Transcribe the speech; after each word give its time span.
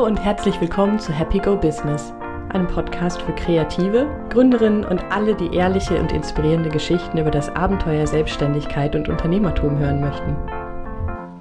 Hallo 0.00 0.08
und 0.08 0.24
herzlich 0.24 0.58
willkommen 0.62 0.98
zu 0.98 1.12
Happy 1.12 1.38
Go 1.38 1.56
Business, 1.56 2.14
einem 2.48 2.66
Podcast 2.66 3.20
für 3.20 3.34
Kreative, 3.34 4.08
Gründerinnen 4.30 4.82
und 4.86 5.04
alle, 5.12 5.34
die 5.34 5.54
ehrliche 5.54 6.00
und 6.00 6.10
inspirierende 6.10 6.70
Geschichten 6.70 7.18
über 7.18 7.30
das 7.30 7.54
Abenteuer 7.54 8.06
Selbstständigkeit 8.06 8.96
und 8.96 9.10
Unternehmertum 9.10 9.78
hören 9.78 10.00
möchten. 10.00 10.38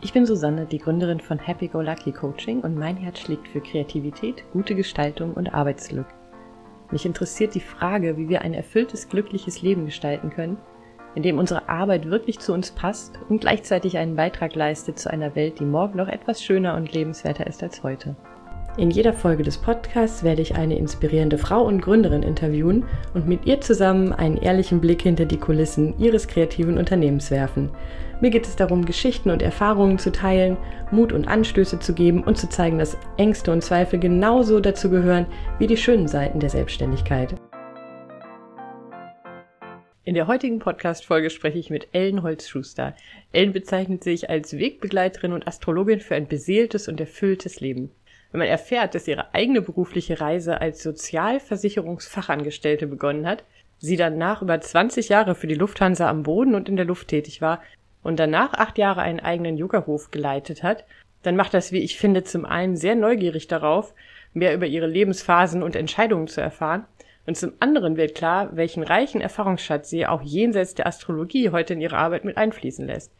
Ich 0.01 0.11
bin 0.11 0.25
Susanne, 0.25 0.65
die 0.65 0.77
Gründerin 0.77 1.21
von 1.21 1.39
Happy 1.39 1.69
Go 1.69 1.79
Lucky 1.79 2.11
Coaching 2.11 2.59
und 2.59 2.75
mein 2.75 2.97
Herz 2.97 3.19
schlägt 3.19 3.47
für 3.47 3.61
Kreativität, 3.61 4.43
gute 4.51 4.75
Gestaltung 4.75 5.35
und 5.35 5.53
Arbeitsglück. 5.53 6.07
Mich 6.91 7.05
interessiert 7.05 7.55
die 7.55 7.61
Frage, 7.61 8.17
wie 8.17 8.27
wir 8.27 8.41
ein 8.41 8.53
erfülltes, 8.53 9.07
glückliches 9.07 9.61
Leben 9.61 9.85
gestalten 9.85 10.31
können 10.31 10.57
in 11.15 11.23
dem 11.23 11.39
unsere 11.39 11.67
Arbeit 11.69 12.05
wirklich 12.09 12.39
zu 12.39 12.53
uns 12.53 12.71
passt 12.71 13.19
und 13.29 13.41
gleichzeitig 13.41 13.97
einen 13.97 14.15
Beitrag 14.15 14.55
leistet 14.55 14.99
zu 14.99 15.09
einer 15.09 15.35
Welt, 15.35 15.59
die 15.59 15.65
morgen 15.65 15.97
noch 15.97 16.07
etwas 16.07 16.43
schöner 16.43 16.75
und 16.75 16.93
lebenswerter 16.93 17.47
ist 17.47 17.63
als 17.63 17.83
heute. 17.83 18.15
In 18.79 18.91
jeder 18.91 19.11
Folge 19.11 19.43
des 19.43 19.57
Podcasts 19.57 20.23
werde 20.23 20.41
ich 20.41 20.55
eine 20.55 20.77
inspirierende 20.77 21.37
Frau 21.37 21.65
und 21.65 21.81
Gründerin 21.81 22.23
interviewen 22.23 22.85
und 23.13 23.27
mit 23.27 23.45
ihr 23.45 23.59
zusammen 23.59 24.13
einen 24.13 24.37
ehrlichen 24.37 24.79
Blick 24.79 25.01
hinter 25.01 25.25
die 25.25 25.35
Kulissen 25.35 25.99
ihres 25.99 26.29
kreativen 26.29 26.77
Unternehmens 26.77 27.29
werfen. 27.29 27.71
Mir 28.21 28.29
geht 28.29 28.47
es 28.47 28.55
darum, 28.55 28.85
Geschichten 28.85 29.31
und 29.31 29.41
Erfahrungen 29.41 29.99
zu 29.99 30.13
teilen, 30.13 30.55
Mut 30.91 31.11
und 31.11 31.27
Anstöße 31.27 31.79
zu 31.79 31.93
geben 31.93 32.23
und 32.23 32.37
zu 32.37 32.47
zeigen, 32.47 32.77
dass 32.77 32.95
Ängste 33.17 33.51
und 33.51 33.65
Zweifel 33.65 33.99
genauso 33.99 34.61
dazu 34.61 34.89
gehören 34.89 35.25
wie 35.57 35.67
die 35.67 35.75
schönen 35.75 36.07
Seiten 36.07 36.39
der 36.39 36.49
Selbstständigkeit. 36.49 37.35
In 40.05 40.15
der 40.15 40.27
heutigen 40.27 40.59
Podcast-Folge 40.59 41.29
spreche 41.29 41.59
ich 41.59 41.69
mit 41.69 41.89
Ellen 41.91 42.23
Holz-Schuster. 42.23 42.95
Ellen 43.33 43.51
bezeichnet 43.51 44.05
sich 44.05 44.29
als 44.29 44.57
Wegbegleiterin 44.57 45.33
und 45.33 45.47
Astrologin 45.49 45.99
für 45.99 46.15
ein 46.15 46.29
beseeltes 46.29 46.87
und 46.87 47.01
erfülltes 47.01 47.59
Leben. 47.59 47.91
Wenn 48.31 48.39
man 48.39 48.47
erfährt, 48.47 48.95
dass 48.95 49.07
ihre 49.07 49.33
eigene 49.33 49.61
berufliche 49.61 50.21
Reise 50.21 50.61
als 50.61 50.83
Sozialversicherungsfachangestellte 50.83 52.87
begonnen 52.87 53.25
hat, 53.25 53.43
sie 53.79 53.95
danach 53.95 54.41
über 54.41 54.59
20 54.59 55.09
Jahre 55.09 55.35
für 55.35 55.47
die 55.47 55.55
Lufthansa 55.55 56.09
am 56.09 56.23
Boden 56.23 56.53
und 56.53 56.69
in 56.69 56.75
der 56.75 56.85
Luft 56.85 57.07
tätig 57.07 57.41
war 57.41 57.61
und 58.03 58.19
danach 58.19 58.53
acht 58.53 58.77
Jahre 58.77 59.01
einen 59.01 59.19
eigenen 59.19 59.57
Yogahof 59.57 60.11
geleitet 60.11 60.63
hat, 60.63 60.85
dann 61.23 61.35
macht 61.35 61.53
das, 61.53 61.71
wie 61.71 61.79
ich 61.79 61.97
finde, 61.97 62.23
zum 62.23 62.45
einen 62.45 62.77
sehr 62.77 62.95
neugierig 62.95 63.47
darauf, 63.47 63.93
mehr 64.33 64.53
über 64.53 64.67
ihre 64.67 64.87
Lebensphasen 64.87 65.63
und 65.63 65.75
Entscheidungen 65.75 66.27
zu 66.27 66.39
erfahren 66.39 66.85
und 67.25 67.35
zum 67.35 67.53
anderen 67.59 67.97
wird 67.97 68.15
klar, 68.15 68.55
welchen 68.55 68.83
reichen 68.83 69.21
Erfahrungsschatz 69.21 69.89
sie 69.89 70.07
auch 70.07 70.21
jenseits 70.21 70.75
der 70.75 70.87
Astrologie 70.87 71.49
heute 71.49 71.73
in 71.73 71.81
ihre 71.81 71.97
Arbeit 71.97 72.25
mit 72.25 72.37
einfließen 72.37 72.85
lässt. 72.85 73.11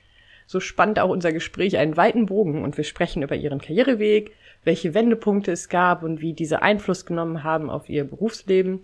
So 0.48 0.60
spannt 0.60 0.98
auch 0.98 1.10
unser 1.10 1.32
Gespräch 1.32 1.78
einen 1.78 1.96
weiten 1.96 2.26
Bogen 2.26 2.64
und 2.64 2.76
wir 2.76 2.84
sprechen 2.84 3.22
über 3.22 3.36
ihren 3.36 3.62
Karriereweg, 3.62 4.32
welche 4.64 4.94
Wendepunkte 4.94 5.52
es 5.52 5.70
gab 5.70 6.04
und 6.04 6.22
wie 6.22 6.34
diese 6.34 6.62
Einfluss 6.62 7.06
genommen 7.06 7.44
haben 7.44 7.70
auf 7.70 7.90
ihr 7.90 8.04
Berufsleben. 8.04 8.82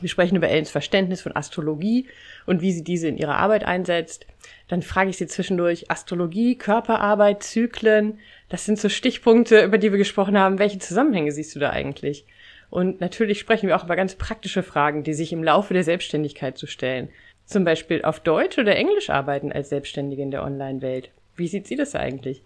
Wir 0.00 0.08
sprechen 0.08 0.36
über 0.36 0.48
Ellens 0.48 0.70
Verständnis 0.70 1.22
von 1.22 1.36
Astrologie 1.36 2.08
und 2.46 2.62
wie 2.62 2.72
sie 2.72 2.84
diese 2.84 3.08
in 3.08 3.16
ihrer 3.16 3.36
Arbeit 3.36 3.64
einsetzt. 3.64 4.26
Dann 4.68 4.82
frage 4.82 5.10
ich 5.10 5.16
sie 5.16 5.26
zwischendurch 5.26 5.90
Astrologie, 5.90 6.56
Körperarbeit, 6.56 7.42
Zyklen. 7.42 8.18
Das 8.48 8.64
sind 8.64 8.78
so 8.78 8.88
Stichpunkte, 8.88 9.62
über 9.62 9.78
die 9.78 9.92
wir 9.92 9.98
gesprochen 9.98 10.38
haben. 10.38 10.58
Welche 10.58 10.78
Zusammenhänge 10.78 11.32
siehst 11.32 11.54
du 11.54 11.60
da 11.60 11.70
eigentlich? 11.70 12.26
Und 12.70 13.00
natürlich 13.00 13.38
sprechen 13.38 13.68
wir 13.68 13.76
auch 13.76 13.84
über 13.84 13.94
ganz 13.94 14.16
praktische 14.16 14.62
Fragen, 14.62 15.04
die 15.04 15.14
sich 15.14 15.32
im 15.32 15.44
Laufe 15.44 15.74
der 15.74 15.84
Selbstständigkeit 15.84 16.58
zu 16.58 16.66
stellen. 16.66 17.08
Zum 17.46 17.64
Beispiel 17.64 18.02
auf 18.02 18.20
Deutsch 18.20 18.58
oder 18.58 18.74
Englisch 18.74 19.10
arbeiten 19.10 19.52
als 19.52 19.68
Selbstständige 19.68 20.22
in 20.22 20.30
der 20.30 20.42
Online-Welt. 20.42 21.10
Wie 21.36 21.46
sieht 21.46 21.66
sie 21.66 21.76
das 21.76 21.94
eigentlich? 21.94 22.42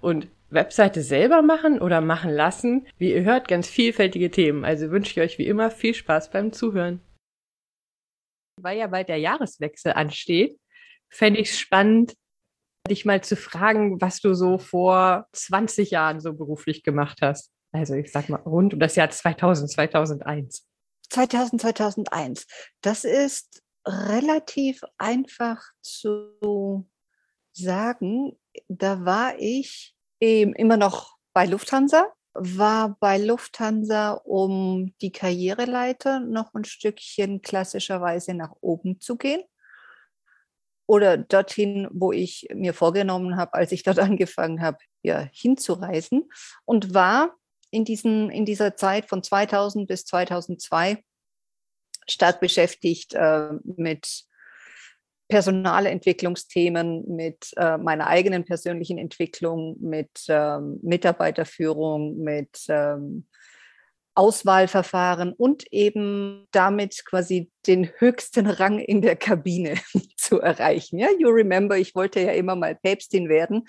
Und 0.00 0.26
Webseite 0.50 1.02
selber 1.02 1.42
machen 1.42 1.80
oder 1.80 2.00
machen 2.00 2.30
lassen? 2.30 2.86
Wie 2.96 3.12
ihr 3.12 3.24
hört, 3.24 3.48
ganz 3.48 3.68
vielfältige 3.68 4.30
Themen. 4.30 4.64
Also 4.64 4.90
wünsche 4.90 5.12
ich 5.12 5.20
euch 5.20 5.38
wie 5.38 5.46
immer 5.46 5.70
viel 5.70 5.94
Spaß 5.94 6.30
beim 6.30 6.52
Zuhören. 6.52 7.00
Weil 8.60 8.78
ja 8.78 8.86
bald 8.86 9.08
der 9.08 9.18
Jahreswechsel 9.18 9.92
ansteht, 9.92 10.58
fände 11.08 11.40
ich 11.40 11.50
es 11.50 11.58
spannend, 11.58 12.14
dich 12.88 13.04
mal 13.04 13.22
zu 13.22 13.36
fragen, 13.36 14.00
was 14.00 14.20
du 14.20 14.34
so 14.34 14.58
vor 14.58 15.26
20 15.32 15.90
Jahren 15.90 16.20
so 16.20 16.32
beruflich 16.32 16.82
gemacht 16.82 17.18
hast. 17.22 17.52
Also 17.72 17.94
ich 17.94 18.10
sag 18.10 18.28
mal 18.28 18.40
rund 18.40 18.74
um 18.74 18.80
das 18.80 18.96
Jahr 18.96 19.10
2000, 19.10 19.70
2001. 19.70 20.66
2000, 21.10 21.60
2001. 21.60 22.46
Das 22.80 23.04
ist 23.04 23.62
relativ 23.86 24.82
einfach 24.96 25.62
zu 25.82 26.88
sagen. 27.52 28.38
Da 28.68 29.04
war 29.04 29.38
ich 29.38 29.94
eben 30.20 30.54
immer 30.54 30.76
noch 30.76 31.16
bei 31.32 31.46
Lufthansa, 31.46 32.12
war 32.34 32.96
bei 33.00 33.18
Lufthansa, 33.18 34.12
um 34.12 34.94
die 35.00 35.12
Karriereleiter 35.12 36.20
noch 36.20 36.54
ein 36.54 36.64
Stückchen 36.64 37.42
klassischerweise 37.42 38.34
nach 38.34 38.52
oben 38.60 39.00
zu 39.00 39.16
gehen. 39.16 39.42
Oder 40.86 41.18
dorthin, 41.18 41.88
wo 41.90 42.12
ich 42.12 42.46
mir 42.54 42.72
vorgenommen 42.72 43.36
habe, 43.36 43.54
als 43.54 43.72
ich 43.72 43.82
dort 43.82 43.98
angefangen 43.98 44.62
habe, 44.62 44.78
ja, 45.02 45.28
hinzureisen. 45.32 46.28
Und 46.64 46.94
war 46.94 47.34
in, 47.70 47.84
diesen, 47.84 48.30
in 48.30 48.44
dieser 48.44 48.76
Zeit 48.76 49.06
von 49.06 49.22
2000 49.22 49.86
bis 49.86 50.04
2002 50.04 51.02
stark 52.08 52.40
beschäftigt 52.40 53.14
äh, 53.14 53.50
mit 53.64 54.27
Personalentwicklungsthemen, 55.28 57.04
mit 57.06 57.50
äh, 57.56 57.76
meiner 57.78 58.06
eigenen 58.06 58.44
persönlichen 58.44 58.98
Entwicklung, 58.98 59.76
mit 59.80 60.24
ähm, 60.28 60.80
Mitarbeiterführung, 60.82 62.18
mit 62.18 62.64
ähm, 62.68 63.26
Auswahlverfahren 64.18 65.32
und 65.32 65.72
eben 65.72 66.48
damit 66.50 67.04
quasi 67.04 67.52
den 67.68 67.88
höchsten 67.98 68.48
Rang 68.48 68.80
in 68.80 69.00
der 69.00 69.14
Kabine 69.14 69.74
zu 70.16 70.40
erreichen. 70.40 70.98
Ja, 70.98 71.06
you 71.16 71.28
remember, 71.28 71.78
ich 71.78 71.94
wollte 71.94 72.20
ja 72.20 72.32
immer 72.32 72.56
mal 72.56 72.74
Päpstin 72.74 73.28
werden, 73.28 73.64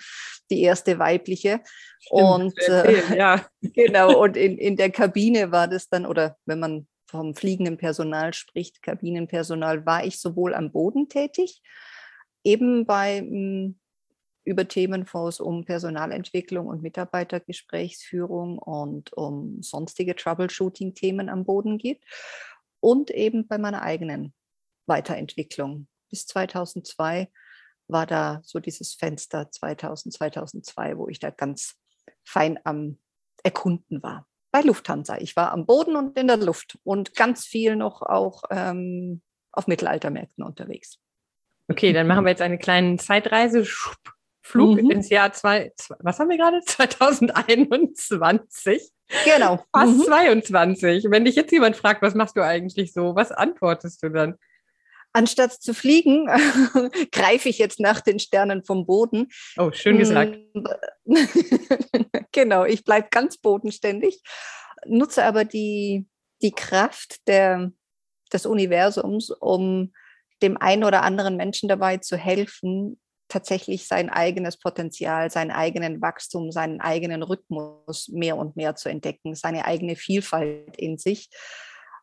die 0.50 0.62
erste 0.62 0.98
weibliche. 0.98 1.60
Stimmt, 2.00 2.20
und 2.20 2.58
äh, 2.68 3.16
ja. 3.16 3.46
genau, 3.62 4.20
und 4.20 4.36
in, 4.36 4.58
in 4.58 4.76
der 4.76 4.90
Kabine 4.90 5.52
war 5.52 5.68
das 5.68 5.88
dann, 5.88 6.04
oder 6.04 6.36
wenn 6.46 6.58
man 6.58 6.88
vom 7.10 7.34
fliegenden 7.34 7.76
Personal 7.76 8.32
spricht, 8.32 8.82
Kabinenpersonal, 8.82 9.84
war 9.84 10.04
ich 10.04 10.20
sowohl 10.20 10.54
am 10.54 10.72
Boden 10.72 11.08
tätig, 11.08 11.60
eben 12.44 12.86
bei 12.86 13.18
hm, 13.18 13.78
über 14.44 14.66
Themenfonds 14.66 15.40
um 15.40 15.64
Personalentwicklung 15.64 16.66
und 16.66 16.82
Mitarbeitergesprächsführung 16.82 18.58
und 18.58 19.12
um 19.12 19.62
sonstige 19.62 20.16
Troubleshooting-Themen 20.16 21.28
am 21.28 21.44
Boden 21.44 21.78
geht 21.78 22.02
und 22.80 23.10
eben 23.10 23.46
bei 23.46 23.58
meiner 23.58 23.82
eigenen 23.82 24.32
Weiterentwicklung. 24.86 25.88
Bis 26.08 26.26
2002 26.26 27.30
war 27.86 28.06
da 28.06 28.40
so 28.44 28.60
dieses 28.60 28.94
Fenster 28.94 29.50
2000, 29.50 30.14
2002, 30.14 30.96
wo 30.96 31.08
ich 31.08 31.18
da 31.18 31.30
ganz 31.30 31.76
fein 32.24 32.58
am 32.64 32.98
Erkunden 33.42 34.02
war. 34.02 34.26
Bei 34.52 34.62
Lufthansa. 34.62 35.18
Ich 35.18 35.36
war 35.36 35.52
am 35.52 35.66
Boden 35.66 35.94
und 35.96 36.18
in 36.18 36.26
der 36.26 36.36
Luft 36.36 36.78
und 36.82 37.14
ganz 37.14 37.44
viel 37.44 37.76
noch 37.76 38.02
auch 38.02 38.42
ähm, 38.50 39.22
auf 39.52 39.66
Mittelaltermärkten 39.66 40.44
unterwegs. 40.44 40.98
Okay, 41.68 41.92
dann 41.92 42.08
machen 42.08 42.24
wir 42.24 42.30
jetzt 42.30 42.42
eine 42.42 42.58
kleine 42.58 42.96
Zeitreise. 42.96 43.64
Flug 44.42 44.82
mhm. 44.82 44.90
ins 44.90 45.10
Jahr 45.10 45.32
zwei, 45.32 45.72
was 46.00 46.18
haben 46.18 46.30
wir 46.30 46.36
gerade? 46.36 46.60
2021. 46.66 48.90
Genau. 49.24 49.64
Fast 49.72 49.98
mhm. 49.98 50.02
22. 50.02 51.06
Wenn 51.10 51.24
dich 51.24 51.36
jetzt 51.36 51.52
jemand 51.52 51.76
fragt, 51.76 52.02
was 52.02 52.14
machst 52.14 52.36
du 52.36 52.44
eigentlich 52.44 52.92
so, 52.92 53.14
was 53.14 53.30
antwortest 53.30 54.02
du 54.02 54.10
dann? 54.10 54.34
Anstatt 55.12 55.52
zu 55.52 55.74
fliegen, 55.74 56.26
greife 57.12 57.48
ich 57.48 57.58
jetzt 57.58 57.80
nach 57.80 58.00
den 58.00 58.20
Sternen 58.20 58.64
vom 58.64 58.86
Boden. 58.86 59.28
Oh, 59.56 59.72
schön 59.72 59.98
gesagt. 59.98 60.38
genau, 62.32 62.64
ich 62.64 62.84
bleibe 62.84 63.08
ganz 63.10 63.36
bodenständig, 63.38 64.22
nutze 64.86 65.24
aber 65.24 65.44
die, 65.44 66.06
die 66.42 66.52
Kraft 66.52 67.26
der, 67.26 67.72
des 68.32 68.46
Universums, 68.46 69.30
um 69.30 69.92
dem 70.42 70.56
einen 70.56 70.84
oder 70.84 71.02
anderen 71.02 71.36
Menschen 71.36 71.68
dabei 71.68 71.96
zu 71.96 72.16
helfen, 72.16 73.00
tatsächlich 73.28 73.86
sein 73.86 74.10
eigenes 74.10 74.58
Potenzial, 74.58 75.30
seinen 75.30 75.50
eigenen 75.50 76.00
Wachstum, 76.00 76.52
seinen 76.52 76.80
eigenen 76.80 77.22
Rhythmus 77.22 78.08
mehr 78.08 78.36
und 78.36 78.56
mehr 78.56 78.76
zu 78.76 78.88
entdecken, 78.88 79.34
seine 79.34 79.64
eigene 79.64 79.96
Vielfalt 79.96 80.76
in 80.76 80.98
sich, 80.98 81.30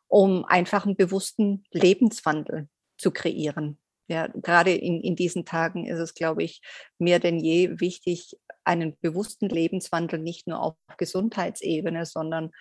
um 0.07 0.45
einfach 0.45 0.85
einen 0.85 0.95
bewussten 0.95 1.63
Lebenswandel 1.71 2.67
zu 2.97 3.11
kreieren. 3.11 3.79
Ja, 4.09 4.27
gerade 4.27 4.71
in, 4.71 5.01
in 5.01 5.15
diesen 5.15 5.45
Tagen 5.45 5.85
ist 5.85 5.99
es, 5.99 6.13
glaube 6.13 6.43
ich, 6.43 6.61
mehr 6.97 7.19
denn 7.19 7.39
je 7.39 7.79
wichtig, 7.79 8.37
einen 8.63 8.97
bewussten 9.01 9.49
Lebenswandel 9.49 10.19
nicht 10.19 10.47
nur 10.47 10.61
auf 10.61 10.75
Gesundheitsebene, 10.97 12.05
sondern 12.05 12.51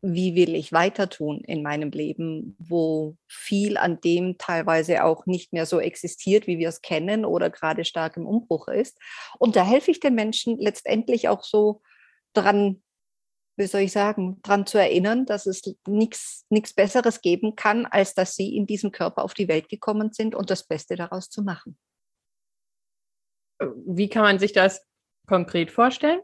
wie 0.00 0.36
will 0.36 0.54
ich 0.54 0.72
weiter 0.72 1.08
tun 1.08 1.40
in 1.40 1.62
meinem 1.62 1.90
Leben, 1.90 2.56
wo 2.58 3.16
viel 3.26 3.76
an 3.76 4.00
dem 4.00 4.38
teilweise 4.38 5.04
auch 5.04 5.26
nicht 5.26 5.52
mehr 5.52 5.66
so 5.66 5.80
existiert, 5.80 6.46
wie 6.46 6.58
wir 6.58 6.68
es 6.68 6.82
kennen 6.82 7.24
oder 7.24 7.50
gerade 7.50 7.84
stark 7.84 8.16
im 8.16 8.26
Umbruch 8.26 8.68
ist. 8.68 8.98
Und 9.38 9.56
da 9.56 9.64
helfe 9.64 9.90
ich 9.90 9.98
den 9.98 10.14
Menschen 10.14 10.56
letztendlich 10.58 11.28
auch 11.28 11.42
so 11.42 11.82
dran 12.32 12.82
wie 13.58 13.66
soll 13.66 13.82
ich 13.82 13.92
sagen, 13.92 14.40
daran 14.42 14.66
zu 14.66 14.78
erinnern, 14.78 15.26
dass 15.26 15.46
es 15.46 15.62
nichts 15.86 16.74
Besseres 16.74 17.20
geben 17.20 17.56
kann, 17.56 17.86
als 17.86 18.14
dass 18.14 18.34
sie 18.34 18.56
in 18.56 18.66
diesem 18.66 18.92
Körper 18.92 19.24
auf 19.24 19.34
die 19.34 19.48
Welt 19.48 19.68
gekommen 19.68 20.12
sind 20.12 20.34
und 20.34 20.50
das 20.50 20.66
Beste 20.66 20.96
daraus 20.96 21.28
zu 21.28 21.42
machen. 21.42 21.76
Wie 23.86 24.08
kann 24.08 24.22
man 24.22 24.38
sich 24.38 24.52
das 24.52 24.86
konkret 25.26 25.72
vorstellen? 25.72 26.20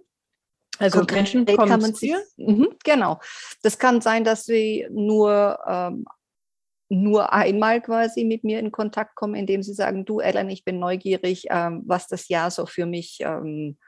Also 0.78 0.98
konkret 0.98 1.16
Menschen 1.16 1.46
kommen 1.46 1.69
kann 1.69 1.81
man 1.81 1.94
sich, 1.94 2.14
mhm, 2.36 2.69
Genau. 2.84 3.20
Das 3.62 3.78
kann 3.78 4.00
sein, 4.00 4.25
dass 4.25 4.44
sie 4.44 4.86
nur 4.90 5.58
ähm, 5.66 6.04
nur 6.90 7.32
einmal 7.32 7.81
quasi 7.81 8.25
mit 8.25 8.44
mir 8.44 8.58
in 8.58 8.70
Kontakt 8.70 9.14
kommen, 9.16 9.34
indem 9.34 9.62
sie 9.62 9.75
sagen, 9.75 10.04
du 10.04 10.20
Ellen, 10.20 10.50
ich 10.50 10.64
bin 10.64 10.78
neugierig, 10.78 11.46
ähm, 11.50 11.82
was 11.86 12.06
das 12.06 12.28
Jahr 12.28 12.50
so 12.50 12.66
für 12.66 12.86
mich 12.86 13.19
ähm, 13.20 13.78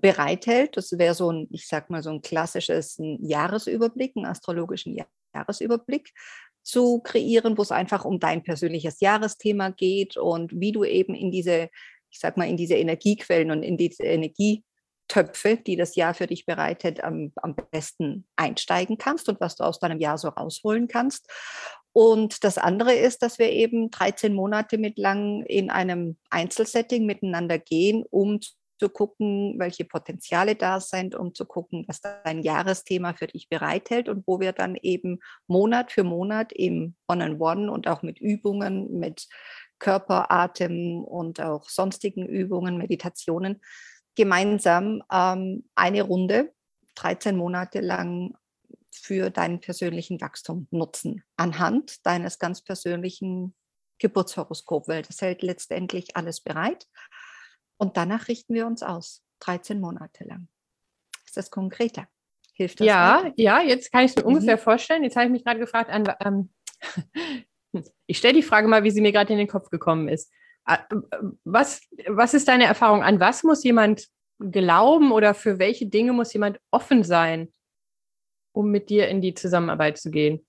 bereithält. 0.00 0.76
Das 0.76 0.92
wäre 0.98 1.14
so 1.14 1.30
ein, 1.30 1.48
ich 1.50 1.66
sag 1.66 1.90
mal, 1.90 2.02
so 2.02 2.10
ein 2.10 2.22
klassisches 2.22 2.98
ein 2.98 3.24
Jahresüberblick, 3.24 4.16
einen 4.16 4.26
astrologischen 4.26 4.96
Jahresüberblick 5.34 6.12
zu 6.62 7.00
kreieren, 7.00 7.56
wo 7.56 7.62
es 7.62 7.70
einfach 7.70 8.04
um 8.04 8.18
dein 8.18 8.42
persönliches 8.42 9.00
Jahresthema 9.00 9.70
geht 9.70 10.16
und 10.16 10.52
wie 10.58 10.72
du 10.72 10.84
eben 10.84 11.14
in 11.14 11.30
diese, 11.30 11.70
ich 12.10 12.18
sag 12.18 12.36
mal, 12.36 12.48
in 12.48 12.56
diese 12.56 12.74
Energiequellen 12.74 13.52
und 13.52 13.62
in 13.62 13.76
diese 13.76 14.02
Energietöpfe, 14.02 15.58
die 15.58 15.76
das 15.76 15.94
Jahr 15.94 16.12
für 16.12 16.26
dich 16.26 16.44
bereitet, 16.44 17.04
am, 17.04 17.32
am 17.36 17.54
besten 17.70 18.26
einsteigen 18.34 18.98
kannst 18.98 19.28
und 19.28 19.40
was 19.40 19.54
du 19.54 19.64
aus 19.64 19.78
deinem 19.78 20.00
Jahr 20.00 20.18
so 20.18 20.28
rausholen 20.28 20.88
kannst. 20.88 21.30
Und 21.92 22.44
das 22.44 22.58
andere 22.58 22.94
ist, 22.94 23.22
dass 23.22 23.38
wir 23.38 23.50
eben 23.52 23.90
13 23.90 24.34
Monate 24.34 24.76
mit 24.76 24.98
lang 24.98 25.44
in 25.44 25.70
einem 25.70 26.18
Einzelsetting 26.30 27.06
miteinander 27.06 27.58
gehen, 27.58 28.04
um 28.10 28.40
zu 28.78 28.88
gucken, 28.88 29.58
welche 29.58 29.84
Potenziale 29.84 30.54
da 30.54 30.80
sind, 30.80 31.14
um 31.14 31.34
zu 31.34 31.46
gucken, 31.46 31.84
was 31.88 32.00
dein 32.00 32.42
Jahresthema 32.42 33.14
für 33.14 33.26
dich 33.26 33.48
bereithält 33.48 34.08
und 34.08 34.26
wo 34.26 34.40
wir 34.40 34.52
dann 34.52 34.76
eben 34.76 35.20
Monat 35.46 35.92
für 35.92 36.04
Monat 36.04 36.52
im 36.52 36.94
One-on-One 37.08 37.62
-on 37.62 37.66
-One 37.66 37.68
und 37.68 37.88
auch 37.88 38.02
mit 38.02 38.20
Übungen, 38.20 38.98
mit 38.98 39.28
Körper, 39.78 40.30
Atem 40.30 41.02
und 41.04 41.40
auch 41.40 41.68
sonstigen 41.68 42.26
Übungen, 42.26 42.78
Meditationen 42.78 43.60
gemeinsam 44.14 45.02
ähm, 45.12 45.68
eine 45.74 46.02
Runde 46.02 46.52
13 46.96 47.36
Monate 47.36 47.80
lang 47.80 48.34
für 48.90 49.30
deinen 49.30 49.60
persönlichen 49.60 50.20
Wachstum 50.20 50.66
nutzen, 50.70 51.22
anhand 51.36 52.04
deines 52.06 52.38
ganz 52.38 52.62
persönlichen 52.62 53.54
Geburtshoroskops, 53.98 54.88
weil 54.88 55.02
das 55.02 55.20
hält 55.20 55.42
letztendlich 55.42 56.16
alles 56.16 56.40
bereit. 56.40 56.86
Und 57.78 57.96
danach 57.96 58.28
richten 58.28 58.54
wir 58.54 58.66
uns 58.66 58.82
aus, 58.82 59.22
13 59.40 59.80
Monate 59.80 60.24
lang. 60.24 60.48
Ist 61.24 61.36
das 61.36 61.50
konkreter? 61.50 62.08
Hilft 62.54 62.80
das? 62.80 62.86
Ja, 62.86 63.22
weiter? 63.24 63.34
ja, 63.36 63.60
jetzt 63.60 63.92
kann 63.92 64.04
ich 64.04 64.12
es 64.12 64.16
mir 64.16 64.22
mhm. 64.22 64.34
ungefähr 64.34 64.58
vorstellen. 64.58 65.04
Jetzt 65.04 65.16
habe 65.16 65.26
ich 65.26 65.32
mich 65.32 65.44
gerade 65.44 65.60
gefragt, 65.60 65.90
an, 65.90 66.04
ähm, 66.24 66.50
ich 68.06 68.18
stelle 68.18 68.34
die 68.34 68.42
Frage 68.42 68.68
mal, 68.68 68.84
wie 68.84 68.90
sie 68.90 69.00
mir 69.00 69.12
gerade 69.12 69.32
in 69.32 69.38
den 69.38 69.48
Kopf 69.48 69.68
gekommen 69.68 70.08
ist. 70.08 70.32
Was, 71.44 71.82
was 72.08 72.34
ist 72.34 72.48
deine 72.48 72.64
Erfahrung? 72.64 73.02
An 73.02 73.20
was 73.20 73.44
muss 73.44 73.62
jemand 73.62 74.08
glauben 74.38 75.12
oder 75.12 75.34
für 75.34 75.58
welche 75.58 75.86
Dinge 75.86 76.12
muss 76.12 76.32
jemand 76.32 76.60
offen 76.70 77.04
sein, 77.04 77.52
um 78.52 78.70
mit 78.70 78.90
dir 78.90 79.08
in 79.08 79.20
die 79.20 79.34
Zusammenarbeit 79.34 79.98
zu 79.98 80.10
gehen? 80.10 80.44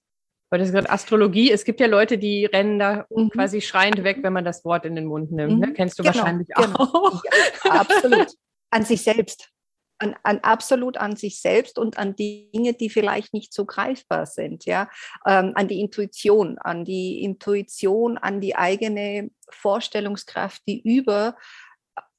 Weil 0.49 0.59
das 0.59 0.69
ist 0.69 0.73
gerade 0.73 0.89
Astrologie. 0.89 1.51
Es 1.51 1.65
gibt 1.65 1.79
ja 1.79 1.87
Leute, 1.87 2.17
die 2.17 2.45
rennen 2.45 2.79
da 2.79 3.05
mhm. 3.09 3.29
quasi 3.29 3.61
schreiend 3.61 4.03
weg, 4.03 4.19
wenn 4.21 4.33
man 4.33 4.45
das 4.45 4.63
Wort 4.63 4.85
in 4.85 4.95
den 4.95 5.05
Mund 5.05 5.31
nimmt. 5.31 5.59
Ne? 5.59 5.67
Mhm. 5.67 5.71
Ne? 5.71 5.73
Kennst 5.73 5.99
du 5.99 6.03
genau, 6.03 6.15
wahrscheinlich 6.15 6.47
genau. 6.47 6.79
auch. 6.79 7.23
Ja, 7.65 7.71
absolut. 7.71 8.27
An 8.69 8.85
sich 8.85 9.01
selbst. 9.01 9.49
An, 9.99 10.15
an, 10.21 10.39
absolut 10.39 10.97
an 10.97 11.15
sich 11.15 11.41
selbst 11.41 11.79
und 11.79 11.97
an 11.97 12.15
Dinge, 12.15 12.73
die 12.73 12.89
vielleicht 12.89 13.33
nicht 13.33 13.51
so 13.51 13.65
greifbar 13.65 14.27
sind, 14.27 14.65
ja, 14.65 14.89
ähm, 15.25 15.53
an 15.55 15.67
die 15.67 15.79
Intuition, 15.79 16.59
an 16.59 16.85
die 16.85 17.23
Intuition, 17.23 18.19
an 18.19 18.39
die 18.39 18.55
eigene 18.55 19.31
Vorstellungskraft, 19.49 20.61
die 20.67 20.79
über 20.81 21.35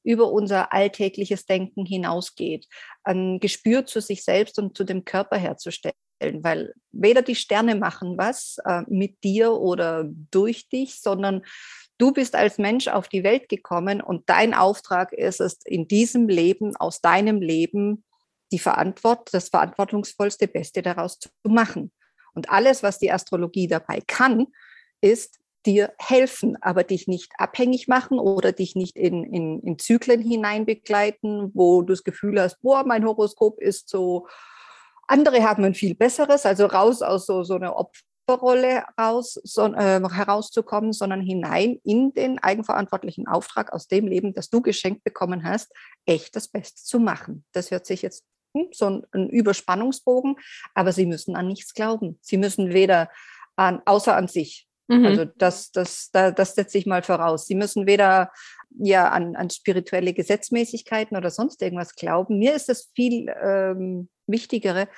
über 0.09 0.33
unser 0.33 0.73
alltägliches 0.73 1.45
Denken 1.45 1.85
hinausgeht, 1.85 2.67
ein 3.05 3.41
Gespür 3.41 3.85
zu 3.85 4.01
sich 4.01 4.25
selbst 4.25 4.59
und 4.59 4.75
zu 4.75 4.85
dem 4.85 5.05
Körper 5.05 5.37
herzustellen. 5.37 5.95
Weil 6.21 6.75
weder 6.93 7.23
die 7.23 7.35
Sterne 7.35 7.77
machen 7.77 8.19
was 8.19 8.59
äh, 8.65 8.83
mit 8.89 9.23
dir 9.23 9.53
oder 9.53 10.05
durch 10.31 10.69
dich, 10.69 11.01
sondern 11.01 11.43
du 11.99 12.13
bist 12.13 12.35
als 12.35 12.59
Mensch 12.59 12.89
auf 12.89 13.09
die 13.09 13.25
Welt 13.25 13.49
gekommen 13.49 14.01
und 14.01 14.29
dein 14.29 14.55
Auftrag 14.55 15.13
ist 15.13 15.41
es, 15.41 15.59
in 15.65 15.89
diesem 15.89 16.29
Leben, 16.29 16.77
aus 16.77 17.01
deinem 17.01 17.41
Leben, 17.41 18.05
die 18.53 18.59
Verantwort, 18.59 19.29
das 19.33 19.49
verantwortungsvollste 19.51 20.49
Beste 20.49 20.83
daraus 20.83 21.19
zu 21.19 21.29
machen. 21.45 21.93
Und 22.35 22.51
alles, 22.51 22.83
was 22.83 22.99
die 22.99 23.13
Astrologie 23.13 23.67
dabei 23.67 24.01
kann, 24.07 24.47
ist 25.01 25.39
dir 25.67 25.93
helfen, 25.99 26.57
aber 26.63 26.85
dich 26.85 27.09
nicht 27.09 27.33
abhängig 27.37 27.89
machen 27.89 28.19
oder 28.19 28.53
dich 28.53 28.75
nicht 28.75 28.97
in, 28.97 29.25
in, 29.25 29.61
in 29.61 29.79
Zyklen 29.79 30.23
hinein 30.23 30.65
begleiten, 30.65 31.51
wo 31.53 31.83
du 31.83 31.93
das 31.93 32.05
Gefühl 32.05 32.41
hast, 32.41 32.61
boah, 32.63 32.85
mein 32.87 33.05
Horoskop 33.05 33.61
ist 33.61 33.89
so, 33.89 34.29
andere 35.09 35.43
haben 35.43 35.65
ein 35.65 35.75
viel 35.75 35.95
besseres, 35.95 36.47
also 36.47 36.67
raus 36.67 37.03
aus 37.03 37.27
so, 37.27 37.43
so 37.43 37.55
einer 37.55 37.75
Opferrolle 37.77 38.85
raus, 38.99 39.41
so, 39.43 39.67
äh, 39.75 40.01
herauszukommen, 40.01 40.93
sondern 40.93 41.21
hinein 41.21 41.81
in 41.83 42.13
den 42.13 42.39
eigenverantwortlichen 42.39 43.27
Auftrag 43.27 43.73
aus 43.73 43.89
dem 43.89 44.07
Leben, 44.07 44.35
das 44.35 44.51
du 44.51 44.61
geschenkt 44.61 45.03
bekommen 45.03 45.45
hast, 45.45 45.73
echt 46.07 46.37
das 46.37 46.49
Beste 46.49 46.83
zu 46.83 47.01
machen. 47.01 47.45
Das 47.53 47.71
hört 47.71 47.87
sich 47.87 48.03
jetzt 48.03 48.25
hm, 48.55 48.69
so 48.73 48.87
ein, 48.87 49.07
ein 49.13 49.29
Überspannungsbogen, 49.31 50.37
aber 50.75 50.93
sie 50.93 51.07
müssen 51.07 51.37
an 51.37 51.49
nichts 51.49 51.75
glauben. 51.75 52.19
Sie 52.23 52.37
müssen 52.37 52.73
weder 52.73 53.11
an, 53.57 53.83
außer 53.87 54.15
an 54.15 54.29
sich 54.29 54.68
Mhm. 54.89 55.07
Also 55.07 55.25
das, 55.25 55.71
das, 55.71 56.11
das, 56.13 56.35
das 56.35 56.55
setze 56.55 56.79
ich 56.79 56.87
mal 56.87 57.03
voraus. 57.03 57.47
Sie 57.47 57.55
müssen 57.55 57.87
weder 57.87 58.33
ja 58.79 59.09
an, 59.09 59.37
an 59.37 59.51
spirituelle 59.51 60.15
Gesetzmäßigkeiten 60.15 61.17
oder 61.17 61.31
sonst 61.31 61.63
irgendwas 61.63 61.95
glauben. 61.95 62.39
Mir 62.39 62.55
ist 62.55 62.69
es 62.69 62.91
viel 62.95 63.33
ähm, 63.43 64.09
wichtigere, 64.27 64.89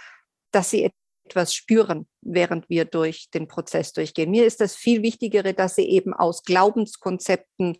dass 0.53 0.71
sie 0.71 0.91
etwas 1.25 1.55
spüren, 1.55 2.09
während 2.23 2.69
wir 2.69 2.85
durch 2.85 3.31
den 3.31 3.49
Prozess 3.49 3.93
durchgehen. 3.93 4.31
Mir 4.31 4.47
ist 4.47 4.61
das 4.61 4.77
viel 4.77 5.03
wichtigere, 5.03 5.55
dass 5.55 5.77
sie 5.77 5.89
eben 5.89 6.13
aus 6.15 6.43
Glaubenskonzepten 6.43 7.79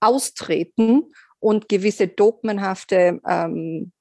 austreten 0.00 1.12
und 1.40 1.68
gewisse 1.68 2.08
dogmenhafte 2.08 3.20
ähm, 3.26 3.92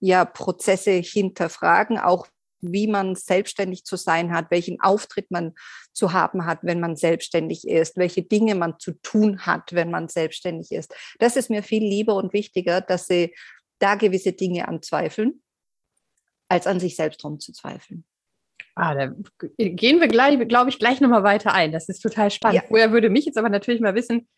ja, 0.00 0.24
Prozesse 0.24 0.92
hinterfragen, 0.92 1.98
auch 1.98 2.26
wie 2.62 2.86
man 2.86 3.14
selbstständig 3.14 3.84
zu 3.84 3.96
sein 3.96 4.32
hat, 4.32 4.50
welchen 4.50 4.80
Auftritt 4.80 5.30
man 5.30 5.52
zu 5.92 6.12
haben 6.12 6.46
hat, 6.46 6.60
wenn 6.62 6.80
man 6.80 6.96
selbstständig 6.96 7.66
ist, 7.68 7.96
welche 7.96 8.22
Dinge 8.22 8.54
man 8.54 8.78
zu 8.78 8.92
tun 9.02 9.44
hat, 9.44 9.72
wenn 9.72 9.90
man 9.90 10.08
selbstständig 10.08 10.72
ist. 10.72 10.94
Das 11.18 11.36
ist 11.36 11.50
mir 11.50 11.62
viel 11.62 11.82
lieber 11.82 12.14
und 12.14 12.32
wichtiger, 12.32 12.80
dass 12.80 13.06
sie 13.06 13.34
da 13.78 13.96
gewisse 13.96 14.32
Dinge 14.32 14.68
anzweifeln, 14.68 15.42
als 16.48 16.66
an 16.66 16.80
sich 16.80 16.96
selbst 16.96 17.24
rumzuzweifeln. 17.24 18.04
Ah, 18.74 18.94
da 18.94 19.12
gehen 19.58 20.00
wir 20.00 20.08
gleich, 20.08 20.38
glaube 20.48 20.70
ich, 20.70 20.78
gleich 20.78 21.00
nochmal 21.00 21.24
weiter 21.24 21.52
ein. 21.52 21.72
Das 21.72 21.88
ist 21.88 22.00
total 22.00 22.30
spannend. 22.30 22.62
Ja. 22.62 22.68
Vorher 22.68 22.92
würde 22.92 23.10
mich 23.10 23.26
jetzt 23.26 23.36
aber 23.36 23.50
natürlich 23.50 23.82
mal 23.82 23.94
wissen, 23.94 24.28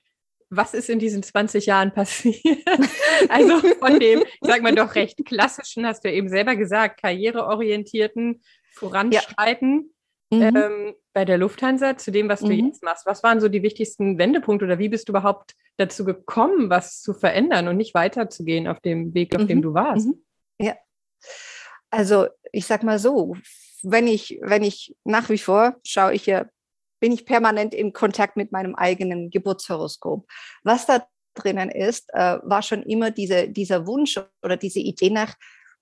was 0.57 0.75
ist 0.75 0.91
in 0.91 0.99
diesen 0.99 1.23
20 1.23 1.67
Jahren 1.67 1.93
passiert? 1.93 2.37
also 3.29 3.59
von 3.79 3.99
dem, 3.99 4.21
ich 4.21 4.49
sag 4.49 4.63
mal 4.63 4.75
doch 4.75 4.95
recht 4.95 5.25
klassischen, 5.25 5.87
hast 5.87 6.05
du 6.05 6.09
ja 6.09 6.15
eben 6.15 6.29
selber 6.29 6.57
gesagt, 6.57 7.01
karriereorientierten 7.01 8.43
Voranschreiten 8.73 9.95
ja. 10.33 10.51
mhm. 10.51 10.57
ähm, 10.57 10.95
bei 11.13 11.25
der 11.25 11.39
Lufthansa 11.39 11.97
zu 11.97 12.11
dem, 12.11 12.29
was 12.29 12.41
du 12.41 12.49
mhm. 12.49 12.67
jetzt 12.67 12.83
machst. 12.83 13.07
Was 13.07 13.23
waren 13.23 13.41
so 13.41 13.49
die 13.49 13.63
wichtigsten 13.63 14.19
Wendepunkte 14.19 14.65
oder 14.65 14.79
wie 14.79 14.89
bist 14.89 15.09
du 15.09 15.13
überhaupt 15.13 15.55
dazu 15.77 16.05
gekommen, 16.05 16.71
was 16.71 17.01
zu 17.01 17.15
verändern 17.15 17.69
und 17.69 17.77
nicht 17.77 17.95
weiterzugehen 17.95 18.67
auf 18.67 18.81
dem 18.81 19.15
Weg, 19.15 19.35
auf 19.35 19.43
mhm. 19.43 19.49
dem 19.49 19.63
du 19.63 19.75
warst? 19.75 20.09
Mhm. 20.09 20.25
Ja. 20.59 20.75
Also 21.91 22.27
ich 22.53 22.67
sag 22.67 22.83
mal 22.83 22.99
so, 22.99 23.37
wenn 23.83 24.07
ich, 24.07 24.39
wenn 24.43 24.63
ich 24.63 24.95
nach 25.05 25.29
wie 25.29 25.39
vor 25.39 25.77
schaue 25.85 26.15
ich 26.15 26.27
ja 26.27 26.47
bin 27.01 27.13
ich 27.13 27.27
permanent 27.27 27.75
im 27.75 27.93
Kontakt 27.93 28.37
mit 28.37 28.53
meinem 28.53 28.75
eigenen 28.75 29.31
Geburtshoroskop. 29.31 30.27
Was 30.63 30.87
da 30.87 31.07
drinnen 31.35 31.71
ist, 31.71 32.13
äh, 32.15 32.39
war 32.43 32.63
schon 32.63 32.83
immer 32.83 33.11
diese, 33.11 33.49
dieser 33.49 33.87
Wunsch 33.87 34.19
oder 34.43 34.57
diese 34.57 34.81
Idee 34.81 35.11
nach 35.11 35.35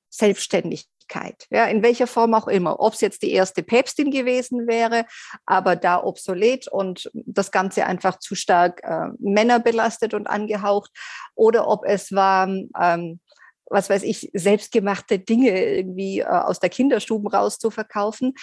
Selbstständigkeit, 0.08 1.46
ja, 1.50 1.64
in 1.66 1.82
welcher 1.82 2.06
Form 2.06 2.34
auch 2.34 2.48
immer. 2.48 2.80
Ob 2.80 2.94
es 2.94 3.00
jetzt 3.00 3.22
die 3.22 3.32
erste 3.32 3.62
Päpstin 3.62 4.10
gewesen 4.10 4.66
wäre, 4.66 5.06
aber 5.46 5.76
da 5.76 6.02
obsolet 6.02 6.68
und 6.68 7.10
das 7.14 7.50
Ganze 7.50 7.86
einfach 7.86 8.18
zu 8.18 8.34
stark 8.34 8.82
äh, 8.84 9.08
männerbelastet 9.18 10.12
und 10.14 10.26
angehaucht, 10.26 10.90
oder 11.34 11.66
ob 11.66 11.84
es 11.86 12.12
war, 12.12 12.46
ähm, 12.46 13.20
was 13.66 13.88
weiß 13.88 14.02
ich, 14.02 14.30
selbstgemachte 14.34 15.18
Dinge 15.18 15.64
irgendwie 15.64 16.20
äh, 16.20 16.26
aus 16.26 16.60
der 16.60 16.70
Kinderstuben 16.70 17.28
raus 17.28 17.58
zu 17.58 17.70
verkaufen. 17.70 18.34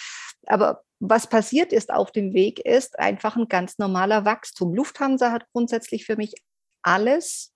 Aber 0.46 0.82
was 1.00 1.26
passiert 1.26 1.72
ist 1.72 1.92
auf 1.92 2.12
dem 2.12 2.34
Weg, 2.34 2.60
ist 2.60 2.98
einfach 2.98 3.36
ein 3.36 3.48
ganz 3.48 3.78
normaler 3.78 4.24
Wachstum. 4.26 4.74
Lufthansa 4.74 5.32
hat 5.32 5.46
grundsätzlich 5.52 6.04
für 6.04 6.16
mich 6.16 6.34
alles 6.82 7.52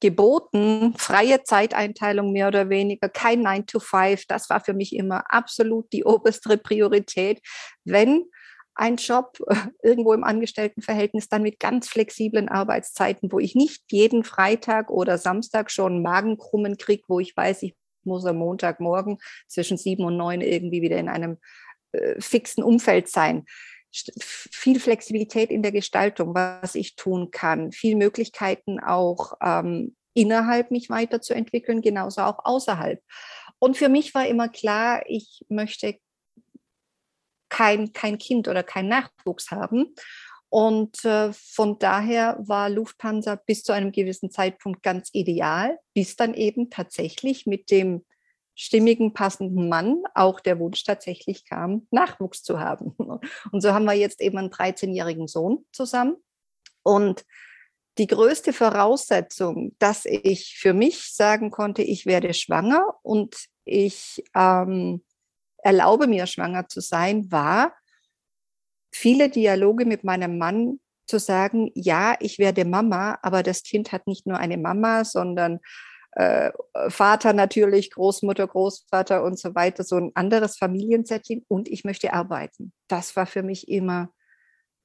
geboten, 0.00 0.94
freie 0.98 1.42
Zeiteinteilung 1.42 2.32
mehr 2.32 2.48
oder 2.48 2.68
weniger, 2.68 3.08
kein 3.08 3.40
9 3.40 3.66
to 3.66 3.80
5. 3.80 4.26
Das 4.26 4.50
war 4.50 4.60
für 4.60 4.74
mich 4.74 4.94
immer 4.94 5.24
absolut 5.32 5.90
die 5.92 6.04
oberste 6.04 6.58
Priorität. 6.58 7.40
Wenn 7.84 8.24
ein 8.74 8.96
Job 8.96 9.38
irgendwo 9.82 10.12
im 10.12 10.22
Angestelltenverhältnis 10.22 11.28
dann 11.30 11.42
mit 11.42 11.58
ganz 11.58 11.88
flexiblen 11.88 12.50
Arbeitszeiten, 12.50 13.32
wo 13.32 13.38
ich 13.38 13.54
nicht 13.54 13.84
jeden 13.90 14.22
Freitag 14.22 14.90
oder 14.90 15.16
Samstag 15.16 15.70
schon 15.70 16.02
Magenkrummen 16.02 16.76
kriege, 16.76 17.04
wo 17.08 17.18
ich 17.20 17.34
weiß, 17.34 17.62
ich 17.62 17.74
muss 18.04 18.24
am 18.26 18.36
Montagmorgen 18.36 19.18
zwischen 19.48 19.78
sieben 19.78 20.04
und 20.04 20.16
neun 20.16 20.40
irgendwie 20.40 20.82
wieder 20.82 20.98
in 20.98 21.08
einem 21.08 21.32
äh, 21.32 21.36
fixen 22.18 22.62
Umfeld 22.62 23.08
sein. 23.08 23.44
Viel 23.92 24.78
Flexibilität 24.78 25.50
in 25.50 25.62
der 25.62 25.72
Gestaltung, 25.72 26.34
was 26.34 26.74
ich 26.74 26.96
tun 26.96 27.30
kann, 27.30 27.72
viel 27.72 27.96
Möglichkeiten 27.96 28.78
auch 28.78 29.34
ähm, 29.42 29.96
innerhalb 30.12 30.70
mich 30.70 30.90
weiterzuentwickeln, 30.90 31.82
genauso 31.82 32.22
auch 32.22 32.44
außerhalb. 32.44 33.00
Und 33.58 33.76
für 33.76 33.88
mich 33.88 34.14
war 34.14 34.26
immer 34.26 34.48
klar, 34.48 35.02
ich 35.06 35.44
möchte 35.48 35.98
kein, 37.48 37.92
kein 37.92 38.18
Kind 38.18 38.48
oder 38.48 38.62
kein 38.62 38.88
Nachwuchs 38.88 39.50
haben. 39.50 39.94
Und 40.48 41.04
äh, 41.04 41.32
von 41.32 41.78
daher 41.78 42.38
war 42.40 42.70
Lufthansa 42.70 43.34
bis 43.34 43.62
zu 43.62 43.72
einem 43.72 43.92
gewissen 43.92 44.30
Zeitpunkt 44.30 44.82
ganz 44.82 45.10
ideal, 45.12 45.78
bis 45.94 46.16
dann 46.16 46.34
eben 46.34 46.70
tatsächlich 46.70 47.46
mit 47.46 47.70
dem 47.70 48.04
stimmigen, 48.56 49.12
passenden 49.12 49.68
Mann 49.68 50.02
auch 50.14 50.40
der 50.40 50.58
Wunsch 50.58 50.82
tatsächlich 50.82 51.44
kam, 51.44 51.86
Nachwuchs 51.90 52.42
zu 52.42 52.58
haben. 52.58 52.96
Und 53.52 53.60
so 53.60 53.72
haben 53.72 53.84
wir 53.84 53.92
jetzt 53.92 54.20
eben 54.20 54.38
einen 54.38 54.50
13-jährigen 54.50 55.28
Sohn 55.28 55.64
zusammen. 55.72 56.16
Und 56.82 57.24
die 57.98 58.06
größte 58.06 58.52
Voraussetzung, 58.52 59.74
dass 59.78 60.04
ich 60.04 60.58
für 60.58 60.74
mich 60.74 61.12
sagen 61.14 61.50
konnte, 61.50 61.82
ich 61.82 62.06
werde 62.06 62.34
schwanger 62.34 62.94
und 63.02 63.36
ich 63.64 64.22
ähm, 64.34 65.02
erlaube 65.58 66.06
mir, 66.06 66.26
schwanger 66.26 66.68
zu 66.68 66.80
sein, 66.80 67.30
war, 67.32 67.74
viele 68.92 69.30
Dialoge 69.30 69.86
mit 69.86 70.04
meinem 70.04 70.38
Mann 70.38 70.80
zu 71.06 71.18
sagen, 71.18 71.70
ja, 71.74 72.16
ich 72.20 72.38
werde 72.38 72.64
Mama, 72.64 73.18
aber 73.22 73.42
das 73.42 73.62
Kind 73.62 73.92
hat 73.92 74.06
nicht 74.06 74.26
nur 74.26 74.38
eine 74.38 74.58
Mama, 74.58 75.04
sondern 75.04 75.58
äh, 76.16 76.50
Vater 76.88 77.34
natürlich, 77.34 77.90
Großmutter, 77.90 78.46
Großvater 78.46 79.22
und 79.22 79.38
so 79.38 79.54
weiter, 79.54 79.84
so 79.84 79.96
ein 79.96 80.12
anderes 80.14 80.56
Familiensetting 80.56 81.44
und 81.46 81.68
ich 81.68 81.84
möchte 81.84 82.14
arbeiten. 82.14 82.72
Das 82.88 83.16
war 83.16 83.26
für 83.26 83.42
mich 83.42 83.68
immer 83.68 84.08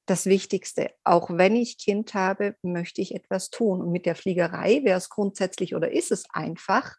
das 0.04 0.26
Wichtigste. 0.26 0.90
Auch 1.04 1.30
wenn 1.30 1.56
ich 1.56 1.78
Kind 1.78 2.12
habe, 2.12 2.54
möchte 2.60 3.00
ich 3.00 3.14
etwas 3.14 3.48
tun. 3.48 3.80
Und 3.80 3.92
mit 3.92 4.04
der 4.04 4.14
Fliegerei 4.14 4.82
wäre 4.84 4.98
es 4.98 5.08
grundsätzlich 5.08 5.74
oder 5.74 5.90
ist 5.90 6.12
es 6.12 6.24
einfach. 6.34 6.96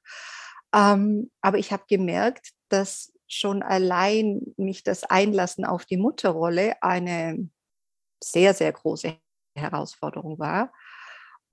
Ähm, 0.74 1.30
aber 1.42 1.60
ich 1.60 1.72
habe 1.72 1.84
gemerkt, 1.88 2.54
dass 2.70 3.14
schon 3.28 3.62
allein 3.62 4.42
mich 4.58 4.82
das 4.82 5.04
Einlassen 5.04 5.64
auf 5.64 5.86
die 5.86 5.98
Mutterrolle 5.98 6.82
eine 6.82 7.50
sehr, 8.24 8.56
sehr 8.56 8.72
große 8.72 9.16
Herausforderung 9.56 10.40
war. 10.40 10.74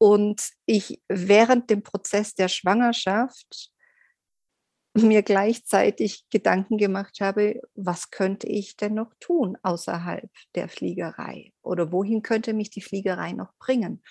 Und 0.02 0.52
ich 0.64 1.02
während 1.08 1.68
dem 1.68 1.82
Prozess 1.82 2.34
der 2.34 2.48
Schwangerschaft 2.48 3.70
mir 4.94 5.22
gleichzeitig 5.22 6.24
Gedanken 6.30 6.78
gemacht 6.78 7.20
habe, 7.20 7.60
was 7.74 8.10
könnte 8.10 8.46
ich 8.46 8.78
denn 8.78 8.94
noch 8.94 9.12
tun 9.20 9.58
außerhalb 9.62 10.30
der 10.54 10.70
Fliegerei 10.70 11.52
oder 11.62 11.92
wohin 11.92 12.22
könnte 12.22 12.54
mich 12.54 12.70
die 12.70 12.80
Fliegerei 12.80 13.32
noch 13.32 13.52
bringen? 13.58 14.02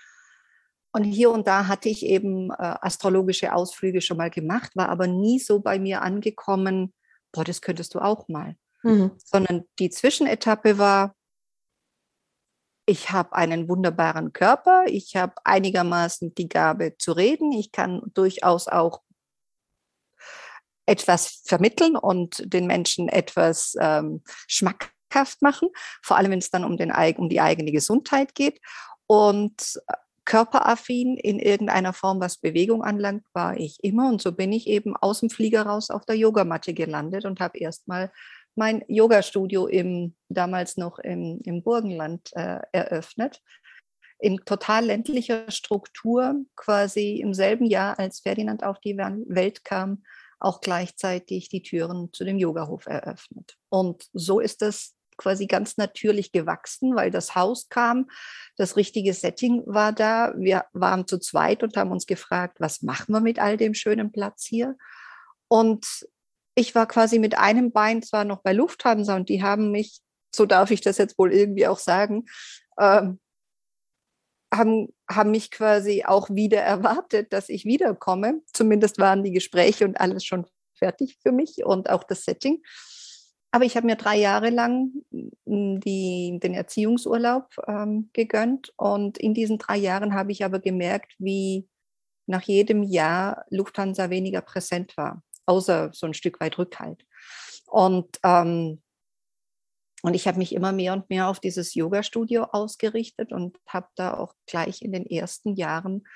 Und 0.91 1.05
hier 1.05 1.31
und 1.31 1.47
da 1.47 1.67
hatte 1.67 1.89
ich 1.89 2.05
eben 2.05 2.51
äh, 2.51 2.53
astrologische 2.81 3.53
Ausflüge 3.53 4.01
schon 4.01 4.17
mal 4.17 4.29
gemacht, 4.29 4.75
war 4.75 4.89
aber 4.89 5.07
nie 5.07 5.39
so 5.39 5.59
bei 5.59 5.79
mir 5.79 6.03
angekommen, 6.03 6.93
boah, 7.31 7.43
das 7.43 7.61
könntest 7.61 7.95
du 7.95 7.99
auch 7.99 8.27
mal. 8.27 8.55
Mhm. 8.83 9.11
Sondern 9.17 9.65
die 9.79 9.89
Zwischenetappe 9.89 10.77
war, 10.77 11.15
ich 12.89 13.11
habe 13.11 13.33
einen 13.33 13.69
wunderbaren 13.69 14.33
Körper, 14.33 14.85
ich 14.87 15.15
habe 15.15 15.33
einigermaßen 15.43 16.33
die 16.33 16.49
Gabe 16.49 16.97
zu 16.97 17.11
reden, 17.11 17.51
ich 17.51 17.71
kann 17.71 18.01
durchaus 18.15 18.67
auch 18.67 19.01
etwas 20.87 21.43
vermitteln 21.45 21.95
und 21.95 22.41
den 22.51 22.65
Menschen 22.65 23.07
etwas 23.07 23.75
ähm, 23.79 24.23
schmackhaft 24.47 25.43
machen, 25.43 25.69
vor 26.01 26.17
allem 26.17 26.31
wenn 26.31 26.39
es 26.39 26.49
dann 26.49 26.63
um, 26.63 26.77
den, 26.77 26.91
um 27.17 27.29
die 27.29 27.41
eigene 27.41 27.71
Gesundheit 27.71 28.33
geht. 28.33 28.59
Und 29.05 29.79
körperaffin 30.25 31.17
in 31.17 31.39
irgendeiner 31.39 31.93
Form, 31.93 32.19
was 32.19 32.37
Bewegung 32.37 32.83
anlangt, 32.83 33.23
war 33.33 33.57
ich 33.57 33.77
immer. 33.83 34.09
Und 34.09 34.21
so 34.21 34.31
bin 34.31 34.51
ich 34.51 34.67
eben 34.67 34.95
aus 34.95 35.19
dem 35.19 35.29
Flieger 35.29 35.63
raus 35.63 35.89
auf 35.89 36.05
der 36.05 36.15
Yogamatte 36.15 36.73
gelandet 36.73 37.25
und 37.25 37.39
habe 37.39 37.57
erstmal 37.59 38.11
mein 38.59 38.83
Yoga-Studio 38.89 39.67
im, 39.67 40.15
damals 40.27 40.75
noch 40.75 40.99
im, 40.99 41.39
im 41.45 41.63
Burgenland 41.63 42.29
äh, 42.33 42.59
eröffnet. 42.73 43.41
In 44.19 44.43
total 44.43 44.85
ländlicher 44.85 45.49
Struktur, 45.49 46.35
quasi 46.57 47.21
im 47.21 47.33
selben 47.33 47.65
Jahr, 47.65 47.97
als 47.97 48.19
Ferdinand 48.19 48.65
auf 48.65 48.79
die 48.81 48.97
Welt 48.97 49.63
kam, 49.63 50.03
auch 50.41 50.59
gleichzeitig 50.59 51.47
die 51.47 51.63
Türen 51.63 52.11
zu 52.11 52.25
dem 52.25 52.37
Yogahof 52.37 52.85
eröffnet. 52.85 53.55
Und 53.69 54.09
so 54.11 54.41
ist 54.41 54.61
es 54.61 54.93
quasi 55.15 55.47
ganz 55.47 55.77
natürlich 55.77 56.33
gewachsen, 56.33 56.95
weil 56.95 57.11
das 57.11 57.35
Haus 57.35 57.69
kam, 57.69 58.09
das 58.57 58.75
richtige 58.75 59.13
Setting 59.13 59.63
war 59.65 59.93
da. 59.93 60.33
Wir 60.37 60.65
waren 60.73 61.07
zu 61.07 61.17
zweit 61.17 61.63
und 61.63 61.77
haben 61.77 61.91
uns 61.91 62.07
gefragt, 62.07 62.59
was 62.59 62.81
machen 62.81 63.13
wir 63.13 63.21
mit 63.21 63.39
all 63.39 63.55
dem 63.55 63.73
schönen 63.73 64.11
Platz 64.11 64.45
hier? 64.45 64.75
Und 65.47 65.85
ich 66.59 66.75
war 66.75 66.87
quasi 66.87 67.19
mit 67.19 67.37
einem 67.37 67.71
Bein 67.71 68.03
zwar 68.03 68.25
noch 68.25 68.41
bei 68.41 68.53
Lufthansa 68.53 69.15
und 69.15 69.29
die 69.29 69.41
haben 69.41 69.71
mich, 69.71 70.01
so 70.35 70.45
darf 70.45 70.71
ich 70.71 70.81
das 70.81 70.97
jetzt 70.97 71.17
wohl 71.17 71.33
irgendwie 71.33 71.67
auch 71.67 71.79
sagen, 71.79 72.25
ähm, 72.79 73.19
haben, 74.53 74.93
haben 75.09 75.31
mich 75.31 75.51
quasi 75.51 76.03
auch 76.05 76.29
wieder 76.29 76.59
erwartet, 76.59 77.31
dass 77.33 77.49
ich 77.49 77.65
wiederkomme. 77.65 78.41
Zumindest 78.51 78.97
waren 78.97 79.23
die 79.23 79.31
Gespräche 79.31 79.85
und 79.85 79.99
alles 79.99 80.25
schon 80.25 80.45
fertig 80.77 81.17
für 81.21 81.31
mich 81.31 81.63
und 81.63 81.89
auch 81.89 82.03
das 82.03 82.25
Setting. 82.25 82.61
Aber 83.51 83.65
ich 83.65 83.75
habe 83.75 83.87
mir 83.87 83.95
drei 83.95 84.17
Jahre 84.17 84.49
lang 84.49 84.91
hm, 85.11 85.79
die, 85.79 86.39
den 86.41 86.53
Erziehungsurlaub 86.53 87.55
ähm, 87.67 88.09
gegönnt 88.13 88.73
und 88.77 89.17
in 89.17 89.33
diesen 89.33 89.57
drei 89.57 89.77
Jahren 89.77 90.13
habe 90.13 90.31
ich 90.31 90.43
aber 90.43 90.59
gemerkt, 90.59 91.15
wie 91.19 91.67
nach 92.27 92.43
jedem 92.43 92.83
Jahr 92.83 93.45
Lufthansa 93.49 94.09
weniger 94.11 94.41
präsent 94.41 94.95
war, 94.97 95.23
außer 95.49 95.91
so 95.93 96.05
ein 96.05 96.13
Stück 96.13 96.39
weit 96.39 96.57
Rückhalt. 96.57 97.05
Und, 97.65 98.19
ähm, 98.23 98.81
und 100.01 100.13
ich 100.13 100.27
habe 100.27 100.37
mich 100.37 100.53
immer 100.53 100.71
mehr 100.71 100.93
und 100.93 101.09
mehr 101.09 101.27
auf 101.27 101.39
dieses 101.39 101.73
Yoga-Studio 101.73 102.43
ausgerichtet 102.43 103.33
und 103.33 103.57
habe 103.67 103.87
da 103.95 104.13
auch 104.13 104.33
gleich 104.45 104.81
in 104.81 104.93
den 104.93 105.05
ersten 105.05 105.55
Jahren 105.55 106.07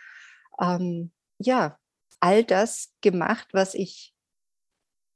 ähm, 0.62 1.12
ja 1.40 1.78
all 2.20 2.44
das 2.44 2.94
gemacht, 3.02 3.50
was 3.52 3.74
ich 3.74 4.12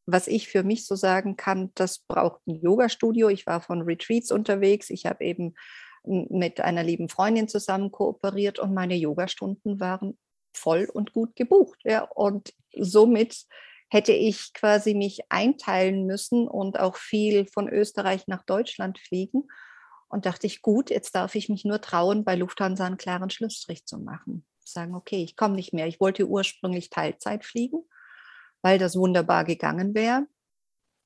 was 0.10 0.28
ich 0.28 0.48
für 0.48 0.64
mich 0.64 0.86
so 0.88 0.96
sagen 0.96 1.36
kann, 1.36 1.72
das 1.76 2.00
braucht 2.00 2.40
ein 2.48 2.56
Yoga-Studio. 2.56 3.28
Ich 3.28 3.46
war 3.46 3.60
von 3.60 3.82
Retreats 3.82 4.32
unterwegs. 4.32 4.90
Ich 4.90 5.06
habe 5.06 5.26
eben 5.26 5.54
mit 6.06 6.62
einer 6.62 6.82
lieben 6.82 7.10
Freundin 7.10 7.50
zusammen 7.50 7.92
kooperiert 7.92 8.58
und 8.58 8.74
meine 8.74 8.96
Yogastunden 8.96 9.82
waren 9.82 10.18
voll 10.56 10.88
und 10.94 11.12
gut 11.12 11.36
gebucht. 11.36 11.82
Ja. 11.84 12.04
Und 12.04 12.54
somit 12.80 13.46
hätte 13.90 14.12
ich 14.12 14.54
quasi 14.54 14.94
mich 14.94 15.22
einteilen 15.30 16.06
müssen 16.06 16.48
und 16.48 16.80
auch 16.80 16.98
viel 16.98 17.48
von 17.48 17.70
Österreich 17.70 18.28
nach 18.28 18.44
Deutschland 18.44 19.00
fliegen. 19.00 19.48
Und 20.10 20.26
dachte 20.26 20.48
ich, 20.48 20.62
gut, 20.62 20.90
jetzt 20.90 21.16
darf 21.16 21.36
ich 21.36 21.50
mich 21.50 21.66
nur 21.66 21.82
trauen, 21.82 22.24
bei 22.24 22.36
Lufthansa 22.36 22.86
einen 22.86 22.98
klaren 22.98 23.30
Schlussstrich 23.30 23.86
zu 23.86 24.00
machen. 24.00 24.46
Sagen, 24.64 24.96
okay, 24.96 25.24
ich 25.24 25.36
komme 25.36 25.56
nicht 25.56 25.74
mehr. 25.74 25.88
Ich 25.88 26.00
wollte 26.00 26.28
ursprünglich 26.28 26.90
Teilzeit 26.90 27.46
fliegen 27.46 27.84
weil 28.62 28.80
das 28.80 28.96
wunderbar 28.98 29.46
gegangen 29.46 29.94
wäre. 29.94 30.28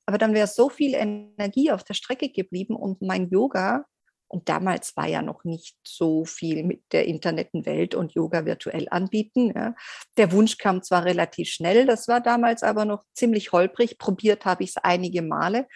Aber 0.06 0.18
dann 0.18 0.34
wäre 0.34 0.48
so 0.48 0.68
viel 0.68 0.94
Energie 0.94 1.70
auf 1.70 1.84
der 1.84 1.94
Strecke 1.94 2.28
geblieben 2.28 2.74
und 2.74 3.02
mein 3.02 3.30
Yoga, 3.30 3.84
und 4.32 4.48
damals 4.48 4.96
war 4.96 5.06
ja 5.06 5.20
noch 5.20 5.44
nicht 5.44 5.76
so 5.84 6.24
viel 6.24 6.64
mit 6.64 6.82
der 6.92 7.06
Internetwelt 7.06 7.94
und 7.94 8.14
Yoga 8.14 8.46
virtuell 8.46 8.86
anbieten. 8.90 9.52
Ja. 9.54 9.74
Der 10.16 10.32
Wunsch 10.32 10.56
kam 10.56 10.82
zwar 10.82 11.04
relativ 11.04 11.50
schnell, 11.50 11.84
das 11.84 12.08
war 12.08 12.22
damals 12.22 12.62
aber 12.62 12.86
noch 12.86 13.04
ziemlich 13.12 13.52
holprig. 13.52 13.98
Probiert 13.98 14.46
habe 14.46 14.64
ich 14.64 14.70
es 14.70 14.76
einige 14.78 15.20
Male. 15.20 15.68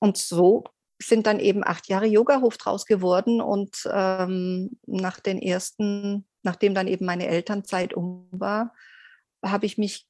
Und 0.00 0.18
so 0.18 0.64
sind 1.00 1.26
dann 1.26 1.40
eben 1.40 1.64
acht 1.64 1.88
Jahre 1.88 2.06
Yogahof 2.06 2.58
draus 2.58 2.84
geworden 2.84 3.40
und 3.40 3.88
ähm, 3.90 4.78
nach 4.86 5.18
den 5.18 5.40
ersten, 5.40 6.26
nachdem 6.42 6.74
dann 6.74 6.88
eben 6.88 7.06
meine 7.06 7.26
Elternzeit 7.26 7.94
um 7.94 8.28
war, 8.32 8.74
habe 9.42 9.64
ich 9.64 9.78
mich 9.78 10.06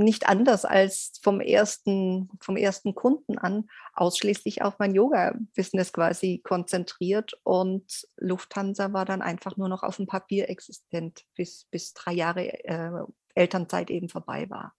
nicht 0.00 0.28
anders 0.28 0.64
als 0.64 1.12
vom 1.22 1.40
ersten, 1.40 2.28
vom 2.40 2.56
ersten 2.56 2.94
Kunden 2.94 3.38
an 3.38 3.68
ausschließlich 3.94 4.62
auf 4.62 4.78
mein 4.78 4.94
Yoga-Business 4.94 5.92
quasi 5.92 6.40
konzentriert 6.42 7.38
und 7.44 8.06
Lufthansa 8.16 8.92
war 8.92 9.04
dann 9.04 9.22
einfach 9.22 9.56
nur 9.56 9.68
noch 9.68 9.82
auf 9.82 9.96
dem 9.96 10.06
Papier 10.06 10.48
existent, 10.48 11.24
bis, 11.34 11.66
bis 11.70 11.92
drei 11.94 12.12
Jahre 12.12 12.64
äh, 12.64 12.90
Elternzeit 13.34 13.90
eben 13.90 14.08
vorbei 14.08 14.48
war. 14.50 14.74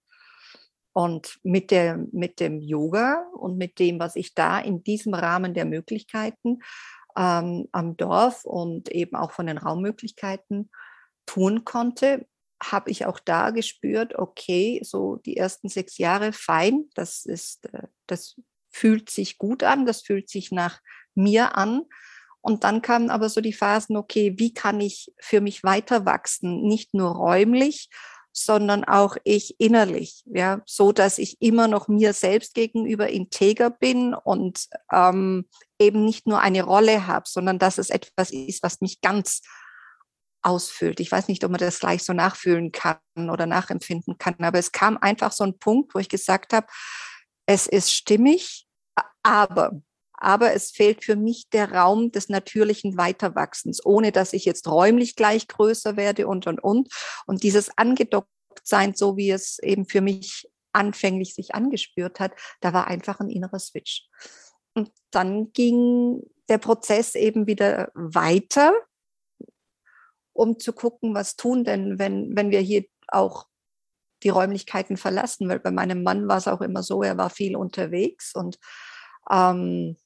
Und 0.93 1.39
mit, 1.43 1.71
der, 1.71 2.05
mit 2.11 2.41
dem 2.41 2.59
Yoga 2.59 3.25
und 3.33 3.57
mit 3.57 3.79
dem, 3.79 3.99
was 3.99 4.17
ich 4.17 4.33
da 4.35 4.59
in 4.59 4.83
diesem 4.83 5.13
Rahmen 5.13 5.53
der 5.53 5.63
Möglichkeiten 5.65 6.59
ähm, 7.15 7.69
am 7.71 7.95
Dorf 7.95 8.43
und 8.43 8.89
eben 8.89 9.15
auch 9.15 9.31
von 9.31 9.47
den 9.47 9.57
Raummöglichkeiten 9.57 10.69
tun 11.25 11.63
konnte, 11.63 12.27
habe 12.61 12.91
ich 12.91 13.05
auch 13.05 13.19
da 13.19 13.49
gespürt, 13.49 14.15
okay, 14.17 14.81
so 14.83 15.17
die 15.17 15.37
ersten 15.37 15.67
sechs 15.67 15.97
Jahre 15.97 16.31
fein, 16.31 16.85
das 16.93 17.25
ist, 17.25 17.65
äh, 17.73 17.87
das 18.07 18.39
fühlt 18.69 19.09
sich 19.09 19.37
gut 19.37 19.63
an, 19.63 19.85
das 19.85 20.01
fühlt 20.01 20.29
sich 20.29 20.51
nach 20.51 20.79
mir 21.15 21.57
an. 21.57 21.83
Und 22.39 22.63
dann 22.63 22.81
kamen 22.81 23.09
aber 23.09 23.29
so 23.29 23.41
die 23.41 23.53
Phasen, 23.53 23.97
okay, 23.97 24.33
wie 24.37 24.53
kann 24.53 24.81
ich 24.81 25.13
für 25.19 25.41
mich 25.41 25.63
weiter 25.63 26.05
wachsen? 26.05 26.63
Nicht 26.63 26.93
nur 26.93 27.11
räumlich, 27.11 27.89
sondern 28.33 28.83
auch 28.83 29.17
ich 29.23 29.59
innerlich, 29.59 30.23
ja, 30.25 30.61
so 30.65 30.91
dass 30.91 31.17
ich 31.17 31.41
immer 31.41 31.67
noch 31.67 31.87
mir 31.87 32.13
selbst 32.13 32.53
gegenüber 32.53 33.09
integer 33.09 33.69
bin 33.69 34.13
und 34.13 34.67
ähm, 34.91 35.47
eben 35.79 36.05
nicht 36.05 36.27
nur 36.27 36.39
eine 36.39 36.63
Rolle 36.63 37.07
habe, 37.07 37.25
sondern 37.27 37.59
dass 37.59 37.77
es 37.77 37.89
etwas 37.89 38.31
ist, 38.31 38.63
was 38.63 38.81
mich 38.81 39.01
ganz 39.01 39.41
ausfüllt. 40.41 40.99
Ich 40.99 41.11
weiß 41.11 41.27
nicht, 41.27 41.43
ob 41.43 41.51
man 41.51 41.59
das 41.59 41.79
gleich 41.79 42.03
so 42.03 42.13
nachfühlen 42.13 42.71
kann 42.71 42.97
oder 43.15 43.45
nachempfinden 43.45 44.17
kann, 44.17 44.35
aber 44.39 44.59
es 44.59 44.71
kam 44.71 44.97
einfach 44.97 45.31
so 45.31 45.43
ein 45.43 45.59
Punkt, 45.59 45.93
wo 45.93 45.99
ich 45.99 46.09
gesagt 46.09 46.53
habe, 46.53 46.67
es 47.45 47.67
ist 47.67 47.91
stimmig, 47.91 48.67
aber 49.23 49.81
aber 50.21 50.53
es 50.53 50.69
fehlt 50.69 51.03
für 51.03 51.15
mich 51.15 51.49
der 51.49 51.71
Raum 51.71 52.11
des 52.11 52.29
natürlichen 52.29 52.95
Weiterwachsens, 52.95 53.83
ohne 53.83 54.11
dass 54.11 54.33
ich 54.33 54.45
jetzt 54.45 54.67
räumlich 54.67 55.15
gleich 55.15 55.47
größer 55.47 55.97
werde 55.97 56.27
und, 56.27 56.45
und, 56.45 56.63
und. 56.63 56.93
Und 57.25 57.41
dieses 57.41 57.75
angedockt 57.75 58.29
sein, 58.63 58.93
so 58.93 59.17
wie 59.17 59.31
es 59.31 59.57
eben 59.63 59.87
für 59.87 60.01
mich 60.01 60.47
anfänglich 60.73 61.33
sich 61.33 61.55
angespürt 61.55 62.19
hat, 62.19 62.33
da 62.61 62.71
war 62.71 62.85
einfach 62.87 63.19
ein 63.19 63.31
innerer 63.31 63.57
Switch. 63.57 64.07
Und 64.75 64.91
dann 65.09 65.51
ging 65.53 66.21
der 66.49 66.59
Prozess 66.59 67.15
eben 67.15 67.47
wieder 67.47 67.91
weiter 67.95 68.73
um 70.33 70.59
zu 70.59 70.73
gucken, 70.73 71.13
was 71.13 71.35
tun 71.35 71.63
denn, 71.63 71.99
wenn, 71.99 72.35
wenn 72.35 72.51
wir 72.51 72.59
hier 72.59 72.85
auch 73.07 73.47
die 74.23 74.29
Räumlichkeiten 74.29 74.97
verlassen, 74.97 75.49
weil 75.49 75.59
bei 75.59 75.71
meinem 75.71 76.03
Mann 76.03 76.27
war 76.27 76.37
es 76.37 76.47
auch 76.47 76.61
immer 76.61 76.83
so, 76.83 77.03
er 77.03 77.17
war 77.17 77.29
viel 77.29 77.55
unterwegs 77.55 78.33
und 78.35 78.59
ähm, 79.29 79.97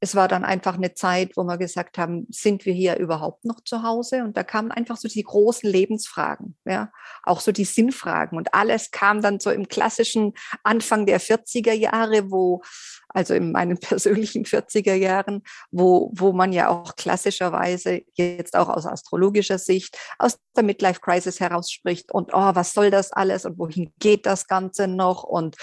es 0.00 0.14
war 0.14 0.28
dann 0.28 0.44
einfach 0.44 0.76
eine 0.76 0.94
Zeit, 0.94 1.36
wo 1.36 1.42
wir 1.42 1.58
gesagt 1.58 1.98
haben, 1.98 2.26
sind 2.30 2.64
wir 2.66 2.72
hier 2.72 2.98
überhaupt 2.98 3.44
noch 3.44 3.60
zu 3.64 3.82
Hause? 3.82 4.22
Und 4.22 4.36
da 4.36 4.44
kamen 4.44 4.70
einfach 4.70 4.96
so 4.96 5.08
die 5.08 5.24
großen 5.24 5.68
Lebensfragen, 5.68 6.56
ja, 6.64 6.92
auch 7.24 7.40
so 7.40 7.50
die 7.50 7.64
Sinnfragen. 7.64 8.38
Und 8.38 8.54
alles 8.54 8.92
kam 8.92 9.22
dann 9.22 9.40
so 9.40 9.50
im 9.50 9.66
klassischen 9.66 10.34
Anfang 10.62 11.04
der 11.06 11.20
40er 11.20 11.72
Jahre, 11.72 12.30
wo 12.30 12.62
also 13.08 13.34
in 13.34 13.52
meinen 13.52 13.78
persönlichen 13.80 14.44
40er 14.44 14.94
Jahren, 14.94 15.42
wo, 15.70 16.10
wo 16.14 16.32
man 16.32 16.52
ja 16.52 16.68
auch 16.68 16.96
klassischerweise 16.96 18.02
jetzt 18.14 18.56
auch 18.56 18.68
aus 18.68 18.86
astrologischer 18.86 19.58
Sicht 19.58 19.98
aus 20.18 20.38
der 20.56 20.64
Midlife 20.64 21.00
Crisis 21.00 21.40
heraus 21.40 21.70
spricht 21.70 22.12
und 22.12 22.30
oh, 22.32 22.50
was 22.54 22.74
soll 22.74 22.90
das 22.90 23.12
alles 23.12 23.44
und 23.44 23.58
wohin 23.58 23.92
geht 23.98 24.26
das 24.26 24.46
Ganze 24.46 24.88
noch 24.88 25.24
und 25.24 25.56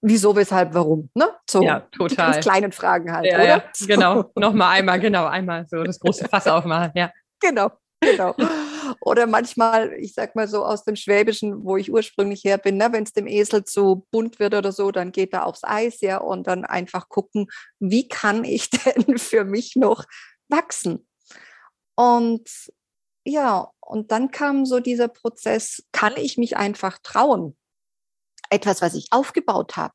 wieso, 0.00 0.36
weshalb, 0.36 0.74
warum, 0.74 1.10
ne? 1.14 1.28
So 1.48 1.62
ja, 1.62 1.80
total. 1.92 2.34
die 2.34 2.40
kleinen 2.40 2.72
Fragen 2.72 3.12
halt, 3.12 3.26
ja, 3.26 3.34
oder? 3.36 3.46
Ja, 3.46 3.64
genau, 3.86 4.30
nochmal 4.34 4.78
einmal, 4.78 5.00
genau, 5.00 5.26
einmal 5.26 5.66
so 5.68 5.82
das 5.82 5.98
große 5.98 6.28
Fass 6.28 6.46
aufmachen, 6.48 6.92
ja. 6.94 7.10
Genau, 7.40 7.70
genau. 8.00 8.34
Oder 9.00 9.26
manchmal, 9.26 9.94
ich 9.94 10.12
sag 10.12 10.36
mal 10.36 10.46
so 10.46 10.64
aus 10.64 10.84
dem 10.84 10.94
Schwäbischen, 10.94 11.64
wo 11.64 11.76
ich 11.76 11.90
ursprünglich 11.90 12.44
her 12.44 12.58
bin, 12.58 12.76
ne, 12.76 12.92
wenn 12.92 13.04
es 13.04 13.12
dem 13.12 13.26
Esel 13.26 13.64
zu 13.64 14.06
bunt 14.10 14.38
wird 14.38 14.54
oder 14.54 14.72
so, 14.72 14.90
dann 14.90 15.10
geht 15.10 15.32
er 15.32 15.46
aufs 15.46 15.64
Eis, 15.64 16.00
ja, 16.00 16.18
und 16.18 16.46
dann 16.46 16.64
einfach 16.64 17.08
gucken, 17.08 17.46
wie 17.78 18.08
kann 18.08 18.44
ich 18.44 18.68
denn 18.70 19.18
für 19.18 19.44
mich 19.44 19.76
noch 19.76 20.04
wachsen? 20.48 21.06
Und 21.96 22.48
ja, 23.24 23.70
und 23.80 24.12
dann 24.12 24.30
kam 24.30 24.66
so 24.66 24.80
dieser 24.80 25.08
Prozess, 25.08 25.82
kann 25.92 26.14
ich 26.16 26.38
mich 26.38 26.56
einfach 26.56 26.98
trauen, 27.02 27.56
etwas, 28.50 28.82
was 28.82 28.94
ich 28.94 29.08
aufgebaut 29.12 29.76
habe, 29.76 29.94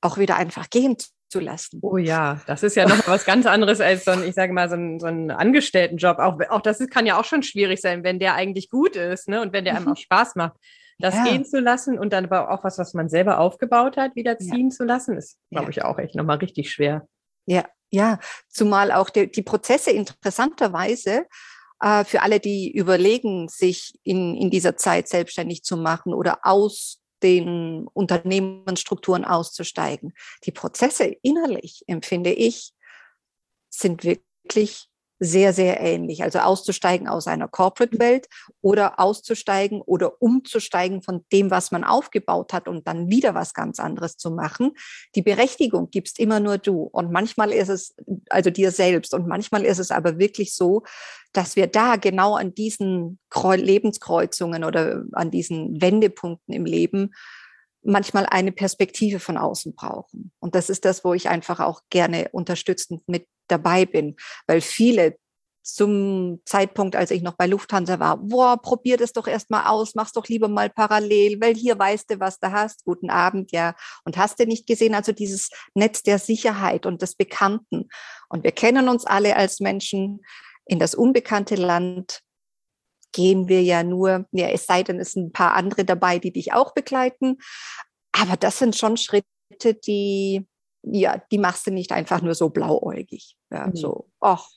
auch 0.00 0.16
wieder 0.16 0.36
einfach 0.36 0.70
gehen 0.70 0.96
zu 1.30 1.40
lassen. 1.40 1.78
Oh 1.82 1.96
ja, 1.96 2.40
das 2.46 2.62
ist 2.62 2.76
ja 2.76 2.86
noch 2.86 3.06
was 3.06 3.24
ganz 3.24 3.46
anderes 3.46 3.80
als 3.80 4.04
so 4.04 4.10
ein, 4.10 4.22
ich 4.24 4.34
sage 4.34 4.52
mal, 4.52 4.68
so 4.68 4.76
ein, 4.76 5.00
so 5.00 5.06
ein 5.06 5.30
Angestelltenjob. 5.30 6.18
Auch, 6.18 6.38
auch 6.50 6.60
das 6.60 6.78
kann 6.88 7.06
ja 7.06 7.18
auch 7.18 7.24
schon 7.24 7.42
schwierig 7.42 7.80
sein, 7.80 8.04
wenn 8.04 8.18
der 8.18 8.34
eigentlich 8.34 8.68
gut 8.68 8.96
ist 8.96 9.28
ne? 9.28 9.40
und 9.40 9.52
wenn 9.52 9.64
der 9.64 9.76
einem 9.76 9.86
mhm. 9.86 9.92
auch 9.92 9.96
Spaß 9.96 10.34
macht. 10.34 10.56
Das 10.98 11.14
ja. 11.14 11.24
gehen 11.24 11.44
zu 11.46 11.60
lassen 11.60 11.98
und 11.98 12.12
dann 12.12 12.26
aber 12.26 12.50
auch 12.50 12.62
was, 12.62 12.76
was 12.76 12.92
man 12.92 13.08
selber 13.08 13.38
aufgebaut 13.38 13.96
hat, 13.96 14.14
wieder 14.16 14.38
ziehen 14.38 14.68
ja. 14.68 14.76
zu 14.76 14.84
lassen, 14.84 15.16
ist, 15.16 15.38
glaube 15.50 15.66
ja. 15.66 15.70
ich, 15.70 15.82
auch 15.82 15.98
echt 15.98 16.14
nochmal 16.14 16.36
richtig 16.36 16.70
schwer. 16.70 17.06
Ja, 17.46 17.64
ja, 17.90 18.18
zumal 18.48 18.92
auch 18.92 19.08
die, 19.08 19.30
die 19.30 19.42
Prozesse 19.42 19.90
interessanterweise 19.92 21.24
äh, 21.80 22.04
für 22.04 22.22
alle, 22.22 22.38
die 22.38 22.70
überlegen, 22.70 23.48
sich 23.48 23.98
in, 24.02 24.36
in 24.36 24.50
dieser 24.50 24.76
Zeit 24.76 25.08
selbstständig 25.08 25.62
zu 25.64 25.76
machen 25.76 26.12
oder 26.12 26.40
aus 26.42 26.99
den 27.22 27.86
Unternehmensstrukturen 27.88 29.24
auszusteigen. 29.24 30.12
Die 30.44 30.52
Prozesse 30.52 31.04
innerlich, 31.22 31.84
empfinde 31.86 32.32
ich, 32.32 32.72
sind 33.68 34.04
wirklich 34.04 34.89
sehr, 35.22 35.52
sehr 35.52 35.80
ähnlich. 35.80 36.22
Also 36.22 36.38
auszusteigen 36.38 37.06
aus 37.06 37.26
einer 37.26 37.46
Corporate-Welt 37.46 38.26
oder 38.62 38.98
auszusteigen 38.98 39.82
oder 39.82 40.20
umzusteigen 40.20 41.02
von 41.02 41.24
dem, 41.30 41.50
was 41.50 41.70
man 41.70 41.84
aufgebaut 41.84 42.54
hat 42.54 42.66
und 42.66 42.88
dann 42.88 43.10
wieder 43.10 43.34
was 43.34 43.52
ganz 43.52 43.78
anderes 43.78 44.16
zu 44.16 44.30
machen. 44.30 44.72
Die 45.14 45.22
Berechtigung 45.22 45.90
gibst 45.90 46.18
immer 46.18 46.40
nur 46.40 46.56
du. 46.56 46.84
Und 46.84 47.12
manchmal 47.12 47.52
ist 47.52 47.68
es, 47.68 47.94
also 48.30 48.48
dir 48.48 48.70
selbst. 48.70 49.12
Und 49.12 49.28
manchmal 49.28 49.66
ist 49.66 49.78
es 49.78 49.90
aber 49.90 50.18
wirklich 50.18 50.54
so, 50.54 50.84
dass 51.34 51.54
wir 51.54 51.66
da 51.66 51.96
genau 51.96 52.34
an 52.34 52.54
diesen 52.54 53.18
Lebenskreuzungen 53.34 54.64
oder 54.64 55.04
an 55.12 55.30
diesen 55.30 55.82
Wendepunkten 55.82 56.54
im 56.54 56.64
Leben 56.64 57.12
manchmal 57.82 58.26
eine 58.26 58.52
Perspektive 58.52 59.20
von 59.20 59.36
außen 59.36 59.74
brauchen. 59.74 60.32
Und 60.38 60.54
das 60.54 60.70
ist 60.70 60.84
das, 60.84 61.04
wo 61.04 61.14
ich 61.14 61.28
einfach 61.28 61.60
auch 61.60 61.82
gerne 61.90 62.28
unterstützend 62.32 63.02
mit 63.06 63.26
dabei 63.50 63.86
bin, 63.86 64.16
weil 64.46 64.60
viele 64.60 65.16
zum 65.62 66.40
Zeitpunkt, 66.46 66.96
als 66.96 67.10
ich 67.10 67.22
noch 67.22 67.34
bei 67.34 67.46
Lufthansa 67.46 68.00
war, 68.00 68.16
boah, 68.16 68.60
probier 68.60 68.96
das 68.96 69.12
doch 69.12 69.26
erst 69.26 69.50
mal 69.50 69.66
aus, 69.66 69.94
mach's 69.94 70.12
doch 70.12 70.26
lieber 70.26 70.48
mal 70.48 70.70
parallel, 70.70 71.40
weil 71.40 71.54
hier 71.54 71.78
weißt 71.78 72.10
du, 72.10 72.20
was 72.20 72.38
du 72.38 72.50
hast. 72.50 72.84
Guten 72.84 73.10
Abend, 73.10 73.52
ja. 73.52 73.74
Und 74.04 74.16
hast 74.16 74.40
du 74.40 74.46
nicht 74.46 74.66
gesehen, 74.66 74.94
also 74.94 75.12
dieses 75.12 75.50
Netz 75.74 76.02
der 76.02 76.18
Sicherheit 76.18 76.86
und 76.86 77.02
des 77.02 77.14
Bekannten. 77.14 77.88
Und 78.28 78.44
wir 78.44 78.52
kennen 78.52 78.88
uns 78.88 79.04
alle 79.04 79.36
als 79.36 79.60
Menschen 79.60 80.20
in 80.64 80.78
das 80.78 80.94
unbekannte 80.94 81.56
Land 81.56 82.22
gehen 83.12 83.48
wir 83.48 83.62
ja 83.62 83.82
nur, 83.82 84.26
ja, 84.30 84.48
es 84.48 84.66
sei 84.66 84.82
denn, 84.84 85.00
es 85.00 85.12
sind 85.12 85.28
ein 85.28 85.32
paar 85.32 85.54
andere 85.54 85.84
dabei, 85.84 86.18
die 86.18 86.32
dich 86.32 86.52
auch 86.52 86.74
begleiten. 86.74 87.38
Aber 88.12 88.36
das 88.36 88.58
sind 88.58 88.76
schon 88.76 88.96
Schritte, 88.96 89.74
die, 89.84 90.46
ja, 90.82 91.22
die 91.30 91.38
machst 91.38 91.66
du 91.66 91.70
nicht 91.70 91.92
einfach 91.92 92.22
nur 92.22 92.34
so 92.34 92.50
blauäugig. 92.50 93.36
Ja, 93.50 93.66
mhm. 93.66 93.76
so, 93.76 94.08
ach, 94.20 94.48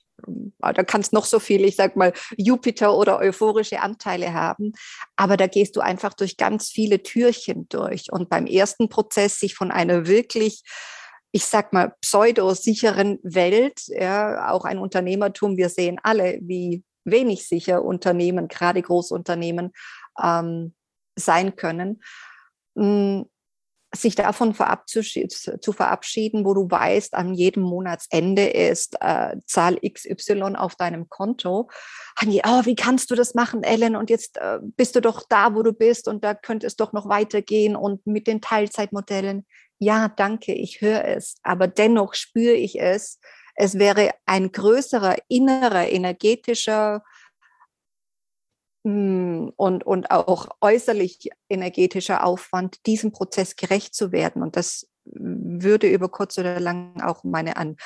da 0.59 0.83
kannst 0.83 1.11
noch 1.11 1.25
so 1.25 1.39
viel, 1.39 1.65
ich 1.65 1.75
sag 1.75 1.95
mal, 1.95 2.13
Jupiter 2.37 2.95
oder 2.95 3.19
euphorische 3.19 3.81
Anteile 3.81 4.33
haben. 4.33 4.73
Aber 5.15 5.37
da 5.37 5.47
gehst 5.47 5.75
du 5.75 5.81
einfach 5.81 6.13
durch 6.13 6.37
ganz 6.37 6.69
viele 6.69 7.03
Türchen 7.03 7.67
durch. 7.69 8.11
Und 8.11 8.29
beim 8.29 8.45
ersten 8.45 8.89
Prozess 8.89 9.39
sich 9.39 9.55
von 9.55 9.71
einer 9.71 10.07
wirklich 10.07 10.63
ich 11.35 11.45
sag 11.45 11.73
mal, 11.73 11.95
pseudo-sicheren 11.99 13.19
Welt, 13.23 13.81
ja, 13.87 14.51
auch 14.51 14.65
ein 14.65 14.77
Unternehmertum, 14.77 15.57
wir 15.57 15.69
sehen 15.69 15.99
alle, 16.03 16.37
wie 16.43 16.83
wenig 17.05 17.47
sicher 17.47 17.83
Unternehmen, 17.83 18.47
gerade 18.47 18.81
Großunternehmen, 18.81 19.71
ähm, 20.23 20.75
sein 21.15 21.55
können, 21.55 22.03
mh, 22.75 23.25
sich 23.95 24.15
davon 24.15 24.55
zu 24.55 25.71
verabschieden, 25.71 26.45
wo 26.45 26.53
du 26.53 26.69
weißt, 26.69 27.13
an 27.13 27.33
jedem 27.33 27.63
Monatsende 27.63 28.47
ist 28.47 28.95
äh, 28.99 29.35
Zahl 29.45 29.77
XY 29.77 30.55
auf 30.55 30.75
deinem 30.75 31.09
Konto. 31.09 31.69
Oh, 32.21 32.65
wie 32.65 32.75
kannst 32.75 33.11
du 33.11 33.15
das 33.15 33.35
machen, 33.35 33.63
Ellen? 33.63 33.95
Und 33.95 34.09
jetzt 34.09 34.37
äh, 34.37 34.59
bist 34.61 34.95
du 34.95 35.01
doch 35.01 35.23
da, 35.29 35.53
wo 35.53 35.61
du 35.61 35.73
bist 35.73 36.07
und 36.07 36.23
da 36.23 36.33
könnte 36.33 36.65
es 36.65 36.75
doch 36.75 36.93
noch 36.93 37.07
weitergehen 37.07 37.75
und 37.75 38.05
mit 38.07 38.27
den 38.27 38.41
Teilzeitmodellen. 38.41 39.45
Ja, 39.77 40.07
danke, 40.07 40.53
ich 40.53 40.81
höre 40.81 41.05
es, 41.05 41.35
aber 41.43 41.67
dennoch 41.67 42.13
spüre 42.15 42.55
ich 42.55 42.79
es, 42.79 43.19
es 43.55 43.77
wäre 43.77 44.11
ein 44.25 44.51
größerer 44.51 45.17
innerer 45.27 45.87
energetischer 45.89 47.03
und, 48.83 49.51
und 49.85 50.11
auch 50.11 50.49
äußerlich 50.59 51.29
energetischer 51.49 52.25
Aufwand, 52.25 52.85
diesem 52.85 53.11
Prozess 53.11 53.55
gerecht 53.55 53.95
zu 53.95 54.11
werden. 54.11 54.43
Und 54.43 54.57
das 54.57 54.89
würde 55.05 55.89
über 55.89 56.09
kurz 56.09 56.37
oder 56.37 56.59
lang 56.59 57.01
auch 57.01 57.23
meine 57.23 57.55
an, 57.55 57.77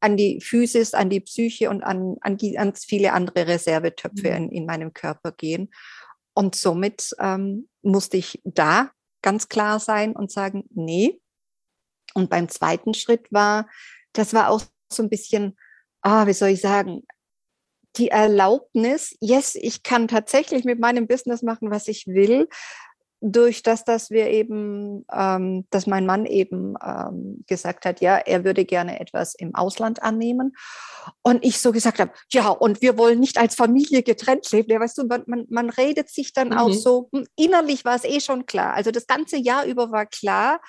an 0.00 0.16
die 0.16 0.40
Physis, 0.40 0.94
an 0.94 1.10
die 1.10 1.20
Psyche 1.20 1.68
und 1.68 1.82
an, 1.82 2.16
an, 2.22 2.38
an 2.56 2.74
viele 2.74 3.12
andere 3.12 3.46
Reservetöpfe 3.46 4.30
mhm. 4.30 4.36
in, 4.36 4.50
in 4.50 4.66
meinem 4.66 4.94
Körper 4.94 5.32
gehen. 5.32 5.70
Und 6.32 6.54
somit 6.54 7.10
ähm, 7.18 7.68
musste 7.82 8.16
ich 8.16 8.40
da 8.44 8.90
ganz 9.22 9.48
klar 9.48 9.78
sein 9.78 10.16
und 10.16 10.30
sagen, 10.30 10.64
nee. 10.70 11.20
Und 12.14 12.30
beim 12.30 12.48
zweiten 12.48 12.94
Schritt 12.94 13.30
war, 13.30 13.68
das 14.14 14.32
war 14.32 14.48
auch 14.48 14.62
so 14.90 15.02
ein 15.02 15.10
bisschen, 15.10 15.56
ah, 16.00 16.26
wie 16.26 16.32
soll 16.32 16.48
ich 16.50 16.60
sagen, 16.62 17.02
die 17.96 18.08
Erlaubnis, 18.08 19.16
yes, 19.20 19.54
ich 19.54 19.82
kann 19.82 20.08
tatsächlich 20.08 20.64
mit 20.64 20.78
meinem 20.78 21.06
Business 21.06 21.42
machen, 21.42 21.70
was 21.70 21.88
ich 21.88 22.06
will, 22.06 22.48
durch 23.22 23.62
das, 23.62 23.84
dass 23.84 24.10
wir 24.10 24.28
eben, 24.28 25.04
ähm, 25.12 25.66
dass 25.70 25.86
mein 25.86 26.06
Mann 26.06 26.24
eben 26.24 26.74
ähm, 26.82 27.44
gesagt 27.46 27.84
hat, 27.84 28.00
ja, 28.00 28.16
er 28.16 28.44
würde 28.44 28.64
gerne 28.64 28.98
etwas 28.98 29.34
im 29.34 29.54
Ausland 29.54 30.02
annehmen. 30.02 30.54
Und 31.22 31.44
ich 31.44 31.60
so 31.60 31.70
gesagt 31.70 31.98
habe, 31.98 32.12
ja, 32.32 32.48
und 32.48 32.80
wir 32.80 32.96
wollen 32.96 33.20
nicht 33.20 33.38
als 33.38 33.54
Familie 33.54 34.02
getrennt 34.02 34.50
leben. 34.52 34.70
Ja, 34.70 34.80
weißt 34.80 34.96
du, 34.96 35.06
man, 35.06 35.24
man, 35.26 35.46
man 35.50 35.68
redet 35.68 36.08
sich 36.08 36.32
dann 36.32 36.48
mhm. 36.48 36.58
auch 36.58 36.72
so, 36.72 37.10
hm, 37.12 37.26
innerlich 37.36 37.84
war 37.84 37.96
es 37.96 38.04
eh 38.04 38.20
schon 38.20 38.46
klar. 38.46 38.72
Also 38.72 38.90
das 38.90 39.06
ganze 39.06 39.36
Jahr 39.36 39.66
über 39.66 39.90
war 39.90 40.06
klar, 40.06 40.60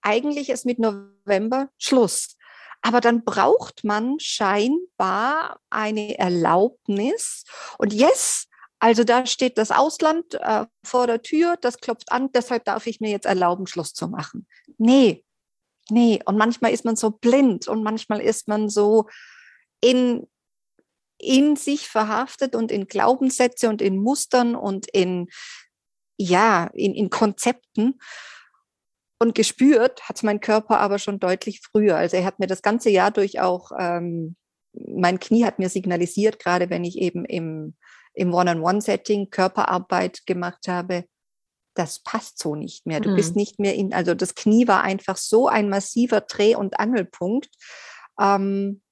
eigentlich 0.00 0.48
ist 0.48 0.64
mit 0.64 0.78
November 0.78 1.68
Schluss. 1.76 2.37
Aber 2.82 3.00
dann 3.00 3.24
braucht 3.24 3.84
man 3.84 4.18
scheinbar 4.20 5.60
eine 5.70 6.18
Erlaubnis. 6.18 7.44
Und 7.78 7.92
yes, 7.92 8.48
also 8.78 9.04
da 9.04 9.26
steht 9.26 9.58
das 9.58 9.70
Ausland 9.70 10.34
äh, 10.34 10.66
vor 10.84 11.06
der 11.06 11.22
Tür, 11.22 11.56
das 11.60 11.78
klopft 11.78 12.12
an, 12.12 12.30
deshalb 12.32 12.64
darf 12.64 12.86
ich 12.86 13.00
mir 13.00 13.10
jetzt 13.10 13.26
erlauben, 13.26 13.66
Schluss 13.66 13.92
zu 13.92 14.08
machen. 14.08 14.46
Nee, 14.78 15.24
nee. 15.90 16.20
Und 16.24 16.36
manchmal 16.36 16.72
ist 16.72 16.84
man 16.84 16.94
so 16.94 17.10
blind 17.10 17.66
und 17.66 17.82
manchmal 17.82 18.20
ist 18.20 18.46
man 18.46 18.68
so 18.68 19.08
in, 19.80 20.28
in 21.18 21.56
sich 21.56 21.88
verhaftet 21.88 22.54
und 22.54 22.70
in 22.70 22.86
Glaubenssätze 22.86 23.68
und 23.68 23.82
in 23.82 23.98
Mustern 23.98 24.54
und 24.54 24.86
in, 24.88 25.28
ja, 26.16 26.70
in, 26.72 26.94
in 26.94 27.10
Konzepten. 27.10 27.98
Und 29.20 29.34
gespürt 29.34 30.08
hat 30.08 30.22
mein 30.22 30.40
Körper 30.40 30.78
aber 30.78 30.98
schon 30.98 31.18
deutlich 31.18 31.60
früher. 31.60 31.96
Also 31.96 32.16
er 32.16 32.24
hat 32.24 32.38
mir 32.38 32.46
das 32.46 32.62
ganze 32.62 32.90
Jahr 32.90 33.10
durch 33.10 33.40
auch, 33.40 33.72
ähm, 33.78 34.36
mein 34.72 35.18
Knie 35.18 35.44
hat 35.44 35.58
mir 35.58 35.68
signalisiert, 35.68 36.38
gerade 36.38 36.70
wenn 36.70 36.84
ich 36.84 36.98
eben 36.98 37.24
im 37.24 37.74
im 38.18 38.34
One-on-One-Setting 38.34 39.30
Körperarbeit 39.30 40.26
gemacht 40.26 40.68
habe, 40.68 41.04
das 41.74 42.00
passt 42.00 42.38
so 42.38 42.56
nicht 42.56 42.86
mehr. 42.86 43.00
Du 43.00 43.10
mhm. 43.10 43.16
bist 43.16 43.36
nicht 43.36 43.60
mehr 43.60 43.74
in, 43.74 43.94
also 43.94 44.14
das 44.14 44.34
Knie 44.34 44.66
war 44.66 44.82
einfach 44.82 45.16
so 45.16 45.46
ein 45.46 45.68
massiver 45.68 46.20
Dreh- 46.20 46.56
und 46.56 46.80
Angelpunkt, 46.80 47.48
ähm, 48.20 48.82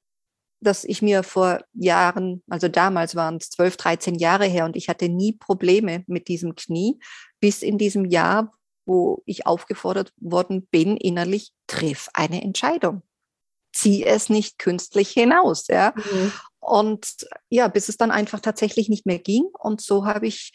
dass 0.60 0.84
ich 0.84 1.02
mir 1.02 1.22
vor 1.22 1.62
Jahren, 1.74 2.42
also 2.48 2.68
damals 2.68 3.16
waren 3.16 3.36
es 3.36 3.50
12, 3.50 3.76
13 3.76 4.14
Jahre 4.14 4.46
her 4.46 4.64
und 4.64 4.76
ich 4.76 4.88
hatte 4.88 5.08
nie 5.08 5.32
Probleme 5.32 6.04
mit 6.06 6.28
diesem 6.28 6.54
Knie, 6.54 7.00
bis 7.40 7.62
in 7.62 7.76
diesem 7.76 8.04
Jahr, 8.04 8.52
wo 8.86 9.22
ich 9.26 9.46
aufgefordert 9.46 10.12
worden 10.16 10.66
bin, 10.66 10.96
innerlich, 10.96 11.52
triff 11.66 12.08
eine 12.14 12.42
Entscheidung. 12.42 13.02
Zieh 13.72 14.04
es 14.04 14.30
nicht 14.30 14.58
künstlich 14.58 15.10
hinaus. 15.10 15.66
Ja? 15.66 15.92
Mhm. 15.96 16.32
Und 16.60 17.06
ja, 17.48 17.68
bis 17.68 17.88
es 17.88 17.96
dann 17.96 18.10
einfach 18.10 18.40
tatsächlich 18.40 18.88
nicht 18.88 19.06
mehr 19.06 19.18
ging. 19.18 19.44
Und 19.58 19.80
so 19.80 20.06
habe 20.06 20.26
ich 20.26 20.52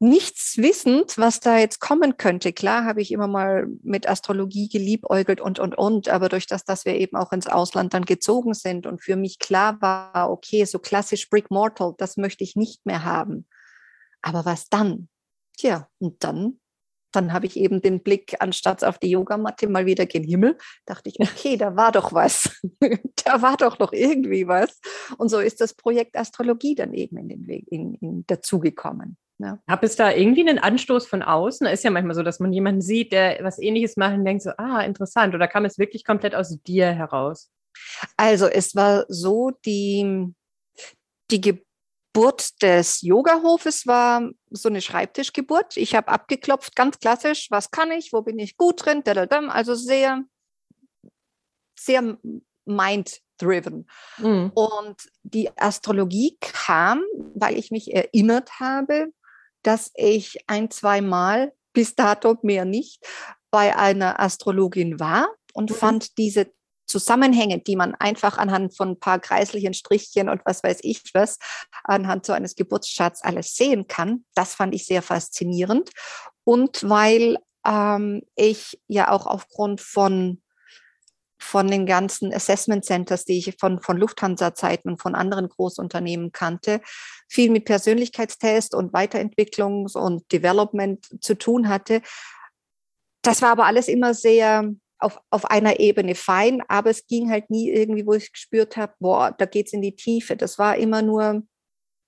nichts 0.00 0.58
wissend, 0.58 1.18
was 1.18 1.40
da 1.40 1.58
jetzt 1.58 1.80
kommen 1.80 2.16
könnte. 2.16 2.52
Klar 2.52 2.84
habe 2.84 3.02
ich 3.02 3.10
immer 3.10 3.26
mal 3.26 3.66
mit 3.82 4.08
Astrologie 4.08 4.68
geliebäugelt 4.68 5.40
und, 5.40 5.58
und, 5.58 5.76
und. 5.76 6.08
Aber 6.08 6.28
durch 6.28 6.46
das, 6.46 6.64
dass 6.64 6.84
wir 6.84 6.94
eben 6.94 7.16
auch 7.16 7.32
ins 7.32 7.48
Ausland 7.48 7.94
dann 7.94 8.04
gezogen 8.04 8.54
sind 8.54 8.86
und 8.86 9.02
für 9.02 9.16
mich 9.16 9.38
klar 9.38 9.80
war, 9.80 10.30
okay, 10.30 10.64
so 10.64 10.78
klassisch 10.78 11.28
Brick 11.28 11.50
Mortal, 11.50 11.94
das 11.98 12.16
möchte 12.16 12.44
ich 12.44 12.54
nicht 12.54 12.86
mehr 12.86 13.04
haben. 13.04 13.46
Aber 14.22 14.44
was 14.44 14.68
dann? 14.68 15.08
Tja, 15.56 15.88
und 15.98 16.22
dann 16.22 16.60
dann 17.18 17.32
habe 17.32 17.46
ich 17.46 17.56
eben 17.56 17.82
den 17.82 18.02
Blick 18.02 18.36
anstatt 18.38 18.84
auf 18.84 18.98
die 18.98 19.10
Yogamatte 19.10 19.68
mal 19.68 19.86
wieder 19.86 20.06
gen 20.06 20.24
Himmel. 20.24 20.56
Dachte 20.86 21.08
ich, 21.08 21.18
okay, 21.20 21.56
da 21.56 21.76
war 21.76 21.92
doch 21.92 22.12
was. 22.12 22.60
da 23.24 23.42
war 23.42 23.56
doch 23.56 23.78
noch 23.78 23.92
irgendwie 23.92 24.46
was. 24.46 24.80
Und 25.18 25.28
so 25.28 25.40
ist 25.40 25.60
das 25.60 25.74
Projekt 25.74 26.16
Astrologie 26.16 26.74
dann 26.74 26.94
eben 26.94 27.16
in 27.18 27.28
den 27.28 27.46
Weg 27.48 27.66
in, 27.70 27.94
in 27.94 28.24
dazugekommen. 28.26 29.16
Ja. 29.40 29.60
Gab 29.68 29.84
es 29.84 29.96
da 29.96 30.10
irgendwie 30.12 30.48
einen 30.48 30.58
Anstoß 30.58 31.06
von 31.06 31.22
außen? 31.22 31.66
Ist 31.66 31.84
ja 31.84 31.90
manchmal 31.90 32.14
so, 32.14 32.22
dass 32.22 32.40
man 32.40 32.52
jemanden 32.52 32.80
sieht, 32.80 33.12
der 33.12 33.38
was 33.42 33.58
ähnliches 33.58 33.96
macht 33.96 34.14
und 34.14 34.24
denkt 34.24 34.42
so, 34.42 34.50
ah, 34.58 34.80
interessant. 34.80 35.34
Oder 35.34 35.48
kam 35.48 35.64
es 35.64 35.78
wirklich 35.78 36.04
komplett 36.04 36.34
aus 36.34 36.60
dir 36.62 36.92
heraus? 36.92 37.50
Also 38.16 38.46
es 38.46 38.74
war 38.74 39.04
so, 39.08 39.52
die, 39.64 40.34
die 41.30 41.40
Geburt 41.40 41.67
des 42.62 43.02
Yogahofes 43.02 43.86
war 43.86 44.30
so 44.50 44.68
eine 44.68 44.80
Schreibtischgeburt. 44.80 45.76
Ich 45.76 45.94
habe 45.94 46.08
abgeklopft, 46.08 46.74
ganz 46.74 46.98
klassisch, 46.98 47.48
was 47.50 47.70
kann 47.70 47.92
ich, 47.92 48.12
wo 48.12 48.22
bin 48.22 48.38
ich 48.38 48.56
gut 48.56 48.84
drin, 48.84 49.02
also 49.50 49.74
sehr, 49.74 50.24
sehr 51.78 52.18
mind-driven. 52.64 53.88
Mhm. 54.18 54.50
Und 54.54 54.96
die 55.22 55.50
Astrologie 55.56 56.36
kam, 56.40 57.02
weil 57.34 57.56
ich 57.56 57.70
mich 57.70 57.94
erinnert 57.94 58.60
habe, 58.60 59.12
dass 59.62 59.90
ich 59.94 60.38
ein, 60.46 60.70
zwei 60.70 61.00
Mal 61.00 61.52
bis 61.72 61.94
dato 61.94 62.36
mehr 62.42 62.64
nicht 62.64 63.06
bei 63.50 63.76
einer 63.76 64.20
Astrologin 64.20 64.98
war 65.00 65.28
und 65.54 65.70
mhm. 65.70 65.74
fand 65.74 66.18
diese 66.18 66.52
Zusammenhänge, 66.88 67.60
die 67.60 67.76
man 67.76 67.94
einfach 67.94 68.38
anhand 68.38 68.76
von 68.76 68.90
ein 68.90 69.00
paar 69.00 69.20
kreislichen 69.20 69.74
Strichchen 69.74 70.28
und 70.28 70.40
was 70.44 70.62
weiß 70.62 70.78
ich 70.82 71.02
was, 71.14 71.38
anhand 71.84 72.26
so 72.26 72.32
eines 72.32 72.56
Geburtscharts 72.56 73.22
alles 73.22 73.54
sehen 73.54 73.86
kann. 73.86 74.24
Das 74.34 74.54
fand 74.54 74.74
ich 74.74 74.86
sehr 74.86 75.02
faszinierend. 75.02 75.90
Und 76.44 76.88
weil 76.88 77.36
ähm, 77.66 78.22
ich 78.34 78.80
ja 78.88 79.10
auch 79.10 79.26
aufgrund 79.26 79.80
von 79.80 80.42
von 81.40 81.68
den 81.68 81.86
ganzen 81.86 82.34
Assessment 82.34 82.84
Centers, 82.84 83.24
die 83.24 83.38
ich 83.38 83.56
von, 83.58 83.80
von 83.80 83.96
Lufthansa-Zeiten 83.96 84.90
und 84.90 85.00
von 85.00 85.14
anderen 85.14 85.48
Großunternehmen 85.48 86.32
kannte, 86.32 86.80
viel 87.28 87.50
mit 87.50 87.64
Persönlichkeitstest 87.64 88.74
und 88.74 88.92
Weiterentwicklungs- 88.92 89.96
und 89.96 90.30
Development 90.32 91.06
zu 91.22 91.38
tun 91.38 91.68
hatte. 91.68 92.02
Das 93.22 93.40
war 93.40 93.50
aber 93.50 93.66
alles 93.66 93.88
immer 93.88 94.14
sehr 94.14 94.68
auf, 94.98 95.20
auf 95.30 95.44
einer 95.46 95.80
Ebene 95.80 96.14
fein, 96.14 96.62
aber 96.68 96.90
es 96.90 97.06
ging 97.06 97.30
halt 97.30 97.50
nie 97.50 97.70
irgendwie, 97.70 98.06
wo 98.06 98.14
ich 98.14 98.32
gespürt 98.32 98.76
habe, 98.76 98.94
boah, 98.98 99.34
da 99.36 99.46
geht's 99.46 99.72
in 99.72 99.82
die 99.82 99.96
Tiefe. 99.96 100.36
Das 100.36 100.58
war 100.58 100.76
immer 100.76 101.02
nur 101.02 101.42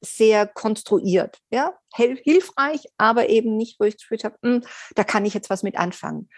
sehr 0.02 0.46
konstruiert, 0.46 1.38
ja, 1.50 1.78
hilfreich, 1.94 2.86
aber 2.96 3.28
eben 3.28 3.56
nicht, 3.56 3.78
wo 3.78 3.84
ich 3.84 3.96
gespürt 3.96 4.24
habe, 4.24 4.36
hm, 4.42 4.62
da 4.94 5.04
kann 5.04 5.26
ich 5.26 5.34
jetzt 5.34 5.50
was 5.50 5.62
mit 5.62 5.78
anfangen. 5.78 6.28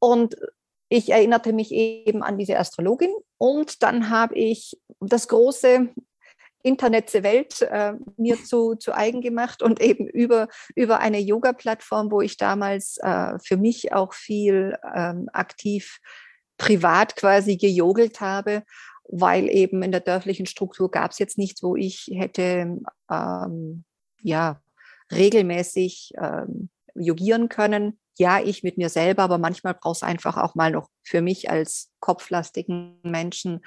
Und 0.00 0.34
ich 0.88 1.10
erinnerte 1.10 1.52
mich 1.52 1.70
eben 1.70 2.22
an 2.22 2.36
diese 2.36 2.58
Astrologin 2.58 3.14
und 3.38 3.82
dann 3.82 4.10
habe 4.10 4.34
ich 4.34 4.76
das 4.98 5.28
große 5.28 5.88
Internetze 6.62 7.22
Welt 7.22 7.62
äh, 7.62 7.94
mir 8.16 8.42
zu, 8.42 8.74
zu 8.74 8.94
eigen 8.94 9.20
gemacht 9.20 9.62
und 9.62 9.80
eben 9.80 10.06
über, 10.06 10.48
über 10.74 11.00
eine 11.00 11.18
Yoga-Plattform, 11.18 12.10
wo 12.10 12.20
ich 12.20 12.36
damals 12.36 12.98
äh, 12.98 13.38
für 13.42 13.56
mich 13.56 13.92
auch 13.92 14.12
viel 14.12 14.76
ähm, 14.94 15.28
aktiv 15.32 16.00
privat 16.58 17.16
quasi 17.16 17.56
gejogelt 17.56 18.20
habe, 18.20 18.64
weil 19.04 19.48
eben 19.48 19.82
in 19.82 19.92
der 19.92 20.00
dörflichen 20.00 20.46
Struktur 20.46 20.90
gab 20.90 21.12
es 21.12 21.18
jetzt 21.18 21.38
nichts, 21.38 21.62
wo 21.62 21.76
ich 21.76 22.10
hätte 22.12 22.78
ähm, 23.10 23.84
ja 24.22 24.60
regelmäßig 25.10 26.12
ähm, 26.18 26.68
yogieren 26.94 27.48
können 27.48 27.99
ja, 28.18 28.40
ich 28.40 28.62
mit 28.62 28.76
mir 28.76 28.88
selber, 28.88 29.22
aber 29.22 29.38
manchmal 29.38 29.74
braucht 29.74 29.96
es 29.96 30.02
einfach 30.02 30.36
auch 30.36 30.54
mal 30.54 30.70
noch 30.70 30.88
für 31.02 31.22
mich 31.22 31.50
als 31.50 31.90
kopflastigen 32.00 33.00
Menschen 33.02 33.60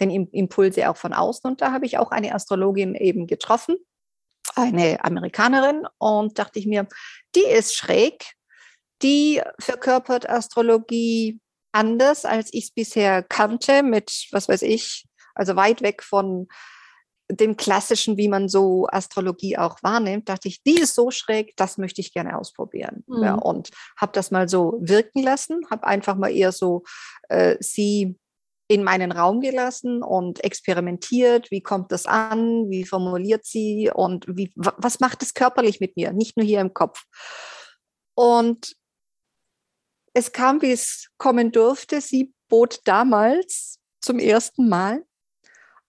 den 0.00 0.10
Impulse 0.10 0.88
auch 0.88 0.96
von 0.96 1.12
außen. 1.12 1.50
Und 1.50 1.60
da 1.60 1.72
habe 1.72 1.86
ich 1.86 1.98
auch 1.98 2.10
eine 2.10 2.34
Astrologin 2.34 2.94
eben 2.94 3.26
getroffen, 3.26 3.76
eine 4.54 5.04
Amerikanerin, 5.04 5.86
und 5.98 6.38
dachte 6.38 6.58
ich 6.58 6.66
mir, 6.66 6.86
die 7.34 7.44
ist 7.44 7.76
schräg, 7.76 8.32
die 9.02 9.42
verkörpert 9.58 10.28
Astrologie 10.28 11.40
anders, 11.72 12.24
als 12.24 12.48
ich 12.52 12.64
es 12.64 12.70
bisher 12.72 13.22
kannte, 13.22 13.82
mit, 13.82 14.28
was 14.32 14.48
weiß 14.48 14.62
ich, 14.62 15.06
also 15.34 15.54
weit 15.56 15.82
weg 15.82 16.02
von 16.02 16.48
dem 17.30 17.56
klassischen, 17.56 18.16
wie 18.16 18.28
man 18.28 18.48
so 18.48 18.86
Astrologie 18.90 19.58
auch 19.58 19.82
wahrnimmt, 19.82 20.28
dachte 20.28 20.48
ich, 20.48 20.62
die 20.62 20.80
ist 20.80 20.94
so 20.94 21.10
schräg, 21.10 21.54
das 21.56 21.76
möchte 21.76 22.00
ich 22.00 22.12
gerne 22.12 22.38
ausprobieren. 22.38 23.04
Mhm. 23.06 23.22
Ja, 23.22 23.34
und 23.34 23.70
habe 23.96 24.12
das 24.12 24.30
mal 24.30 24.48
so 24.48 24.78
wirken 24.80 25.22
lassen, 25.22 25.60
habe 25.70 25.86
einfach 25.86 26.16
mal 26.16 26.30
eher 26.30 26.52
so 26.52 26.84
äh, 27.28 27.56
sie 27.60 28.16
in 28.70 28.84
meinen 28.84 29.12
Raum 29.12 29.40
gelassen 29.40 30.02
und 30.02 30.44
experimentiert, 30.44 31.50
wie 31.50 31.62
kommt 31.62 31.90
das 31.90 32.04
an, 32.04 32.68
wie 32.68 32.84
formuliert 32.84 33.46
sie 33.46 33.90
und 33.92 34.26
wie, 34.28 34.52
was 34.54 35.00
macht 35.00 35.22
es 35.22 35.32
körperlich 35.32 35.80
mit 35.80 35.96
mir, 35.96 36.12
nicht 36.12 36.36
nur 36.36 36.44
hier 36.44 36.60
im 36.60 36.74
Kopf. 36.74 37.04
Und 38.14 38.76
es 40.12 40.32
kam, 40.32 40.60
wie 40.60 40.72
es 40.72 41.08
kommen 41.16 41.50
durfte. 41.50 42.00
Sie 42.00 42.34
bot 42.48 42.80
damals 42.84 43.78
zum 44.02 44.18
ersten 44.18 44.68
Mal 44.68 45.04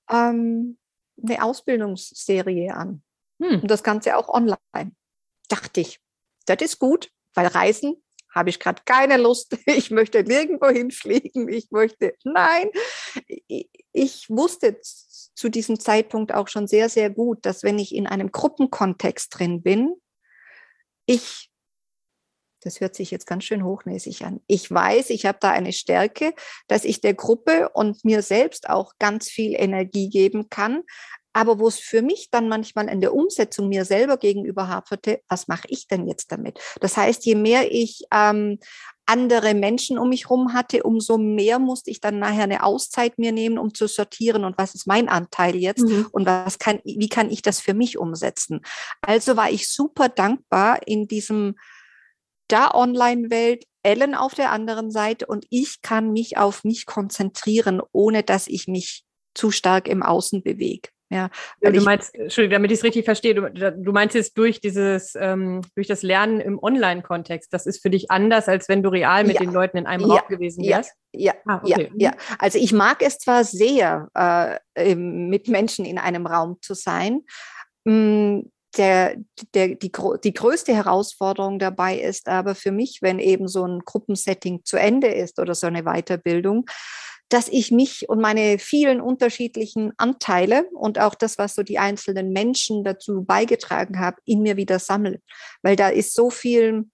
ähm, 0.10 0.79
eine 1.22 1.44
Ausbildungsserie 1.44 2.74
an. 2.74 3.04
Hm. 3.42 3.62
Und 3.62 3.72
das 3.72 3.84
Ganze 3.84 4.18
auch 4.18 4.30
online. 4.30 4.92
Dachte 5.48 5.82
ich, 5.82 6.00
das 6.46 6.62
ist 6.62 6.80
gut, 6.80 7.10
weil 7.34 7.48
Reisen 7.48 7.96
habe 8.30 8.50
ich 8.50 8.60
gerade 8.60 8.82
keine 8.86 9.18
Lust. 9.18 9.58
Ich 9.66 9.92
möchte 9.92 10.24
nirgendwo 10.24 10.68
hinfliegen. 10.70 11.50
Ich 11.50 11.72
möchte, 11.72 12.16
nein. 12.24 12.70
Ich 13.92 14.30
wusste 14.30 14.80
zu 14.82 15.50
diesem 15.50 15.80
Zeitpunkt 15.80 16.34
auch 16.34 16.48
schon 16.48 16.68
sehr, 16.68 16.90
sehr 16.90 17.10
gut, 17.10 17.46
dass 17.46 17.64
wenn 17.64 17.80
ich 17.80 17.96
in 17.96 18.08
einem 18.08 18.32
Gruppenkontext 18.32 19.38
drin 19.38 19.62
bin, 19.62 19.96
ich, 21.06 21.50
das 22.62 22.80
hört 22.80 22.96
sich 22.96 23.12
jetzt 23.12 23.28
ganz 23.28 23.44
schön 23.44 23.64
hochnäsig 23.64 24.26
an, 24.26 24.42
ich 24.48 24.70
weiß, 24.70 25.10
ich 25.10 25.26
habe 25.26 25.38
da 25.42 25.52
eine 25.52 25.74
Stärke, 25.74 26.34
dass 26.68 26.86
ich 26.86 27.02
der 27.02 27.14
Gruppe 27.14 27.70
und 27.74 28.04
mir 28.06 28.22
selbst 28.22 28.70
auch 28.70 28.94
ganz 29.00 29.30
viel 29.30 29.54
Energie 29.56 30.10
geben 30.10 30.50
kann, 30.50 30.84
aber 31.34 31.60
wo 31.60 31.68
es 31.68 31.80
für 31.80 32.02
mich 32.02 32.30
dann 32.32 32.50
manchmal 32.50 32.90
in 32.90 33.02
der 33.02 33.14
Umsetzung 33.14 33.70
mir 33.70 33.86
selber 33.86 34.18
gegenüber 34.18 34.68
haperte, 34.68 35.22
was 35.30 35.48
mache 35.48 35.68
ich 35.68 35.88
denn 35.88 36.08
jetzt 36.08 36.32
damit? 36.32 36.60
Das 36.82 36.98
heißt, 36.98 37.26
je 37.26 37.36
mehr 37.36 37.72
ich 37.72 38.04
ähm, 38.12 38.58
andere 39.06 39.54
Menschen 39.54 39.98
um 39.98 40.10
mich 40.10 40.26
herum 40.26 40.54
hatte, 40.54 40.84
umso 40.84 41.18
mehr 41.18 41.60
musste 41.60 41.92
ich 41.92 42.02
dann 42.02 42.20
nachher 42.20 42.44
eine 42.44 42.64
Auszeit 42.64 43.18
mir 43.18 43.32
nehmen, 43.32 43.58
um 43.58 43.74
zu 43.74 43.88
sortieren 43.88 44.44
und 44.44 44.58
was 44.58 44.76
ist 44.76 44.88
mein 44.88 45.08
Anteil 45.08 45.56
jetzt 45.56 45.84
mhm. 45.84 46.08
und 46.12 46.26
was 46.26 46.60
kann, 46.60 46.80
wie 46.84 47.10
kann 47.10 47.32
ich 47.32 47.42
das 47.42 47.60
für 47.60 47.74
mich 47.74 47.98
umsetzen. 47.98 48.62
Also 49.02 49.38
war 49.38 49.50
ich 49.50 49.70
super 49.70 50.10
dankbar 50.10 50.88
in 50.88 51.08
diesem 51.08 51.56
da 52.50 52.72
Online-Welt, 52.74 53.66
Ellen 53.84 54.14
auf 54.14 54.34
der 54.34 54.52
anderen 54.52 54.92
Seite 54.92 55.26
und 55.26 55.46
ich 55.50 55.82
kann 55.82 56.12
mich 56.12 56.38
auf 56.38 56.64
mich 56.64 56.86
konzentrieren, 56.86 57.82
ohne 57.94 58.24
dass 58.24 58.48
ich 58.48 58.68
mich 58.68 59.04
zu 59.34 59.52
stark 59.52 59.88
im 59.88 60.04
Außen 60.04 60.44
bewege. 60.44 60.90
Ja, 61.12 61.30
ja 61.62 61.72
du 61.72 61.82
meinst, 61.82 62.14
Entschuldigung, 62.14 62.54
damit 62.54 62.72
ich 62.72 62.80
es 62.80 62.84
richtig 62.84 63.06
verstehe, 63.06 63.34
du, 63.34 63.50
du 63.50 63.92
meinst 63.92 64.14
jetzt 64.14 64.38
durch 64.38 64.62
dieses, 64.62 65.16
ähm, 65.20 65.62
durch 65.76 65.88
das 65.88 66.04
Lernen 66.04 66.40
im 66.40 66.62
Online-Kontext, 66.62 67.52
das 67.52 67.66
ist 67.66 67.82
für 67.82 67.90
dich 67.90 68.12
anders, 68.12 68.48
als 68.48 68.70
wenn 68.70 68.84
du 68.84 68.90
real 68.90 69.24
mit 69.24 69.36
ja. 69.36 69.42
den 69.42 69.52
Leuten 69.52 69.78
in 69.78 69.88
einem 69.88 70.08
ja. 70.08 70.18
Raum 70.18 70.28
gewesen 70.30 70.64
wärst? 70.64 70.94
Ja, 71.12 71.34
ah, 71.46 71.62
okay. 71.64 71.90
ja, 71.96 72.12
ja. 72.12 72.18
Also 72.38 72.60
ich 72.60 72.74
mag 72.74 73.02
es 73.02 73.18
zwar 73.18 73.44
sehr, 73.44 74.10
äh, 74.14 74.96
mit 74.96 75.48
Menschen 75.48 75.86
in 75.86 75.98
einem 75.98 76.28
Raum 76.28 76.58
zu 76.62 76.76
sein. 76.76 77.22
Mh, 77.86 77.94
mm, 77.94 78.52
der, 78.78 79.16
der, 79.54 79.76
die, 79.76 79.92
die 80.24 80.34
größte 80.34 80.74
Herausforderung 80.74 81.60
dabei 81.60 82.00
ist 82.00 82.28
aber 82.28 82.56
für 82.56 82.72
mich, 82.72 83.00
wenn 83.02 83.20
eben 83.20 83.48
so 83.48 83.66
ein 83.66 83.80
Gruppensetting 83.80 84.62
zu 84.64 84.78
Ende 84.78 85.08
ist 85.08 85.40
oder 85.40 85.56
so 85.56 85.68
eine 85.68 85.84
Weiterbildung, 85.84 86.66
dass 87.30 87.48
ich 87.48 87.72
mich 87.72 88.10
und 88.10 88.20
meine 88.20 88.58
vielen 88.58 89.02
unterschiedlichen 89.02 89.94
Anteile 89.98 90.66
und 90.74 91.00
auch 91.00 91.14
das, 91.16 91.38
was 91.38 91.56
so 91.56 91.64
die 91.64 91.78
einzelnen 91.78 92.32
Menschen 92.32 92.84
dazu 92.84 93.24
beigetragen 93.24 94.00
haben, 94.00 94.18
in 94.26 94.42
mir 94.42 94.58
wieder 94.58 94.80
sammle. 94.80 95.22
Weil 95.62 95.76
da 95.76 95.90
ist 95.90 96.16
so 96.16 96.32
viel, 96.32 96.86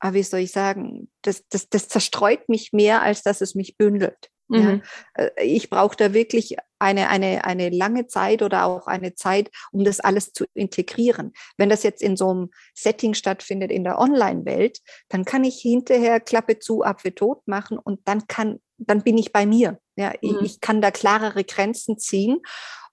ah, 0.00 0.14
wie 0.14 0.22
soll 0.22 0.40
ich 0.40 0.52
sagen, 0.52 1.10
das, 1.22 1.44
das, 1.50 1.68
das 1.68 1.88
zerstreut 1.88 2.48
mich 2.48 2.72
mehr, 2.72 3.02
als 3.02 3.22
dass 3.22 3.42
es 3.42 3.54
mich 3.54 3.76
bündelt. 3.76 4.30
Mhm. 4.48 4.82
Ja, 5.16 5.24
äh, 5.24 5.44
ich 5.44 5.70
brauche 5.70 5.96
da 5.96 6.12
wirklich 6.12 6.56
eine, 6.78 7.08
eine, 7.08 7.44
eine 7.44 7.70
lange 7.70 8.06
Zeit 8.06 8.42
oder 8.42 8.64
auch 8.64 8.86
eine 8.86 9.14
Zeit, 9.14 9.50
um 9.72 9.84
das 9.84 10.00
alles 10.00 10.32
zu 10.32 10.44
integrieren. 10.54 11.32
Wenn 11.56 11.68
das 11.68 11.82
jetzt 11.82 12.02
in 12.02 12.16
so 12.16 12.30
einem 12.30 12.50
Setting 12.74 13.14
stattfindet 13.14 13.70
in 13.70 13.84
der 13.84 13.98
Online-Welt, 13.98 14.78
dann 15.08 15.24
kann 15.24 15.44
ich 15.44 15.60
hinterher 15.60 16.20
Klappe 16.20 16.58
zu, 16.58 16.82
Apfel 16.82 17.12
tot 17.12 17.46
machen 17.46 17.78
und 17.78 18.00
dann 18.06 18.26
kann, 18.26 18.60
dann 18.78 19.02
bin 19.02 19.18
ich 19.18 19.32
bei 19.32 19.46
mir. 19.46 19.78
Ja, 19.96 20.10
mhm. 20.10 20.16
ich, 20.20 20.40
ich 20.42 20.60
kann 20.60 20.80
da 20.80 20.90
klarere 20.90 21.44
Grenzen 21.44 21.98
ziehen 21.98 22.40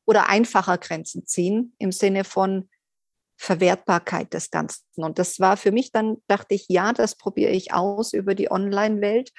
oder 0.06 0.30
einfacher 0.30 0.78
Grenzen 0.78 1.26
ziehen 1.26 1.74
im 1.80 1.92
Sinne 1.92 2.24
von, 2.24 2.70
Verwertbarkeit 3.38 4.34
des 4.34 4.50
Ganzen. 4.50 4.84
Und 4.96 5.20
das 5.20 5.40
war 5.40 5.58
für 5.58 5.72
mich 5.72 5.92
dann, 5.92 6.18
dachte 6.28 6.56
ich, 6.56 6.68
ja, 6.70 6.94
das 6.94 7.16
probiere 7.16 7.52
ich 7.52 7.74
aus 7.74 8.14
über 8.14 8.34
die 8.34 8.50
Online-Welt. 8.50 9.32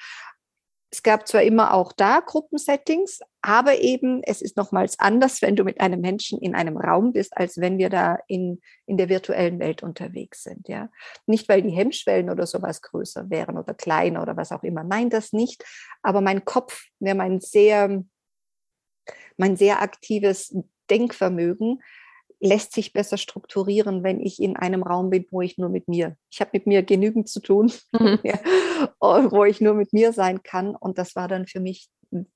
Es 0.89 1.03
gab 1.03 1.27
zwar 1.27 1.43
immer 1.43 1.73
auch 1.73 1.91
da 1.91 2.21
Gruppensettings, 2.21 3.19
aber 3.41 3.79
eben 3.79 4.23
es 4.23 4.41
ist 4.41 4.55
nochmals 4.55 4.97
anders, 4.99 5.41
wenn 5.41 5.57
du 5.57 5.65
mit 5.65 5.81
einem 5.81 5.99
Menschen 5.99 6.39
in 6.39 6.55
einem 6.55 6.77
Raum 6.77 7.11
bist, 7.11 7.35
als 7.35 7.59
wenn 7.59 7.77
wir 7.77 7.89
da 7.89 8.17
in, 8.27 8.61
in 8.85 8.97
der 8.97 9.09
virtuellen 9.09 9.59
Welt 9.59 9.83
unterwegs 9.83 10.43
sind. 10.43 10.69
Ja? 10.69 10.89
Nicht, 11.25 11.49
weil 11.49 11.61
die 11.61 11.71
Hemmschwellen 11.71 12.29
oder 12.29 12.47
sowas 12.47 12.81
größer 12.81 13.29
wären 13.29 13.57
oder 13.57 13.73
kleiner 13.73 14.21
oder 14.21 14.37
was 14.37 14.53
auch 14.53 14.63
immer. 14.63 14.83
Nein, 14.83 15.09
das 15.09 15.33
nicht. 15.33 15.65
Aber 16.03 16.21
mein 16.21 16.45
Kopf, 16.45 16.85
ja, 16.99 17.15
mein 17.15 17.41
sehr, 17.41 18.03
mein 19.35 19.57
sehr 19.57 19.81
aktives 19.81 20.55
Denkvermögen 20.89 21.81
lässt 22.39 22.73
sich 22.73 22.93
besser 22.93 23.17
strukturieren, 23.17 24.03
wenn 24.03 24.19
ich 24.19 24.41
in 24.41 24.55
einem 24.57 24.83
Raum 24.83 25.09
bin, 25.09 25.25
wo 25.31 25.41
ich 25.41 25.57
nur 25.57 25.69
mit 25.69 25.87
mir, 25.87 26.17
ich 26.29 26.39
habe 26.39 26.51
mit 26.53 26.67
mir 26.67 26.83
genügend 26.83 27.29
zu 27.29 27.39
tun, 27.39 27.71
mhm. 27.99 28.19
ja, 28.23 28.39
wo 28.99 29.45
ich 29.45 29.61
nur 29.61 29.73
mit 29.73 29.93
mir 29.93 30.13
sein 30.13 30.43
kann. 30.43 30.75
Und 30.75 30.97
das 30.97 31.15
war 31.15 31.27
dann 31.27 31.47
für 31.47 31.59
mich 31.59 31.89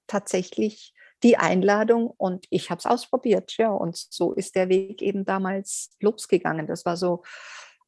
tatsächlich 0.08 0.94
die 1.24 1.38
Einladung 1.38 2.08
und 2.18 2.46
ich 2.50 2.72
habe 2.72 2.80
es 2.80 2.86
ausprobiert. 2.86 3.56
Ja, 3.58 3.70
und 3.70 3.96
so 3.96 4.34
ist 4.34 4.56
der 4.56 4.70
Weg 4.70 5.02
eben 5.02 5.24
damals 5.24 5.96
losgegangen. 6.00 6.68
Das 6.68 6.86
war 6.86 6.98
so 6.98 7.24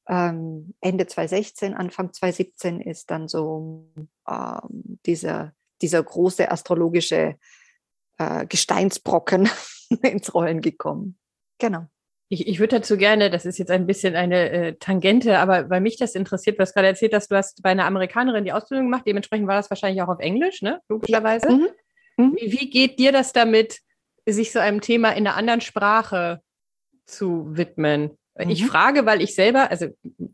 ähm, 0.07 0.73
Ende 0.81 1.07
2016, 1.07 1.73
Anfang 1.73 2.13
2017 2.13 2.81
ist 2.81 3.09
dann 3.09 3.27
so 3.27 3.89
ähm, 4.29 4.99
dieser, 5.05 5.53
dieser 5.81 6.03
große 6.03 6.51
astrologische 6.51 7.37
äh, 8.17 8.45
Gesteinsbrocken 8.45 9.49
ins 10.03 10.33
Rollen 10.33 10.61
gekommen. 10.61 11.17
Genau. 11.57 11.87
Ich, 12.33 12.47
ich 12.47 12.59
würde 12.59 12.77
dazu 12.77 12.97
gerne, 12.97 13.29
das 13.29 13.45
ist 13.45 13.59
jetzt 13.59 13.69
ein 13.69 13.85
bisschen 13.85 14.15
eine 14.15 14.49
äh, 14.49 14.73
Tangente, 14.79 15.37
aber 15.37 15.69
weil 15.69 15.81
mich 15.81 15.97
das 15.97 16.15
interessiert, 16.15 16.57
was 16.57 16.73
gerade 16.73 16.87
erzählt 16.87 17.13
hast, 17.13 17.29
du 17.29 17.35
hast 17.35 17.61
bei 17.61 17.69
einer 17.69 17.85
Amerikanerin 17.85 18.43
die 18.43 18.51
Ausbildung 18.51 18.87
gemacht, 18.87 19.03
dementsprechend 19.05 19.47
war 19.47 19.57
das 19.57 19.69
wahrscheinlich 19.69 20.01
auch 20.01 20.07
auf 20.07 20.19
Englisch, 20.19 20.63
ne? 20.63 20.81
Logischerweise. 20.89 21.51
Mhm. 21.51 21.67
Mhm. 22.17 22.35
Wie, 22.35 22.51
wie 22.51 22.69
geht 22.71 22.97
dir 22.97 23.11
das 23.11 23.33
damit, 23.33 23.81
sich 24.25 24.51
so 24.51 24.57
einem 24.57 24.81
Thema 24.81 25.11
in 25.11 25.27
einer 25.27 25.35
anderen 25.35 25.61
Sprache 25.61 26.41
zu 27.05 27.55
widmen? 27.55 28.17
Mhm. 28.35 28.49
Ich 28.49 28.65
frage, 28.65 29.05
weil 29.05 29.21
ich 29.21 29.35
selber, 29.35 29.69
also 29.69 29.89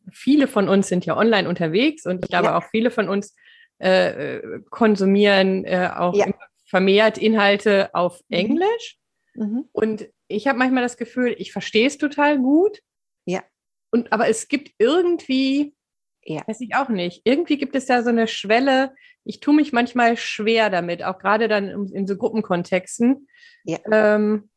viele 0.09 0.47
von 0.47 0.69
uns 0.69 0.87
sind 0.87 1.05
ja 1.05 1.17
online 1.17 1.49
unterwegs 1.49 2.05
und 2.05 2.23
ich 2.23 2.29
glaube 2.29 2.45
ja. 2.45 2.57
auch 2.57 2.63
viele 2.63 2.91
von 2.91 3.09
uns 3.09 3.35
äh, 3.79 4.37
äh 4.37 4.61
konsumieren 4.69 5.65
äh, 5.65 5.89
auch 5.93 6.15
ja. 6.15 6.27
vermehrt 6.65 7.17
Inhalte 7.17 7.89
auf 7.93 8.21
mhm. 8.29 8.37
Englisch. 8.37 8.97
Mhm. 9.35 9.65
Und 9.73 10.07
ich 10.29 10.47
habe 10.47 10.57
manchmal 10.57 10.83
das 10.83 10.95
Gefühl, 10.95 11.35
ich 11.37 11.51
verstehe 11.51 11.87
es 11.87 11.97
total 11.97 12.37
gut. 12.37 12.79
Ja. 13.25 13.43
Und 13.91 14.13
aber 14.13 14.29
es 14.29 14.47
gibt 14.47 14.71
irgendwie, 14.77 15.75
ja. 16.23 16.43
weiß 16.47 16.61
ich 16.61 16.75
auch 16.75 16.89
nicht, 16.89 17.21
irgendwie 17.25 17.57
gibt 17.57 17.75
es 17.75 17.87
da 17.87 18.03
so 18.03 18.09
eine 18.09 18.27
Schwelle. 18.27 18.93
Ich 19.25 19.39
tue 19.39 19.55
mich 19.55 19.73
manchmal 19.73 20.15
schwer 20.15 20.69
damit, 20.69 21.03
auch 21.03 21.17
gerade 21.17 21.47
dann 21.47 21.87
in 21.87 22.07
so 22.07 22.15
Gruppenkontexten. 22.15 23.27
Ja. 23.65 23.79
Ähm, 23.91 24.49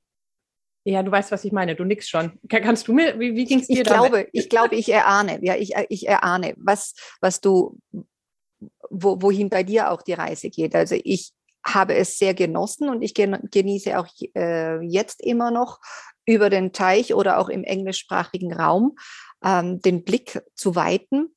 ja, 0.85 1.03
du 1.03 1.11
weißt, 1.11 1.31
was 1.31 1.45
ich 1.45 1.53
meine. 1.53 1.77
Du 1.77 1.85
nix 1.85 2.09
schon. 2.09 2.39
Kannst 2.49 2.89
du 2.89 2.93
mir, 2.93 3.19
wie, 3.19 3.35
wie 3.35 3.45
ging 3.45 3.61
es 3.61 3.69
dir 3.69 3.83
ich 3.83 3.83
damit? 3.85 4.11
Glaube, 4.11 4.29
ich 4.33 4.49
glaube, 4.49 4.75
ich 4.75 4.93
erahne, 4.93 5.39
ja, 5.43 5.57
ich, 5.57 5.75
ich 5.89 6.09
erahne, 6.09 6.55
was, 6.57 6.95
was 7.21 7.41
du, 7.41 7.79
wo, 8.91 9.23
wohin 9.23 9.49
bei 9.49 9.63
dir 9.63 9.91
auch 9.91 10.03
die 10.03 10.13
Reise 10.13 10.51
geht. 10.51 10.75
Also 10.75 10.97
ich, 11.03 11.33
habe 11.65 11.95
es 11.95 12.19
sehr 12.19 12.35
genossen 12.35 12.89
und 12.89 13.03
ich 13.03 13.15
genieße 13.15 13.99
auch 13.99 14.07
äh, 14.35 14.81
jetzt 14.81 15.21
immer 15.23 15.51
noch 15.51 15.81
über 16.25 16.51
den 16.51 16.73
Teich 16.73 17.15
oder 17.15 17.39
auch 17.39 17.49
im 17.49 17.65
englischsprachigen 17.65 18.53
Raum 18.53 18.97
ähm, 19.45 19.81
den 19.81 20.05
Blick 20.05 20.41
zu 20.55 20.75
weiten. 20.75 21.33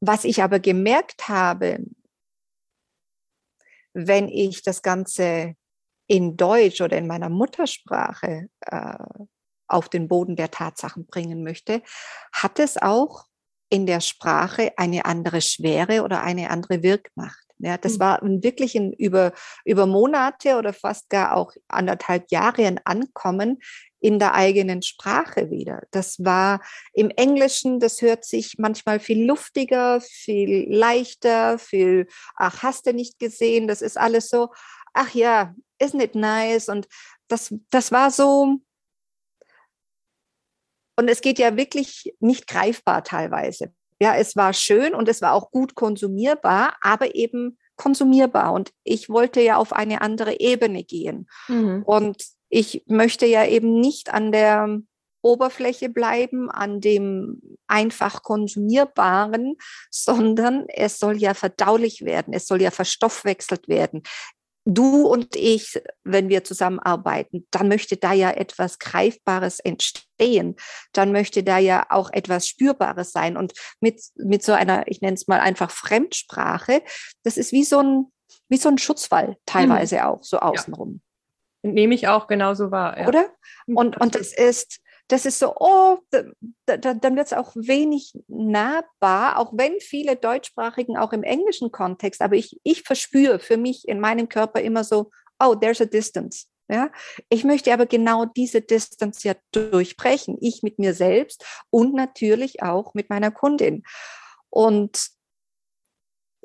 Was 0.00 0.24
ich 0.24 0.42
aber 0.42 0.60
gemerkt 0.60 1.28
habe, 1.28 1.78
wenn 3.92 4.28
ich 4.28 4.62
das 4.62 4.82
Ganze 4.82 5.54
in 6.06 6.36
Deutsch 6.36 6.80
oder 6.80 6.96
in 6.96 7.06
meiner 7.06 7.28
Muttersprache 7.28 8.48
äh, 8.60 8.98
auf 9.66 9.88
den 9.88 10.08
Boden 10.08 10.36
der 10.36 10.50
Tatsachen 10.50 11.06
bringen 11.06 11.42
möchte, 11.42 11.82
hat 12.32 12.58
es 12.58 12.76
auch 12.76 13.26
in 13.70 13.86
der 13.86 14.00
Sprache 14.00 14.72
eine 14.76 15.04
andere 15.04 15.42
Schwere 15.42 16.02
oder 16.02 16.22
eine 16.22 16.50
andere 16.50 16.82
Wirkmacht. 16.82 17.47
Ja, 17.58 17.76
das 17.76 17.94
mhm. 17.94 18.00
war 18.00 18.20
wirklich 18.22 18.76
ein, 18.76 18.92
über, 18.92 19.32
über 19.64 19.86
Monate 19.86 20.56
oder 20.56 20.72
fast 20.72 21.10
gar 21.10 21.36
auch 21.36 21.52
anderthalb 21.68 22.30
Jahre 22.30 22.66
ein 22.66 22.80
Ankommen 22.84 23.58
in 24.00 24.20
der 24.20 24.34
eigenen 24.34 24.82
Sprache 24.82 25.50
wieder. 25.50 25.82
Das 25.90 26.24
war 26.24 26.60
im 26.92 27.10
Englischen, 27.10 27.80
das 27.80 28.00
hört 28.00 28.24
sich 28.24 28.54
manchmal 28.58 29.00
viel 29.00 29.26
luftiger, 29.26 30.00
viel 30.00 30.72
leichter, 30.72 31.58
viel, 31.58 32.06
ach, 32.36 32.62
hast 32.62 32.86
du 32.86 32.92
nicht 32.92 33.18
gesehen, 33.18 33.66
das 33.66 33.82
ist 33.82 33.98
alles 33.98 34.28
so 34.28 34.50
ach 34.98 35.14
ja, 35.14 35.54
isn't 35.80 36.02
it 36.02 36.14
nice? 36.14 36.68
Und 36.68 36.88
das, 37.28 37.54
das 37.70 37.92
war 37.92 38.10
so, 38.10 38.58
und 40.96 41.08
es 41.08 41.20
geht 41.20 41.38
ja 41.38 41.56
wirklich 41.56 42.14
nicht 42.18 42.46
greifbar 42.48 43.04
teilweise. 43.04 43.72
Ja, 44.00 44.14
es 44.14 44.36
war 44.36 44.52
schön 44.52 44.94
und 44.94 45.08
es 45.08 45.22
war 45.22 45.32
auch 45.32 45.50
gut 45.50 45.74
konsumierbar, 45.74 46.76
aber 46.80 47.14
eben 47.14 47.58
konsumierbar. 47.76 48.52
Und 48.52 48.72
ich 48.84 49.08
wollte 49.08 49.40
ja 49.40 49.56
auf 49.56 49.72
eine 49.72 50.00
andere 50.02 50.40
Ebene 50.40 50.84
gehen. 50.84 51.28
Mhm. 51.48 51.82
Und 51.84 52.24
ich 52.48 52.84
möchte 52.86 53.26
ja 53.26 53.44
eben 53.44 53.80
nicht 53.80 54.12
an 54.12 54.32
der 54.32 54.80
Oberfläche 55.20 55.88
bleiben, 55.88 56.50
an 56.50 56.80
dem 56.80 57.40
einfach 57.66 58.22
konsumierbaren, 58.22 59.56
sondern 59.90 60.66
es 60.68 60.98
soll 60.98 61.16
ja 61.16 61.34
verdaulich 61.34 62.04
werden, 62.04 62.34
es 62.34 62.46
soll 62.46 62.62
ja 62.62 62.70
verstoffwechselt 62.70 63.68
werden 63.68 64.02
du 64.68 65.06
und 65.06 65.34
ich, 65.34 65.80
wenn 66.04 66.28
wir 66.28 66.44
zusammenarbeiten, 66.44 67.46
dann 67.50 67.68
möchte 67.68 67.96
da 67.96 68.12
ja 68.12 68.30
etwas 68.30 68.78
Greifbares 68.78 69.60
entstehen. 69.60 70.56
Dann 70.92 71.10
möchte 71.12 71.42
da 71.42 71.58
ja 71.58 71.86
auch 71.88 72.10
etwas 72.12 72.46
Spürbares 72.46 73.10
sein. 73.12 73.36
Und 73.36 73.54
mit, 73.80 74.00
mit 74.16 74.42
so 74.42 74.52
einer, 74.52 74.86
ich 74.86 75.00
nenne 75.00 75.14
es 75.14 75.26
mal 75.26 75.40
einfach 75.40 75.70
Fremdsprache, 75.70 76.82
das 77.24 77.38
ist 77.38 77.52
wie 77.52 77.64
so 77.64 77.80
ein, 77.80 78.12
wie 78.48 78.58
so 78.58 78.68
ein 78.68 78.78
Schutzwall 78.78 79.36
teilweise 79.46 79.96
mhm. 79.96 80.02
auch, 80.02 80.22
so 80.22 80.38
außenrum. 80.38 81.00
Ja. 81.62 81.70
Nehme 81.70 81.94
ich 81.94 82.06
auch 82.06 82.26
genauso 82.26 82.70
wahr. 82.70 82.98
Ja. 82.98 83.08
Oder? 83.08 83.30
Und, 83.66 83.98
und 84.00 84.14
das 84.14 84.32
ist, 84.32 84.80
das 85.08 85.24
ist 85.24 85.38
so, 85.38 85.54
oh, 85.56 85.98
da, 86.10 86.76
da, 86.76 86.94
dann 86.94 87.16
wird 87.16 87.26
es 87.26 87.32
auch 87.32 87.52
wenig 87.56 88.12
nahbar, 88.28 89.38
auch 89.38 89.52
wenn 89.54 89.80
viele 89.80 90.16
Deutschsprachigen 90.16 90.98
auch 90.98 91.12
im 91.12 91.22
englischen 91.22 91.72
Kontext, 91.72 92.20
aber 92.20 92.36
ich, 92.36 92.60
ich 92.62 92.82
verspüre 92.82 93.38
für 93.38 93.56
mich 93.56 93.88
in 93.88 94.00
meinem 94.00 94.28
Körper 94.28 94.60
immer 94.60 94.84
so, 94.84 95.10
oh, 95.40 95.54
there's 95.54 95.80
a 95.80 95.86
distance. 95.86 96.46
Ja, 96.70 96.90
ich 97.30 97.44
möchte 97.44 97.72
aber 97.72 97.86
genau 97.86 98.26
diese 98.26 98.60
Distance 98.60 99.26
ja 99.26 99.34
durchbrechen, 99.52 100.36
ich 100.42 100.62
mit 100.62 100.78
mir 100.78 100.92
selbst 100.92 101.42
und 101.70 101.94
natürlich 101.94 102.62
auch 102.62 102.92
mit 102.92 103.08
meiner 103.08 103.30
Kundin. 103.30 103.84
Und 104.50 105.08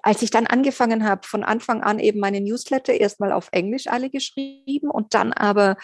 als 0.02 0.22
ich 0.22 0.32
dann 0.32 0.48
angefangen 0.48 1.04
habe, 1.04 1.28
von 1.28 1.44
Anfang 1.44 1.84
an 1.84 2.00
eben 2.00 2.22
meine 2.22 2.40
Newsletter 2.40 2.94
erstmal 2.94 3.34
auf 3.34 3.50
Englisch 3.52 3.88
alle 3.88 4.10
geschrieben 4.10 4.90
und 4.90 5.14
dann 5.14 5.34
aber 5.34 5.76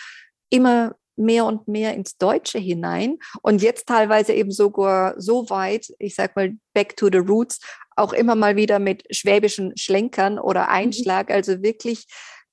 immer 0.49 0.95
mehr 1.19 1.45
und 1.45 1.67
mehr 1.67 1.93
ins 1.93 2.17
Deutsche 2.17 2.58
hinein 2.58 3.17
und 3.41 3.62
jetzt 3.62 3.88
teilweise 3.88 4.34
eben 4.34 4.51
sogar 4.51 5.19
so 5.19 5.49
weit, 5.49 5.93
ich 5.99 6.15
sag 6.15 6.36
mal, 6.36 6.53
back 6.73 6.95
to 6.97 7.10
the 7.12 7.17
roots, 7.17 7.60
auch 7.95 8.13
immer 8.13 8.36
mal 8.36 8.55
wieder 8.55 8.79
mit 8.79 9.03
schwäbischen 9.15 9.77
Schlenkern 9.77 10.39
oder 10.39 10.63
mhm. 10.63 10.69
Einschlag, 10.69 11.32
also 11.32 11.62
wirklich, 11.62 12.08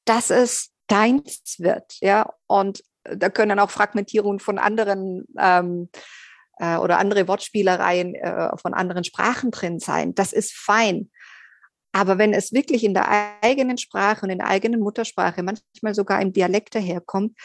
dass 0.05 0.31
es 0.31 0.71
deins 0.89 1.57
wird, 1.59 1.95
ja, 2.01 2.33
und 2.47 2.83
da 3.05 3.29
können 3.29 3.61
auch 3.61 3.71
Fragmentierungen 3.71 4.41
von 4.41 4.59
anderen 4.59 5.25
ähm, 5.39 5.89
äh, 6.59 6.77
oder 6.77 6.99
andere 6.99 7.29
Wortspielereien 7.29 8.15
äh, 8.15 8.57
von 8.59 8.75
anderen 8.75 9.05
Sprachen 9.05 9.51
drin 9.51 9.79
sein. 9.79 10.15
Das 10.15 10.33
ist 10.33 10.53
fein. 10.53 11.11
Aber 11.93 12.19
wenn 12.19 12.35
es 12.35 12.53
wirklich 12.53 12.85
in 12.85 12.95
der 12.95 13.41
eigenen 13.43 13.79
Sprache 13.79 14.25
und 14.25 14.31
in 14.31 14.39
der 14.39 14.49
eigenen 14.49 14.81
Muttersprache, 14.81 15.43
manchmal 15.43 15.95
sogar 15.95 16.21
im 16.21 16.33
Dialekt 16.33 16.75
daherkommt, 16.75 17.39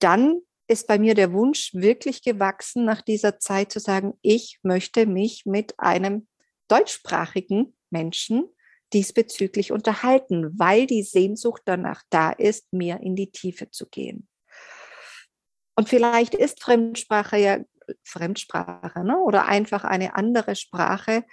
dann 0.00 0.40
ist 0.72 0.86
bei 0.86 0.98
mir 0.98 1.14
der 1.14 1.32
Wunsch 1.32 1.72
wirklich 1.74 2.22
gewachsen, 2.22 2.84
nach 2.84 3.02
dieser 3.02 3.38
Zeit 3.38 3.70
zu 3.70 3.78
sagen, 3.78 4.14
ich 4.22 4.58
möchte 4.62 5.06
mich 5.06 5.46
mit 5.46 5.78
einem 5.78 6.26
deutschsprachigen 6.68 7.76
Menschen 7.90 8.48
diesbezüglich 8.92 9.72
unterhalten, 9.72 10.58
weil 10.58 10.86
die 10.86 11.02
Sehnsucht 11.02 11.62
danach 11.64 12.02
da 12.10 12.30
ist, 12.30 12.72
mehr 12.72 13.00
in 13.00 13.16
die 13.16 13.30
Tiefe 13.30 13.70
zu 13.70 13.86
gehen. 13.88 14.28
Und 15.76 15.88
vielleicht 15.88 16.34
ist 16.34 16.62
Fremdsprache 16.62 17.36
ja 17.38 17.58
Fremdsprache 18.04 19.04
ne? 19.04 19.18
oder 19.18 19.46
einfach 19.46 19.84
eine 19.84 20.14
andere 20.14 20.56
Sprache, 20.56 21.24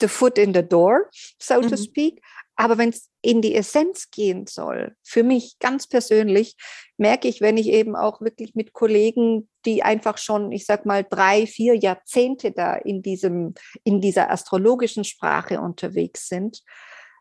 the 0.00 0.08
foot 0.08 0.38
in 0.38 0.54
the 0.54 0.66
door, 0.66 1.10
so 1.38 1.60
mhm. 1.60 1.68
to 1.68 1.76
speak. 1.76 2.22
Aber 2.60 2.76
wenn 2.76 2.90
es 2.90 3.08
in 3.22 3.40
die 3.40 3.54
Essenz 3.54 4.10
gehen 4.10 4.46
soll, 4.46 4.94
für 5.02 5.22
mich 5.22 5.58
ganz 5.60 5.86
persönlich, 5.86 6.56
merke 6.98 7.26
ich, 7.26 7.40
wenn 7.40 7.56
ich 7.56 7.68
eben 7.68 7.96
auch 7.96 8.20
wirklich 8.20 8.54
mit 8.54 8.74
Kollegen, 8.74 9.48
die 9.64 9.82
einfach 9.82 10.18
schon, 10.18 10.52
ich 10.52 10.66
sag 10.66 10.84
mal, 10.84 11.02
drei, 11.02 11.46
vier 11.46 11.74
Jahrzehnte 11.74 12.52
da 12.52 12.74
in 12.74 13.00
diesem, 13.00 13.54
in 13.82 14.02
dieser 14.02 14.30
astrologischen 14.30 15.04
Sprache 15.04 15.58
unterwegs 15.58 16.28
sind, 16.28 16.62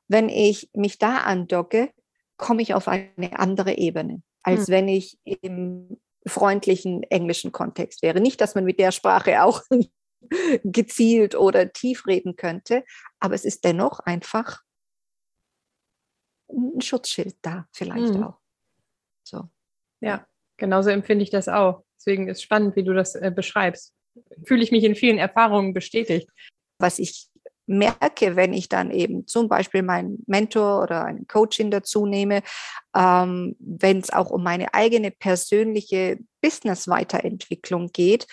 wenn 0.09 0.27
ich 0.27 0.69
mich 0.73 0.97
da 0.97 1.19
andocke, 1.19 1.89
komme 2.35 2.61
ich 2.61 2.73
auf 2.73 2.89
eine 2.89 3.39
andere 3.39 3.77
Ebene, 3.77 4.21
als 4.43 4.67
hm. 4.67 4.73
wenn 4.73 4.87
ich 4.89 5.19
im 5.23 6.01
freundlichen 6.27 7.03
englischen 7.03 7.53
Kontext 7.53 8.01
wäre. 8.01 8.19
Nicht, 8.19 8.41
dass 8.41 8.55
man 8.55 8.65
mit 8.65 8.77
der 8.77 8.91
Sprache 8.91 9.41
auch 9.41 9.61
gezielt 10.65 11.35
oder 11.35 11.71
tief 11.71 12.07
reden 12.07 12.35
könnte, 12.35 12.83
aber 13.21 13.35
es 13.35 13.45
ist 13.45 13.63
dennoch 13.63 14.01
einfach 14.01 14.63
ein 16.51 16.81
Schutzschild 16.81 17.37
da, 17.41 17.67
vielleicht 17.71 18.13
mhm. 18.13 18.23
auch. 18.23 18.39
So. 19.23 19.49
Ja, 20.01 20.25
genauso 20.57 20.89
empfinde 20.89 21.23
ich 21.23 21.29
das 21.29 21.47
auch. 21.47 21.83
Deswegen 21.97 22.27
ist 22.27 22.37
es 22.37 22.43
spannend, 22.43 22.75
wie 22.75 22.83
du 22.83 22.93
das 22.93 23.15
äh, 23.15 23.31
beschreibst. 23.33 23.93
Fühle 24.45 24.63
ich 24.63 24.71
mich 24.71 24.83
in 24.83 24.95
vielen 24.95 25.17
Erfahrungen 25.17 25.73
bestätigt. 25.73 26.29
Was 26.79 26.97
ich 26.99 27.29
merke, 27.67 28.35
wenn 28.35 28.51
ich 28.51 28.67
dann 28.67 28.89
eben 28.89 29.27
zum 29.27 29.47
Beispiel 29.47 29.83
meinen 29.83 30.23
Mentor 30.25 30.81
oder 30.81 31.05
einen 31.05 31.27
Coaching 31.27 31.69
dazu 31.69 32.07
nehme, 32.07 32.41
ähm, 32.95 33.55
wenn 33.59 33.99
es 33.99 34.11
auch 34.11 34.31
um 34.31 34.43
meine 34.43 34.73
eigene 34.73 35.11
persönliche 35.11 36.17
Business-Weiterentwicklung 36.41 37.91
geht, 37.93 38.25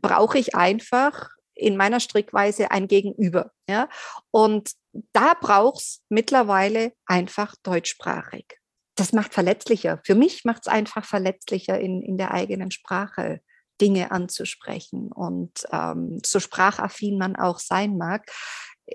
brauche 0.00 0.38
ich 0.38 0.54
einfach 0.54 1.30
in 1.62 1.76
meiner 1.76 2.00
Strickweise 2.00 2.70
ein 2.70 2.88
Gegenüber. 2.88 3.52
Ja? 3.68 3.88
Und 4.30 4.72
da 5.12 5.34
braucht 5.34 5.80
es 5.80 6.02
mittlerweile 6.08 6.92
einfach 7.06 7.54
deutschsprachig. 7.62 8.58
Das 8.96 9.12
macht 9.12 9.32
verletzlicher. 9.32 10.00
Für 10.04 10.14
mich 10.14 10.44
macht 10.44 10.62
es 10.62 10.72
einfach 10.72 11.04
verletzlicher, 11.04 11.78
in, 11.80 12.02
in 12.02 12.18
der 12.18 12.32
eigenen 12.32 12.70
Sprache 12.70 13.40
Dinge 13.80 14.10
anzusprechen. 14.10 15.10
Und 15.10 15.64
ähm, 15.72 16.20
so 16.24 16.40
sprachaffin 16.40 17.18
man 17.18 17.36
auch 17.36 17.58
sein 17.58 17.96
mag, 17.96 18.30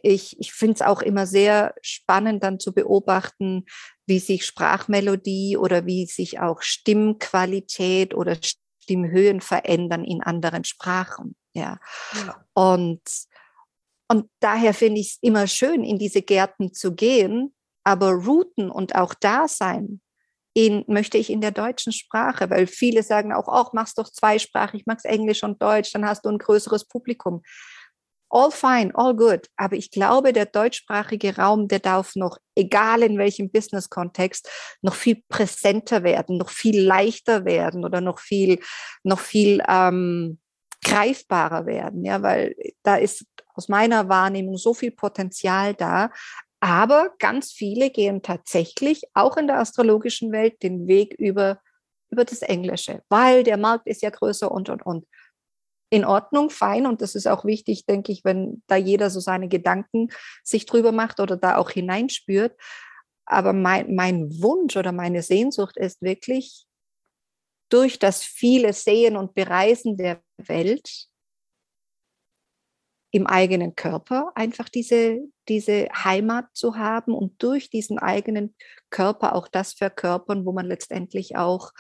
ich, 0.03 0.39
ich 0.39 0.53
finde 0.53 0.75
es 0.75 0.81
auch 0.81 1.01
immer 1.01 1.25
sehr 1.25 1.73
spannend, 1.81 2.43
dann 2.43 2.59
zu 2.59 2.73
beobachten, 2.73 3.65
wie 4.05 4.19
sich 4.19 4.45
Sprachmelodie 4.45 5.57
oder 5.57 5.85
wie 5.85 6.05
sich 6.05 6.39
auch 6.39 6.61
Stimmqualität 6.61 8.13
oder 8.13 8.37
Stimmhöhen 8.83 9.41
verändern 9.41 10.03
in 10.03 10.21
anderen 10.21 10.63
Sprachen. 10.63 11.35
Ja. 11.57 11.79
ja. 12.13 12.45
Und, 12.53 13.01
und 14.07 14.29
daher 14.39 14.73
finde 14.73 15.01
ich 15.01 15.13
es 15.13 15.17
immer 15.21 15.47
schön, 15.47 15.83
in 15.83 15.97
diese 15.97 16.21
Gärten 16.21 16.73
zu 16.73 16.95
gehen, 16.95 17.53
aber 17.83 18.11
Routen 18.11 18.69
und 18.69 18.95
auch 18.95 19.13
Dasein 19.13 20.01
in, 20.53 20.83
möchte 20.87 21.17
ich 21.17 21.29
in 21.29 21.41
der 21.41 21.51
deutschen 21.51 21.93
Sprache, 21.93 22.49
weil 22.49 22.65
viele 22.65 23.03
sagen 23.03 23.31
auch, 23.31 23.47
auch 23.47 23.73
machst 23.73 23.99
doch 23.99 24.09
zweisprachig, 24.11 24.87
machst 24.87 25.05
Englisch 25.05 25.43
und 25.43 25.61
Deutsch, 25.61 25.93
dann 25.93 26.05
hast 26.05 26.25
du 26.25 26.29
ein 26.29 26.39
größeres 26.39 26.85
Publikum. 26.85 27.43
All 28.29 28.51
fine, 28.51 28.91
all 28.95 29.15
good. 29.15 29.47
Aber 29.55 29.75
ich 29.75 29.91
glaube, 29.91 30.33
der 30.33 30.47
deutschsprachige 30.47 31.37
Raum, 31.37 31.67
der 31.67 31.79
darf 31.79 32.15
noch, 32.15 32.39
egal 32.55 33.03
in 33.03 33.17
welchem 33.17 33.51
Business-Kontext, 33.51 34.49
noch 34.81 34.95
viel 34.95 35.21
präsenter 35.29 36.03
werden, 36.03 36.37
noch 36.37 36.49
viel 36.49 36.81
leichter 36.81 37.45
werden 37.45 37.85
oder 37.85 38.01
noch 38.01 38.19
viel, 38.19 38.59
noch 39.03 39.19
viel 39.19 39.61
ähm, 39.69 40.39
greifbarer 40.83 41.65
werden, 41.65 42.05
ja, 42.05 42.21
weil 42.21 42.55
da 42.83 42.95
ist 42.95 43.25
aus 43.53 43.67
meiner 43.67 44.09
Wahrnehmung 44.09 44.57
so 44.57 44.73
viel 44.73 44.91
Potenzial 44.91 45.73
da. 45.73 46.11
Aber 46.59 47.13
ganz 47.19 47.51
viele 47.51 47.89
gehen 47.89 48.21
tatsächlich 48.21 49.03
auch 49.13 49.37
in 49.37 49.47
der 49.47 49.59
astrologischen 49.59 50.31
Welt 50.31 50.61
den 50.63 50.87
Weg 50.87 51.13
über, 51.17 51.59
über 52.09 52.25
das 52.25 52.41
Englische, 52.41 53.03
weil 53.09 53.43
der 53.43 53.57
Markt 53.57 53.87
ist 53.87 54.01
ja 54.01 54.09
größer 54.09 54.51
und, 54.51 54.69
und, 54.69 54.85
und. 54.85 55.05
In 55.89 56.03
Ordnung, 56.03 56.49
fein. 56.49 56.85
Und 56.85 57.01
das 57.01 57.15
ist 57.15 57.27
auch 57.27 57.45
wichtig, 57.45 57.85
denke 57.85 58.11
ich, 58.11 58.25
wenn 58.25 58.61
da 58.67 58.75
jeder 58.75 59.09
so 59.09 59.21
seine 59.21 59.47
Gedanken 59.47 60.09
sich 60.43 60.65
drüber 60.65 60.91
macht 60.91 61.21
oder 61.21 61.37
da 61.37 61.55
auch 61.55 61.69
hineinspürt. 61.69 62.59
Aber 63.25 63.53
mein, 63.53 63.95
mein 63.95 64.41
Wunsch 64.41 64.75
oder 64.75 64.91
meine 64.91 65.21
Sehnsucht 65.21 65.77
ist 65.77 66.01
wirklich, 66.01 66.67
durch 67.69 67.99
das 67.99 68.23
viele 68.23 68.73
Sehen 68.73 69.17
und 69.17 69.33
Bereisen 69.33 69.97
der 69.97 70.21
Welt 70.37 71.07
im 73.11 73.25
eigenen 73.25 73.75
Körper 73.75 74.31
einfach 74.35 74.69
diese, 74.69 75.19
diese 75.47 75.87
Heimat 75.93 76.45
zu 76.53 76.75
haben 76.75 77.13
und 77.13 77.41
durch 77.41 77.69
diesen 77.69 77.99
eigenen 77.99 78.55
Körper 78.89 79.33
auch 79.33 79.47
das 79.47 79.73
verkörpern, 79.73 80.45
wo 80.45 80.51
man 80.51 80.65
letztendlich 80.65 81.35
auch 81.37 81.71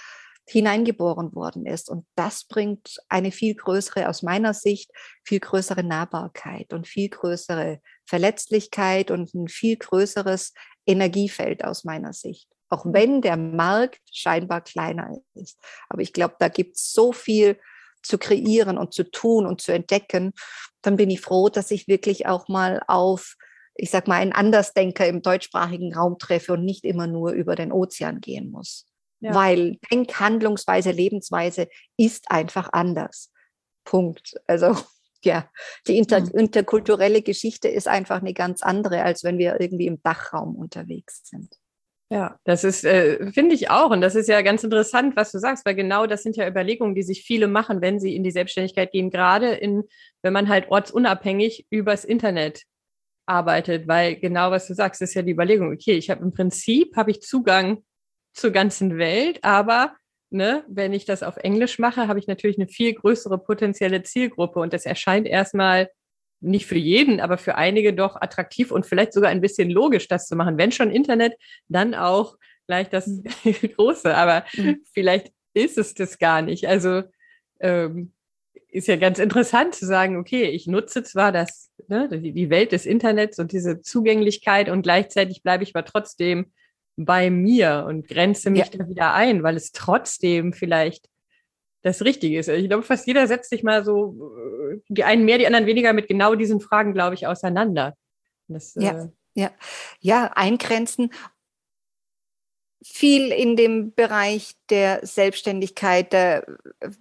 hineingeboren 0.49 1.35
worden 1.35 1.65
ist. 1.65 1.89
Und 1.89 2.05
das 2.15 2.45
bringt 2.45 2.97
eine 3.09 3.31
viel 3.31 3.55
größere, 3.55 4.07
aus 4.07 4.23
meiner 4.23 4.53
Sicht, 4.53 4.89
viel 5.25 5.41
größere 5.41 5.83
Nahbarkeit 5.83 6.71
und 6.73 6.87
viel 6.87 7.09
größere 7.09 7.81
Verletzlichkeit 8.05 9.11
und 9.11 9.33
ein 9.33 9.49
viel 9.49 9.75
größeres 9.75 10.53
Energiefeld 10.85 11.65
aus 11.65 11.83
meiner 11.83 12.13
Sicht. 12.13 12.47
auch 12.69 12.85
wenn 12.85 13.21
der 13.21 13.37
Markt 13.37 14.01
scheinbar 14.11 14.61
kleiner 14.61 15.17
ist. 15.35 15.57
Aber 15.89 16.01
ich 16.01 16.13
glaube, 16.13 16.35
da 16.39 16.49
gibt 16.49 16.75
es 16.75 16.91
so 16.91 17.13
viel 17.13 17.57
zu 18.03 18.17
kreieren 18.17 18.77
und 18.77 18.93
zu 18.93 19.03
tun 19.03 19.45
und 19.45 19.61
zu 19.61 19.73
entdecken. 19.73 20.33
Dann 20.81 20.97
bin 20.97 21.09
ich 21.09 21.21
froh, 21.21 21.49
dass 21.49 21.71
ich 21.71 21.87
wirklich 21.87 22.27
auch 22.27 22.47
mal 22.47 22.81
auf, 22.87 23.35
ich 23.75 23.89
sag 23.89 24.07
mal, 24.07 24.21
einen 24.21 24.33
Andersdenker 24.33 25.07
im 25.07 25.21
deutschsprachigen 25.21 25.93
Raum 25.93 26.17
treffe 26.17 26.53
und 26.53 26.65
nicht 26.65 26.83
immer 26.83 27.07
nur 27.07 27.31
über 27.31 27.55
den 27.55 27.71
Ozean 27.71 28.21
gehen 28.21 28.51
muss. 28.51 28.85
Ja. 29.19 29.33
Weil 29.33 29.77
Denk, 29.91 30.19
Handlungsweise, 30.19 30.91
Lebensweise 30.91 31.67
ist 31.97 32.29
einfach 32.29 32.69
anders. 32.71 33.31
Punkt. 33.83 34.35
Also 34.45 34.75
ja, 35.23 35.49
die 35.87 35.97
inter 35.97 36.21
mhm. 36.21 36.31
interkulturelle 36.31 37.21
Geschichte 37.21 37.67
ist 37.67 37.87
einfach 37.87 38.21
eine 38.21 38.33
ganz 38.33 38.61
andere, 38.61 39.03
als 39.03 39.23
wenn 39.23 39.37
wir 39.37 39.59
irgendwie 39.59 39.87
im 39.87 40.01
Dachraum 40.03 40.55
unterwegs 40.55 41.21
sind. 41.23 41.55
Ja, 42.09 42.37
das 42.45 42.63
ist, 42.63 42.85
äh, 42.85 43.31
finde 43.33 43.53
ich 43.53 43.69
auch. 43.69 43.89
Und 43.91 43.99
das 43.99 44.15
ist 44.15 44.29
ja 44.29 44.41
ganz 44.41 44.63
interessant, 44.63 45.17
was 45.17 45.31
du 45.33 45.39
sagst, 45.39 45.65
weil 45.65 45.75
genau 45.75 46.07
das 46.07 46.23
sind 46.23 46.37
ja 46.37 46.47
Überlegungen, 46.47 46.95
die 46.95 47.03
sich 47.03 47.23
viele 47.23 47.47
machen, 47.47 47.81
wenn 47.81 47.99
sie 47.99 48.15
in 48.15 48.23
die 48.23 48.31
Selbstständigkeit 48.31 48.91
gehen, 48.93 49.09
gerade 49.09 49.49
in, 49.55 49.83
wenn 50.21 50.31
man 50.31 50.47
halt 50.47 50.69
ortsunabhängig 50.71 51.67
übers 51.69 52.05
Internet 52.05 52.63
arbeitet, 53.27 53.87
weil 53.87 54.15
genau 54.17 54.51
was 54.51 54.67
du 54.67 54.73
sagst, 54.75 55.01
ist 55.01 55.15
ja 55.15 55.21
die 55.21 55.31
Überlegung, 55.31 55.71
okay, 55.73 55.93
ich 55.93 56.09
habe 56.09 56.23
im 56.23 56.33
Prinzip, 56.33 56.95
habe 56.95 57.11
ich 57.11 57.21
Zugang 57.21 57.83
zur 58.33 58.51
ganzen 58.51 58.97
Welt, 58.97 59.39
aber 59.43 59.93
ne, 60.29 60.63
wenn 60.69 60.93
ich 60.93 61.05
das 61.05 61.23
auf 61.23 61.37
Englisch 61.37 61.79
mache, 61.79 62.07
habe 62.07 62.19
ich 62.19 62.27
natürlich 62.27 62.57
eine 62.57 62.67
viel 62.69 62.93
größere 62.93 63.37
potenzielle 63.39 64.03
Zielgruppe 64.03 64.59
und 64.59 64.73
das 64.73 64.85
erscheint 64.85 65.27
erstmal 65.27 65.89
nicht 66.39 66.65
für 66.65 66.77
jeden, 66.77 67.19
aber 67.19 67.37
für 67.37 67.55
einige 67.55 67.93
doch 67.93 68.15
attraktiv 68.15 68.71
und 68.71 68.85
vielleicht 68.85 69.13
sogar 69.13 69.31
ein 69.31 69.41
bisschen 69.41 69.69
logisch, 69.69 70.07
das 70.07 70.27
zu 70.27 70.35
machen. 70.35 70.57
Wenn 70.57 70.71
schon 70.71 70.91
Internet, 70.91 71.33
dann 71.67 71.95
auch 71.95 72.37
gleich 72.67 72.89
das 72.89 73.07
mhm. 73.07 73.23
Große, 73.75 74.15
aber 74.15 74.45
mhm. 74.55 74.81
vielleicht 74.93 75.31
ist 75.53 75.77
es 75.77 75.93
das 75.93 76.19
gar 76.19 76.41
nicht. 76.41 76.67
Also 76.67 77.03
ähm, 77.59 78.11
ist 78.69 78.87
ja 78.87 78.97
ganz 78.97 79.17
interessant 79.17 79.73
zu 79.73 79.85
sagen, 79.85 80.17
okay, 80.17 80.43
ich 80.43 80.67
nutze 80.67 81.03
zwar 81.03 81.31
das, 81.31 81.71
ne, 81.87 82.07
die 82.09 82.49
Welt 82.49 82.71
des 82.71 82.85
Internets 82.85 83.39
und 83.39 83.51
diese 83.51 83.81
Zugänglichkeit 83.81 84.69
und 84.69 84.83
gleichzeitig 84.83 85.41
bleibe 85.41 85.63
ich 85.63 85.75
aber 85.75 85.85
trotzdem 85.85 86.51
bei 86.95 87.29
mir 87.29 87.85
und 87.87 88.07
grenze 88.07 88.49
mich 88.49 88.71
ja. 88.71 88.77
da 88.79 88.89
wieder 88.89 89.13
ein, 89.13 89.43
weil 89.43 89.55
es 89.55 89.71
trotzdem 89.71 90.51
vielleicht 90.53 91.09
das 91.83 92.03
Richtige 92.03 92.39
ist. 92.39 92.49
Ich 92.49 92.67
glaube, 92.67 92.83
fast 92.83 93.07
jeder 93.07 93.27
setzt 93.27 93.49
sich 93.49 93.63
mal 93.63 93.83
so, 93.83 94.31
äh, 94.71 94.79
die 94.89 95.03
einen 95.03 95.25
mehr, 95.25 95.37
die 95.37 95.47
anderen 95.47 95.65
weniger 95.65 95.93
mit 95.93 96.07
genau 96.07 96.35
diesen 96.35 96.59
Fragen, 96.59 96.93
glaube 96.93 97.15
ich, 97.15 97.27
auseinander. 97.27 97.95
Das, 98.47 98.75
ja, 98.75 99.03
äh, 99.03 99.09
ja, 99.35 99.51
ja, 99.99 100.31
eingrenzen. 100.35 101.11
Viel 102.83 103.31
in 103.31 103.55
dem 103.55 103.93
Bereich 103.93 104.53
der 104.69 105.05
Selbstständigkeit, 105.05 106.13
der, 106.13 106.45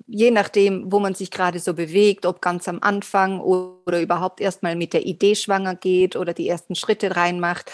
je 0.07 0.31
nachdem, 0.31 0.91
wo 0.91 0.99
man 0.99 1.15
sich 1.15 1.31
gerade 1.31 1.61
so 1.61 1.75
bewegt, 1.75 2.27
ob 2.27 2.41
ganz 2.41 2.67
am 2.67 2.79
Anfang 2.81 3.41
oder 3.41 4.01
überhaupt 4.01 4.41
erstmal 4.41 4.75
mit 4.75 4.95
der 4.95 5.07
Idee 5.07 5.37
schwanger 5.37 5.77
geht 5.77 6.17
oder 6.17 6.33
die 6.33 6.49
ersten 6.49 6.75
Schritte 6.75 7.15
reinmacht 7.15 7.71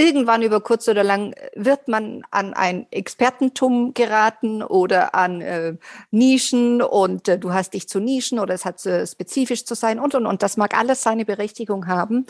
irgendwann 0.00 0.42
über 0.42 0.60
kurz 0.60 0.88
oder 0.88 1.04
lang 1.04 1.34
wird 1.54 1.86
man 1.86 2.22
an 2.30 2.54
ein 2.54 2.86
Expertentum 2.90 3.92
geraten 3.92 4.62
oder 4.62 5.14
an 5.14 5.42
äh, 5.42 5.74
Nischen 6.10 6.80
und 6.80 7.28
äh, 7.28 7.38
du 7.38 7.52
hast 7.52 7.74
dich 7.74 7.86
zu 7.86 8.00
Nischen 8.00 8.38
oder 8.38 8.54
es 8.54 8.64
hat 8.64 8.84
äh, 8.86 9.06
spezifisch 9.06 9.66
zu 9.66 9.74
sein 9.74 10.00
und 10.00 10.14
und 10.14 10.26
und. 10.26 10.42
Das 10.42 10.56
mag 10.56 10.76
alles 10.76 11.02
seine 11.02 11.26
Berechtigung 11.26 11.86
haben. 11.86 12.26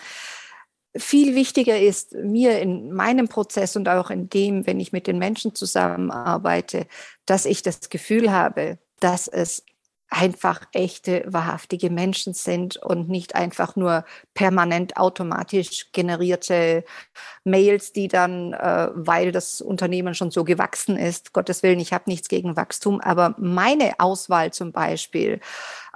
Viel 0.96 1.36
wichtiger 1.36 1.78
ist 1.78 2.14
mir 2.14 2.58
in 2.58 2.92
meinem 2.92 3.28
Prozess 3.28 3.76
und 3.76 3.88
auch 3.88 4.10
in 4.10 4.28
dem, 4.28 4.66
wenn 4.66 4.80
ich 4.80 4.92
mit 4.92 5.06
den 5.06 5.18
Menschen 5.18 5.54
zusammenarbeite, 5.54 6.88
dass 7.24 7.44
ich 7.44 7.62
das 7.62 7.88
Gefühl 7.88 8.32
habe, 8.32 8.78
dass 8.98 9.28
es 9.28 9.62
einfach 10.10 10.62
echte, 10.72 11.24
wahrhaftige 11.26 11.88
Menschen 11.88 12.34
sind 12.34 12.76
und 12.76 13.08
nicht 13.08 13.36
einfach 13.36 13.76
nur 13.76 14.04
permanent 14.34 14.96
automatisch 14.96 15.92
generierte 15.92 16.84
Mails, 17.44 17.92
die 17.92 18.08
dann, 18.08 18.52
äh, 18.52 18.88
weil 18.92 19.30
das 19.30 19.60
Unternehmen 19.60 20.14
schon 20.14 20.32
so 20.32 20.42
gewachsen 20.42 20.96
ist, 20.96 21.32
Gottes 21.32 21.62
Willen, 21.62 21.78
ich 21.78 21.92
habe 21.92 22.10
nichts 22.10 22.28
gegen 22.28 22.56
Wachstum, 22.56 23.00
aber 23.00 23.36
meine 23.38 23.94
Auswahl 23.98 24.52
zum 24.52 24.72
Beispiel, 24.72 25.40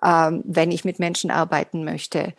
ähm, 0.03 0.43
wenn 0.47 0.71
ich 0.71 0.85
mit 0.85 1.01
Menschen 1.01 1.33
arbeiten 1.33 1.85
möchte, 1.85 2.35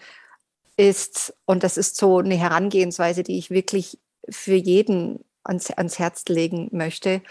ist, 0.78 1.34
und 1.46 1.64
das 1.64 1.78
ist 1.78 1.98
so 1.98 2.20
eine 2.20 2.36
Herangehensweise, 2.36 3.24
die 3.24 3.38
ich 3.38 3.50
wirklich 3.52 4.00
für 4.30 4.56
jeden 4.56 5.26
ans, 5.44 5.72
ans 5.72 6.00
Herz 6.00 6.24
legen 6.28 6.70
möchte, 6.72 7.22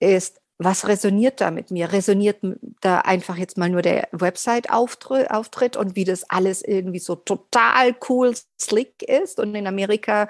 ist 0.00 0.40
was 0.58 0.88
resoniert 0.88 1.40
da 1.40 1.50
mit 1.50 1.70
mir? 1.70 1.92
Resoniert 1.92 2.38
da 2.80 3.00
einfach 3.00 3.36
jetzt 3.36 3.58
mal 3.58 3.68
nur 3.68 3.82
der 3.82 4.08
Website-Auftritt 4.12 5.76
und 5.76 5.96
wie 5.96 6.04
das 6.04 6.28
alles 6.30 6.62
irgendwie 6.62 6.98
so 6.98 7.14
total 7.14 7.94
cool 8.08 8.34
slick 8.58 9.02
ist? 9.02 9.38
Und 9.38 9.54
in 9.54 9.66
Amerika 9.66 10.28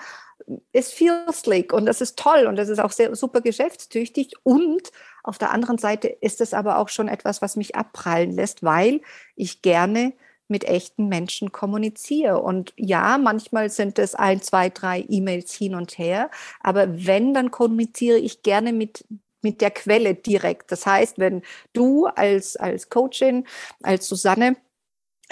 ist 0.72 0.92
viel 0.92 1.12
slick 1.32 1.72
und 1.72 1.86
das 1.86 2.00
ist 2.00 2.18
toll 2.18 2.46
und 2.46 2.56
das 2.56 2.68
ist 2.68 2.78
auch 2.78 2.92
sehr 2.92 3.14
super 3.14 3.40
geschäftstüchtig. 3.40 4.34
Und 4.42 4.90
auf 5.22 5.38
der 5.38 5.50
anderen 5.50 5.78
Seite 5.78 6.08
ist 6.08 6.40
es 6.40 6.54
aber 6.54 6.78
auch 6.78 6.88
schon 6.88 7.08
etwas, 7.08 7.42
was 7.42 7.56
mich 7.56 7.76
abprallen 7.76 8.32
lässt, 8.32 8.62
weil 8.62 9.00
ich 9.36 9.62
gerne 9.62 10.12
mit 10.48 10.64
echten 10.64 11.08
Menschen 11.08 11.52
kommuniziere. 11.52 12.40
Und 12.40 12.72
ja, 12.76 13.18
manchmal 13.18 13.70
sind 13.70 13.98
es 13.98 14.14
ein, 14.14 14.40
zwei, 14.42 14.70
drei 14.70 15.04
E-Mails 15.08 15.52
hin 15.52 15.74
und 15.74 15.98
her. 15.98 16.30
Aber 16.60 17.06
wenn, 17.06 17.34
dann 17.34 17.50
kommuniziere 17.50 18.18
ich 18.18 18.42
gerne 18.42 18.72
mit 18.72 19.04
mit 19.46 19.60
der 19.60 19.70
Quelle 19.70 20.16
direkt. 20.16 20.72
Das 20.72 20.86
heißt, 20.86 21.20
wenn 21.20 21.42
du 21.72 22.06
als, 22.06 22.56
als 22.56 22.90
Coachin, 22.90 23.46
als 23.80 24.08
Susanne, 24.08 24.56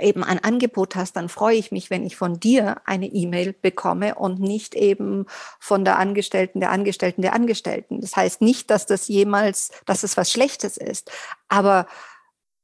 eben 0.01 0.23
ein 0.25 0.43
Angebot 0.43 0.95
hast, 0.97 1.17
dann 1.17 1.29
freue 1.29 1.57
ich 1.57 1.73
mich, 1.73 1.91
wenn 1.91 2.05
ich 2.05 2.17
von 2.17 2.39
dir 2.39 2.81
eine 2.85 3.07
E-Mail 3.07 3.53
bekomme 3.53 4.15
und 4.15 4.41
nicht 4.41 4.75
eben 4.75 5.27
von 5.59 5.85
der 5.85 5.99
Angestellten, 5.99 6.61
der 6.61 6.71
Angestellten, 6.71 7.23
der 7.23 7.33
Angestellten. 7.33 8.01
Das 8.01 8.15
heißt 8.15 8.41
nicht, 8.41 8.71
dass 8.71 8.87
das 8.87 9.09
jemals, 9.09 9.71
dass 9.87 10.03
es 10.03 10.17
was 10.17 10.31
Schlechtes 10.31 10.77
ist, 10.77 11.11
aber 11.49 11.87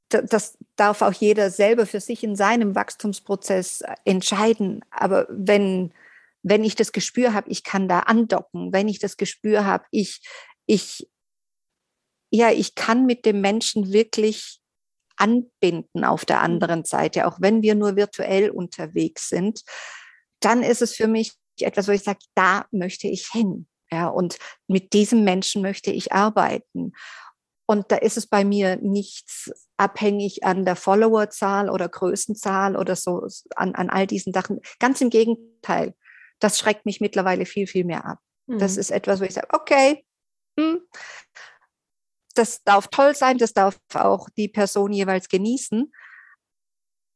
das 0.09 0.59
darf 0.74 1.03
auch 1.03 1.12
jeder 1.12 1.51
selber 1.51 1.86
für 1.86 2.01
sich 2.01 2.24
in 2.24 2.34
seinem 2.34 2.74
Wachstumsprozess 2.74 3.84
entscheiden. 4.05 4.84
Aber 4.90 5.26
wenn, 5.30 5.92
wenn 6.42 6.64
ich 6.64 6.74
das 6.74 6.90
Gespür 6.90 7.32
habe, 7.32 7.48
ich 7.48 7.62
kann 7.62 7.86
da 7.86 8.01
andocken, 8.01 8.72
wenn 8.72 8.88
ich 8.88 8.98
das 8.98 9.16
Gespür 9.16 9.64
habe, 9.64 9.84
ich, 9.92 10.20
ich 10.66 11.09
ja, 12.31 12.51
ich 12.51 12.74
kann 12.74 13.07
mit 13.07 13.26
dem 13.26 13.41
Menschen 13.41 13.93
wirklich 13.93 14.61
anbinden 15.16 16.05
auf 16.05 16.24
der 16.24 16.39
mhm. 16.39 16.45
anderen 16.45 16.85
Seite, 16.85 17.26
auch 17.26 17.41
wenn 17.41 17.62
wir 17.62 17.74
nur 17.74 17.97
virtuell 17.97 18.51
unterwegs 18.51 19.28
sind, 19.28 19.62
dann 20.41 20.62
ist 20.62 20.83
es 20.83 20.95
für 20.95 21.07
mich 21.07 21.35
etwas, 21.61 21.89
wo 21.89 21.93
ich 21.93 22.03
sage, 22.03 22.20
da 22.35 22.64
möchte 22.70 23.07
ich 23.07 23.28
hin. 23.28 23.66
Ja, 23.93 24.09
und 24.09 24.39
mit 24.68 24.93
diesem 24.93 25.24
Menschen 25.24 25.62
möchte 25.62 25.91
ich 25.91 26.12
arbeiten. 26.12 26.93
Und 27.66 27.93
da 27.93 27.97
ist 27.97 28.16
es 28.16 28.26
bei 28.26 28.45
mir 28.45 28.76
nichts 28.76 29.53
abhängig 29.76 30.45
an 30.45 30.64
der 30.64 30.76
Followerzahl 30.76 31.68
oder 31.68 31.89
Größenzahl 31.89 32.76
oder 32.76 32.97
so, 32.97 33.26
an, 33.57 33.74
an 33.74 33.91
all 33.91 34.07
diesen 34.07 34.33
Sachen. 34.33 34.61
Ganz 34.78 35.01
im 35.01 35.11
Gegenteil. 35.11 35.95
Das 36.39 36.59
schreckt 36.59 36.87
mich 36.87 37.01
mittlerweile 37.01 37.47
viel, 37.47 37.66
viel 37.66 37.85
mehr 37.85 38.05
ab. 38.05 38.18
Mhm. 38.47 38.59
Das 38.59 38.76
ist 38.76 38.91
etwas, 38.91 39.20
wo 39.20 39.24
ich 39.24 39.35
sage, 39.35 39.49
okay, 39.53 40.05
hm, 40.59 40.81
das 42.41 42.62
darf 42.64 42.88
toll 42.88 43.14
sein, 43.14 43.36
das 43.38 43.53
darf 43.53 43.78
auch 43.95 44.28
die 44.30 44.49
Person 44.49 44.93
jeweils 44.93 45.28
genießen. 45.28 45.93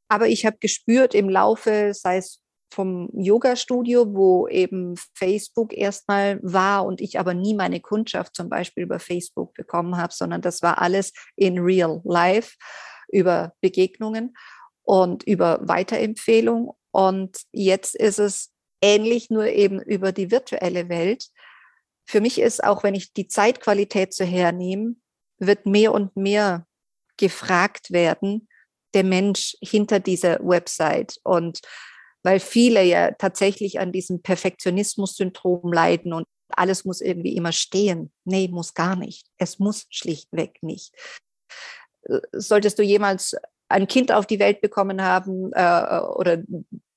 Aber 0.08 0.28
ich 0.28 0.44
habe 0.44 0.58
gespürt 0.60 1.14
im 1.14 1.30
Laufe, 1.30 1.92
sei 1.94 2.18
es 2.18 2.40
vom 2.72 3.08
Yoga-Studio, 3.14 4.12
wo 4.14 4.48
eben 4.48 4.96
Facebook 5.14 5.72
erstmal 5.72 6.40
war 6.42 6.84
und 6.84 7.00
ich 7.00 7.18
aber 7.18 7.32
nie 7.32 7.54
meine 7.54 7.80
Kundschaft 7.80 8.34
zum 8.34 8.48
Beispiel 8.48 8.84
über 8.84 8.98
Facebook 8.98 9.54
bekommen 9.54 9.96
habe, 9.96 10.12
sondern 10.12 10.42
das 10.42 10.60
war 10.60 10.82
alles 10.82 11.12
in 11.36 11.58
real 11.58 12.02
life 12.04 12.56
über 13.08 13.54
Begegnungen 13.60 14.36
und 14.82 15.22
über 15.22 15.60
Weiterempfehlung. 15.62 16.76
Und 16.90 17.38
jetzt 17.52 17.94
ist 17.94 18.18
es 18.18 18.52
ähnlich, 18.82 19.30
nur 19.30 19.46
eben 19.46 19.80
über 19.80 20.12
die 20.12 20.30
virtuelle 20.30 20.88
Welt. 20.88 21.28
Für 22.06 22.20
mich 22.20 22.40
ist 22.40 22.62
auch, 22.62 22.82
wenn 22.82 22.94
ich 22.94 23.14
die 23.14 23.28
Zeitqualität 23.28 24.12
so 24.12 24.24
hernehme, 24.24 24.96
wird 25.38 25.66
mehr 25.66 25.92
und 25.92 26.16
mehr 26.16 26.66
gefragt 27.16 27.92
werden, 27.92 28.48
der 28.94 29.04
Mensch 29.04 29.56
hinter 29.60 30.00
dieser 30.00 30.38
Website. 30.40 31.18
Und 31.24 31.60
weil 32.22 32.40
viele 32.40 32.82
ja 32.82 33.12
tatsächlich 33.12 33.78
an 33.80 33.92
diesem 33.92 34.22
Perfektionismus-Syndrom 34.22 35.72
leiden 35.72 36.12
und 36.12 36.26
alles 36.48 36.84
muss 36.84 37.00
irgendwie 37.00 37.36
immer 37.36 37.52
stehen. 37.52 38.12
Nee, 38.24 38.48
muss 38.48 38.74
gar 38.74 38.96
nicht. 38.96 39.26
Es 39.38 39.58
muss 39.58 39.86
schlichtweg 39.90 40.62
nicht. 40.62 40.94
Solltest 42.32 42.78
du 42.78 42.82
jemals 42.82 43.36
ein 43.68 43.88
Kind 43.88 44.12
auf 44.12 44.26
die 44.26 44.38
Welt 44.38 44.60
bekommen 44.60 45.02
haben 45.02 45.52
äh, 45.52 46.00
oder 46.00 46.42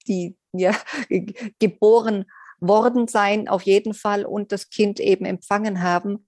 die 0.08 0.38
ja, 0.54 0.76
geboren 1.60 2.26
worden 2.60 3.08
sein, 3.08 3.48
auf 3.48 3.64
jeden 3.64 3.94
Fall, 3.94 4.26
und 4.26 4.52
das 4.52 4.70
Kind 4.70 5.00
eben 5.00 5.26
empfangen 5.26 5.82
haben, 5.82 6.28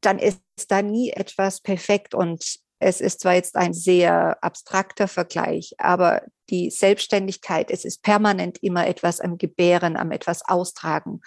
dann 0.00 0.18
ist 0.18 0.40
da 0.70 0.82
nie 0.82 1.10
etwas 1.10 1.60
perfekt 1.60 2.14
und 2.14 2.58
es 2.78 3.00
ist 3.00 3.20
zwar 3.20 3.34
jetzt 3.34 3.54
ein 3.56 3.72
sehr 3.74 4.42
abstrakter 4.42 5.06
Vergleich, 5.06 5.74
aber 5.78 6.22
die 6.50 6.70
Selbstständigkeit, 6.70 7.70
es 7.70 7.84
ist 7.84 8.02
permanent 8.02 8.58
immer 8.62 8.86
etwas 8.86 9.20
am 9.20 9.38
Gebären, 9.38 9.96
am 9.96 10.10
etwas 10.10 10.42
austragen. 10.48 11.20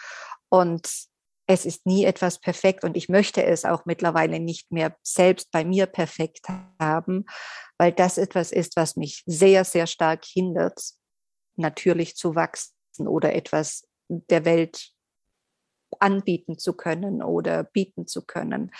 Und 0.49 0.89
es 1.47 1.65
ist 1.65 1.85
nie 1.85 2.05
etwas 2.05 2.39
perfekt 2.39 2.83
und 2.83 2.97
ich 2.97 3.07
möchte 3.07 3.43
es 3.43 3.65
auch 3.65 3.85
mittlerweile 3.85 4.39
nicht 4.39 4.71
mehr 4.71 4.95
selbst 5.03 5.51
bei 5.51 5.63
mir 5.63 5.85
perfekt 5.85 6.47
haben, 6.79 7.25
weil 7.77 7.91
das 7.91 8.17
etwas 8.17 8.51
ist, 8.51 8.75
was 8.75 8.95
mich 8.95 9.23
sehr, 9.25 9.63
sehr 9.63 9.87
stark 9.87 10.25
hindert, 10.25 10.81
natürlich 11.55 12.15
zu 12.15 12.35
wachsen 12.35 13.07
oder 13.07 13.33
etwas 13.33 13.87
der 14.09 14.43
Welt 14.43 14.94
anbieten 15.99 16.57
zu 16.57 16.73
können 16.73 17.23
oder 17.23 17.63
bieten 17.63 18.07
zu 18.07 18.25
können. 18.25 18.71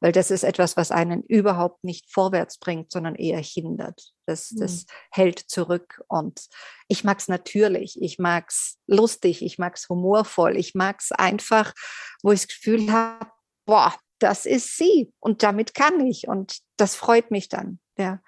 Weil 0.00 0.12
das 0.12 0.30
ist 0.30 0.44
etwas, 0.44 0.76
was 0.76 0.90
einen 0.90 1.22
überhaupt 1.22 1.84
nicht 1.84 2.12
vorwärts 2.12 2.58
bringt, 2.58 2.90
sondern 2.92 3.14
eher 3.14 3.40
hindert. 3.40 4.12
Das, 4.26 4.52
mhm. 4.52 4.60
das 4.60 4.86
hält 5.10 5.38
zurück. 5.38 6.02
Und 6.08 6.46
ich 6.88 7.04
mag 7.04 7.18
es 7.18 7.28
natürlich, 7.28 8.00
ich 8.00 8.18
mag 8.18 8.46
es 8.48 8.78
lustig, 8.86 9.42
ich 9.42 9.58
mag 9.58 9.76
es 9.76 9.88
humorvoll, 9.88 10.56
ich 10.56 10.74
mag 10.74 11.00
es 11.00 11.12
einfach, 11.12 11.74
wo 12.22 12.32
ich 12.32 12.40
das 12.40 12.48
Gefühl 12.48 12.92
habe, 12.92 13.26
boah, 13.66 13.94
das 14.18 14.46
ist 14.46 14.76
sie 14.76 15.12
und 15.20 15.42
damit 15.42 15.74
kann 15.74 16.00
ich. 16.06 16.28
Und 16.28 16.58
das 16.76 16.94
freut 16.94 17.30
mich 17.30 17.48
dann. 17.48 17.78
Ja. 17.98 18.20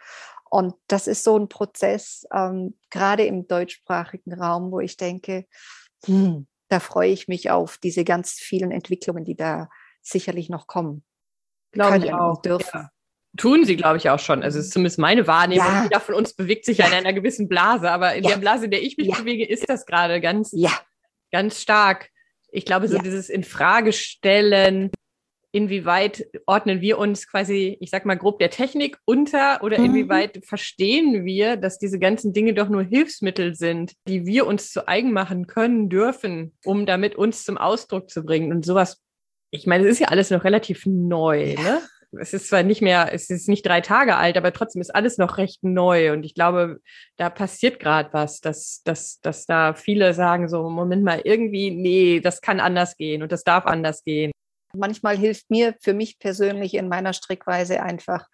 Und 0.49 0.74
das 0.87 1.07
ist 1.07 1.24
so 1.24 1.39
ein 1.39 1.49
Prozess, 1.49 2.26
ähm, 2.32 2.78
gerade 2.91 3.24
im 3.24 3.49
deutschsprachigen 3.49 4.32
Raum, 4.32 4.70
wo 4.70 4.80
ich 4.80 4.97
denke, 4.97 5.47
hm, 6.05 6.47
da 6.68 6.80
freue 6.80 7.10
ich 7.10 7.28
mich 7.28 7.50
auf 7.50 7.78
diese 7.78 8.04
ganz 8.04 8.32
vielen 8.32 8.70
Entwicklungen, 8.70 9.24
die 9.24 9.36
da 9.36 9.68
sicherlich 10.02 10.48
noch 10.48 10.66
kommen. 10.66 11.04
Glaube 11.72 11.98
ich 11.98 12.12
auch. 12.12 12.40
Ja. 12.44 12.90
Tun 13.36 13.64
sie, 13.64 13.76
glaube 13.76 13.98
ich, 13.98 14.08
auch 14.08 14.18
schon. 14.18 14.42
Also 14.42 14.58
es 14.58 14.66
ist 14.66 14.72
zumindest 14.72 14.98
meine 14.98 15.26
Wahrnehmung. 15.26 15.66
Ja. 15.66 15.82
Jeder 15.84 16.00
von 16.00 16.14
uns 16.14 16.34
bewegt 16.34 16.64
sich 16.64 16.78
ja. 16.78 16.86
in 16.86 16.94
einer 16.94 17.12
gewissen 17.12 17.48
Blase, 17.48 17.90
aber 17.90 18.14
in 18.14 18.22
der 18.22 18.38
Blase, 18.38 18.64
in 18.64 18.70
der 18.70 18.82
ich 18.82 18.96
mich 18.96 19.14
bewege, 19.14 19.46
ist 19.46 19.68
das 19.68 19.84
gerade 19.84 20.20
ganz, 20.20 20.54
ganz 21.30 21.60
stark. 21.60 22.10
Ich 22.50 22.64
glaube, 22.64 22.88
so 22.88 22.98
dieses 22.98 23.28
Infragestellen, 23.28 24.90
inwieweit 25.57 26.26
ordnen 26.44 26.82
wir 26.82 26.98
uns 26.98 27.26
quasi, 27.26 27.78
ich 27.80 27.88
sag 27.88 28.04
mal 28.04 28.18
grob 28.18 28.38
der 28.38 28.50
Technik 28.50 28.98
unter 29.07 29.62
oder 29.62 29.78
mhm. 29.78 29.86
inwieweit 29.86 30.44
verstehen 30.44 31.24
wir, 31.24 31.57
dass 31.57 31.78
diese 31.78 31.98
ganzen 31.98 32.34
Dinge 32.34 32.52
doch 32.52 32.68
nur 32.68 32.82
Hilfsmittel 32.82 33.54
sind, 33.54 33.94
die 34.07 34.26
wir 34.26 34.46
uns 34.46 34.70
zu 34.70 34.86
eigen 34.86 35.14
machen 35.14 35.46
können 35.46 35.88
dürfen, 35.88 36.52
um 36.62 36.84
damit 36.84 37.14
uns 37.16 37.44
zum 37.44 37.57
Ausdruck 37.57 38.11
zu 38.11 38.22
bringen 38.22 38.52
und 38.52 38.66
sowas. 38.66 39.00
Ich 39.50 39.66
meine, 39.66 39.84
es 39.84 39.92
ist 39.92 40.00
ja 40.00 40.09
alles 40.09 40.30
noch 40.30 40.44
relativ 40.44 40.84
neu, 40.84 41.54
ja. 41.54 41.62
ne? 41.62 41.80
Es 42.20 42.32
ist 42.32 42.48
zwar 42.48 42.62
nicht 42.62 42.82
mehr, 42.82 43.12
es 43.12 43.30
ist 43.30 43.48
nicht 43.48 43.66
drei 43.66 43.80
Tage 43.80 44.16
alt, 44.16 44.36
aber 44.36 44.52
trotzdem 44.52 44.80
ist 44.80 44.94
alles 44.94 45.18
noch 45.18 45.38
recht 45.38 45.64
neu. 45.64 46.12
Und 46.12 46.24
ich 46.24 46.34
glaube, 46.34 46.80
da 47.16 47.30
passiert 47.30 47.80
gerade 47.80 48.11
was, 48.12 48.40
dass, 48.40 48.82
dass, 48.84 49.20
dass 49.20 49.44
da 49.44 49.74
viele 49.74 50.14
sagen 50.14 50.48
so, 50.48 50.70
Moment 50.70 51.02
mal, 51.02 51.20
irgendwie, 51.24 51.70
nee, 51.70 52.20
das 52.20 52.40
kann 52.40 52.61
anders 52.61 52.96
gehen 52.96 53.22
und 53.22 53.32
das 53.32 53.42
darf 53.42 53.66
anders 53.66 54.04
gehen. 54.04 54.30
Manchmal 54.79 55.16
hilft 55.16 55.51
mir 55.51 55.74
für 55.81 55.95
mich 55.95 56.18
persönlich 56.18 56.74
in 56.74 56.89
meiner 56.89 57.12
Strickweise 57.12 57.83
einfach 57.83 58.27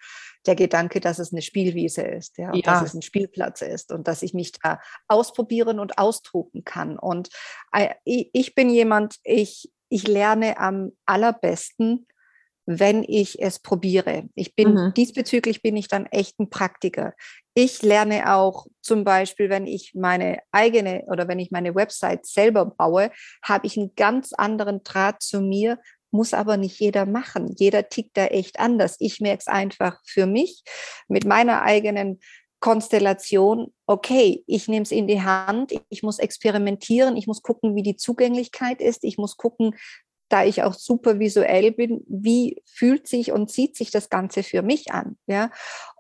der 0.47 0.57
Gedanke, 0.57 1.01
dass 1.01 1.19
es 1.19 1.33
eine 1.33 1.43
Spielwiese 1.43 2.03
ist, 2.03 2.39
ja, 2.39 2.53
ja. 2.55 2.63
dass 2.63 2.83
es 2.83 2.95
ein 2.95 3.03
Spielplatz 3.03 3.63
ist 3.63 3.93
und 3.93 4.09
dass 4.09 4.23
ich 4.23 4.35
mich 4.35 4.53
da 4.53 4.81
ausprobieren 5.09 5.79
und 5.79 5.99
austoben 5.99 6.65
kann. 6.65 6.99
Und 6.99 7.29
äh, 7.73 7.95
ich 8.05 8.55
bin 8.55 8.71
jemand, 8.71 9.17
ich, 9.23 9.71
ich 9.89 10.09
lerne 10.09 10.59
am 10.59 10.93
allerbesten, 11.07 12.07
wenn 12.65 13.03
ich 13.03 13.43
es 13.43 13.59
probiere. 13.59 14.29
Ich 14.35 14.55
bin 14.55 14.75
mhm. 14.75 14.95
diesbezüglich 14.95 15.63
bin 15.63 15.77
ich 15.77 15.89
dann 15.89 16.07
echt 16.07 16.39
ein 16.39 16.49
Praktiker. 16.49 17.13
Ich 17.55 17.83
lerne 17.83 18.35
auch 18.35 18.67
zum 18.81 19.05
Beispiel, 19.05 19.51
wenn 19.51 19.67
ich 19.67 19.93
meine 19.95 20.39
eigene 20.53 21.05
oder 21.09 21.29
wenn 21.29 21.39
ich 21.39 21.51
meine 21.51 21.75
Website 21.75 22.25
selber 22.25 22.67
baue, 22.67 23.11
habe 23.43 23.67
ich 23.67 23.77
einen 23.77 23.95
ganz 23.97 24.33
anderen 24.33 24.83
Draht 24.85 25.23
zu 25.23 25.41
mir, 25.41 25.79
muss 26.13 26.35
aber 26.35 26.57
nicht 26.57 26.79
jeder 26.79 27.07
machen. 27.07 27.55
Jeder 27.59 27.89
tickt 27.89 28.17
da 28.17 28.27
echt 28.27 28.61
anders. 28.61 28.97
Ich 29.01 29.21
merke 29.21 29.41
es 29.41 29.47
einfach 29.49 30.01
für 30.05 30.27
mich 30.27 30.63
mit 31.09 31.25
meiner 31.25 31.63
eigenen 31.63 32.21
Konstellation, 32.61 33.75
okay, 33.87 34.45
ich 34.47 34.69
nehme 34.69 34.85
es 34.85 34.93
in 34.93 35.09
die 35.09 35.21
Hand, 35.21 35.73
ich 35.89 36.03
muss 36.05 36.21
experimentieren, 36.21 37.17
ich 37.17 37.27
muss 37.27 37.43
gucken, 37.43 37.75
wie 37.75 37.83
die 37.83 37.97
Zugänglichkeit 37.97 38.81
ist, 38.81 39.03
ich 39.03 39.19
muss 39.19 39.37
gucken, 39.37 39.75
da 40.29 40.45
ich 40.45 40.63
auch 40.63 40.73
super 40.73 41.19
visuell 41.19 41.73
bin, 41.73 42.05
wie 42.09 42.63
fühlt 42.65 43.09
sich 43.09 43.33
und 43.33 43.51
zieht 43.51 43.77
sich 43.77 43.91
das 43.91 44.09
Ganze 44.09 44.45
für 44.45 44.63
mich 44.63 44.93
an, 44.93 45.19
ja? 45.27 45.51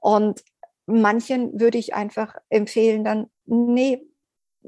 Und 0.00 0.42
manchen 0.86 1.60
würde 1.60 1.78
ich 1.78 1.94
einfach 1.94 2.36
empfehlen, 2.48 3.04
dann, 3.04 3.26
nee, 3.44 4.06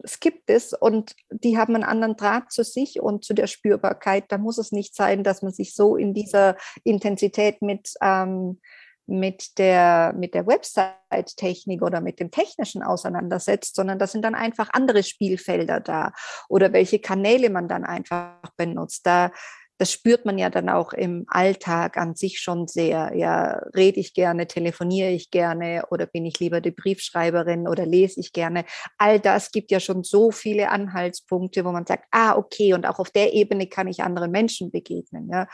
es 0.03 0.21
gibt 0.21 0.51
es 0.51 0.73
und 0.73 1.15
die 1.31 1.57
haben 1.57 1.75
einen 1.75 1.85
anderen 1.85 2.17
Draht 2.17 2.53
zu 2.53 2.65
sich 2.65 3.01
und 3.01 3.25
zu 3.25 3.35
der 3.35 3.47
Spürbarkeit. 3.47 4.25
Da 4.29 4.39
muss 4.39 4.59
es 4.59 4.73
nicht 4.73 4.95
sein, 4.95 5.23
dass 5.23 5.43
man 5.43 5.53
sich 5.53 5.75
so 5.75 5.97
in 5.97 6.15
dieser 6.15 6.57
Intensität 6.83 7.63
mit, 7.63 7.95
ähm, 8.01 8.61
mit 9.07 9.59
der, 9.59 10.15
mit 10.17 10.35
der 10.35 10.47
Website-Technik 10.47 11.83
oder 11.83 12.01
mit 12.01 12.21
dem 12.21 12.31
Technischen 12.31 12.83
auseinandersetzt, 12.83 13.77
sondern 13.77 13.99
das 13.99 14.13
sind 14.13 14.23
dann 14.23 14.35
einfach 14.35 14.71
andere 14.73 15.03
Spielfelder 15.03 15.81
da 15.81 16.13
oder 16.49 16.73
welche 16.73 16.99
Kanäle 16.99 17.51
man 17.51 17.69
dann 17.69 17.85
einfach 17.85 18.41
benutzt. 18.57 19.07
Da 19.07 19.31
das 19.79 19.91
spürt 19.91 20.25
man 20.25 20.39
ja 20.39 20.51
dann 20.51 20.69
auch 20.69 20.93
im 20.93 21.25
Alltag 21.27 21.97
an 21.97 22.15
sich 22.15 22.41
schon 22.41 22.69
sehr. 22.69 23.13
Ja, 23.17 23.61
rede 23.75 23.99
ich 23.99 24.15
gerne, 24.15 24.47
telefoniere 24.47 25.11
ich 25.11 25.31
gerne 25.31 25.85
oder 25.91 26.07
bin 26.07 26.25
ich 26.25 26.39
lieber 26.39 26.61
die 26.61 26.71
Briefschreiberin 26.71 27.67
oder 27.67 27.85
lese 27.85 28.21
ich 28.21 28.33
gerne? 28.33 28.65
All 28.99 29.19
das 29.19 29.51
gibt 29.51 29.73
ja 29.73 29.81
schon 29.81 30.05
so 30.05 30.31
viele 30.31 30.69
Anhaltspunkte, 30.69 31.65
wo 31.65 31.73
man 31.73 31.87
sagt, 31.87 32.05
ah, 32.13 32.37
okay, 32.37 32.73
und 32.75 32.87
auch 32.87 33.01
auf 33.01 33.11
der 33.11 33.33
Ebene 33.33 33.67
kann 33.67 33.89
ich 33.89 34.03
anderen 34.03 34.31
Menschen 34.31 34.71
begegnen. 34.71 35.29
Ja. 35.33 35.49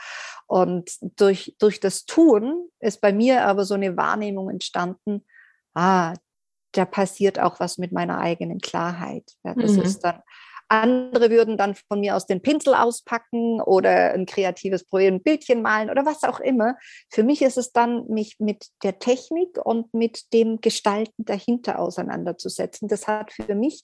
Und 0.45 0.91
durch, 1.19 1.55
durch 1.59 1.79
das 1.79 2.05
Tun 2.05 2.69
ist 2.79 3.01
bei 3.01 3.13
mir 3.13 3.45
aber 3.45 3.65
so 3.65 3.73
eine 3.73 3.97
Wahrnehmung 3.97 4.51
entstanden, 4.51 5.25
ah, 5.73 6.13
da 6.73 6.85
passiert 6.85 7.39
auch 7.39 7.59
was 7.59 7.79
mit 7.79 7.91
meiner 7.91 8.19
eigenen 8.19 8.59
Klarheit. 8.59 9.25
Ja, 9.43 9.55
das 9.55 9.71
mhm. 9.71 9.81
ist 9.81 10.01
dann 10.01 10.21
andere 10.71 11.29
würden 11.29 11.57
dann 11.57 11.75
von 11.75 11.99
mir 11.99 12.15
aus 12.15 12.25
den 12.25 12.41
Pinsel 12.41 12.73
auspacken 12.73 13.61
oder 13.61 14.13
ein 14.13 14.25
kreatives 14.25 14.85
Projekt, 14.85 15.13
ein 15.13 15.23
Bildchen 15.23 15.61
malen 15.61 15.89
oder 15.89 16.05
was 16.05 16.23
auch 16.23 16.39
immer. 16.39 16.77
Für 17.09 17.23
mich 17.23 17.41
ist 17.41 17.57
es 17.57 17.71
dann, 17.71 18.07
mich 18.07 18.39
mit 18.39 18.67
der 18.83 18.97
Technik 18.99 19.63
und 19.63 19.93
mit 19.93 20.33
dem 20.33 20.61
Gestalten 20.61 21.25
dahinter 21.25 21.79
auseinanderzusetzen. 21.79 22.87
Das 22.87 23.07
hat 23.07 23.33
für 23.33 23.55
mich 23.55 23.83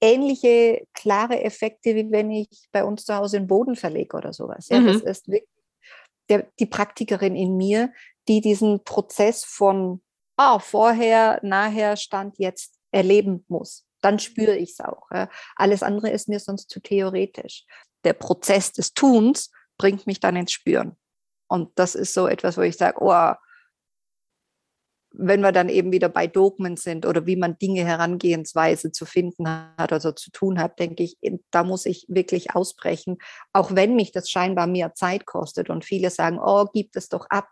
ähnliche 0.00 0.86
klare 0.92 1.42
Effekte, 1.42 1.94
wie 1.94 2.10
wenn 2.10 2.30
ich 2.30 2.68
bei 2.72 2.84
uns 2.84 3.04
zu 3.04 3.14
Hause 3.16 3.38
den 3.38 3.46
Boden 3.46 3.74
verlege 3.74 4.16
oder 4.16 4.32
sowas. 4.32 4.68
Ja, 4.68 4.80
mhm. 4.80 4.86
Das 4.86 5.02
ist 5.02 5.28
wirklich 5.28 5.48
der, 6.28 6.46
die 6.58 6.66
Praktikerin 6.66 7.34
in 7.34 7.56
mir, 7.56 7.92
die 8.28 8.42
diesen 8.42 8.84
Prozess 8.84 9.44
von 9.44 10.02
ah, 10.36 10.58
vorher, 10.58 11.40
nachher, 11.42 11.96
Stand 11.96 12.38
jetzt 12.38 12.78
erleben 12.92 13.44
muss 13.48 13.87
dann 14.00 14.18
spüre 14.18 14.56
ich 14.56 14.70
es 14.70 14.80
auch. 14.80 15.10
Ja. 15.12 15.28
Alles 15.56 15.82
andere 15.82 16.10
ist 16.10 16.28
mir 16.28 16.40
sonst 16.40 16.70
zu 16.70 16.80
theoretisch. 16.80 17.64
Der 18.04 18.12
Prozess 18.12 18.72
des 18.72 18.94
Tuns 18.94 19.50
bringt 19.76 20.06
mich 20.06 20.20
dann 20.20 20.36
ins 20.36 20.52
Spüren. 20.52 20.96
Und 21.48 21.70
das 21.76 21.94
ist 21.94 22.14
so 22.14 22.26
etwas, 22.26 22.56
wo 22.56 22.62
ich 22.62 22.76
sage, 22.76 22.98
oh, 23.00 23.32
wenn 25.12 25.40
wir 25.40 25.52
dann 25.52 25.68
eben 25.68 25.90
wieder 25.90 26.08
bei 26.08 26.26
Dogmen 26.26 26.76
sind 26.76 27.06
oder 27.06 27.26
wie 27.26 27.36
man 27.36 27.58
Dinge 27.58 27.84
herangehensweise 27.84 28.92
zu 28.92 29.06
finden 29.06 29.48
hat 29.48 29.92
oder 29.92 30.14
zu 30.14 30.30
tun 30.30 30.60
hat, 30.60 30.78
denke 30.78 31.02
ich, 31.02 31.18
da 31.50 31.64
muss 31.64 31.86
ich 31.86 32.04
wirklich 32.08 32.54
ausbrechen, 32.54 33.18
auch 33.52 33.74
wenn 33.74 33.96
mich 33.96 34.12
das 34.12 34.30
scheinbar 34.30 34.66
mehr 34.66 34.94
Zeit 34.94 35.26
kostet 35.26 35.70
und 35.70 35.84
viele 35.84 36.10
sagen, 36.10 36.38
oh, 36.38 36.66
gib 36.72 36.94
es 36.94 37.08
doch 37.08 37.26
ab. 37.30 37.48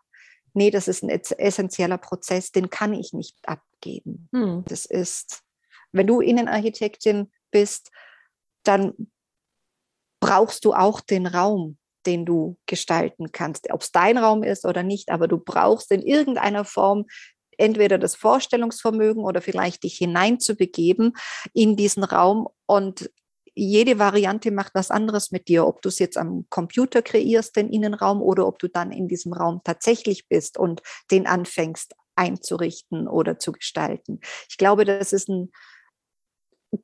Nee, 0.53 0.71
das 0.71 0.87
ist 0.87 1.03
ein 1.03 1.09
essentieller 1.11 1.99
Prozess, 1.99 2.53
den 2.53 2.71
kann 2.71 2.95
ich 2.95 3.13
nicht 3.13 3.37
abgeben. 3.47 4.29
Hm. 4.33 4.65
Das 4.69 4.85
ist 4.85 5.43
wenn 5.97 6.07
du 6.07 6.21
Innenarchitektin 6.21 7.31
bist, 7.51 7.91
dann 8.65 8.95
brauchst 10.21 10.65
du 10.65 10.73
auch 10.73 11.01
den 11.01 11.27
Raum, 11.27 11.79
den 12.07 12.25
du 12.25 12.57
gestalten 12.67 13.33
kannst. 13.33 13.71
Ob 13.73 13.83
es 13.83 13.93
dein 13.93 14.19
Raum 14.19 14.43
ist 14.43 14.65
oder 14.65 14.83
nicht, 14.83 15.11
aber 15.11 15.29
du 15.29 15.39
brauchst 15.39 15.91
in 15.91 16.03
irgendeiner 16.03 16.65
Form 16.65 17.07
entweder 17.59 17.99
das 17.99 18.15
Vorstellungsvermögen 18.15 19.25
oder 19.25 19.41
vielleicht 19.41 19.83
dich 19.85 19.97
hineinzubegeben 19.97 21.15
in 21.55 21.77
diesen 21.77 22.05
Raum 22.05 22.49
und 22.67 23.11
jede 23.59 23.99
Variante 23.99 24.51
macht 24.51 24.75
was 24.75 24.91
anderes 24.91 25.31
mit 25.31 25.49
dir, 25.49 25.67
ob 25.67 25.81
du 25.81 25.89
es 25.89 25.99
jetzt 25.99 26.19
am 26.19 26.45
Computer 26.51 27.01
kreierst, 27.01 27.57
den 27.57 27.71
Innenraum, 27.71 28.21
oder 28.21 28.47
ob 28.47 28.59
du 28.59 28.69
dann 28.69 28.93
in 28.93 29.09
diesem 29.09 29.33
Raum 29.33 29.63
tatsächlich 29.65 30.29
bist 30.29 30.59
und 30.59 30.83
den 31.11 31.27
anfängst 31.27 31.95
einzurichten 32.17 33.09
oder 33.09 33.39
zu 33.39 33.53
gestalten. 33.53 34.21
Ich 34.51 34.59
glaube, 34.59 34.85
das 34.85 35.15
ist 35.15 35.29
ein, 35.29 35.53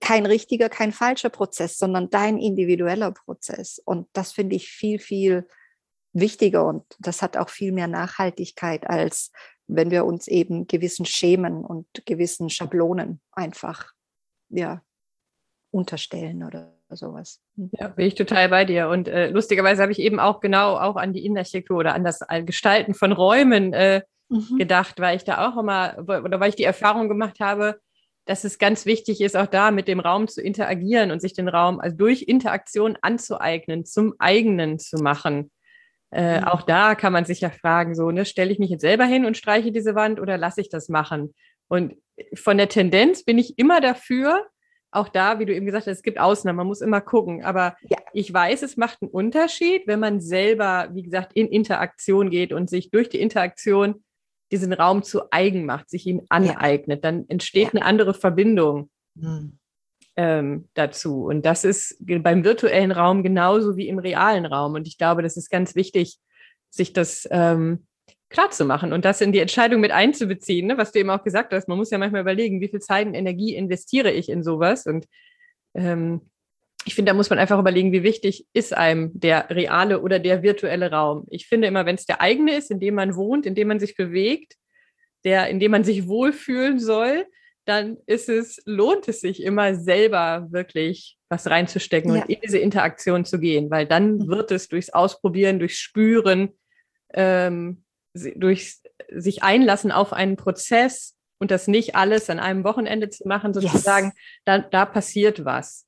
kein 0.01 0.27
richtiger, 0.27 0.69
kein 0.69 0.93
falscher 0.93 1.31
Prozess, 1.31 1.79
sondern 1.79 2.11
dein 2.11 2.39
individueller 2.39 3.13
Prozess. 3.13 3.81
Und 3.85 4.09
das 4.13 4.33
finde 4.33 4.57
ich 4.57 4.69
viel, 4.69 4.99
viel 4.99 5.47
wichtiger 6.13 6.67
und 6.67 6.85
das 6.99 7.23
hat 7.23 7.37
auch 7.37 7.49
viel 7.49 7.73
mehr 7.73 7.89
Nachhaltigkeit, 7.89 8.89
als 8.89 9.33
wenn 9.67 9.91
wir 9.91 10.05
uns 10.05 10.29
eben 10.29 10.67
gewissen 10.67 11.07
Schemen 11.07 11.65
und 11.65 11.87
gewissen 12.05 12.51
Schablonen 12.51 13.21
einfach 13.33 13.93
ja, 14.51 14.83
unterstellen 15.71 16.45
oder 16.45 16.75
sowas. 16.91 17.41
Hm. 17.57 17.71
Ja, 17.73 17.89
bin 17.89 18.07
ich 18.07 18.15
total 18.15 18.49
bei 18.51 18.65
dir. 18.65 18.89
Und 18.89 19.09
äh, 19.09 19.31
lustigerweise 19.31 19.83
habe 19.83 19.93
ich 19.93 19.99
eben 19.99 20.21
auch 20.21 20.41
genau 20.41 20.77
auch 20.77 20.97
an 20.97 21.13
die 21.13 21.25
Innenarchitektur 21.25 21.79
oder 21.79 21.95
an 21.95 22.05
das 22.05 22.21
Gestalten 22.45 22.95
von 22.95 23.13
Räumen 23.13 23.73
äh, 23.73 24.03
mhm. 24.29 24.59
gedacht, 24.59 25.01
weil 25.01 25.17
ich 25.17 25.25
da 25.25 25.49
auch 25.49 25.57
immer, 25.57 25.97
oder 25.99 26.41
weil 26.41 26.51
ich 26.51 26.57
die 26.57 26.65
Erfahrung 26.65 27.09
gemacht 27.09 27.41
habe, 27.41 27.81
dass 28.25 28.45
es 28.45 28.59
ganz 28.59 28.87
wichtig 28.87 29.21
ist, 29.21 29.37
auch 29.37 29.47
da 29.47 29.71
mit 29.71 29.89
dem 29.89 30.01
Raum 30.01 30.29
zu 30.29 30.41
interagieren 30.41 31.11
und 31.11 31.21
sich 31.21 31.35
den 31.35 31.49
Raum 31.49 31.81
also 31.81 31.97
durch 31.97 32.23
Interaktion 32.23 32.97
anzueignen, 33.03 33.85
zum 33.85 34.15
eigenen 34.19 34.79
zu 34.79 34.99
machen. 34.99 35.51
Äh, 36.13 36.41
mhm. 36.41 36.45
Auch 36.45 36.63
da 36.63 36.95
kann 36.95 37.13
man 37.13 37.25
sich 37.25 37.41
ja 37.41 37.51
fragen, 37.51 37.95
so, 37.95 38.11
ne, 38.11 38.25
stelle 38.25 38.53
ich 38.53 38.59
mich 38.59 38.71
jetzt 38.71 38.83
selber 38.83 39.05
hin 39.05 39.25
und 39.25 39.37
streiche 39.37 39.73
diese 39.73 39.95
Wand 39.95 40.21
oder 40.21 40.39
lasse 40.39 40.61
ich 40.61 40.69
das 40.69 40.89
machen? 40.89 41.35
Und 41.69 41.95
von 42.35 42.59
der 42.59 42.69
Tendenz 42.69 43.25
bin 43.25 43.39
ich 43.39 43.59
immer 43.59 43.81
dafür, 43.81 44.47
auch 44.93 45.09
da, 45.09 45.39
wie 45.39 45.47
du 45.47 45.55
eben 45.55 45.65
gesagt 45.65 45.87
hast, 45.87 45.97
es 45.97 46.03
gibt 46.03 46.21
Ausnahmen, 46.21 46.59
man 46.59 46.67
muss 46.67 46.83
immer 46.83 47.01
gucken. 47.01 47.43
Aber 47.43 47.77
ja. 47.89 47.97
ich 48.13 48.33
weiß, 48.33 48.63
es 48.63 48.77
macht 48.77 48.99
einen 49.01 49.11
Unterschied, 49.11 49.87
wenn 49.87 50.01
man 50.01 50.21
selber, 50.21 50.91
wie 50.93 51.03
gesagt, 51.03 51.33
in 51.35 51.49
Interaktion 51.49 52.29
geht 52.29 52.53
und 52.53 52.69
sich 52.69 52.91
durch 52.91 53.09
die 53.09 53.21
Interaktion 53.21 54.05
diesen 54.53 54.73
Raum 54.73 55.03
zu 55.03 55.33
eigen 55.33 55.65
macht, 55.65 55.91
sich 55.91 56.07
ihm 56.07 56.23
aneignet. 56.29 57.05
Dann 57.05 57.25
entsteht 57.29 57.75
eine 57.75 57.85
andere 57.85 58.15
Verbindung 58.15 58.91
mhm. 59.15 59.59
ähm, 60.17 60.69
dazu. 60.75 61.25
Und 61.25 61.47
das 61.47 61.65
ist 61.65 61.97
beim 62.01 62.45
virtuellen 62.45 62.93
Raum 62.93 63.23
genauso 63.23 63.77
wie 63.77 63.89
im 63.89 63.99
realen 63.99 64.47
Raum. 64.47 64.75
Und 64.75 64.87
ich 64.87 64.99
glaube, 64.99 65.23
das 65.23 65.37
ist 65.37 65.51
ganz 65.51 65.75
wichtig, 65.75 66.19
sich 66.71 66.93
das 66.93 67.27
ähm, 67.31 67.87
klar 68.29 68.51
zu 68.51 68.65
machen 68.65 68.93
und 68.93 69.05
das 69.05 69.21
in 69.21 69.33
die 69.33 69.41
Entscheidung 69.41 69.81
mit 69.81 69.91
einzubeziehen, 69.91 70.67
ne? 70.67 70.79
was 70.79 70.93
du 70.93 70.99
eben 70.99 71.11
auch 71.11 71.23
gesagt 71.23 71.53
hast. 71.53 71.69
Man 71.69 71.79
muss 71.79 71.91
ja 71.91 71.99
manchmal 71.99 72.23
überlegen, 72.23 72.61
wie 72.61 72.69
viel 72.69 72.81
Zeit 72.81 73.07
und 73.07 73.15
Energie 73.15 73.55
investiere 73.55 74.11
ich 74.11 74.29
in 74.29 74.43
sowas. 74.43 74.87
Und 74.87 75.07
ähm, 75.75 76.23
ich 76.85 76.95
finde, 76.95 77.11
da 77.11 77.17
muss 77.17 77.31
man 77.31 77.39
einfach 77.39 77.59
überlegen, 77.59 77.93
wie 77.93 78.03
wichtig 78.03 78.47
ist 78.53 78.75
einem 78.77 79.11
der 79.15 79.51
reale 79.51 80.01
oder 80.01 80.19
der 80.19 80.43
virtuelle 80.43 80.91
Raum. 80.91 81.27
Ich 81.31 81.47
finde 81.47 81.69
immer, 81.69 81.87
wenn 81.87 81.95
es 81.95 82.07
der 82.07 82.21
eigene 82.21 82.57
ist, 82.57 82.71
in 82.71 82.81
dem 82.81 82.95
man 82.95 83.15
wohnt, 83.15 83.47
in 83.47 83.55
dem 83.55 83.69
man 83.69 83.81
sich 83.81 83.97
bewegt, 83.97 84.55
der, 85.25 85.49
in 85.49 85.61
dem 85.61 85.71
man 85.71 85.85
sich 85.85 86.09
wohlfühlen 86.09 86.81
soll, 86.81 87.27
dann 87.65 87.99
ist 88.07 88.29
es, 88.29 88.61
lohnt 88.65 89.07
es 89.07 89.21
sich 89.21 89.43
immer 89.43 89.77
selber 89.77 90.49
wirklich 90.51 91.17
was 91.29 91.49
reinzustecken 91.49 92.15
ja. 92.15 92.23
und 92.23 92.31
in 92.31 92.41
diese 92.41 92.59
Interaktion 92.59 93.25
zu 93.25 93.39
gehen, 93.39 93.71
weil 93.71 93.87
dann 93.87 94.17
mhm. 94.17 94.29
wird 94.29 94.51
es 94.51 94.69
durchs 94.69 94.91
Ausprobieren, 94.91 95.61
durchs 95.61 95.79
Spüren, 95.79 96.51
ähm, 97.15 97.85
durch 98.15 98.79
sich 99.11 99.43
einlassen 99.43 99.93
auf 99.93 100.13
einen 100.13 100.37
Prozess 100.37 101.17
und 101.39 101.51
das 101.51 101.69
nicht 101.69 101.95
alles 101.95 102.29
an 102.31 102.41
einem 102.41 102.65
Wochenende 102.65 103.11
zu 103.11 103.27
machen, 103.27 103.55
sozusagen, 103.55 104.07
yes. 104.07 104.15
da, 104.45 104.59
da 104.59 104.85
passiert 104.85 105.45
was. 105.45 105.87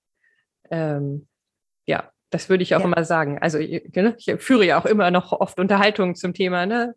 Ähm, 0.70 1.26
ja, 1.86 2.10
das 2.30 2.48
würde 2.48 2.62
ich 2.62 2.74
auch 2.74 2.80
ja. 2.80 2.86
immer 2.86 3.04
sagen. 3.04 3.38
Also 3.40 3.58
ich, 3.58 3.92
ne, 3.94 4.14
ich, 4.18 4.34
führe 4.38 4.66
ja 4.66 4.80
auch 4.80 4.86
immer 4.86 5.10
noch 5.10 5.32
oft 5.32 5.58
Unterhaltungen 5.60 6.14
zum 6.14 6.34
Thema, 6.34 6.66
ne? 6.66 6.94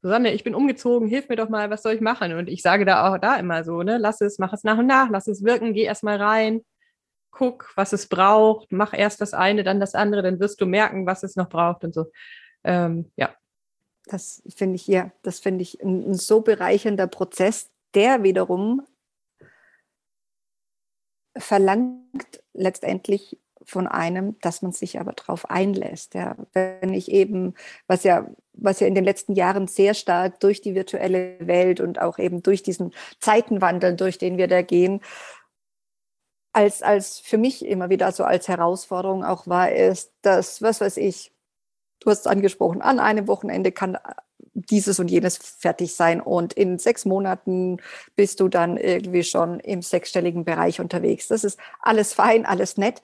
Susanne, 0.00 0.32
ich 0.32 0.44
bin 0.44 0.54
umgezogen, 0.54 1.08
hilf 1.08 1.28
mir 1.28 1.36
doch 1.36 1.48
mal, 1.48 1.70
was 1.70 1.82
soll 1.82 1.94
ich 1.94 2.00
machen? 2.00 2.32
Und 2.34 2.48
ich 2.48 2.62
sage 2.62 2.84
da 2.84 3.12
auch 3.12 3.18
da 3.18 3.36
immer 3.36 3.64
so, 3.64 3.82
ne, 3.82 3.98
lass 3.98 4.20
es, 4.20 4.38
mach 4.38 4.52
es 4.52 4.62
nach 4.62 4.78
und 4.78 4.86
nach, 4.86 5.10
lass 5.10 5.26
es 5.26 5.42
wirken, 5.42 5.74
geh 5.74 5.82
erst 5.82 6.04
mal 6.04 6.20
rein, 6.22 6.60
guck, 7.32 7.72
was 7.76 7.92
es 7.92 8.08
braucht, 8.08 8.70
mach 8.70 8.94
erst 8.94 9.20
das 9.20 9.34
eine, 9.34 9.64
dann 9.64 9.80
das 9.80 9.94
andere, 9.94 10.22
dann 10.22 10.38
wirst 10.40 10.60
du 10.60 10.66
merken, 10.66 11.06
was 11.06 11.24
es 11.24 11.34
noch 11.34 11.48
braucht 11.48 11.82
und 11.84 11.94
so. 11.94 12.06
Ähm, 12.62 13.10
ja, 13.16 13.34
das 14.06 14.42
finde 14.54 14.76
ich, 14.76 14.86
ja, 14.86 15.10
das 15.22 15.40
finde 15.40 15.62
ich 15.62 15.82
ein, 15.82 16.10
ein, 16.10 16.14
so 16.14 16.40
bereichernder 16.40 17.06
Prozess, 17.06 17.70
der 17.94 18.22
wiederum 18.22 18.82
verlangt 21.38 22.42
letztendlich 22.52 23.38
von 23.64 23.86
einem, 23.86 24.38
dass 24.40 24.62
man 24.62 24.72
sich 24.72 24.98
aber 24.98 25.12
darauf 25.12 25.50
einlässt. 25.50 26.14
Ja. 26.14 26.36
Wenn 26.52 26.94
ich 26.94 27.10
eben, 27.10 27.54
was 27.86 28.02
ja, 28.04 28.26
was 28.54 28.80
ja 28.80 28.86
in 28.86 28.94
den 28.94 29.04
letzten 29.04 29.34
Jahren 29.34 29.68
sehr 29.68 29.94
stark 29.94 30.40
durch 30.40 30.62
die 30.62 30.74
virtuelle 30.74 31.36
Welt 31.46 31.80
und 31.80 32.00
auch 32.00 32.18
eben 32.18 32.42
durch 32.42 32.62
diesen 32.62 32.92
Zeitenwandel, 33.20 33.94
durch 33.94 34.16
den 34.16 34.38
wir 34.38 34.48
da 34.48 34.62
gehen, 34.62 35.00
als, 36.52 36.82
als 36.82 37.20
für 37.20 37.38
mich 37.38 37.64
immer 37.64 37.90
wieder 37.90 38.10
so 38.10 38.24
als 38.24 38.48
Herausforderung 38.48 39.24
auch 39.24 39.46
war, 39.46 39.70
ist, 39.70 40.12
dass, 40.22 40.62
was 40.62 40.80
weiß 40.80 40.96
ich, 40.96 41.32
du 42.00 42.10
hast 42.10 42.20
es 42.20 42.26
angesprochen, 42.26 42.82
an 42.82 43.00
einem 43.00 43.26
Wochenende 43.26 43.72
kann 43.72 43.94
äh, 43.94 43.98
dieses 44.54 44.98
und 44.98 45.10
jenes 45.10 45.36
fertig 45.36 45.94
sein 45.94 46.20
und 46.20 46.52
in 46.52 46.78
sechs 46.78 47.04
Monaten 47.04 47.78
bist 48.16 48.40
du 48.40 48.48
dann 48.48 48.76
irgendwie 48.76 49.22
schon 49.22 49.60
im 49.60 49.82
sechsstelligen 49.82 50.44
Bereich 50.44 50.80
unterwegs. 50.80 51.28
Das 51.28 51.44
ist 51.44 51.58
alles 51.80 52.12
fein, 52.12 52.44
alles 52.44 52.76
nett. 52.76 53.02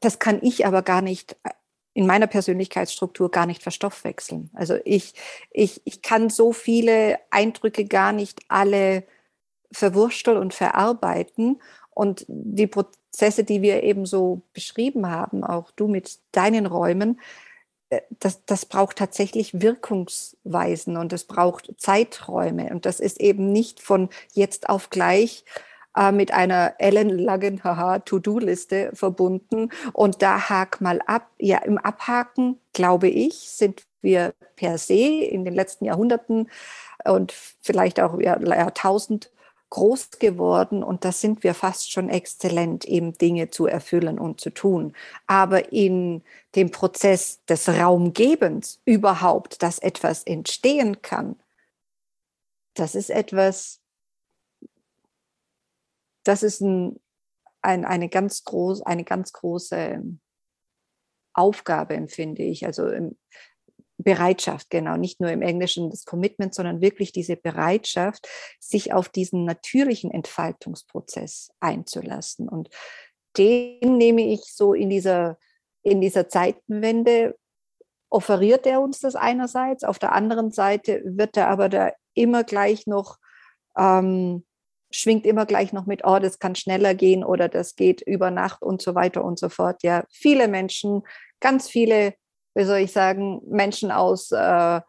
Das 0.00 0.18
kann 0.18 0.40
ich 0.42 0.66
aber 0.66 0.82
gar 0.82 1.02
nicht 1.02 1.36
äh, 1.44 1.50
in 1.94 2.06
meiner 2.06 2.26
Persönlichkeitsstruktur 2.26 3.30
gar 3.30 3.46
nicht 3.46 3.62
verstoffwechseln. 3.62 4.50
Also 4.54 4.78
ich, 4.84 5.14
ich, 5.50 5.82
ich 5.84 6.00
kann 6.02 6.30
so 6.30 6.52
viele 6.52 7.18
Eindrücke 7.30 7.84
gar 7.84 8.12
nicht 8.12 8.40
alle 8.48 9.04
verwursteln 9.72 10.38
und 10.38 10.54
verarbeiten. 10.54 11.60
Und 11.90 12.24
die 12.28 12.66
Prozesse, 12.66 13.44
die 13.44 13.60
wir 13.60 13.82
eben 13.82 14.06
so 14.06 14.42
beschrieben 14.54 15.10
haben, 15.10 15.44
auch 15.44 15.70
du 15.72 15.86
mit 15.86 16.18
deinen 16.32 16.64
Räumen, 16.64 17.20
das, 18.20 18.44
das 18.44 18.66
braucht 18.66 18.96
tatsächlich 18.96 19.60
Wirkungsweisen 19.60 20.96
und 20.96 21.12
es 21.12 21.24
braucht 21.24 21.72
Zeiträume. 21.78 22.70
Und 22.70 22.86
das 22.86 23.00
ist 23.00 23.20
eben 23.20 23.52
nicht 23.52 23.80
von 23.80 24.08
jetzt 24.32 24.68
auf 24.68 24.90
gleich 24.90 25.44
äh, 25.96 26.12
mit 26.12 26.32
einer 26.32 26.74
ellenlangen 26.78 27.60
To-Do-Liste 28.04 28.90
verbunden. 28.94 29.70
Und 29.92 30.22
da 30.22 30.48
hak 30.48 30.80
mal 30.80 31.00
ab. 31.06 31.28
Ja, 31.38 31.58
im 31.58 31.78
Abhaken, 31.78 32.58
glaube 32.72 33.08
ich, 33.08 33.50
sind 33.50 33.82
wir 34.00 34.34
per 34.56 34.78
se 34.78 34.94
in 34.94 35.44
den 35.44 35.54
letzten 35.54 35.84
Jahrhunderten 35.84 36.50
und 37.04 37.32
vielleicht 37.60 38.00
auch 38.00 38.18
Jahrtausend 38.20 39.30
groß 39.72 40.10
geworden 40.18 40.82
und 40.82 41.06
da 41.06 41.12
sind 41.12 41.42
wir 41.42 41.54
fast 41.54 41.90
schon 41.90 42.10
exzellent, 42.10 42.84
eben 42.84 43.14
Dinge 43.14 43.48
zu 43.48 43.66
erfüllen 43.66 44.18
und 44.18 44.38
zu 44.38 44.50
tun. 44.50 44.94
Aber 45.26 45.72
in 45.72 46.22
dem 46.54 46.70
Prozess 46.70 47.42
des 47.46 47.70
Raumgebens 47.70 48.82
überhaupt, 48.84 49.62
dass 49.62 49.78
etwas 49.78 50.24
entstehen 50.24 51.00
kann, 51.00 51.40
das 52.74 52.94
ist 52.94 53.08
etwas, 53.08 53.80
das 56.22 56.42
ist 56.42 56.60
ein, 56.60 57.00
ein, 57.62 57.86
eine, 57.86 58.10
ganz 58.10 58.44
groß, 58.44 58.82
eine 58.82 59.04
ganz 59.04 59.32
große 59.32 60.02
Aufgabe, 61.32 61.94
empfinde 61.94 62.42
ich. 62.42 62.66
Also 62.66 62.90
Bereitschaft, 64.02 64.70
genau, 64.70 64.96
nicht 64.96 65.20
nur 65.20 65.30
im 65.30 65.42
Englischen 65.42 65.90
das 65.90 66.04
Commitment, 66.04 66.54
sondern 66.54 66.80
wirklich 66.80 67.12
diese 67.12 67.36
Bereitschaft, 67.36 68.28
sich 68.60 68.92
auf 68.92 69.08
diesen 69.08 69.44
natürlichen 69.44 70.10
Entfaltungsprozess 70.10 71.50
einzulassen. 71.60 72.48
Und 72.48 72.70
den 73.36 73.96
nehme 73.96 74.22
ich 74.22 74.42
so 74.44 74.74
in 74.74 74.90
dieser, 74.90 75.38
in 75.82 76.00
dieser 76.00 76.28
Zeitenwende, 76.28 77.36
offeriert 78.10 78.66
er 78.66 78.80
uns 78.80 79.00
das 79.00 79.16
einerseits, 79.16 79.84
auf 79.84 79.98
der 79.98 80.12
anderen 80.12 80.52
Seite 80.52 81.02
wird 81.04 81.36
er 81.36 81.48
aber 81.48 81.68
da 81.68 81.92
immer 82.14 82.44
gleich 82.44 82.86
noch, 82.86 83.16
ähm, 83.76 84.44
schwingt 84.90 85.24
immer 85.24 85.46
gleich 85.46 85.72
noch 85.72 85.86
mit, 85.86 86.04
oh, 86.04 86.18
das 86.18 86.38
kann 86.38 86.54
schneller 86.54 86.94
gehen 86.94 87.24
oder 87.24 87.48
das 87.48 87.74
geht 87.74 88.02
über 88.02 88.30
Nacht 88.30 88.60
und 88.62 88.82
so 88.82 88.94
weiter 88.94 89.24
und 89.24 89.38
so 89.38 89.48
fort. 89.48 89.82
Ja, 89.82 90.04
viele 90.10 90.48
Menschen, 90.48 91.02
ganz 91.40 91.68
viele 91.68 92.14
wie 92.54 92.64
soll 92.64 92.78
ich 92.78 92.92
sagen, 92.92 93.40
Menschen 93.46 93.90
aus, 93.90 94.30
äh, 94.32 94.80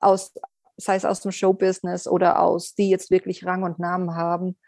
aus 0.00 0.32
sei 0.76 0.96
es 0.96 1.04
aus 1.04 1.20
dem 1.20 1.32
Showbusiness 1.32 2.06
oder 2.06 2.40
aus, 2.40 2.74
die 2.74 2.90
jetzt 2.90 3.10
wirklich 3.10 3.44
Rang 3.46 3.62
und 3.62 3.78
Namen 3.78 4.14
haben, 4.14 4.58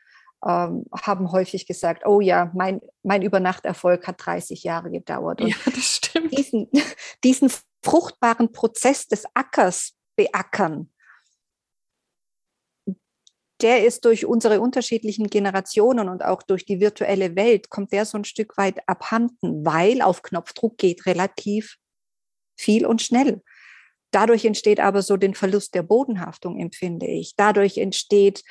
ähm, 0.47 0.85
haben 0.93 1.33
häufig 1.33 1.67
gesagt, 1.67 2.07
oh 2.07 2.21
ja, 2.21 2.51
mein, 2.55 2.81
mein 3.03 3.23
Übernachterfolg 3.23 4.07
hat 4.07 4.25
30 4.25 4.63
Jahre 4.63 4.91
gedauert. 4.91 5.41
Und 5.41 5.49
ja, 5.49 5.57
das 5.65 5.97
stimmt. 5.97 6.37
Diesen, 6.37 6.71
diesen 7.25 7.51
fruchtbaren 7.83 8.53
Prozess 8.53 9.07
des 9.09 9.25
Ackers 9.35 9.95
beackern, 10.17 10.91
der 13.63 13.87
ist 13.87 14.05
durch 14.05 14.27
unsere 14.27 14.61
unterschiedlichen 14.61 15.29
Generationen 15.29 16.09
und 16.09 16.23
auch 16.23 16.43
durch 16.43 16.67
die 16.67 16.81
virtuelle 16.81 17.35
Welt, 17.37 17.71
kommt 17.71 17.93
der 17.93 18.05
so 18.05 18.19
ein 18.19 18.25
Stück 18.25 18.59
weit 18.59 18.87
abhanden, 18.87 19.65
weil 19.65 20.03
auf 20.03 20.23
Knopfdruck 20.23 20.77
geht 20.77 21.07
relativ 21.07 21.79
viel 22.57 22.87
und 22.87 23.03
schnell. 23.03 23.43
Dadurch 24.11 24.45
entsteht 24.45 24.81
aber 24.81 25.03
so 25.03 25.17
den 25.17 25.35
Verlust 25.35 25.75
der 25.75 25.83
Bodenhaftung, 25.83 26.59
empfinde 26.61 27.07
ich. 27.07 27.35
Dadurch 27.37 27.79
entsteht 27.79 28.45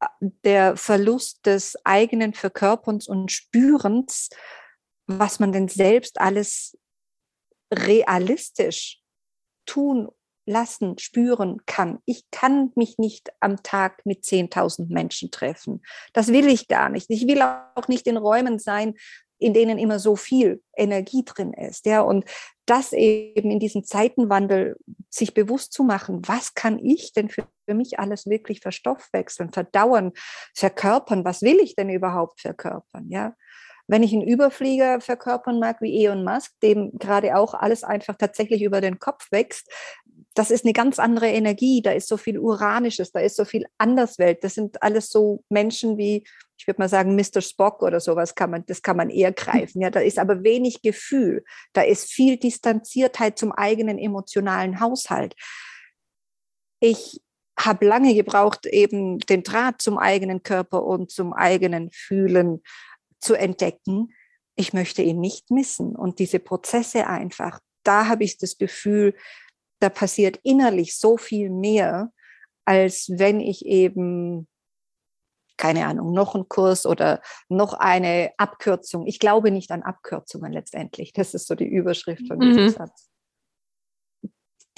äh, 0.00 0.06
der 0.44 0.76
Verlust 0.76 1.44
des 1.46 1.76
eigenen 1.84 2.34
Verkörperns 2.34 3.08
und 3.08 3.32
Spürens, 3.32 4.30
was 5.06 5.40
man 5.40 5.52
denn 5.52 5.68
selbst 5.68 6.20
alles 6.20 6.78
realistisch 7.72 9.00
tun 9.66 10.08
lassen, 10.46 10.98
spüren 10.98 11.60
kann. 11.66 12.00
Ich 12.04 12.24
kann 12.30 12.72
mich 12.74 12.98
nicht 12.98 13.32
am 13.40 13.62
Tag 13.62 14.04
mit 14.04 14.24
10.000 14.24 14.92
Menschen 14.92 15.30
treffen. 15.30 15.82
Das 16.12 16.28
will 16.28 16.48
ich 16.48 16.68
gar 16.68 16.88
nicht. 16.88 17.10
Ich 17.10 17.26
will 17.26 17.42
auch 17.42 17.88
nicht 17.88 18.06
in 18.06 18.16
Räumen 18.16 18.58
sein, 18.58 18.94
in 19.38 19.54
denen 19.54 19.78
immer 19.78 19.98
so 19.98 20.16
viel 20.16 20.62
Energie 20.76 21.24
drin 21.24 21.52
ist. 21.52 21.86
Ja, 21.86 22.00
und 22.00 22.24
das 22.66 22.92
eben 22.92 23.50
in 23.50 23.58
diesem 23.58 23.84
Zeitenwandel 23.84 24.76
sich 25.10 25.34
bewusst 25.34 25.72
zu 25.72 25.82
machen, 25.82 26.22
was 26.26 26.54
kann 26.54 26.78
ich 26.78 27.12
denn 27.12 27.28
für, 27.28 27.46
mich 27.68 27.98
alles 27.98 28.26
wirklich 28.26 28.60
verstoffwechseln, 28.60 29.50
verdauern, 29.50 30.12
verkörpern? 30.54 31.24
Was 31.24 31.40
will 31.40 31.58
ich 31.58 31.74
denn 31.74 31.88
überhaupt 31.88 32.40
verkörpern? 32.40 33.08
Ja, 33.08 33.34
wenn 33.86 34.02
ich 34.02 34.12
einen 34.12 34.26
Überflieger 34.26 35.00
verkörpern 35.00 35.58
mag 35.58 35.80
wie 35.80 36.04
Elon 36.04 36.24
Musk, 36.24 36.52
dem 36.62 36.92
gerade 36.98 37.36
auch 37.36 37.54
alles 37.54 37.84
einfach 37.84 38.16
tatsächlich 38.16 38.62
über 38.62 38.80
den 38.80 38.98
Kopf 38.98 39.30
wächst, 39.30 39.70
das 40.34 40.50
ist 40.50 40.64
eine 40.64 40.72
ganz 40.72 40.98
andere 40.98 41.28
Energie, 41.28 41.82
da 41.82 41.92
ist 41.92 42.08
so 42.08 42.16
viel 42.16 42.38
Uranisches, 42.38 43.12
da 43.12 43.20
ist 43.20 43.36
so 43.36 43.44
viel 43.44 43.66
Anderswelt. 43.78 44.42
Das 44.44 44.54
sind 44.54 44.82
alles 44.82 45.10
so 45.10 45.44
Menschen 45.50 45.98
wie, 45.98 46.24
ich 46.56 46.66
würde 46.66 46.80
mal 46.80 46.88
sagen, 46.88 47.16
Mr. 47.16 47.42
Spock 47.42 47.82
oder 47.82 48.00
sowas 48.00 48.34
kann 48.34 48.50
man, 48.50 48.64
das 48.66 48.82
kann 48.82 48.96
man 48.96 49.10
eher 49.10 49.32
greifen. 49.32 49.82
Ja, 49.82 49.90
da 49.90 50.00
ist 50.00 50.18
aber 50.18 50.42
wenig 50.42 50.80
Gefühl, 50.80 51.44
da 51.74 51.82
ist 51.82 52.10
viel 52.10 52.38
Distanziertheit 52.38 53.38
zum 53.38 53.52
eigenen 53.52 53.98
emotionalen 53.98 54.80
Haushalt. 54.80 55.34
Ich 56.80 57.20
habe 57.58 57.86
lange 57.86 58.14
gebraucht, 58.14 58.66
eben 58.66 59.18
den 59.18 59.42
Draht 59.42 59.82
zum 59.82 59.98
eigenen 59.98 60.42
Körper 60.42 60.82
und 60.84 61.10
zum 61.10 61.32
eigenen 61.34 61.90
Fühlen 61.92 62.62
zu 63.20 63.34
entdecken. 63.34 64.14
Ich 64.56 64.72
möchte 64.72 65.02
ihn 65.02 65.20
nicht 65.20 65.50
missen 65.50 65.94
und 65.94 66.18
diese 66.18 66.38
Prozesse 66.38 67.06
einfach. 67.06 67.60
Da 67.84 68.08
habe 68.08 68.24
ich 68.24 68.38
das 68.38 68.56
Gefühl, 68.56 69.14
da 69.82 69.88
passiert 69.88 70.38
innerlich 70.42 70.96
so 70.96 71.16
viel 71.16 71.50
mehr, 71.50 72.12
als 72.64 73.10
wenn 73.10 73.40
ich 73.40 73.66
eben, 73.66 74.48
keine 75.56 75.86
Ahnung, 75.86 76.12
noch 76.12 76.34
einen 76.34 76.48
Kurs 76.48 76.86
oder 76.86 77.20
noch 77.48 77.74
eine 77.74 78.32
Abkürzung. 78.38 79.06
Ich 79.06 79.18
glaube 79.18 79.50
nicht 79.50 79.70
an 79.72 79.82
Abkürzungen 79.82 80.52
letztendlich. 80.52 81.12
Das 81.12 81.34
ist 81.34 81.48
so 81.48 81.54
die 81.54 81.66
Überschrift 81.66 82.26
von 82.28 82.38
diesem 82.38 82.64
mhm. 82.64 82.68
Satz. 82.70 83.10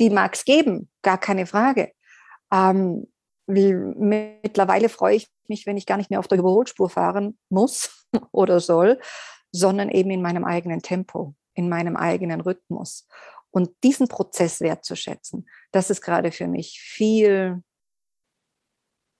Die 0.01 0.11
mag 0.11 0.35
es 0.35 0.45
geben, 0.45 0.91
gar 1.03 1.19
keine 1.19 1.47
Frage. 1.47 1.93
Ähm, 2.53 3.07
mittlerweile 3.47 4.89
freue 4.89 5.17
ich 5.17 5.29
mich, 5.49 5.67
wenn 5.67 5.77
ich 5.77 5.87
gar 5.87 5.99
nicht 5.99 6.11
mehr 6.11 6.19
auf 6.19 6.29
der 6.29 6.39
Überholspur 6.39 6.89
fahren 6.89 7.39
muss 7.51 8.07
oder 8.33 8.61
soll, 8.61 8.99
sondern 9.53 9.91
eben 9.91 10.11
in 10.11 10.23
meinem 10.23 10.45
eigenen 10.45 10.81
Tempo, 10.81 11.35
in 11.53 11.69
meinem 11.69 11.97
eigenen 11.97 12.41
Rhythmus. 12.41 13.07
Und 13.55 13.71
diesen 13.85 14.09
Prozess 14.09 14.61
wertzuschätzen, 14.61 15.49
das 15.71 15.89
ist 15.89 16.01
gerade 16.01 16.33
für 16.33 16.49
mich 16.49 16.81
viel, 16.81 17.63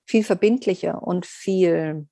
viel 0.09 0.25
verbindlicher 0.25 1.01
und 1.05 1.25
viel 1.25 2.09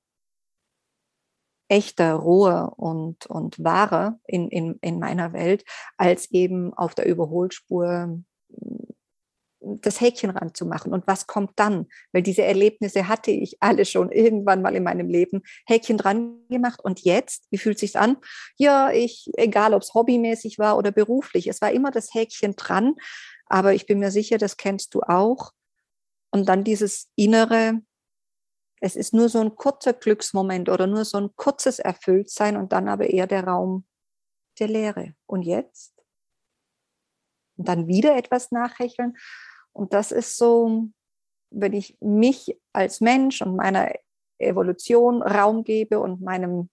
echter, 1.68 2.12
roher 2.12 2.78
und, 2.78 3.26
und 3.26 3.64
wahrer 3.64 4.20
in, 4.24 4.48
in, 4.50 4.78
in 4.82 5.00
meiner 5.00 5.32
Welt, 5.32 5.64
als 5.96 6.30
eben 6.30 6.72
auf 6.74 6.94
der 6.94 7.06
Überholspur 7.06 8.22
das 9.64 10.00
Häkchen 10.00 10.30
ranzumachen. 10.30 10.92
Und 10.92 11.06
was 11.06 11.26
kommt 11.26 11.52
dann? 11.56 11.86
Weil 12.12 12.22
diese 12.22 12.42
Erlebnisse 12.42 13.08
hatte 13.08 13.30
ich 13.30 13.56
alle 13.60 13.84
schon 13.84 14.10
irgendwann 14.10 14.62
mal 14.62 14.74
in 14.74 14.82
meinem 14.82 15.08
Leben. 15.08 15.42
Häkchen 15.66 15.98
dran 15.98 16.46
gemacht. 16.48 16.80
Und 16.82 17.00
jetzt, 17.00 17.46
wie 17.50 17.58
fühlt 17.58 17.78
sich's 17.78 17.96
an? 17.96 18.16
Ja, 18.56 18.90
ich, 18.90 19.30
egal 19.36 19.74
ob 19.74 19.82
es 19.82 19.94
hobbymäßig 19.94 20.58
war 20.58 20.76
oder 20.76 20.90
beruflich, 20.90 21.46
es 21.46 21.60
war 21.60 21.70
immer 21.72 21.90
das 21.90 22.12
Häkchen 22.14 22.56
dran. 22.56 22.94
Aber 23.46 23.74
ich 23.74 23.86
bin 23.86 23.98
mir 23.98 24.10
sicher, 24.10 24.38
das 24.38 24.56
kennst 24.56 24.94
du 24.94 25.00
auch. 25.02 25.52
Und 26.30 26.48
dann 26.48 26.64
dieses 26.64 27.08
innere, 27.14 27.80
es 28.80 28.96
ist 28.96 29.14
nur 29.14 29.28
so 29.28 29.40
ein 29.40 29.54
kurzer 29.54 29.92
Glücksmoment 29.92 30.68
oder 30.68 30.86
nur 30.86 31.04
so 31.04 31.18
ein 31.18 31.30
kurzes 31.36 31.78
Erfülltsein 31.78 32.56
und 32.56 32.72
dann 32.72 32.88
aber 32.88 33.10
eher 33.10 33.26
der 33.26 33.44
Raum 33.44 33.86
der 34.58 34.68
Leere. 34.68 35.14
Und 35.26 35.42
jetzt? 35.42 35.92
Und 37.56 37.68
dann 37.68 37.86
wieder 37.86 38.16
etwas 38.16 38.50
nachhecheln. 38.50 39.16
Und 39.72 39.92
das 39.92 40.12
ist 40.12 40.36
so, 40.36 40.88
wenn 41.50 41.72
ich 41.72 41.96
mich 42.00 42.58
als 42.72 43.00
Mensch 43.00 43.42
und 43.42 43.56
meiner 43.56 43.92
Evolution 44.38 45.22
Raum 45.22 45.64
gebe 45.64 46.00
und 46.00 46.20
meinem, 46.20 46.70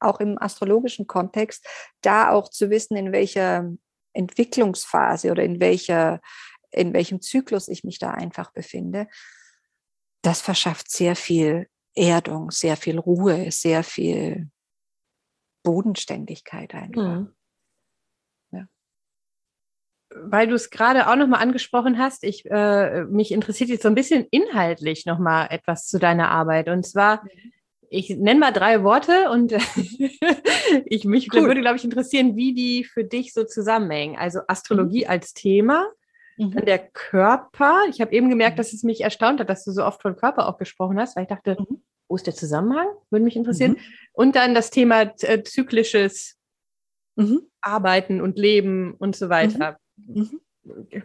auch 0.00 0.20
im 0.20 0.40
astrologischen 0.40 1.06
Kontext, 1.06 1.66
da 2.00 2.30
auch 2.30 2.48
zu 2.48 2.70
wissen, 2.70 2.96
in 2.96 3.12
welcher 3.12 3.70
Entwicklungsphase 4.12 5.30
oder 5.30 5.42
in 5.42 5.60
welcher, 5.60 6.20
in 6.70 6.92
welchem 6.92 7.20
Zyklus 7.20 7.68
ich 7.68 7.84
mich 7.84 7.98
da 7.98 8.12
einfach 8.12 8.52
befinde, 8.52 9.08
das 10.22 10.40
verschafft 10.40 10.90
sehr 10.90 11.16
viel 11.16 11.68
Erdung, 11.94 12.50
sehr 12.50 12.76
viel 12.76 12.98
Ruhe, 12.98 13.50
sehr 13.50 13.84
viel 13.84 14.50
Bodenständigkeit 15.62 16.74
einfach. 16.74 17.20
Mhm 17.20 17.34
weil 20.14 20.46
du 20.46 20.54
es 20.54 20.70
gerade 20.70 21.08
auch 21.08 21.16
nochmal 21.16 21.42
angesprochen 21.42 21.98
hast, 21.98 22.24
ich, 22.24 22.48
äh, 22.50 23.04
mich 23.04 23.32
interessiert 23.32 23.70
jetzt 23.70 23.82
so 23.82 23.88
ein 23.88 23.94
bisschen 23.94 24.26
inhaltlich 24.30 25.06
nochmal 25.06 25.48
etwas 25.50 25.86
zu 25.86 25.98
deiner 25.98 26.30
Arbeit. 26.30 26.68
Und 26.68 26.86
zwar, 26.86 27.24
ich 27.90 28.10
nenne 28.10 28.40
mal 28.40 28.52
drei 28.52 28.82
Worte 28.84 29.30
und 29.30 29.52
ich 30.86 31.04
mich 31.04 31.32
cool. 31.32 31.46
würde, 31.46 31.60
glaube 31.60 31.76
ich, 31.76 31.84
interessieren, 31.84 32.36
wie 32.36 32.54
die 32.54 32.84
für 32.84 33.04
dich 33.04 33.32
so 33.32 33.44
zusammenhängen. 33.44 34.16
Also 34.16 34.40
Astrologie 34.46 35.04
mhm. 35.04 35.10
als 35.10 35.34
Thema, 35.34 35.84
mhm. 36.36 36.52
dann 36.52 36.64
der 36.64 36.78
Körper. 36.78 37.82
Ich 37.90 38.00
habe 38.00 38.12
eben 38.12 38.30
gemerkt, 38.30 38.56
mhm. 38.56 38.58
dass 38.58 38.72
es 38.72 38.84
mich 38.84 39.00
erstaunt 39.00 39.40
hat, 39.40 39.50
dass 39.50 39.64
du 39.64 39.72
so 39.72 39.84
oft 39.84 40.00
von 40.00 40.16
Körper 40.16 40.48
auch 40.48 40.58
gesprochen 40.58 40.98
hast, 40.98 41.16
weil 41.16 41.24
ich 41.24 41.28
dachte, 41.28 41.56
mhm. 41.58 41.82
wo 42.08 42.16
ist 42.16 42.26
der 42.26 42.34
Zusammenhang? 42.34 42.86
Würde 43.10 43.24
mich 43.24 43.36
interessieren. 43.36 43.72
Mhm. 43.72 43.78
Und 44.12 44.36
dann 44.36 44.54
das 44.54 44.70
Thema 44.70 45.12
äh, 45.22 45.42
zyklisches 45.42 46.36
mhm. 47.16 47.42
Arbeiten 47.60 48.20
und 48.20 48.38
Leben 48.38 48.94
und 48.94 49.16
so 49.16 49.28
weiter. 49.28 49.78
Mhm. 49.96 50.40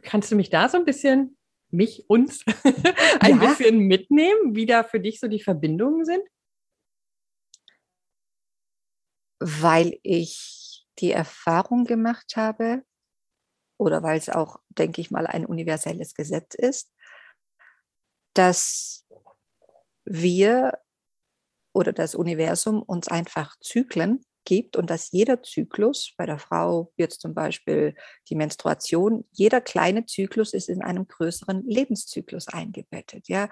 Kannst 0.02 0.32
du 0.32 0.36
mich 0.36 0.50
da 0.50 0.70
so 0.70 0.78
ein 0.78 0.86
bisschen, 0.86 1.38
mich, 1.70 2.06
uns, 2.10 2.44
ein 3.20 3.40
ja. 3.40 3.48
bisschen 3.48 3.80
mitnehmen, 3.80 4.56
wie 4.56 4.66
da 4.66 4.84
für 4.84 5.00
dich 5.00 5.20
so 5.20 5.28
die 5.28 5.42
Verbindungen 5.42 6.06
sind? 6.06 6.24
Weil 9.40 10.00
ich 10.04 10.86
die 11.00 11.12
Erfahrung 11.12 11.86
gemacht 11.86 12.36
habe, 12.36 12.84
oder 13.78 14.04
weil 14.04 14.18
es 14.18 14.30
auch, 14.30 14.60
denke 14.70 15.00
ich 15.00 15.10
mal, 15.10 15.26
ein 15.26 15.46
universelles 15.46 16.14
Gesetz 16.14 16.54
ist, 16.56 16.92
dass 18.34 19.06
wir 20.04 20.80
oder 21.74 21.94
das 21.94 22.16
Universum 22.16 22.82
uns 22.82 23.08
einfach 23.08 23.58
Zyklen 23.60 24.26
gibt 24.46 24.76
und 24.76 24.90
dass 24.90 25.12
jeder 25.12 25.44
Zyklus, 25.44 26.14
bei 26.18 26.26
der 26.26 26.40
Frau 26.40 26.92
jetzt 26.98 27.22
zum 27.22 27.34
Beispiel 27.34 27.96
die 28.30 28.36
Menstruation, 28.36 29.26
jeder 29.32 29.62
kleine 29.62 30.06
Zyklus 30.06 30.54
ist 30.54 30.70
in 30.70 30.82
einem 30.82 31.08
größeren 31.08 31.64
Lebenszyklus 31.68 32.48
eingebettet. 32.48 33.28
Ja, 33.28 33.50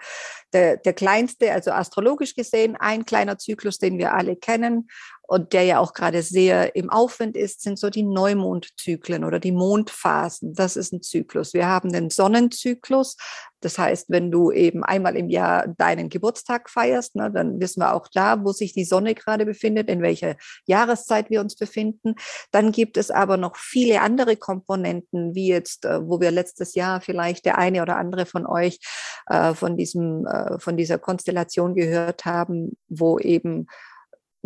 der, 0.53 0.77
der 0.77 0.93
kleinste, 0.93 1.51
also 1.51 1.71
astrologisch 1.71 2.35
gesehen, 2.35 2.75
ein 2.75 3.05
kleiner 3.05 3.37
Zyklus, 3.37 3.77
den 3.77 3.97
wir 3.97 4.13
alle 4.13 4.35
kennen, 4.35 4.87
und 5.27 5.51
der 5.51 5.63
ja 5.63 5.79
auch 5.79 5.93
gerade 5.93 6.23
sehr 6.23 6.75
im 6.75 6.89
Aufwind 6.89 7.35
ist, 7.35 7.61
sind 7.61 7.77
so 7.77 7.89
die 7.89 8.03
Neumondzyklen 8.03 9.25
oder 9.25 9.39
die 9.39 9.51
Mondphasen. 9.51 10.53
Das 10.53 10.77
ist 10.77 10.93
ein 10.93 11.01
Zyklus. 11.03 11.53
Wir 11.53 11.67
haben 11.67 11.91
den 11.91 12.09
Sonnenzyklus. 12.09 13.17
Das 13.59 13.77
heißt, 13.77 14.09
wenn 14.09 14.31
du 14.31 14.51
eben 14.51 14.83
einmal 14.83 15.17
im 15.17 15.29
Jahr 15.29 15.67
deinen 15.67 16.09
Geburtstag 16.09 16.69
feierst, 16.69 17.15
ne, 17.15 17.29
dann 17.31 17.59
wissen 17.59 17.81
wir 17.81 17.93
auch 17.93 18.07
da, 18.13 18.43
wo 18.45 18.53
sich 18.53 18.73
die 18.73 18.85
Sonne 18.85 19.15
gerade 19.15 19.45
befindet, 19.45 19.89
in 19.89 20.01
welcher 20.01 20.35
Jahreszeit 20.65 21.29
wir 21.29 21.41
uns 21.41 21.55
befinden. 21.55 22.15
Dann 22.51 22.71
gibt 22.71 22.97
es 22.97 23.11
aber 23.11 23.35
noch 23.35 23.57
viele 23.57 24.01
andere 24.01 24.37
Komponenten, 24.37 25.35
wie 25.35 25.47
jetzt, 25.47 25.85
äh, 25.85 26.07
wo 26.07 26.21
wir 26.21 26.31
letztes 26.31 26.75
Jahr 26.75 27.01
vielleicht 27.01 27.45
der 27.45 27.57
eine 27.57 27.81
oder 27.81 27.97
andere 27.97 28.25
von 28.25 28.45
euch 28.45 28.79
äh, 29.25 29.53
von 29.53 29.75
diesem, 29.75 30.25
äh, 30.25 30.59
von 30.59 30.77
dieser 30.77 30.99
Konstellation 30.99 31.75
gehört 31.75 32.25
haben, 32.25 32.77
wo 32.87 33.19
eben 33.19 33.67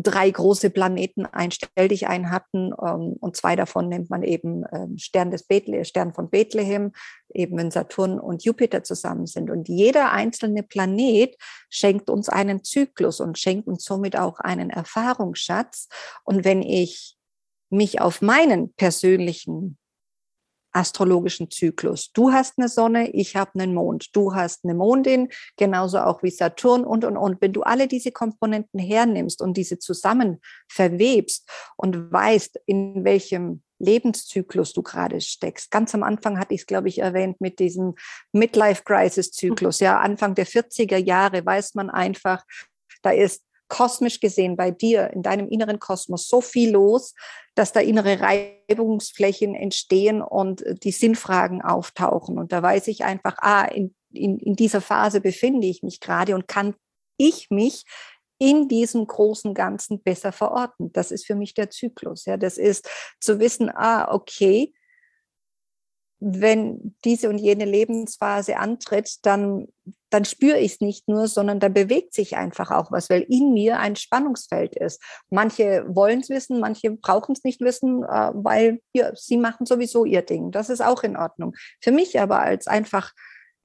drei 0.04 0.30
große 0.30 0.70
Planeten 0.70 1.26
ein 1.26 1.52
Stell 1.52 1.88
dich 1.88 2.08
ein 2.08 2.32
hatten 2.32 2.72
ähm, 2.82 3.18
und 3.20 3.36
zwei 3.36 3.56
davon 3.56 3.90
nennt 3.90 4.10
man 4.10 4.24
eben 4.24 4.64
ähm, 4.72 4.98
Stern 4.98 5.32
des 5.32 5.44
Bethle 5.44 5.86
Stern 5.86 6.14
von 6.14 6.30
Bethlehem, 6.30 6.92
eben 7.34 7.58
wenn 7.58 7.72
Saturn 7.72 8.20
und 8.20 8.44
Jupiter 8.44 8.84
zusammen 8.84 9.26
sind. 9.28 9.50
Und 9.50 9.68
jeder 9.68 10.12
einzelne 10.12 10.64
Planet 10.64 11.36
schenkt 11.70 12.10
uns 12.10 12.30
einen 12.30 12.64
Zyklus 12.64 13.20
und 13.20 13.38
schenkt 13.38 13.68
uns 13.68 13.84
somit 13.84 14.18
auch 14.18 14.40
einen 14.40 14.70
Erfahrungsschatz. 14.70 15.88
Und 16.24 16.46
wenn 16.46 16.62
ich 16.62 17.18
mich 17.70 18.02
auf 18.02 18.22
meinen 18.22 18.74
persönlichen 18.74 19.78
astrologischen 20.72 21.50
Zyklus. 21.50 22.12
Du 22.14 22.32
hast 22.32 22.58
eine 22.58 22.70
Sonne, 22.70 23.10
ich 23.12 23.36
habe 23.36 23.60
einen 23.60 23.74
Mond. 23.74 24.10
Du 24.14 24.34
hast 24.34 24.64
eine 24.64 24.74
Mondin, 24.74 25.30
genauso 25.58 26.00
auch 26.00 26.24
wie 26.24 26.32
Saturn 26.32 26.84
und, 26.84 27.06
und, 27.06 27.18
und. 27.18 27.42
Wenn 27.42 27.54
du 27.54 27.64
alle 27.64 27.88
diese 27.88 28.12
Komponenten 28.12 28.80
hernimmst 28.80 29.42
und 29.42 29.58
diese 29.58 29.80
zusammen 29.80 30.40
verwebst 30.70 31.50
und 31.78 32.12
weißt, 32.12 32.60
in 32.66 33.04
welchem 33.04 33.64
Lebenszyklus 33.80 34.74
du 34.74 34.84
gerade 34.84 35.20
steckst. 35.22 35.72
Ganz 35.72 35.94
am 35.96 36.04
Anfang 36.04 36.38
hatte 36.40 36.54
ich 36.54 36.62
es, 36.62 36.68
glaube 36.68 36.88
ich, 36.88 37.00
erwähnt 37.00 37.42
mit 37.42 37.60
diesem 37.60 37.96
Midlife-Crisis-Zyklus. 38.32 39.80
Ja, 39.80 40.00
Anfang 40.00 40.36
der 40.36 40.46
40er 40.46 40.98
Jahre 40.98 41.46
weiß 41.46 41.74
man 41.74 41.90
einfach, 41.90 42.44
da 43.02 43.10
ist 43.10 43.44
kosmisch 43.72 44.20
gesehen 44.20 44.58
bei 44.58 44.70
dir 44.70 45.12
in 45.14 45.24
deinem 45.24 45.48
inneren 45.48 45.80
Kosmos 45.80 46.28
so 46.28 46.42
viel 46.42 46.72
los, 46.72 47.16
dass 47.56 47.72
da 47.72 47.80
innere 47.80 48.20
Reibungsflächen 48.20 49.56
entstehen 49.56 50.22
und 50.22 50.62
die 50.84 50.92
Sinnfragen 50.92 51.62
auftauchen. 51.62 52.38
Und 52.38 52.52
da 52.52 52.62
weiß 52.62 52.90
ich 52.90 53.06
einfach, 53.06 53.38
ah, 53.38 53.64
in, 53.64 53.96
in, 54.12 54.38
in 54.40 54.58
dieser 54.58 54.82
Phase 54.82 55.22
befinde 55.22 55.68
ich 55.68 55.84
mich 55.84 56.02
gerade 56.02 56.36
und 56.36 56.50
kann 56.50 56.76
ich 57.16 57.50
mich 57.50 57.86
in 58.40 58.68
diesem 58.68 59.08
großen 59.08 59.54
Ganzen 59.54 60.04
besser 60.04 60.34
verorten. 60.34 60.92
Das 60.92 61.12
ist 61.12 61.26
für 61.26 61.36
mich 61.36 61.54
der 61.54 61.70
Zyklus. 61.70 62.26
Ja, 62.26 62.36
das 62.36 62.58
ist 62.58 62.90
zu 63.22 63.40
wissen, 63.40 63.70
ah, 63.74 64.14
okay, 64.14 64.74
wenn 66.24 66.96
diese 67.04 67.30
und 67.30 67.40
jene 67.40 67.66
Lebensphase 67.66 68.58
antritt, 68.58 69.26
dann, 69.26 69.68
dann 70.12 70.24
spüre 70.24 70.60
ich 70.60 70.74
es 70.74 70.80
nicht 70.80 71.08
nur, 71.08 71.28
sondern 71.28 71.60
da 71.60 71.68
bewegt 71.68 72.14
sich 72.14 72.38
einfach 72.38 72.70
auch 72.70 72.92
was, 72.92 73.10
weil 73.10 73.22
in 73.22 73.54
mir 73.54 73.80
ein 73.80 73.96
Spannungsfeld 73.96 74.76
ist. 74.76 75.02
Manche 75.32 75.84
wollen 75.88 76.20
es 76.20 76.30
wissen, 76.30 76.60
manche 76.60 76.92
brauchen 76.92 77.34
es 77.34 77.44
nicht 77.44 77.60
wissen, 77.60 78.04
äh, 78.04 78.32
weil 78.36 78.82
ja, 78.94 79.16
sie 79.16 79.38
machen 79.38 79.66
sowieso 79.66 80.06
ihr 80.06 80.22
Ding. 80.22 80.52
Das 80.52 80.70
ist 80.70 80.82
auch 80.82 81.02
in 81.02 81.18
Ordnung. 81.18 81.56
Für 81.82 81.92
mich 81.92 82.20
aber 82.20 82.40
als 82.40 82.68
einfach 82.68 83.14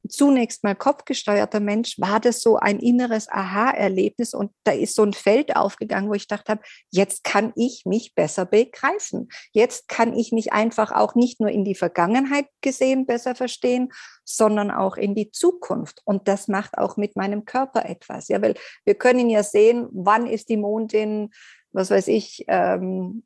zunächst 0.09 0.65
mal 0.65 0.75
kopfgesteuerter 0.75 1.61
Mensch, 1.61 1.99
war 1.99 2.21
das 2.21 2.41
so 2.41 2.57
ein 2.57 2.79
inneres 2.79 3.29
Aha-Erlebnis 3.29 4.35
und 4.35 4.53
da 4.65 4.73
ist 4.73 4.95
so 4.95 5.03
ein 5.03 5.13
Feld 5.13 5.57
aufgegangen, 5.57 6.09
wo 6.09 6.15
ich 6.15 6.27
dachte 6.27 6.53
habe, 6.53 6.63
jetzt 6.91 7.25
kann 7.25 7.53
ich 7.57 7.85
mich 7.85 8.15
besser 8.15 8.45
begreifen. 8.45 9.29
Jetzt 9.53 9.89
kann 9.89 10.17
ich 10.17 10.33
mich 10.33 10.53
einfach 10.53 10.93
auch 10.93 11.15
nicht 11.15 11.41
nur 11.41 11.51
in 11.51 11.65
die 11.65 11.75
Vergangenheit 11.75 12.47
gesehen 12.61 13.07
besser 13.07 13.35
verstehen, 13.35 13.93
sondern 14.25 14.71
auch 14.71 14.97
in 14.97 15.15
die 15.15 15.31
Zukunft. 15.31 16.03
Und 16.05 16.29
das 16.29 16.49
macht 16.49 16.79
auch 16.79 16.97
mit 16.97 17.17
meinem 17.17 17.45
Körper 17.45 17.85
etwas. 17.87 18.29
Ja, 18.29 18.43
weil 18.43 18.55
wir 18.85 18.95
können 18.95 19.31
ja 19.31 19.43
sehen, 19.43 19.89
wann 19.93 20.27
ist 20.27 20.49
die 20.49 20.57
Mondin, 20.57 21.31
was 21.73 21.91
weiß 21.91 22.09
ich, 22.09 22.45
ähm, 22.49 23.23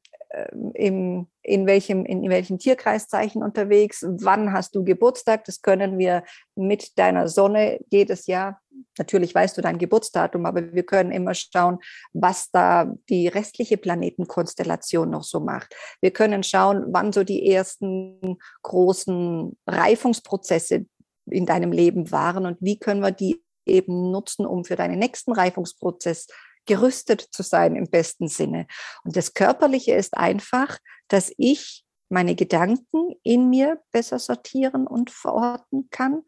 im, 0.74 1.26
in, 1.43 1.66
welchem, 1.66 2.05
in 2.05 2.28
welchem 2.31 2.59
Tierkreiszeichen 2.59 3.43
unterwegs, 3.43 4.05
wann 4.07 4.53
hast 4.53 4.74
du 4.74 4.85
Geburtstag, 4.85 5.45
das 5.45 5.61
können 5.61 5.99
wir 5.99 6.22
mit 6.55 6.99
deiner 6.99 7.28
Sonne 7.28 7.81
jedes 7.91 8.26
Jahr, 8.26 8.61
natürlich 8.97 9.35
weißt 9.35 9.57
du 9.59 9.62
dein 9.62 9.78
Geburtsdatum, 9.78 10.47
aber 10.47 10.72
wir 10.72 10.85
können 10.85 11.11
immer 11.11 11.35
schauen, 11.35 11.78
was 12.12 12.51
da 12.51 12.93
die 13.09 13.26
restliche 13.26 13.76
Planetenkonstellation 13.76 15.11
noch 15.11 15.24
so 15.24 15.41
macht. 15.41 15.74
Wir 16.01 16.12
können 16.12 16.45
schauen, 16.45 16.85
wann 16.89 17.12
so 17.12 17.24
die 17.24 17.51
ersten 17.51 18.39
großen 18.62 19.57
Reifungsprozesse 19.66 20.87
in 21.26 21.47
deinem 21.47 21.72
Leben 21.72 22.12
waren 22.12 22.47
und 22.47 22.59
wie 22.61 22.78
können 22.78 23.03
wir 23.03 23.11
die 23.11 23.43
eben 23.66 24.11
nutzen, 24.11 24.47
um 24.47 24.64
für 24.64 24.76
deinen 24.76 24.99
nächsten 24.99 25.33
Reifungsprozess 25.33 26.28
gerüstet 26.67 27.21
zu 27.31 27.43
sein 27.43 27.77
im 27.77 27.91
besten 27.91 28.29
Sinne. 28.29 28.67
Und 29.05 29.17
das 29.17 29.35
Körperliche 29.35 29.95
ist 29.95 30.17
einfach, 30.17 30.79
dass 31.09 31.33
ich 31.37 31.85
meine 32.09 32.35
Gedanken 32.35 33.15
in 33.23 33.49
mir 33.51 33.81
besser 33.93 34.19
sortieren 34.19 34.87
und 34.87 35.11
verorten 35.11 35.89
kann. 35.91 36.23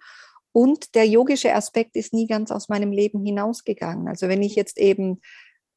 Und 0.52 0.94
der 0.94 1.06
yogische 1.06 1.54
Aspekt 1.54 1.96
ist 1.96 2.12
nie 2.12 2.26
ganz 2.26 2.50
aus 2.50 2.68
meinem 2.68 2.92
Leben 2.92 3.24
hinausgegangen. 3.24 4.08
Also 4.08 4.28
wenn 4.28 4.42
ich 4.42 4.54
jetzt 4.54 4.78
eben 4.78 5.20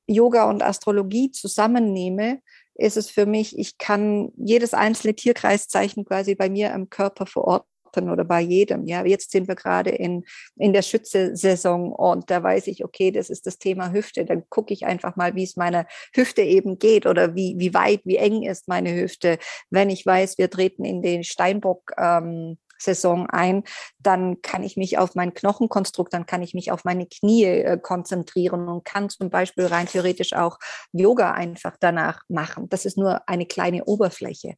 Yoga 0.07 0.49
und 0.49 0.61
Astrologie 0.61 1.31
zusammennehme, 1.31 2.41
ist 2.75 2.97
es 2.97 3.09
für 3.09 3.25
mich, 3.25 3.57
ich 3.57 3.77
kann 3.77 4.31
jedes 4.35 4.73
einzelne 4.73 5.15
Tierkreiszeichen 5.15 6.05
quasi 6.05 6.35
bei 6.35 6.49
mir 6.49 6.73
im 6.73 6.89
Körper 6.89 7.25
verorten 7.25 7.74
Partnern 7.95 8.09
oder 8.09 8.23
bei 8.23 8.41
jedem. 8.41 8.85
Ja, 8.85 9.05
jetzt 9.05 9.31
sind 9.31 9.47
wir 9.47 9.55
gerade 9.55 9.89
in, 9.89 10.23
in 10.57 10.73
der 10.73 10.81
Schütze-Saison 10.81 11.91
und 11.91 12.29
da 12.29 12.43
weiß 12.43 12.67
ich, 12.67 12.83
okay, 12.83 13.11
das 13.11 13.29
ist 13.29 13.45
das 13.45 13.57
Thema 13.57 13.91
Hüfte. 13.91 14.25
Dann 14.25 14.43
gucke 14.49 14.73
ich 14.73 14.85
einfach 14.85 15.15
mal, 15.15 15.35
wie 15.35 15.43
es 15.43 15.55
meiner 15.55 15.85
Hüfte 16.13 16.41
eben 16.41 16.77
geht 16.79 17.05
oder 17.05 17.35
wie, 17.35 17.55
wie 17.57 17.73
weit, 17.73 18.01
wie 18.03 18.17
eng 18.17 18.43
ist 18.43 18.67
meine 18.67 18.93
Hüfte. 18.93 19.37
Wenn 19.69 19.89
ich 19.89 20.05
weiß, 20.05 20.37
wir 20.37 20.49
treten 20.49 20.85
in 20.85 21.01
den 21.01 21.23
Steinbock, 21.23 21.91
ähm, 21.97 22.57
Saison 22.77 23.25
ein, 23.29 23.63
dann 23.99 24.41
kann 24.41 24.61
ich 24.61 24.75
mich 24.75 24.97
auf 24.97 25.15
mein 25.15 25.33
Knochenkonstrukt, 25.33 26.13
dann 26.13 26.25
kann 26.25 26.41
ich 26.41 26.53
mich 26.53 26.73
auf 26.73 26.83
meine 26.83 27.05
Knie 27.05 27.45
äh, 27.45 27.79
konzentrieren 27.81 28.67
und 28.67 28.83
kann 28.83 29.09
zum 29.09 29.29
Beispiel 29.29 29.65
rein 29.67 29.87
theoretisch 29.87 30.33
auch 30.33 30.59
Yoga 30.91 31.31
einfach 31.31 31.77
danach 31.79 32.19
machen. 32.27 32.67
Das 32.67 32.83
ist 32.83 32.97
nur 32.97 33.27
eine 33.29 33.45
kleine 33.45 33.85
Oberfläche. 33.85 34.55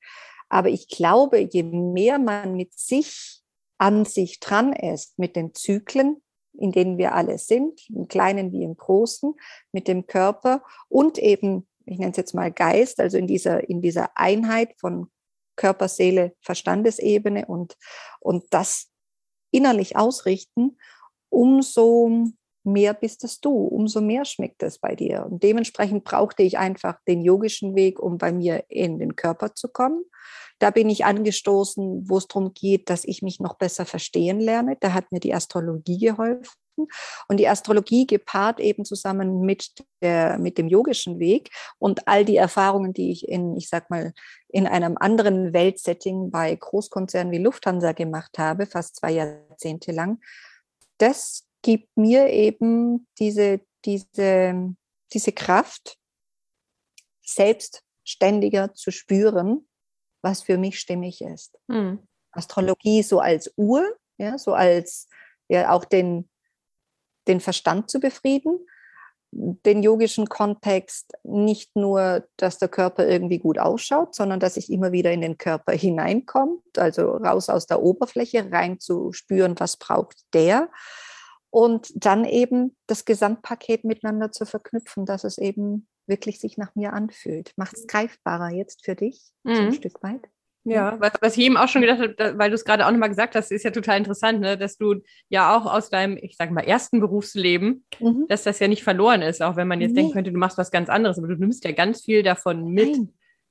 Aber 0.49 0.69
ich 0.69 0.87
glaube, 0.87 1.39
je 1.39 1.63
mehr 1.63 2.19
man 2.19 2.55
mit 2.55 2.77
sich 2.77 3.41
an 3.77 4.05
sich 4.05 4.39
dran 4.39 4.73
ist, 4.73 5.19
mit 5.19 5.35
den 5.35 5.53
Zyklen, 5.53 6.21
in 6.53 6.71
denen 6.71 6.97
wir 6.97 7.13
alle 7.13 7.37
sind, 7.37 7.87
im 7.89 8.07
Kleinen 8.07 8.51
wie 8.51 8.63
im 8.63 8.75
Großen, 8.75 9.35
mit 9.71 9.87
dem 9.87 10.07
Körper 10.07 10.63
und 10.89 11.17
eben, 11.17 11.67
ich 11.85 11.99
nenne 11.99 12.11
es 12.11 12.17
jetzt 12.17 12.33
mal 12.33 12.51
Geist, 12.51 12.99
also 12.99 13.17
in 13.17 13.27
dieser, 13.27 13.69
in 13.69 13.81
dieser 13.81 14.17
Einheit 14.17 14.73
von 14.79 15.11
Körper, 15.55 15.87
Seele, 15.87 16.35
Verstandesebene 16.41 17.45
und, 17.45 17.77
und 18.19 18.45
das 18.51 18.89
innerlich 19.51 19.95
ausrichten, 19.95 20.77
umso 21.29 22.27
mehr 22.67 22.93
bist 22.93 23.23
es 23.23 23.39
du, 23.39 23.51
umso 23.51 24.01
mehr 24.01 24.25
schmeckt 24.25 24.61
es 24.61 24.77
bei 24.77 24.95
dir. 24.95 25.25
Und 25.29 25.41
dementsprechend 25.41 26.03
brauchte 26.03 26.43
ich 26.43 26.57
einfach 26.57 26.99
den 27.07 27.21
yogischen 27.21 27.75
Weg, 27.75 27.99
um 27.99 28.17
bei 28.17 28.31
mir 28.31 28.65
in 28.67 28.99
den 28.99 29.15
Körper 29.15 29.55
zu 29.55 29.69
kommen. 29.69 30.03
Da 30.59 30.71
bin 30.71 30.89
ich 30.89 31.05
angestoßen, 31.05 32.09
wo 32.09 32.17
es 32.17 32.27
darum 32.27 32.53
geht, 32.53 32.89
dass 32.89 33.05
ich 33.05 33.21
mich 33.21 33.39
noch 33.39 33.55
besser 33.55 33.85
verstehen 33.85 34.39
lerne. 34.39 34.77
Da 34.79 34.93
hat 34.93 35.11
mir 35.11 35.19
die 35.19 35.33
Astrologie 35.33 35.99
geholfen. 35.99 36.51
Und 37.27 37.37
die 37.37 37.47
Astrologie 37.47 38.05
gepaart 38.05 38.59
eben 38.59 38.85
zusammen 38.85 39.41
mit, 39.41 39.83
der, 40.03 40.37
mit 40.37 40.59
dem 40.59 40.67
yogischen 40.67 41.17
Weg 41.17 41.49
und 41.79 42.07
all 42.07 42.23
die 42.23 42.35
Erfahrungen, 42.35 42.93
die 42.93 43.09
ich 43.09 43.27
in, 43.27 43.57
ich 43.57 43.67
sag 43.67 43.89
mal, 43.89 44.13
in 44.49 44.67
einem 44.67 44.95
anderen 44.99 45.53
Weltsetting 45.53 46.29
bei 46.29 46.55
Großkonzernen 46.55 47.33
wie 47.33 47.39
Lufthansa 47.39 47.93
gemacht 47.93 48.37
habe, 48.37 48.67
fast 48.67 48.97
zwei 48.97 49.11
Jahrzehnte 49.11 49.91
lang, 49.91 50.19
das 50.99 51.46
gibt 51.67 51.97
mir 51.97 52.29
eben 52.29 53.09
diese, 53.19 53.59
diese, 53.83 54.73
diese 55.11 55.31
Kraft, 55.33 55.97
selbstständiger 57.25 58.73
zu 58.73 58.89
spüren, 58.89 59.67
was 60.21 60.43
für 60.43 60.57
mich 60.57 60.79
stimmig 60.79 61.19
ist. 61.19 61.59
Mhm. 61.67 62.07
Astrologie 62.31 63.03
so 63.03 63.19
als 63.19 63.51
Uhr, 63.57 63.83
ja, 64.17 64.37
so 64.37 64.53
als 64.53 65.09
ja 65.49 65.71
auch 65.71 65.83
den, 65.83 66.29
den 67.27 67.41
Verstand 67.41 67.91
zu 67.91 67.99
befrieden, 67.99 68.65
den 69.31 69.83
yogischen 69.83 70.29
Kontext 70.29 71.11
nicht 71.23 71.75
nur, 71.75 72.29
dass 72.37 72.59
der 72.59 72.69
Körper 72.69 73.05
irgendwie 73.05 73.39
gut 73.39 73.59
ausschaut, 73.59 74.15
sondern 74.15 74.39
dass 74.39 74.55
ich 74.55 74.71
immer 74.71 74.93
wieder 74.93 75.11
in 75.11 75.19
den 75.19 75.37
Körper 75.37 75.73
hineinkomme, 75.73 76.59
also 76.77 77.11
raus 77.11 77.49
aus 77.49 77.67
der 77.67 77.81
Oberfläche, 77.81 78.49
rein 78.53 78.79
zu 78.79 79.11
spüren, 79.11 79.59
was 79.59 79.75
braucht 79.75 80.15
der 80.33 80.69
und 81.57 81.91
dann 81.95 82.23
eben 82.23 82.75
das 82.85 83.03
Gesamtpaket 83.03 83.83
miteinander 83.83 84.31
zu 84.31 84.45
verknüpfen, 84.45 85.07
dass 85.07 85.23
es 85.23 85.39
eben 85.39 85.87
wirklich 86.05 86.39
sich 86.39 86.55
nach 86.55 86.75
mir 86.75 86.93
anfühlt. 86.93 87.51
Macht 87.57 87.75
es 87.75 87.87
greifbarer 87.87 88.51
jetzt 88.51 88.85
für 88.85 88.93
dich, 88.93 89.31
mhm. 89.43 89.55
so 89.55 89.61
ein 89.61 89.67
mhm. 89.69 89.73
Stück 89.73 90.03
weit. 90.03 90.21
Ja, 90.65 90.99
was, 90.99 91.13
was 91.19 91.35
ich 91.35 91.45
eben 91.45 91.57
auch 91.57 91.67
schon 91.67 91.81
gedacht 91.81 91.99
habe, 91.99 92.37
weil 92.37 92.51
du 92.51 92.55
es 92.55 92.63
gerade 92.63 92.85
auch 92.85 92.91
nochmal 92.91 93.09
gesagt 93.09 93.33
hast, 93.33 93.51
ist 93.51 93.63
ja 93.63 93.71
total 93.71 93.97
interessant, 93.97 94.39
ne, 94.39 94.55
dass 94.55 94.77
du 94.77 95.01
ja 95.29 95.57
auch 95.57 95.65
aus 95.65 95.89
deinem, 95.89 96.15
ich 96.21 96.35
sag 96.37 96.51
mal, 96.51 96.61
ersten 96.61 96.99
Berufsleben, 96.99 97.83
mhm. 97.99 98.25
dass 98.27 98.43
das 98.43 98.59
ja 98.59 98.67
nicht 98.67 98.83
verloren 98.83 99.23
ist, 99.23 99.41
auch 99.41 99.55
wenn 99.55 99.67
man 99.67 99.81
jetzt 99.81 99.93
nee. 99.93 100.01
denken 100.01 100.13
könnte, 100.13 100.31
du 100.31 100.37
machst 100.37 100.59
was 100.59 100.69
ganz 100.69 100.89
anderes, 100.89 101.17
aber 101.17 101.27
du 101.27 101.37
nimmst 101.37 101.65
ja 101.65 101.71
ganz 101.71 102.03
viel 102.03 102.21
davon 102.21 102.67
mit. 102.67 102.95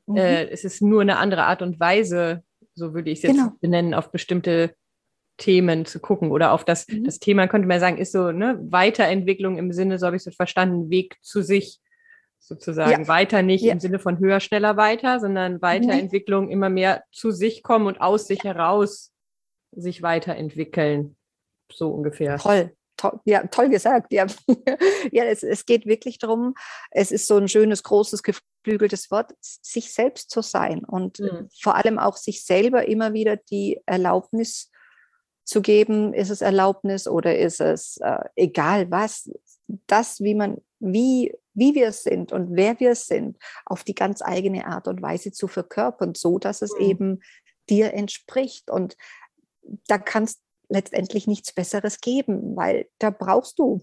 Mhm. 0.07 0.17
Äh, 0.17 0.45
es 0.51 0.63
ist 0.63 0.81
nur 0.81 1.01
eine 1.01 1.17
andere 1.17 1.43
Art 1.43 1.61
und 1.61 1.81
Weise, 1.81 2.45
so 2.77 2.95
würde 2.95 3.11
ich 3.11 3.19
es 3.19 3.23
jetzt 3.25 3.37
genau. 3.37 3.53
benennen, 3.61 3.95
auf 3.95 4.13
bestimmte 4.13 4.77
Themen 5.37 5.85
zu 5.85 6.01
gucken 6.01 6.31
oder 6.31 6.53
auf 6.53 6.65
das, 6.65 6.89
mhm. 6.89 7.05
das 7.05 7.19
Thema 7.19 7.47
könnte 7.47 7.69
man 7.69 7.81
sagen, 7.81 7.99
ist 7.99 8.13
so 8.13 8.33
ne, 8.33 8.59
Weiterentwicklung 8.63 9.59
im 9.59 9.73
Sinne, 9.73 9.99
so 9.99 10.07
habe 10.07 10.17
ich 10.17 10.27
es 10.27 10.35
verstanden, 10.35 10.91
Weg 10.91 11.17
zu 11.23 11.43
sich 11.43 11.81
sozusagen. 12.39 13.03
Ja. 13.03 13.09
Weiter 13.09 13.43
nicht 13.43 13.65
ja. 13.65 13.73
im 13.73 13.81
Sinne 13.81 13.99
von 13.99 14.19
höher, 14.19 14.41
schneller 14.41 14.77
weiter, 14.77 15.21
sondern 15.21 15.61
Weiterentwicklung, 15.61 16.47
nee. 16.47 16.53
immer 16.53 16.69
mehr 16.69 17.05
zu 17.13 17.31
sich 17.31 17.63
kommen 17.63 17.87
und 17.87 18.01
aus 18.01 18.27
sich 18.27 18.45
heraus 18.45 19.13
sich 19.73 20.03
weiterentwickeln. 20.03 21.17
So 21.71 21.91
ungefähr. 21.91 22.39
Toll. 22.39 22.73
Toll, 22.99 23.21
ja, 23.25 23.47
toll 23.49 23.69
gesagt. 23.69 24.11
Ja, 24.11 24.27
ja 25.13 25.25
es, 25.25 25.43
es 25.43 25.67
geht 25.67 25.85
wirklich 25.85 26.19
darum, 26.19 26.55
es 26.91 27.13
ist 27.13 27.27
so 27.27 27.37
ein 27.37 27.47
schönes, 27.47 27.83
großes, 27.83 28.23
geflügeltes 28.23 29.11
Wort, 29.11 29.33
sich 29.41 29.93
selbst 29.93 30.31
zu 30.31 30.41
sein 30.41 30.83
und 30.83 31.21
mhm. 31.21 31.51
vor 31.61 31.75
allem 31.75 31.99
auch 31.99 32.17
sich 32.17 32.45
selber 32.45 32.89
immer 32.89 33.13
wieder 33.13 33.37
die 33.37 33.83
Erlaubnis 33.85 34.71
zu 35.47 35.63
geben, 35.63 36.13
ist 36.13 36.31
es 36.31 36.43
Erlaubnis 36.43 37.09
oder 37.09 37.39
ist 37.39 37.61
es 37.61 37.97
äh, 37.99 38.19
egal 38.35 38.91
was, 38.91 39.31
das, 39.87 40.21
wie 40.21 40.35
man 40.35 40.59
wie, 40.79 41.33
wie 41.55 41.75
wir 41.75 41.93
sind 41.93 42.33
und 42.33 42.55
wer 42.55 42.79
wir 42.81 42.95
sind, 42.95 43.39
auf 43.65 43.85
die 43.85 43.95
ganz 43.95 44.21
eigene 44.23 44.67
Art 44.67 44.89
und 44.89 45.01
Weise 45.01 45.33
zu 45.33 45.49
verkörpern, 45.49 46.15
so 46.15 46.39
dass 46.39 46.63
es 46.63 46.75
mhm. 46.75 46.81
eben 46.85 47.23
dir 47.71 47.95
entspricht. 47.95 48.71
Und 48.71 48.97
da 49.87 49.99
kannst 49.99 50.41
letztendlich 50.69 51.27
nichts 51.27 51.53
Besseres 51.53 52.01
geben, 52.01 52.57
weil 52.57 52.89
da 52.99 53.11
brauchst 53.11 53.59
du 53.59 53.81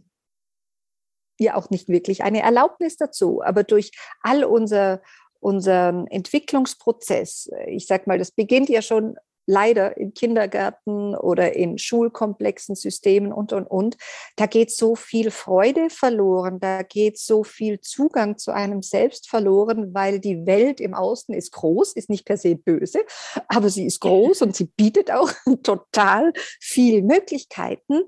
ja 1.40 1.56
auch 1.56 1.70
nicht 1.70 1.88
wirklich 1.90 2.24
eine 2.24 2.42
Erlaubnis 2.42 2.98
dazu. 2.98 3.42
Aber 3.42 3.64
durch 3.64 3.92
all 4.22 4.44
unser, 4.44 5.02
unseren 5.40 6.08
Entwicklungsprozess, 6.08 7.50
ich 7.68 7.88
sag 7.88 8.06
mal, 8.06 8.20
das 8.20 8.32
beginnt 8.32 8.70
ja 8.70 8.82
schon 8.82 9.18
leider 9.46 9.98
in 9.98 10.14
Kindergärten 10.14 11.16
oder 11.16 11.56
in 11.56 11.78
schulkomplexen 11.78 12.76
Systemen 12.76 13.34
und, 13.34 13.54
und, 13.54 13.66
und. 13.66 13.98
Da 14.36 14.46
geht 14.46 14.72
so 14.72 14.96
viel 14.96 15.32
Freude 15.32 15.90
verloren, 15.90 16.60
da 16.60 16.84
geht 16.84 17.18
so 17.18 17.44
viel 17.44 17.80
Zugang 17.82 18.38
zu 18.38 18.52
einem 18.52 18.82
selbst 18.82 19.30
verloren, 19.30 19.94
weil 19.94 20.20
die 20.20 20.46
Welt 20.46 20.80
im 20.80 20.94
Außen 20.94 21.34
ist 21.34 21.52
groß, 21.52 21.94
ist 21.94 22.10
nicht 22.10 22.26
per 22.26 22.38
se 22.38 22.56
böse, 22.56 23.00
aber 23.48 23.70
sie 23.70 23.86
ist 23.86 24.00
groß 24.00 24.42
und 24.44 24.56
sie 24.56 24.66
bietet 24.66 25.12
auch 25.12 25.32
total 25.64 26.34
viel 26.60 27.02
Möglichkeiten. 27.02 28.04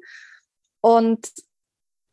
Und 0.81 1.31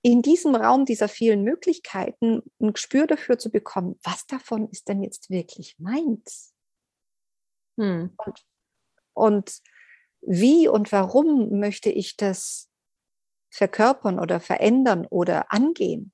in 0.03 0.21
diesem 0.21 0.57
Raum 0.57 0.85
dieser 0.85 1.09
vielen 1.09 1.45
Möglichkeiten 1.45 2.43
ein 2.61 2.73
Gespür 2.73 3.07
dafür 3.07 3.39
zu 3.39 3.51
bekommen, 3.51 3.99
was 4.03 4.27
davon 4.27 4.69
ist 4.71 4.89
denn 4.89 5.03
jetzt 5.03 5.31
wirklich 5.31 5.77
meins? 5.79 6.53
Hm. 7.79 8.13
Und 8.17 8.45
und 9.15 9.61
wie 10.21 10.69
und 10.69 10.93
warum 10.93 11.59
möchte 11.59 11.91
ich 11.91 12.17
das 12.17 12.69
verkörpern 13.51 14.19
oder 14.19 14.41
verändern 14.41 15.07
oder 15.07 15.53
angehen? 15.53 16.13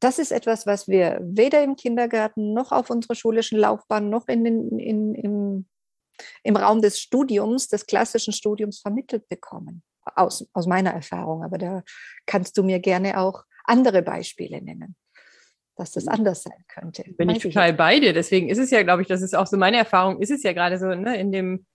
Das 0.00 0.18
ist 0.18 0.32
etwas, 0.32 0.66
was 0.66 0.88
wir 0.88 1.20
weder 1.22 1.62
im 1.62 1.76
Kindergarten 1.76 2.52
noch 2.52 2.72
auf 2.72 2.90
unserer 2.90 3.14
schulischen 3.14 3.58
Laufbahn 3.58 4.10
noch 4.10 4.28
in 4.28 4.44
den, 4.44 4.78
in, 4.78 5.14
im, 5.14 5.66
im 6.42 6.56
Raum 6.56 6.82
des 6.82 7.00
Studiums, 7.00 7.68
des 7.68 7.86
klassischen 7.86 8.32
Studiums 8.32 8.80
vermittelt 8.80 9.28
bekommen. 9.28 9.82
Aus, 10.16 10.48
aus 10.52 10.66
meiner 10.66 10.90
Erfahrung. 10.90 11.44
Aber 11.44 11.58
da 11.58 11.84
kannst 12.26 12.58
du 12.58 12.64
mir 12.64 12.80
gerne 12.80 13.18
auch 13.18 13.44
andere 13.64 14.02
Beispiele 14.02 14.60
nennen 14.60 14.96
dass 15.76 15.92
das 15.92 16.06
anders 16.06 16.42
sein 16.42 16.64
könnte. 16.68 17.02
Bin 17.16 17.30
ich 17.30 17.42
total 17.42 17.70
ich 17.70 17.76
bei 17.76 17.98
dir. 17.98 18.12
Deswegen 18.12 18.48
ist 18.48 18.58
es 18.58 18.70
ja, 18.70 18.82
glaube 18.82 19.02
ich, 19.02 19.08
das 19.08 19.22
ist 19.22 19.34
auch 19.34 19.46
so 19.46 19.56
meine 19.56 19.78
Erfahrung, 19.78 20.20
ist 20.20 20.30
es 20.30 20.42
ja 20.42 20.52
gerade 20.52 20.78
so, 20.78 20.86
ne, 20.86 21.18
in 21.18 21.32
dem 21.32 21.66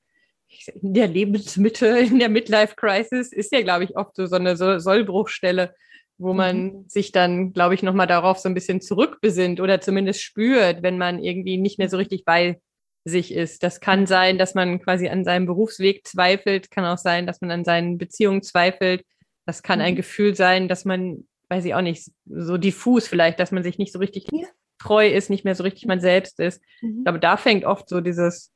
in 0.82 0.94
der 0.94 1.08
Lebensmitte, 1.08 1.88
in 2.00 2.20
der 2.20 2.30
Midlife-Crisis 2.30 3.32
ist 3.32 3.52
ja, 3.52 3.62
glaube 3.62 3.84
ich, 3.84 3.98
oft 3.98 4.16
so, 4.16 4.26
so 4.26 4.36
eine 4.36 4.56
Sollbruchstelle, 4.56 5.74
wo 6.18 6.34
man 6.34 6.64
mhm. 6.64 6.86
sich 6.88 7.12
dann, 7.12 7.54
glaube 7.54 7.76
ich, 7.76 7.84
nochmal 7.84 8.08
darauf 8.08 8.40
so 8.40 8.50
ein 8.50 8.56
bisschen 8.56 8.82
zurückbesinnt 8.82 9.60
oder 9.60 9.82
zumindest 9.82 10.22
spürt, 10.22 10.82
wenn 10.84 10.98
man 10.98 11.24
irgendwie 11.24 11.58
nicht 11.58 11.78
mehr 11.78 11.90
so 11.90 11.98
richtig 11.98 12.26
bei 12.26 12.60
sich 13.06 13.34
ist. 13.34 13.64
Das 13.64 13.80
kann 13.80 14.06
sein, 14.06 14.38
dass 14.38 14.54
man 14.54 14.82
quasi 14.82 15.08
an 15.08 15.24
seinem 15.24 15.46
Berufsweg 15.46 16.06
zweifelt, 16.06 16.72
kann 16.72 16.86
auch 16.86 16.98
sein, 16.98 17.26
dass 17.26 17.42
man 17.42 17.52
an 17.52 17.64
seinen 17.64 17.98
Beziehungen 17.98 18.42
zweifelt. 18.42 19.04
Das 19.46 19.64
kann 19.64 19.80
ein 19.80 19.94
mhm. 19.94 19.98
Gefühl 19.98 20.36
sein, 20.36 20.68
dass 20.68 20.86
man, 20.86 21.28
weiß 21.50 21.66
ich 21.66 21.74
auch 21.74 21.82
nicht, 21.82 22.12
so 22.26 22.58
diffus 22.58 23.08
vielleicht, 23.08 23.40
dass 23.40 23.52
man 23.52 23.64
sich 23.64 23.78
nicht 23.78 23.94
so 23.94 24.00
richtig 24.00 24.28
ja. 24.32 24.48
treu 24.80 25.08
ist, 25.08 25.30
nicht 25.30 25.46
mehr 25.46 25.56
so 25.56 25.64
richtig 25.64 25.86
man 25.86 26.02
selbst 26.02 26.40
ist. 26.40 26.62
Mhm. 26.82 26.98
Ich 26.98 27.04
glaube, 27.06 27.20
da 27.20 27.38
fängt 27.38 27.64
oft 27.64 27.88
so 27.88 28.02
dieses 28.02 28.52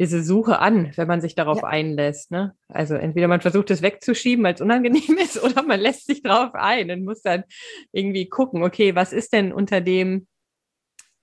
diese 0.00 0.22
Suche 0.22 0.58
an, 0.58 0.92
wenn 0.96 1.06
man 1.06 1.20
sich 1.20 1.34
darauf 1.34 1.58
ja. 1.58 1.68
einlässt. 1.68 2.30
Ne? 2.30 2.54
Also 2.68 2.94
entweder 2.94 3.28
man 3.28 3.40
versucht 3.40 3.70
es 3.70 3.82
wegzuschieben, 3.82 4.44
weil 4.44 4.54
es 4.54 4.60
unangenehm 4.60 5.18
ist, 5.22 5.42
oder 5.42 5.62
man 5.62 5.80
lässt 5.80 6.06
sich 6.06 6.22
darauf 6.22 6.54
ein 6.54 6.90
und 6.90 7.04
muss 7.04 7.22
dann 7.22 7.44
irgendwie 7.92 8.28
gucken, 8.28 8.62
okay, 8.62 8.94
was 8.94 9.12
ist 9.12 9.32
denn 9.32 9.52
unter 9.52 9.80
dem, 9.80 10.26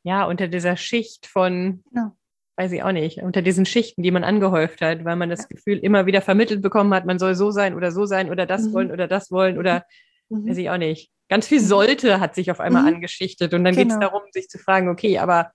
ja, 0.04 0.26
unter 0.26 0.48
dieser 0.48 0.78
Schicht 0.78 1.28
von, 1.28 1.84
ja. 1.94 2.16
weiß 2.56 2.72
ich 2.72 2.82
auch 2.84 2.94
nicht, 2.94 3.18
unter 3.22 3.42
diesen 3.42 3.66
Schichten, 3.66 4.04
die 4.04 4.12
man 4.12 4.24
angehäuft 4.24 4.82
hat, 4.82 5.04
weil 5.04 5.18
man 5.18 5.30
das 5.30 5.42
ja. 5.42 5.48
Gefühl 5.50 5.80
immer 5.80 6.06
wieder 6.06 6.22
vermittelt 6.22 6.62
bekommen 6.62 6.94
hat, 6.94 7.06
man 7.06 7.20
soll 7.20 7.36
so 7.36 7.52
sein 7.52 7.76
oder 7.76 7.92
so 7.92 8.06
sein 8.06 8.32
oder 8.32 8.46
das 8.46 8.64
mhm. 8.64 8.74
wollen 8.74 8.92
oder 8.92 9.08
das 9.08 9.32
wollen 9.32 9.58
oder 9.58 9.86
mhm. 10.30 10.50
weiß 10.50 10.58
ich 10.58 10.70
auch 10.70 10.78
nicht. 10.78 11.12
Ganz 11.28 11.46
viel 11.48 11.60
mhm. 11.60 11.66
sollte 11.66 12.20
hat 12.22 12.36
sich 12.36 12.52
auf 12.52 12.62
einmal 12.62 12.84
mhm. 12.84 12.96
angeschichtet 12.96 13.54
und 13.54 13.66
dann 13.66 13.76
genau. 13.76 13.84
geht 13.84 13.94
es 13.94 14.00
darum, 14.00 14.22
sich 14.32 14.48
zu 14.48 14.60
fragen, 14.60 14.88
okay, 14.88 15.18
aber 15.18 15.52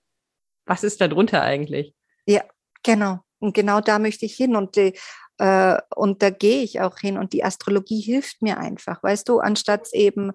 was 0.67 0.83
ist 0.83 1.01
da 1.01 1.07
drunter 1.07 1.41
eigentlich? 1.41 1.93
Ja, 2.25 2.43
Genau. 2.87 3.19
Und 3.39 3.53
genau 3.53 3.81
da 3.81 3.99
möchte 3.99 4.25
ich 4.25 4.35
hin 4.35 4.55
und 4.55 4.77
die, 4.77 4.93
äh, 5.39 5.77
und 5.93 6.21
da 6.21 6.29
gehe 6.29 6.63
ich 6.63 6.79
auch 6.79 6.97
hin 6.97 7.17
und 7.17 7.33
die 7.33 7.43
Astrologie 7.43 7.99
hilft 7.99 8.41
mir 8.41 8.57
einfach, 8.57 9.03
weißt 9.03 9.27
du, 9.29 9.39
anstatt 9.39 9.89
eben 9.93 10.31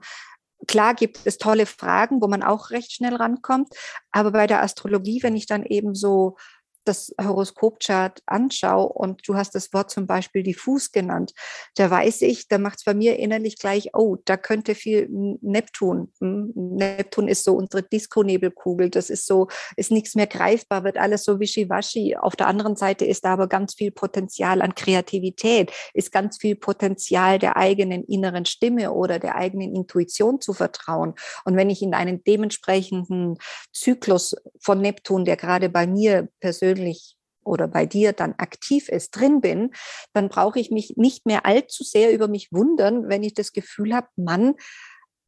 Klar 0.69 0.95
gibt 0.95 1.19
es 1.25 1.39
tolle 1.39 1.67
Fragen, 1.67 2.23
wo 2.23 2.29
man 2.29 2.45
auch 2.45 2.71
recht 2.71 2.93
schnell 2.93 3.17
rankommt, 3.17 3.75
aber 4.13 4.31
bei 4.31 4.47
der 4.47 4.63
Astrologie, 4.63 5.21
wenn 5.25 5.35
ich 5.35 5.47
dann 5.47 5.65
eben 5.65 5.97
so 5.97 6.37
das 6.85 7.15
Horoskopchart 7.21 8.23
anschaue 8.27 8.89
und 8.89 9.27
du 9.27 9.35
hast 9.35 9.55
das 9.55 9.73
Wort 9.73 9.91
zum 9.91 10.07
Beispiel 10.07 10.43
diffus 10.43 10.93
genannt, 10.93 11.33
da 11.77 11.91
weiß 11.91 12.23
ich, 12.23 12.49
da 12.49 12.59
macht 12.59 12.79
es 12.79 12.85
bei 12.85 12.95
mir 12.95 13.19
innerlich 13.19 13.59
gleich, 13.59 13.91
oh, 13.95 14.17
da 14.25 14.37
könnte 14.37 14.75
viel 14.75 15.09
Neptun. 15.41 16.13
Hm, 16.21 16.53
Neptun 16.55 17.29
ist 17.29 17.45
so 17.45 17.55
unsere 17.55 17.83
Disco-Nebelkugel, 17.83 18.91
das 18.91 19.11
ist 19.11 19.27
so, 19.27 19.49
ist 19.77 19.91
nichts 19.91 20.15
mehr 20.15 20.27
greifbar, 20.27 20.85
wird 20.85 20.99
alles 20.99 21.25
so 21.25 21.41
wischiwaschi. 21.41 22.17
Auf 22.17 22.37
der 22.37 22.47
anderen 22.47 22.77
Seite 22.77 23.05
ist 23.05 23.25
da 23.25 23.35
aber 23.35 23.49
ganz 23.49 23.75
viel 23.75 23.91
Potenzial 23.91 24.63
an 24.63 24.75
Kreativität, 24.75 25.73
ist 25.95 26.13
ganz 26.13 26.39
viel 26.39 26.57
Potenzial 26.57 27.39
der 27.39 27.57
eigenen 27.57 28.05
inneren 28.05 28.45
Stimme 28.45 28.93
oder 28.93 29.19
der 29.19 29.37
eigenen 29.37 29.75
Intuition 29.75 30.41
zu 30.41 30.53
vertrauen. 30.53 31.15
Und 31.45 31.57
wenn 31.57 31.71
ich 31.71 31.83
in 31.83 31.95
einen 31.95 32.25
dementsprechenden 32.25 33.39
Zyklus 33.73 34.35
von 34.61 34.81
Neptun, 34.81 35.25
der 35.25 35.37
gerade 35.37 35.69
bei 35.69 35.87
mir 35.87 36.29
persönlich 36.41 36.72
persönlich 36.73 37.17
oder 37.45 37.67
bei 37.67 37.87
dir 37.87 38.13
dann 38.13 38.35
aktiv 38.39 38.89
ist, 38.89 39.11
drin 39.11 39.41
bin, 39.41 39.73
dann 40.13 40.29
brauche 40.29 40.61
ich 40.61 40.71
mich 40.71 40.95
nicht 40.97 41.27
mehr 41.27 41.45
allzu 41.45 41.83
sehr 41.83 42.13
über 42.13 42.29
mich 42.29 42.53
wundern, 42.53 43.09
wenn 43.09 43.25
ich 43.25 43.35
das 43.35 43.53
Gefühl 43.53 43.95
habe, 43.95 44.07
Mann, 44.17 44.55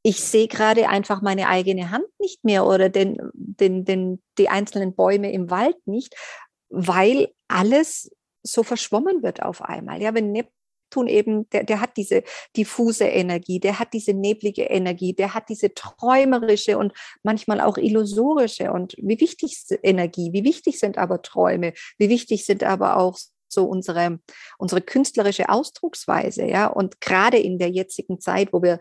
ich 0.04 0.20
sehe 0.20 0.46
gerade 0.46 0.88
einfach 0.88 1.22
meine 1.22 1.48
eigene 1.48 1.90
Hand 1.90 2.06
nicht 2.20 2.44
mehr 2.44 2.66
oder 2.66 2.88
den, 2.88 3.16
den, 3.32 3.84
den, 3.84 4.22
die 4.38 4.48
einzelnen 4.48 4.94
Bäume 4.94 5.32
im 5.32 5.50
Wald 5.50 5.76
nicht, 5.86 6.14
weil 6.68 7.32
alles 7.48 8.10
so 8.42 8.62
verschwommen 8.62 9.22
wird 9.22 9.42
auf 9.42 9.62
einmal. 9.62 10.00
Ja, 10.00 10.14
wenn 10.14 10.30
Neptun 10.94 11.08
eben, 11.08 11.48
der, 11.50 11.64
der 11.64 11.80
hat 11.80 11.96
diese 11.96 12.22
diffuse 12.56 13.04
Energie, 13.04 13.60
der 13.60 13.78
hat 13.78 13.92
diese 13.92 14.14
neblige 14.14 14.64
Energie, 14.64 15.14
der 15.14 15.34
hat 15.34 15.48
diese 15.48 15.74
träumerische 15.74 16.78
und 16.78 16.92
manchmal 17.22 17.60
auch 17.60 17.78
illusorische 17.78 18.72
und 18.72 18.94
wie 18.98 19.20
wichtig 19.20 19.52
ist 19.52 19.78
Energie, 19.82 20.32
wie 20.32 20.44
wichtig 20.44 20.78
sind 20.78 20.98
aber 20.98 21.22
Träume, 21.22 21.72
wie 21.98 22.08
wichtig 22.08 22.44
sind 22.44 22.62
aber 22.62 22.96
auch 22.96 23.18
so 23.48 23.64
unsere, 23.64 24.18
unsere 24.58 24.80
künstlerische 24.80 25.48
Ausdrucksweise, 25.48 26.44
ja. 26.44 26.66
Und 26.66 27.00
gerade 27.00 27.38
in 27.38 27.58
der 27.58 27.70
jetzigen 27.70 28.20
Zeit, 28.20 28.52
wo 28.52 28.62
wir 28.62 28.80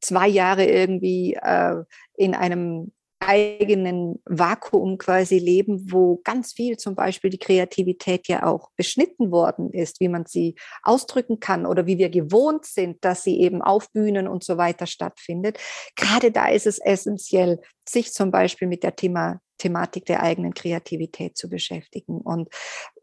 zwei 0.00 0.28
Jahre 0.28 0.64
irgendwie 0.64 1.34
äh, 1.34 1.76
in 2.16 2.34
einem 2.34 2.92
eigenen 3.28 4.22
Vakuum 4.24 4.96
quasi 4.96 5.38
leben, 5.38 5.92
wo 5.92 6.20
ganz 6.24 6.54
viel 6.54 6.78
zum 6.78 6.94
Beispiel 6.94 7.28
die 7.28 7.38
Kreativität 7.38 8.26
ja 8.26 8.46
auch 8.46 8.70
beschnitten 8.74 9.30
worden 9.30 9.70
ist, 9.70 10.00
wie 10.00 10.08
man 10.08 10.24
sie 10.24 10.54
ausdrücken 10.82 11.38
kann 11.38 11.66
oder 11.66 11.86
wie 11.86 11.98
wir 11.98 12.08
gewohnt 12.08 12.64
sind, 12.64 13.04
dass 13.04 13.22
sie 13.22 13.38
eben 13.40 13.60
auf 13.60 13.92
Bühnen 13.92 14.26
und 14.26 14.44
so 14.44 14.56
weiter 14.56 14.86
stattfindet. 14.86 15.58
Gerade 15.94 16.32
da 16.32 16.48
ist 16.48 16.66
es 16.66 16.78
essentiell, 16.78 17.60
sich 17.86 18.12
zum 18.12 18.30
Beispiel 18.30 18.66
mit 18.66 18.82
der 18.82 18.96
Thema, 18.96 19.40
Thematik 19.58 20.06
der 20.06 20.22
eigenen 20.22 20.54
Kreativität 20.54 21.36
zu 21.36 21.50
beschäftigen. 21.50 22.22
Und 22.22 22.48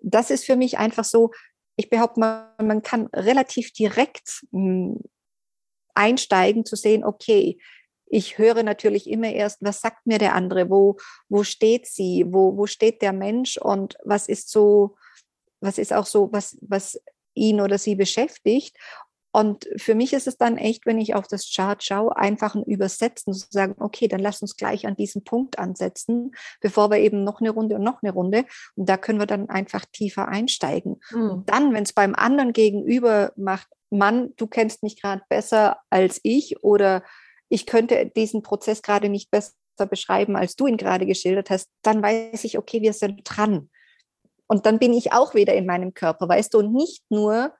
das 0.01 0.31
ist 0.31 0.45
für 0.45 0.55
mich 0.55 0.79
einfach 0.79 1.03
so, 1.03 1.31
ich 1.75 1.89
behaupte 1.89 2.19
mal, 2.19 2.55
man 2.59 2.81
kann 2.81 3.07
relativ 3.13 3.73
direkt 3.73 4.41
hm, 4.51 5.01
einsteigen 5.93 6.65
zu 6.65 6.75
sehen, 6.75 7.03
okay, 7.03 7.59
ich 8.07 8.37
höre 8.37 8.63
natürlich 8.63 9.09
immer 9.09 9.31
erst, 9.31 9.59
was 9.61 9.81
sagt 9.81 10.05
mir 10.05 10.19
der 10.19 10.35
andere, 10.35 10.69
wo, 10.69 10.97
wo 11.29 11.43
steht 11.43 11.87
sie, 11.87 12.25
wo, 12.27 12.55
wo 12.57 12.67
steht 12.67 13.01
der 13.01 13.13
Mensch 13.13 13.57
und 13.57 13.97
was 14.03 14.27
ist 14.27 14.49
so, 14.49 14.95
was 15.59 15.77
ist 15.77 15.93
auch 15.93 16.05
so, 16.05 16.31
was, 16.31 16.57
was 16.61 17.01
ihn 17.33 17.61
oder 17.61 17.77
sie 17.77 17.95
beschäftigt. 17.95 18.77
Und 19.31 19.67
für 19.75 19.95
mich 19.95 20.13
ist 20.13 20.27
es 20.27 20.37
dann 20.37 20.57
echt, 20.57 20.85
wenn 20.85 20.97
ich 20.97 21.13
auf 21.13 21.27
das 21.27 21.51
Chart 21.53 21.83
schaue, 21.83 22.15
einfach 22.15 22.55
ein 22.55 22.63
Übersetzen, 22.63 23.33
zu 23.33 23.47
sagen, 23.49 23.75
okay, 23.79 24.07
dann 24.07 24.21
lass 24.21 24.41
uns 24.41 24.55
gleich 24.55 24.87
an 24.87 24.95
diesem 24.95 25.25
Punkt 25.25 25.59
ansetzen, 25.59 26.31
bevor 26.61 26.89
wir 26.89 26.99
eben 26.99 27.25
noch 27.25 27.41
eine 27.41 27.49
Runde 27.49 27.75
und 27.75 27.83
noch 27.83 28.01
eine 28.01 28.13
Runde. 28.13 28.45
Und 28.75 28.87
da 28.87 28.95
können 28.95 29.19
wir 29.19 29.25
dann 29.25 29.49
einfach 29.49 29.83
tiefer 29.91 30.29
einsteigen. 30.29 31.01
Mhm. 31.11 31.29
Und 31.29 31.49
dann, 31.49 31.73
wenn 31.73 31.83
es 31.83 31.91
beim 31.91 32.15
anderen 32.15 32.53
gegenüber 32.53 33.33
macht, 33.35 33.67
Mann, 33.89 34.33
du 34.37 34.47
kennst 34.47 34.83
mich 34.83 35.01
gerade 35.01 35.23
besser 35.27 35.79
als 35.89 36.21
ich 36.23 36.63
oder 36.63 37.03
ich 37.49 37.65
könnte 37.65 38.11
diesen 38.15 38.41
Prozess 38.41 38.81
gerade 38.81 39.09
nicht 39.09 39.31
besser 39.31 39.53
beschreiben, 39.89 40.35
als 40.35 40.55
du 40.55 40.67
ihn 40.67 40.77
gerade 40.77 41.05
geschildert 41.05 41.49
hast, 41.49 41.69
dann 41.81 42.01
weiß 42.01 42.43
ich, 42.43 42.57
okay, 42.57 42.81
wir 42.81 42.93
sind 42.93 43.21
dran. 43.23 43.69
Und 44.47 44.65
dann 44.65 44.79
bin 44.79 44.93
ich 44.93 45.11
auch 45.11 45.33
wieder 45.33 45.53
in 45.53 45.65
meinem 45.65 45.93
Körper, 45.93 46.29
weißt 46.29 46.53
du, 46.53 46.59
und 46.59 46.73
nicht 46.73 47.03
nur 47.09 47.53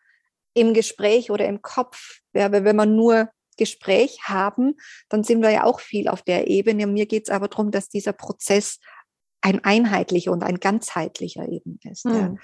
im 0.53 0.73
Gespräch 0.73 1.31
oder 1.31 1.47
im 1.47 1.61
Kopf. 1.61 2.19
Ja, 2.33 2.51
wenn 2.51 2.75
man 2.75 2.95
nur 2.95 3.29
Gespräch 3.57 4.19
haben, 4.23 4.75
dann 5.09 5.23
sind 5.23 5.41
wir 5.41 5.49
ja 5.49 5.63
auch 5.63 5.79
viel 5.79 6.07
auf 6.07 6.21
der 6.21 6.47
Ebene. 6.47 6.87
Mir 6.87 7.05
geht 7.05 7.27
es 7.27 7.33
aber 7.33 7.47
darum, 7.47 7.71
dass 7.71 7.89
dieser 7.89 8.13
Prozess 8.13 8.79
ein 9.41 9.63
einheitlicher 9.63 10.31
und 10.31 10.43
ein 10.43 10.59
ganzheitlicher 10.59 11.47
eben 11.47 11.79
ist. 11.83 12.05
Mhm. 12.05 12.13
Ja. 12.13 12.35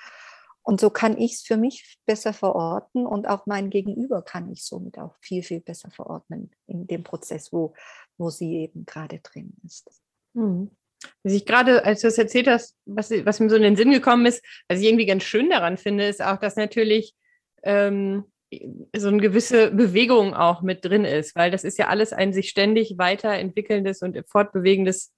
Und 0.64 0.80
so 0.80 0.90
kann 0.90 1.18
ich 1.18 1.34
es 1.34 1.42
für 1.42 1.58
mich 1.58 1.98
besser 2.06 2.34
verorten 2.34 3.06
und 3.06 3.28
auch 3.28 3.46
mein 3.48 3.70
Gegenüber 3.70 4.22
kann 4.22 4.52
ich 4.52 4.64
somit 4.64 5.00
auch 5.00 5.16
viel, 5.20 5.44
viel 5.44 5.60
besser 5.60 5.90
verordnen 5.90 6.52
in 6.68 6.86
dem 6.88 7.04
Prozess, 7.04 7.52
wo, 7.52 7.74
wo 8.18 8.30
sie 8.30 8.58
eben 8.58 8.86
gerade 8.86 9.20
drin 9.20 9.54
ist. 9.66 9.90
Mhm. 10.34 10.70
Was 11.24 11.34
ich 11.34 11.48
gerade, 11.48 11.84
als 11.84 12.02
du 12.02 12.08
das 12.08 12.18
erzählt 12.20 12.48
hast, 12.48 12.78
was, 12.86 13.10
was 13.10 13.40
mir 13.40 13.50
so 13.50 13.56
in 13.56 13.64
den 13.64 13.76
Sinn 13.76 13.92
gekommen 13.92 14.28
ist, 14.28 14.46
was 14.68 14.80
ich 14.80 14.86
irgendwie 14.86 15.08
ganz 15.08 15.24
schön 15.24 15.50
daran 15.50 15.78
finde, 15.78 16.08
ist 16.08 16.22
auch, 16.22 16.38
dass 16.38 16.56
natürlich 16.56 17.16
ähm, 17.64 18.26
so 18.96 19.08
eine 19.08 19.22
gewisse 19.22 19.72
Bewegung 19.72 20.34
auch 20.34 20.62
mit 20.62 20.86
drin 20.86 21.06
ist, 21.06 21.36
weil 21.36 21.52
das 21.52 21.64
ist 21.64 21.78
ja 21.78 21.88
alles 21.88 22.14
ein 22.14 22.34
sich 22.34 22.50
ständig 22.50 22.96
weiterentwickelndes 22.98 24.02
und 24.02 24.22
fortbewegendes 24.28 25.14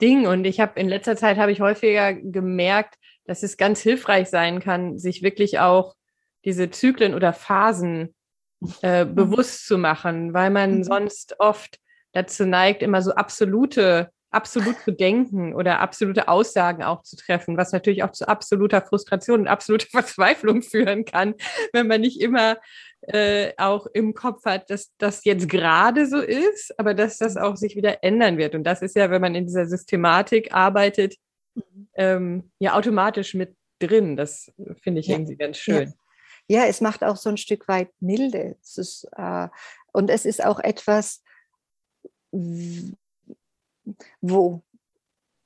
Ding. 0.00 0.26
Und 0.26 0.44
ich 0.44 0.60
habe 0.60 0.78
in 0.78 0.88
letzter 0.88 1.16
Zeit 1.16 1.38
habe 1.38 1.52
ich 1.52 1.60
häufiger 1.60 2.14
gemerkt, 2.14 2.96
dass 3.26 3.42
es 3.42 3.56
ganz 3.56 3.80
hilfreich 3.80 4.28
sein 4.28 4.60
kann, 4.60 4.98
sich 4.98 5.22
wirklich 5.22 5.58
auch 5.58 5.94
diese 6.44 6.70
Zyklen 6.70 7.14
oder 7.14 7.32
Phasen 7.32 8.14
äh, 8.82 9.04
mhm. 9.04 9.14
bewusst 9.14 9.66
zu 9.66 9.78
machen, 9.78 10.32
weil 10.32 10.50
man 10.50 10.78
mhm. 10.78 10.84
sonst 10.84 11.36
oft 11.38 11.78
dazu 12.12 12.46
neigt, 12.46 12.82
immer 12.82 13.02
so 13.02 13.12
absolute 13.12 14.10
absolut 14.36 14.78
zu 14.80 14.92
denken 14.92 15.54
oder 15.54 15.80
absolute 15.80 16.28
Aussagen 16.28 16.82
auch 16.82 17.02
zu 17.02 17.16
treffen, 17.16 17.56
was 17.56 17.72
natürlich 17.72 18.02
auch 18.02 18.12
zu 18.12 18.28
absoluter 18.28 18.82
Frustration 18.82 19.40
und 19.40 19.48
absoluter 19.48 19.86
Verzweiflung 19.90 20.62
führen 20.62 21.04
kann, 21.04 21.34
wenn 21.72 21.86
man 21.86 22.02
nicht 22.02 22.20
immer 22.20 22.58
äh, 23.02 23.52
auch 23.56 23.86
im 23.94 24.14
Kopf 24.14 24.44
hat, 24.44 24.68
dass 24.68 24.92
das 24.98 25.24
jetzt 25.24 25.48
gerade 25.48 26.06
so 26.06 26.18
ist, 26.18 26.78
aber 26.78 26.92
dass 26.92 27.18
das 27.18 27.36
auch 27.36 27.56
sich 27.56 27.76
wieder 27.76 28.02
ändern 28.02 28.36
wird. 28.36 28.54
Und 28.54 28.64
das 28.64 28.82
ist 28.82 28.96
ja, 28.96 29.10
wenn 29.10 29.22
man 29.22 29.34
in 29.34 29.46
dieser 29.46 29.66
Systematik 29.66 30.52
arbeitet, 30.52 31.14
mhm. 31.56 31.88
ähm, 31.94 32.50
ja 32.58 32.74
automatisch 32.74 33.34
mit 33.34 33.56
drin. 33.78 34.16
Das 34.16 34.52
finde 34.82 35.00
ich 35.00 35.08
ja. 35.08 35.16
irgendwie 35.16 35.36
ganz 35.36 35.58
schön. 35.58 35.94
Ja. 36.48 36.62
ja. 36.62 36.66
es 36.66 36.80
macht 36.80 37.04
auch 37.04 37.16
so 37.16 37.28
ein 37.28 37.36
Stück 37.36 37.68
weit 37.68 37.90
milde. 38.00 38.56
Es 38.62 38.78
ist, 38.78 39.08
äh, 39.16 39.48
und 39.92 40.10
es 40.10 40.24
ist 40.24 40.44
auch 40.44 40.60
etwas, 40.60 41.22
wo 44.20 44.62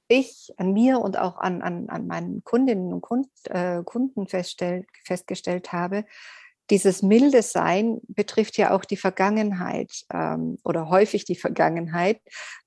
ich 0.09 0.53
an 0.57 0.73
mir 0.73 1.01
und 1.01 1.17
auch 1.17 1.39
an, 1.39 1.63
an, 1.63 1.89
an 1.89 2.07
meinen 2.07 2.43
Kundinnen 2.43 2.93
und 2.93 3.01
Kunden, 3.01 3.31
äh, 3.45 3.83
Kunden 3.85 4.27
festgestellt 4.27 5.73
habe, 5.73 6.05
dieses 6.71 7.03
milde 7.03 7.43
Sein 7.43 8.01
betrifft 8.09 8.57
ja 8.57 8.73
auch 8.73 8.85
die 8.85 8.97
Vergangenheit 8.97 10.05
ähm, 10.13 10.59
oder 10.65 10.89
häufig 10.89 11.25
die 11.25 11.37
Vergangenheit, 11.37 12.21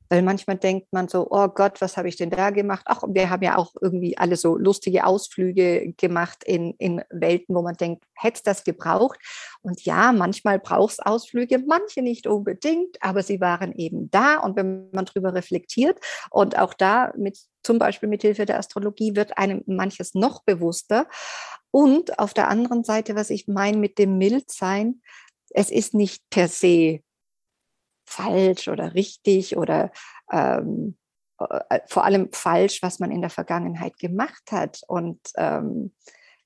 weil 0.10 0.22
manchmal 0.22 0.58
denkt 0.58 0.92
man 0.92 1.08
so, 1.08 1.28
oh 1.30 1.48
Gott, 1.48 1.82
was 1.82 1.98
habe 1.98 2.08
ich 2.08 2.16
denn 2.16 2.30
da 2.30 2.50
gemacht? 2.50 2.84
Ach, 2.86 3.04
wir 3.08 3.30
haben 3.30 3.44
ja 3.44 3.58
auch 3.58 3.74
irgendwie 3.82 4.18
alle 4.18 4.36
so 4.36 4.58
lustige 4.58 5.06
Ausflüge 5.06 5.94
gemacht 5.98 6.44
in, 6.44 6.74
in 6.78 7.02
Welten, 7.10 7.56
wo 7.56 7.62
man 7.62 7.76
denkt, 7.76 8.06
hätte 8.16 8.38
es 8.38 8.44
das 8.44 8.64
gebraucht? 8.64 9.20
Und 9.62 9.84
ja, 9.86 10.12
manchmal 10.12 10.60
braucht 10.60 10.94
es 10.94 11.00
Ausflüge, 11.00 11.60
manche 11.60 12.02
nicht 12.02 12.28
unbedingt, 12.28 12.98
aber 13.02 13.24
sie 13.24 13.42
waren 13.42 13.74
eben 13.74 14.12
da. 14.12 14.38
Und 14.38 14.56
wenn 14.56 14.90
man 14.92 15.06
darüber 15.06 15.34
reflektiert 15.34 16.00
und 16.30 16.58
auch 16.58 16.74
da 16.74 17.14
mit 17.18 17.40
zum 17.64 17.80
Beispiel 17.80 18.10
mit 18.10 18.22
Hilfe 18.22 18.46
der 18.46 18.60
Astrologie 18.60 19.16
wird 19.16 19.38
einem 19.38 19.64
manches 19.66 20.14
noch 20.14 20.44
bewusster. 20.44 21.08
Und 21.72 22.20
auf 22.20 22.34
der 22.34 22.50
anderen 22.50 22.84
Seite, 22.84 23.16
was 23.16 23.30
ich 23.30 23.48
meine 23.48 23.78
mit 23.78 23.98
dem 23.98 24.18
Mildsein, 24.18 25.02
es 25.50 25.72
ist 25.72 25.94
nicht 25.94 26.30
per 26.30 26.48
se 26.48 27.00
falsch 28.06 28.68
oder 28.68 28.94
richtig 28.94 29.58
oder 29.58 29.92
ähm, 30.32 30.98
äh, 31.40 31.80
vor 31.88 32.06
allem 32.06 32.30
falsch, 32.32 32.82
was 32.82 33.00
man 33.00 33.12
in 33.12 33.22
der 33.22 33.30
Vergangenheit 33.30 33.98
gemacht 33.98 34.52
hat. 34.52 34.82
Und 34.88 35.20
ähm, 35.38 35.94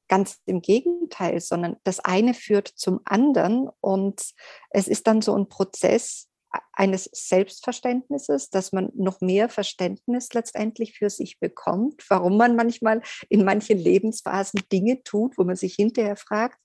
ganz 0.08 0.40
im 0.46 0.62
Gegenteil, 0.62 1.40
sondern 1.42 1.78
das 1.84 2.00
eine 2.00 2.34
führt 2.34 2.68
zum 2.68 3.02
anderen 3.06 3.70
und 3.82 4.34
es 4.70 4.88
ist 4.88 5.08
dann 5.08 5.22
so 5.22 5.36
ein 5.36 5.50
Prozess 5.50 6.30
eines 6.72 7.10
Selbstverständnisses, 7.12 8.50
dass 8.50 8.72
man 8.72 8.90
noch 8.96 9.20
mehr 9.22 9.50
Verständnis 9.50 10.32
letztendlich 10.34 10.98
für 10.98 11.10
sich 11.10 11.40
bekommt, 11.40 12.04
warum 12.10 12.38
man 12.38 12.56
manchmal 12.56 13.02
in 13.30 13.44
manchen 13.44 13.78
Lebensphasen 13.78 14.62
Dinge 14.72 15.04
tut, 15.04 15.38
wo 15.38 15.44
man 15.44 15.56
sich 15.56 15.76
hinterher 15.76 16.16
fragt, 16.16 16.58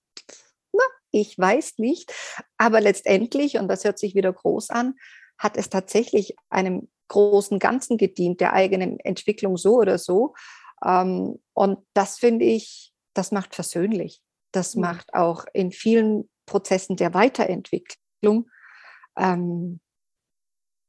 ich 1.12 1.38
weiß 1.38 1.78
nicht. 1.78 2.12
Aber 2.58 2.80
letztendlich, 2.80 3.58
und 3.58 3.68
das 3.68 3.84
hört 3.84 3.98
sich 3.98 4.14
wieder 4.14 4.32
groß 4.32 4.70
an, 4.70 4.94
hat 5.38 5.56
es 5.56 5.70
tatsächlich 5.70 6.34
einem 6.50 6.88
großen 7.08 7.58
Ganzen 7.58 7.98
gedient, 7.98 8.40
der 8.40 8.54
eigenen 8.54 8.98
Entwicklung 9.00 9.56
so 9.56 9.76
oder 9.76 9.98
so. 9.98 10.34
Ähm, 10.84 11.40
und 11.52 11.78
das 11.94 12.18
finde 12.18 12.46
ich, 12.46 12.92
das 13.14 13.32
macht 13.32 13.54
versöhnlich. 13.54 14.22
Das 14.52 14.74
mhm. 14.74 14.82
macht 14.82 15.14
auch 15.14 15.44
in 15.52 15.70
vielen 15.70 16.28
Prozessen 16.46 16.96
der 16.96 17.14
Weiterentwicklung 17.14 18.50
ähm, 19.16 19.80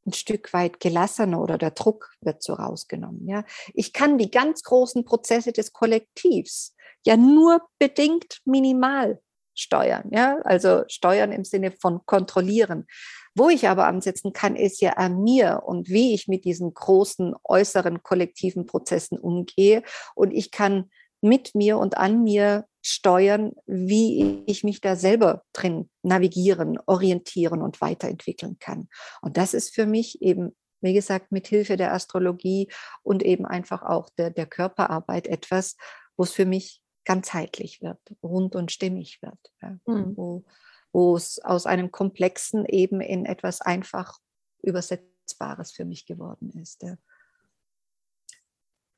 ein 0.05 0.13
Stück 0.13 0.53
weit 0.53 0.79
gelassener 0.79 1.41
oder 1.41 1.57
der 1.57 1.71
Druck 1.71 2.11
wird 2.21 2.43
so 2.43 2.53
rausgenommen. 2.53 3.27
Ja. 3.27 3.45
Ich 3.73 3.93
kann 3.93 4.17
die 4.17 4.31
ganz 4.31 4.63
großen 4.63 5.05
Prozesse 5.05 5.53
des 5.53 5.71
Kollektivs 5.71 6.75
ja 7.05 7.17
nur 7.17 7.61
bedingt 7.79 8.39
minimal 8.45 9.21
steuern, 9.55 10.09
ja, 10.11 10.39
also 10.43 10.83
steuern 10.87 11.31
im 11.31 11.43
Sinne 11.43 11.71
von 11.71 12.01
kontrollieren. 12.05 12.87
Wo 13.35 13.49
ich 13.49 13.67
aber 13.67 13.87
ansetzen 13.87 14.31
kann, 14.31 14.55
ist 14.55 14.79
ja 14.81 14.93
an 14.93 15.23
mir 15.23 15.63
und 15.65 15.89
wie 15.89 16.13
ich 16.13 16.27
mit 16.27 16.45
diesen 16.45 16.73
großen 16.73 17.33
äußeren 17.43 18.03
kollektiven 18.03 18.67
Prozessen 18.67 19.17
umgehe. 19.17 19.81
Und 20.13 20.31
ich 20.31 20.51
kann 20.51 20.91
mit 21.21 21.55
mir 21.55 21.77
und 21.79 21.97
an 21.97 22.23
mir 22.23 22.65
steuern, 22.85 23.53
wie 23.65 24.43
ich 24.45 24.63
mich 24.63 24.81
da 24.81 24.95
selber 24.95 25.43
drin 25.53 25.89
navigieren, 26.03 26.77
orientieren 26.85 27.61
und 27.61 27.81
weiterentwickeln 27.81 28.57
kann. 28.59 28.89
Und 29.21 29.37
das 29.37 29.53
ist 29.53 29.73
für 29.73 29.85
mich 29.85 30.21
eben, 30.21 30.55
wie 30.81 30.93
gesagt, 30.93 31.31
mit 31.31 31.47
Hilfe 31.47 31.77
der 31.77 31.93
Astrologie 31.93 32.69
und 33.01 33.23
eben 33.23 33.45
einfach 33.45 33.83
auch 33.83 34.09
der, 34.17 34.29
der 34.31 34.45
Körperarbeit 34.45 35.27
etwas, 35.27 35.77
wo 36.17 36.23
es 36.23 36.33
für 36.33 36.45
mich 36.45 36.82
ganzheitlich 37.05 37.81
wird, 37.81 37.99
rund 38.21 38.55
und 38.55 38.71
stimmig 38.71 39.21
wird, 39.21 39.53
ja, 39.61 39.77
mhm. 39.85 40.15
wo, 40.15 40.45
wo 40.91 41.15
es 41.15 41.39
aus 41.39 41.65
einem 41.65 41.91
Komplexen 41.91 42.65
eben 42.65 43.01
in 43.01 43.25
etwas 43.25 43.61
einfach 43.61 44.19
Übersetzbares 44.61 45.71
für 45.71 45.85
mich 45.85 46.05
geworden 46.05 46.51
ist. 46.61 46.83
Ja. 46.83 46.95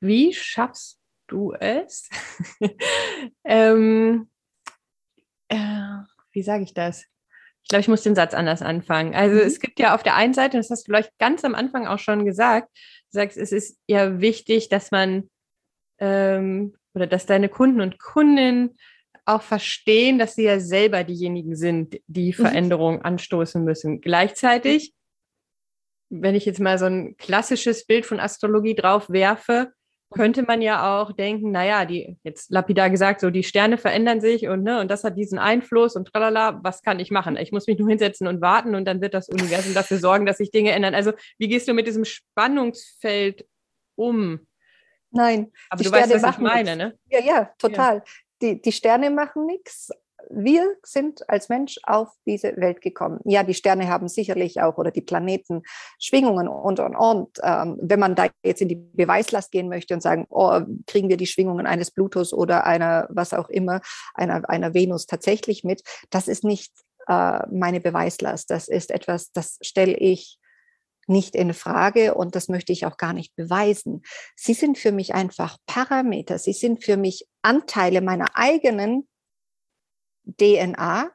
Wie 0.00 0.32
schaffst 0.32 1.00
du 1.26 1.52
es? 1.52 2.08
ähm, 3.44 4.30
äh, 5.48 5.98
wie 6.32 6.42
sage 6.42 6.64
ich 6.64 6.74
das? 6.74 7.04
Ich 7.62 7.68
glaube, 7.68 7.80
ich 7.80 7.88
muss 7.88 8.02
den 8.02 8.14
Satz 8.14 8.32
anders 8.32 8.62
anfangen. 8.62 9.14
Also 9.14 9.36
mhm. 9.36 9.42
es 9.42 9.58
gibt 9.58 9.80
ja 9.80 9.94
auf 9.94 10.04
der 10.04 10.14
einen 10.14 10.34
Seite, 10.34 10.56
das 10.56 10.70
hast 10.70 10.82
du 10.86 10.92
vielleicht 10.92 11.18
ganz 11.18 11.44
am 11.44 11.54
Anfang 11.54 11.86
auch 11.86 11.98
schon 11.98 12.24
gesagt, 12.24 12.68
du 12.72 13.18
sagst, 13.18 13.36
es 13.36 13.50
ist 13.50 13.80
ja 13.88 14.20
wichtig, 14.20 14.68
dass 14.68 14.92
man 14.92 15.28
ähm, 15.98 16.76
oder 16.96 17.06
dass 17.06 17.26
deine 17.26 17.48
Kunden 17.48 17.80
und 17.80 18.00
Kundinnen 18.00 18.76
auch 19.26 19.42
verstehen, 19.42 20.18
dass 20.18 20.34
sie 20.34 20.44
ja 20.44 20.58
selber 20.58 21.04
diejenigen 21.04 21.54
sind, 21.54 22.00
die 22.06 22.28
mhm. 22.28 22.32
Veränderungen 22.32 23.02
anstoßen 23.02 23.62
müssen. 23.62 24.00
Gleichzeitig, 24.00 24.94
wenn 26.08 26.34
ich 26.34 26.46
jetzt 26.46 26.60
mal 26.60 26.78
so 26.78 26.86
ein 26.86 27.16
klassisches 27.16 27.86
Bild 27.86 28.06
von 28.06 28.18
Astrologie 28.18 28.74
drauf 28.74 29.10
werfe, 29.10 29.72
könnte 30.10 30.44
man 30.44 30.62
ja 30.62 31.02
auch 31.02 31.12
denken, 31.12 31.50
naja, 31.50 31.84
die, 31.84 32.16
jetzt 32.22 32.50
lapidar 32.50 32.88
gesagt, 32.88 33.20
so 33.20 33.30
die 33.30 33.42
Sterne 33.42 33.76
verändern 33.76 34.20
sich 34.20 34.46
und, 34.46 34.62
ne, 34.62 34.80
und 34.80 34.88
das 34.88 35.02
hat 35.02 35.18
diesen 35.18 35.38
Einfluss 35.38 35.96
und 35.96 36.06
tralala, 36.06 36.60
was 36.62 36.82
kann 36.82 37.00
ich 37.00 37.10
machen? 37.10 37.36
Ich 37.36 37.50
muss 37.50 37.66
mich 37.66 37.76
nur 37.78 37.88
hinsetzen 37.88 38.28
und 38.28 38.40
warten 38.40 38.76
und 38.76 38.84
dann 38.84 39.00
wird 39.00 39.14
das 39.14 39.28
Universum 39.28 39.74
dafür 39.74 39.98
sorgen, 39.98 40.24
dass 40.24 40.38
sich 40.38 40.52
Dinge 40.52 40.70
ändern. 40.70 40.94
Also, 40.94 41.12
wie 41.38 41.48
gehst 41.48 41.66
du 41.66 41.74
mit 41.74 41.88
diesem 41.88 42.04
Spannungsfeld 42.04 43.46
um? 43.96 44.46
Nein. 45.10 45.52
Aber 45.70 45.82
du 45.82 45.88
Sterne 45.88 46.14
weißt, 46.14 46.22
was 46.22 46.36
ich 46.36 46.42
meine, 46.42 46.76
ne? 46.76 46.98
Ja, 47.08 47.20
ja, 47.20 47.50
total. 47.58 47.96
Ja. 47.96 48.02
Die, 48.42 48.60
die 48.60 48.72
Sterne 48.72 49.10
machen 49.10 49.46
nichts. 49.46 49.90
Wir 50.28 50.74
sind 50.82 51.28
als 51.30 51.48
Mensch 51.48 51.78
auf 51.84 52.08
diese 52.26 52.56
Welt 52.56 52.80
gekommen. 52.80 53.20
Ja, 53.24 53.44
die 53.44 53.54
Sterne 53.54 53.88
haben 53.88 54.08
sicherlich 54.08 54.60
auch 54.60 54.76
oder 54.76 54.90
die 54.90 55.00
Planeten 55.00 55.62
Schwingungen 56.00 56.48
und 56.48 56.80
und 56.80 56.96
und. 56.96 57.38
Ähm, 57.42 57.78
wenn 57.80 58.00
man 58.00 58.16
da 58.16 58.26
jetzt 58.42 58.60
in 58.60 58.68
die 58.68 58.74
Beweislast 58.74 59.52
gehen 59.52 59.68
möchte 59.68 59.94
und 59.94 60.00
sagen, 60.00 60.26
oh, 60.28 60.60
kriegen 60.86 61.08
wir 61.08 61.16
die 61.16 61.26
Schwingungen 61.26 61.66
eines 61.66 61.92
Plutos 61.92 62.32
oder 62.32 62.66
einer, 62.66 63.06
was 63.08 63.34
auch 63.34 63.48
immer, 63.48 63.80
einer, 64.14 64.48
einer 64.50 64.74
Venus 64.74 65.06
tatsächlich 65.06 65.62
mit, 65.62 65.82
das 66.10 66.26
ist 66.26 66.42
nicht 66.42 66.72
äh, 67.06 67.46
meine 67.50 67.80
Beweislast. 67.80 68.50
Das 68.50 68.66
ist 68.66 68.90
etwas, 68.90 69.30
das 69.32 69.58
stelle 69.62 69.96
ich 69.96 70.40
nicht 71.06 71.34
in 71.34 71.54
Frage 71.54 72.14
und 72.14 72.34
das 72.34 72.48
möchte 72.48 72.72
ich 72.72 72.86
auch 72.86 72.96
gar 72.96 73.12
nicht 73.12 73.34
beweisen. 73.36 74.02
Sie 74.34 74.54
sind 74.54 74.78
für 74.78 74.92
mich 74.92 75.14
einfach 75.14 75.58
Parameter. 75.66 76.38
Sie 76.38 76.52
sind 76.52 76.84
für 76.84 76.96
mich 76.96 77.26
Anteile 77.42 78.00
meiner 78.00 78.26
eigenen 78.34 79.08
DNA, 80.40 81.10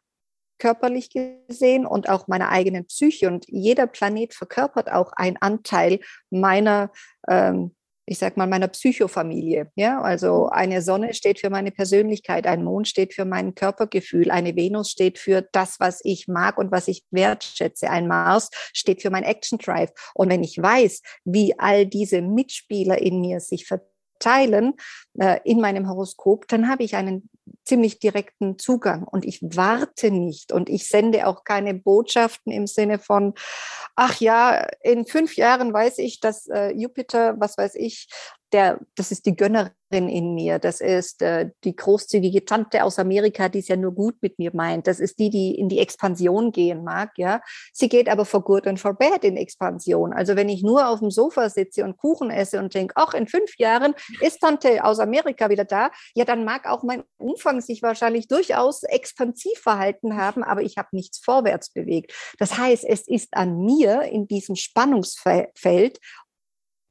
körperlich 0.60 1.10
gesehen 1.10 1.86
und 1.86 2.08
auch 2.08 2.28
meiner 2.28 2.50
eigenen 2.50 2.86
Psyche. 2.86 3.28
Und 3.28 3.46
jeder 3.48 3.88
Planet 3.88 4.34
verkörpert 4.34 4.92
auch 4.92 5.12
einen 5.14 5.38
Anteil 5.38 6.00
meiner 6.30 6.92
ähm, 7.28 7.76
ich 8.06 8.18
sag 8.18 8.38
mal, 8.38 8.48
meiner 8.48 8.68
Psychofamilie. 8.68 9.72
Ja, 9.76 10.02
also 10.02 10.48
eine 10.50 10.82
Sonne 10.82 11.14
steht 11.14 11.40
für 11.40 11.50
meine 11.50 11.72
Persönlichkeit, 11.72 12.48
ein 12.48 12.64
Mond 12.64 12.88
steht 12.88 13.14
für 13.14 13.26
mein 13.26 13.56
Körpergefühl, 13.56 14.32
eine 14.32 14.56
Venus 14.56 14.90
steht 14.90 15.20
für 15.20 15.42
das, 15.52 15.80
was 15.80 16.02
ich 16.04 16.28
mag 16.28 16.58
und 16.58 16.72
was 16.72 16.88
ich 16.88 17.06
wertschätze, 17.12 17.90
ein 17.90 18.08
Mars 18.08 18.50
steht 18.74 19.02
für 19.02 19.10
mein 19.10 19.24
Action 19.24 19.60
Drive. 19.60 19.92
Und 20.14 20.30
wenn 20.30 20.44
ich 20.44 20.58
weiß, 20.58 21.02
wie 21.26 21.58
all 21.60 21.86
diese 21.86 22.22
Mitspieler 22.22 23.02
in 23.02 23.22
mir 23.22 23.40
sich 23.40 23.66
verteilen 23.66 24.74
äh, 25.20 25.40
in 25.44 25.62
meinem 25.62 25.88
Horoskop, 25.88 26.48
dann 26.48 26.70
habe 26.70 26.84
ich 26.84 26.96
einen 26.96 27.30
ziemlich 27.66 28.00
direkten 28.00 28.58
Zugang. 28.58 29.04
Und 29.04 29.26
ich 29.26 29.42
warte 29.42 30.12
nicht. 30.12 30.52
Und 30.52 30.70
ich 30.70 30.88
sende 30.88 31.28
auch 31.28 31.44
keine 31.44 31.74
Botschaften 31.74 32.52
im 32.52 32.68
Sinne 32.68 33.00
von, 33.00 33.34
ach 33.96 34.20
ja, 34.20 34.68
in 34.82 35.06
fünf 35.06 35.36
Jahren 35.36 35.74
weiß 35.74 35.98
ich, 36.00 36.20
dass 36.20 36.48
äh, 36.48 36.72
Jupiter, 36.72 37.40
was 37.40 37.58
weiß 37.58 37.76
ich, 37.76 38.08
der, 38.54 38.80
das 38.96 39.12
ist 39.12 39.26
die 39.26 39.36
Gönnerin 39.36 39.72
in 39.92 40.34
mir, 40.34 40.60
das 40.60 40.80
ist 40.82 41.22
äh, 41.22 41.50
die 41.64 41.76
großzügige 41.76 42.46
Tante 42.46 42.84
aus 42.84 43.00
Amerika, 43.00 43.50
die 43.50 43.60
es 43.60 43.68
ja 43.68 43.76
nur 43.76 43.94
gut 43.94 44.16
mit 44.22 44.40
mir 44.40 44.52
meint, 44.54 44.88
das 44.88 45.00
ist 45.00 45.20
die, 45.20 45.30
die 45.30 45.56
in 45.56 45.70
die 45.70 45.80
Expansion 45.80 46.52
gehen 46.52 46.84
mag, 46.84 47.12
ja. 47.18 47.42
Sie 47.74 47.90
geht 47.90 48.10
aber 48.10 48.26
for 48.26 48.44
good 48.44 48.68
and 48.68 48.80
for 48.80 48.94
bad 48.94 49.24
in 49.24 49.38
Expansion. 49.38 50.14
Also 50.14 50.36
wenn 50.36 50.50
ich 50.50 50.64
nur 50.64 50.88
auf 50.88 51.00
dem 51.00 51.12
Sofa 51.12 51.50
sitze 51.50 51.84
und 51.84 51.98
Kuchen 51.98 52.30
esse 52.30 52.60
und 52.60 52.74
denke, 52.74 52.94
ach, 52.96 53.14
in 53.14 53.28
fünf 53.28 53.58
Jahren 53.58 53.94
ist 54.22 54.40
Tante 54.40 54.84
aus 54.84 55.00
Amerika 55.00 55.50
wieder 55.50 55.66
da, 55.66 55.92
ja, 56.16 56.26
dann 56.26 56.46
mag 56.46 56.68
auch 56.68 56.84
mein 56.84 57.04
Umfang 57.18 57.62
sich 57.62 57.82
wahrscheinlich 57.82 58.28
durchaus 58.28 58.84
expansiv 58.84 59.60
verhalten 59.60 60.18
haben, 60.18 60.44
aber 60.44 60.62
ich 60.62 60.78
habe 60.78 60.90
nichts 60.92 61.20
vorwärts 61.20 61.72
bewegt. 61.72 62.14
Das 62.40 62.58
heißt, 62.58 62.86
es 62.86 63.08
ist 63.08 63.34
an 63.34 63.58
mir 63.60 64.04
in 64.04 64.28
diesem 64.28 64.56
Spannungsfeld 64.56 66.00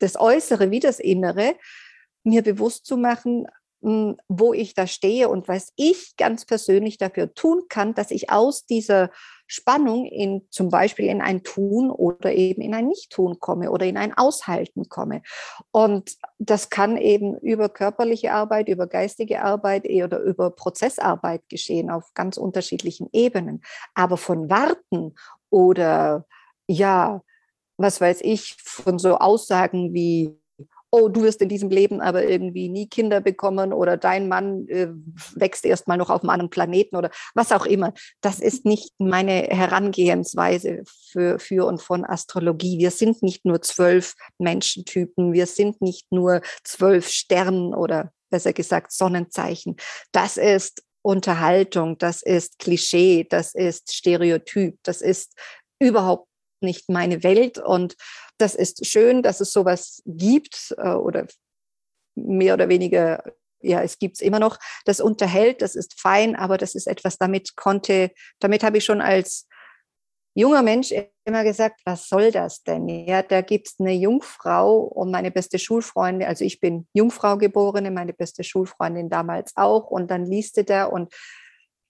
das 0.01 0.19
Äußere 0.19 0.71
wie 0.71 0.81
das 0.81 0.99
Innere, 0.99 1.55
mir 2.25 2.43
bewusst 2.43 2.85
zu 2.85 2.97
machen, 2.97 3.47
hm, 3.83 4.19
wo 4.29 4.53
ich 4.53 4.75
da 4.75 4.87
stehe 4.87 5.31
und 5.31 5.49
was 5.49 5.73
ich 5.77 6.15
ganz 6.19 6.45
persönlich 6.45 6.99
dafür 6.99 7.33
tun 7.33 7.63
kann, 7.69 7.95
dass 7.95 8.11
ich 8.11 8.31
aus 8.31 8.67
dieser 8.67 9.11
Spannung 9.47 10.05
in 10.05 10.47
zum 10.51 10.69
Beispiel 10.69 11.07
in 11.07 11.23
ein 11.23 11.43
Tun 11.43 11.91
oder 11.91 12.33
eben 12.33 12.61
in 12.61 12.75
ein 12.75 12.87
Nicht-Tun 12.87 13.41
komme 13.41 13.71
oder 13.71 13.87
in 13.87 13.97
ein 13.97 14.13
Aushalten 14.17 14.91
komme. 14.91 15.23
Und 15.73 16.17
das 16.39 16.69
kann 16.69 16.99
eben 16.99 17.39
über 17.39 17.71
körperliche 17.71 18.33
Arbeit, 18.33 18.69
über 18.69 18.87
geistige 18.87 19.43
Arbeit 19.43 19.89
oder 19.89 20.21
über 20.21 20.51
Prozessarbeit 20.51 21.49
geschehen 21.49 21.91
auf 21.91 22.13
ganz 22.13 22.37
unterschiedlichen 22.37 23.09
Ebenen. 23.13 23.63
Aber 23.95 24.19
von 24.19 24.51
Warten 24.51 25.15
oder 25.49 26.27
ja, 26.69 27.23
was 27.81 28.01
weiß 28.01 28.21
ich, 28.23 28.57
von 28.63 28.99
so 28.99 29.17
Aussagen 29.19 29.95
wie, 29.95 30.37
oh, 30.91 31.09
du 31.09 31.23
wirst 31.23 31.41
in 31.41 31.49
diesem 31.49 31.71
Leben 31.71 32.01
aber 32.01 32.25
irgendwie 32.25 32.69
nie 32.69 32.89
Kinder 32.89 33.21
bekommen 33.21 33.73
oder 33.73 33.97
dein 33.97 34.29
Mann 34.29 34.67
äh, 34.69 34.89
wächst 35.35 35.65
erst 35.65 35.89
mal 35.89 35.97
noch 35.97 36.11
auf 36.11 36.23
einem 36.23 36.31
anderen 36.31 36.51
Planeten 36.51 36.97
oder 36.97 37.11
was 37.35 37.53
auch 37.53 37.65
immer. 37.65 37.93
Das 38.21 38.41
ist 38.41 38.65
nicht 38.65 38.93
meine 38.99 39.43
Herangehensweise 39.45 40.83
für, 41.11 41.39
für 41.39 41.67
und 41.67 41.81
von 41.81 42.05
Astrologie. 42.05 42.79
Wir 42.79 42.91
sind 42.91 43.23
nicht 43.23 43.45
nur 43.45 43.63
zwölf 43.63 44.15
Menschentypen, 44.39 45.33
wir 45.33 45.47
sind 45.47 45.81
nicht 45.81 46.11
nur 46.11 46.43
zwölf 46.65 47.09
Sternen 47.09 47.75
oder 47.75 48.13
besser 48.31 48.53
gesagt 48.53 48.93
Sonnenzeichen. 48.93 49.77
Das 50.13 50.37
ist 50.37 50.83
Unterhaltung, 51.03 51.97
das 51.99 52.23
ist 52.23 52.59
Klischee, 52.59 53.27
das 53.29 53.55
ist 53.55 53.93
Stereotyp, 53.95 54.79
das 54.83 55.01
ist 55.01 55.35
überhaupt 55.79 56.30
nicht 56.63 56.89
meine 56.89 57.23
Welt. 57.23 57.59
Und 57.59 57.97
das 58.39 58.55
ist 58.55 58.87
schön, 58.87 59.23
dass 59.23 59.41
es 59.41 59.53
sowas 59.53 60.03
gibt 60.07 60.75
äh, 60.79 60.91
oder 60.91 61.27
mehr 62.15 62.55
oder 62.55 62.69
weniger, 62.69 63.23
ja, 63.61 63.83
es 63.83 63.99
gibt 63.99 64.17
es 64.17 64.23
immer 64.23 64.39
noch. 64.39 64.59
Das 64.85 65.01
unterhält, 65.01 65.63
das 65.63 65.75
ist 65.75 66.01
fein, 66.01 66.37
aber 66.37 66.59
das 66.59 66.75
ist 66.75 66.87
etwas, 66.87 67.19
damit 67.19 67.57
konnte, 67.57 68.11
damit 68.39 68.63
habe 68.63 68.79
ich 68.79 68.85
schon 68.85 69.01
als 69.01 69.47
junger 70.35 70.63
Mensch 70.63 70.93
immer 71.25 71.45
gesagt, 71.45 71.81
was 71.85 72.09
soll 72.09 72.31
das 72.31 72.63
denn? 72.63 72.89
Ja, 72.89 73.23
da 73.23 73.41
gibt 73.41 73.69
es 73.69 73.77
eine 73.79 73.93
Jungfrau 73.93 74.79
und 74.81 75.11
meine 75.11 75.31
beste 75.31 75.59
Schulfreundin, 75.59 76.27
also 76.27 76.45
ich 76.45 76.61
bin 76.61 76.87
Jungfrau 76.95 77.37
geborene, 77.37 77.91
meine 77.91 78.13
beste 78.13 78.45
Schulfreundin 78.45 79.11
damals 79.11 79.53
auch 79.57 79.91
und 79.91 80.11
dann 80.11 80.25
liest 80.25 80.57
du 80.57 80.65
da 80.65 80.85
und 80.85 81.13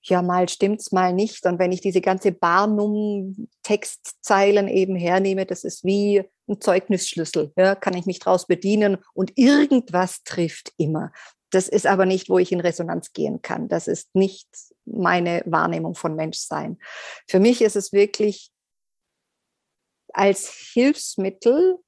ja, 0.03 0.23
mal 0.23 0.49
stimmt's, 0.49 0.93
mal 0.93 1.13
nicht. 1.13 1.45
Und 1.47 1.59
wenn 1.59 1.73
ich 1.73 1.81
diese 1.81 2.01
ganze 2.01 2.31
Barnum-Textzeilen 2.33 4.69
eben 4.69 4.95
hernehme, 4.97 5.47
das 5.47 5.65
ist 5.65 5.85
wie 5.85 6.23
ein 6.49 6.61
Zeugnisschlüssel, 6.61 7.53
ja, 7.57 7.75
kann 7.75 7.97
ich 7.97 8.07
mich 8.07 8.19
draus 8.19 8.47
bedienen 8.47 8.99
und 9.13 9.33
irgendwas 9.37 10.23
trifft 10.25 10.73
immer. 10.79 11.13
Das 11.51 11.69
ist 11.69 11.87
aber 11.87 12.07
nicht, 12.07 12.31
wo 12.31 12.39
ich 12.39 12.53
in 12.53 12.61
Resonanz 12.61 13.13
gehen 13.13 13.43
kann. 13.43 13.69
Das 13.69 13.89
ist 13.89 14.15
nicht 14.15 14.49
meine 14.85 15.43
Wahrnehmung 15.47 15.95
von 15.95 16.15
Menschsein. 16.15 16.79
Für 17.29 17.41
mich 17.41 17.61
ist 17.61 17.77
es 17.77 17.93
wirklich 17.93 18.51
als 20.13 20.51
Hilfsmittel 20.73 21.79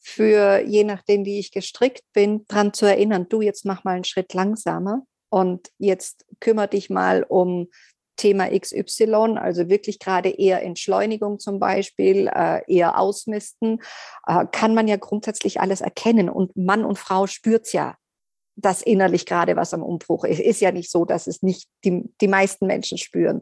für 0.00 0.60
je 0.60 0.84
nachdem, 0.84 1.24
wie 1.24 1.38
ich 1.38 1.50
gestrickt 1.50 2.04
bin, 2.12 2.44
dran 2.46 2.74
zu 2.74 2.84
erinnern, 2.84 3.26
du 3.28 3.40
jetzt 3.40 3.64
mach 3.64 3.84
mal 3.84 3.94
einen 3.94 4.04
Schritt 4.04 4.34
langsamer 4.34 5.06
und 5.34 5.72
jetzt 5.78 6.24
kümmere 6.38 6.68
dich 6.68 6.90
mal 6.90 7.24
um 7.24 7.66
Thema 8.14 8.56
XY, 8.56 9.36
also 9.36 9.68
wirklich 9.68 9.98
gerade 9.98 10.28
eher 10.28 10.62
Entschleunigung 10.62 11.40
zum 11.40 11.58
Beispiel, 11.58 12.30
äh, 12.32 12.60
eher 12.72 13.00
Ausmisten, 13.00 13.82
äh, 14.28 14.46
kann 14.52 14.74
man 14.74 14.86
ja 14.86 14.94
grundsätzlich 14.94 15.60
alles 15.60 15.80
erkennen. 15.80 16.28
Und 16.28 16.56
Mann 16.56 16.84
und 16.84 17.00
Frau 17.00 17.26
spürt 17.26 17.72
ja, 17.72 17.96
dass 18.54 18.80
innerlich 18.80 19.26
gerade 19.26 19.56
was 19.56 19.74
am 19.74 19.82
Umbruch 19.82 20.22
ist. 20.22 20.38
Ist 20.38 20.60
ja 20.60 20.70
nicht 20.70 20.88
so, 20.88 21.04
dass 21.04 21.26
es 21.26 21.42
nicht 21.42 21.68
die, 21.84 22.04
die 22.20 22.28
meisten 22.28 22.68
Menschen 22.68 22.96
spüren. 22.96 23.40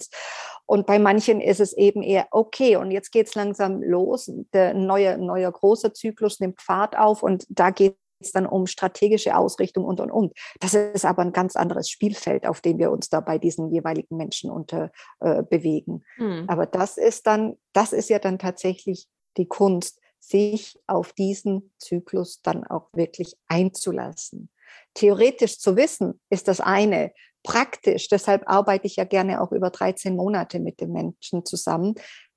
Und 0.64 0.86
bei 0.86 0.98
manchen 0.98 1.42
ist 1.42 1.60
es 1.60 1.74
eben 1.74 2.02
eher, 2.02 2.26
okay, 2.30 2.76
und 2.76 2.90
jetzt 2.90 3.12
geht 3.12 3.26
es 3.26 3.34
langsam 3.34 3.82
los. 3.82 4.32
Der 4.54 4.72
neue, 4.72 5.18
neuer 5.18 5.52
großer 5.52 5.92
Zyklus 5.92 6.40
nimmt 6.40 6.62
Fahrt 6.62 6.96
auf 6.96 7.22
und 7.22 7.44
da 7.50 7.68
geht 7.68 7.96
es 8.24 8.32
dann 8.32 8.46
um 8.46 8.66
strategische 8.66 9.36
Ausrichtung 9.36 9.84
und, 9.84 10.00
und, 10.00 10.10
und. 10.10 10.32
Das 10.60 10.74
ist 10.74 11.04
aber 11.04 11.22
ein 11.22 11.32
ganz 11.32 11.56
anderes 11.56 11.88
Spielfeld, 11.88 12.46
auf 12.46 12.60
dem 12.60 12.78
wir 12.78 12.90
uns 12.90 13.08
da 13.08 13.20
bei 13.20 13.38
diesen 13.38 13.70
jeweiligen 13.70 14.16
Menschen 14.16 14.50
unter 14.50 14.90
äh, 15.20 15.42
bewegen. 15.42 16.04
Hm. 16.16 16.44
Aber 16.48 16.66
das 16.66 16.98
ist 16.98 17.26
dann, 17.26 17.56
das 17.72 17.92
ist 17.92 18.10
ja 18.10 18.18
dann 18.18 18.38
tatsächlich 18.38 19.08
die 19.36 19.46
Kunst, 19.46 20.00
sich 20.18 20.78
auf 20.86 21.12
diesen 21.12 21.72
Zyklus 21.78 22.42
dann 22.42 22.64
auch 22.64 22.88
wirklich 22.92 23.34
einzulassen. 23.48 24.50
Theoretisch 24.94 25.58
zu 25.58 25.76
wissen 25.76 26.20
ist 26.30 26.48
das 26.48 26.60
eine. 26.60 27.12
Praktisch, 27.42 28.08
deshalb 28.08 28.48
arbeite 28.48 28.86
ich 28.86 28.96
ja 28.96 29.04
gerne 29.04 29.40
auch 29.40 29.50
über 29.50 29.70
13 29.70 30.14
Monate 30.14 30.60
mit 30.60 30.80
den 30.80 30.92
Menschen 30.92 31.44
zusammen. 31.44 31.94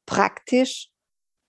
Praktisch 0.08 0.90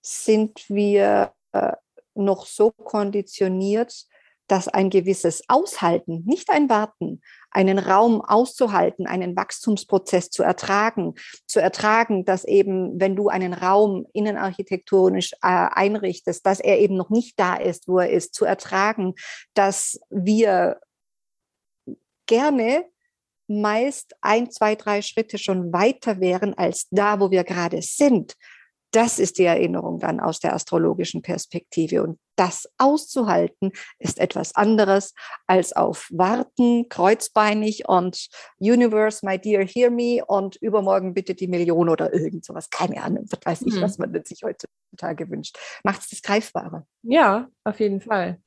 sind 0.01 0.69
wir 0.69 1.33
äh, 1.53 1.73
noch 2.13 2.45
so 2.45 2.71
konditioniert, 2.71 4.05
dass 4.47 4.67
ein 4.67 4.89
gewisses 4.89 5.43
Aushalten, 5.47 6.23
nicht 6.25 6.49
ein 6.49 6.69
Warten, 6.69 7.21
einen 7.51 7.79
Raum 7.79 8.21
auszuhalten, 8.21 9.07
einen 9.07 9.35
Wachstumsprozess 9.35 10.29
zu 10.29 10.43
ertragen, 10.43 11.15
zu 11.45 11.59
ertragen, 11.59 12.25
dass 12.25 12.45
eben, 12.45 12.99
wenn 12.99 13.15
du 13.15 13.29
einen 13.29 13.53
Raum 13.53 14.05
innenarchitektonisch 14.13 15.33
äh, 15.33 15.37
einrichtest, 15.41 16.45
dass 16.45 16.59
er 16.59 16.79
eben 16.79 16.95
noch 16.95 17.09
nicht 17.09 17.39
da 17.39 17.55
ist, 17.55 17.87
wo 17.87 17.99
er 17.99 18.09
ist, 18.09 18.33
zu 18.33 18.45
ertragen, 18.45 19.15
dass 19.53 19.99
wir 20.09 20.79
gerne 22.25 22.85
meist 23.47 24.15
ein, 24.21 24.51
zwei, 24.51 24.75
drei 24.75 25.01
Schritte 25.01 25.37
schon 25.37 25.71
weiter 25.71 26.19
wären 26.19 26.53
als 26.53 26.87
da, 26.91 27.19
wo 27.19 27.31
wir 27.31 27.43
gerade 27.43 27.81
sind. 27.81 28.35
Das 28.91 29.19
ist 29.19 29.37
die 29.37 29.43
Erinnerung 29.43 29.99
dann 29.99 30.19
aus 30.19 30.39
der 30.39 30.53
astrologischen 30.53 31.21
Perspektive. 31.21 32.03
Und 32.03 32.19
das 32.35 32.69
auszuhalten 32.77 33.71
ist 33.99 34.19
etwas 34.19 34.55
anderes 34.55 35.13
als 35.45 35.73
auf 35.73 36.07
Warten, 36.11 36.87
kreuzbeinig 36.87 37.87
und 37.87 38.29
Universe, 38.59 39.25
my 39.25 39.37
dear, 39.37 39.65
hear 39.65 39.91
me 39.91 40.23
und 40.25 40.55
übermorgen 40.57 41.13
bitte 41.13 41.35
die 41.35 41.47
Million 41.47 41.89
oder 41.89 42.13
irgend 42.13 42.45
sowas. 42.45 42.69
Keine 42.69 43.03
Ahnung, 43.03 43.25
was 43.29 43.39
weiß 43.43 43.61
ich, 43.67 43.75
mhm. 43.75 43.81
was 43.81 43.97
man 43.97 44.23
sich 44.23 44.41
heutzutage 44.43 45.29
wünscht. 45.29 45.57
Macht 45.83 46.01
es 46.01 46.09
das 46.09 46.21
greifbarer. 46.21 46.85
Ja, 47.03 47.47
auf 47.63 47.79
jeden 47.79 48.01
Fall. 48.01 48.39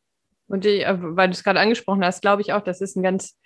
Und 0.47 0.65
die, 0.65 0.81
äh, 0.81 0.97
weil 0.99 1.29
du 1.29 1.33
es 1.33 1.45
gerade 1.45 1.61
angesprochen 1.61 2.05
hast, 2.05 2.23
glaube 2.23 2.43
ich 2.43 2.53
auch, 2.53 2.63
das 2.63 2.81
ist 2.81 2.97
ein 2.97 3.03
ganz 3.03 3.37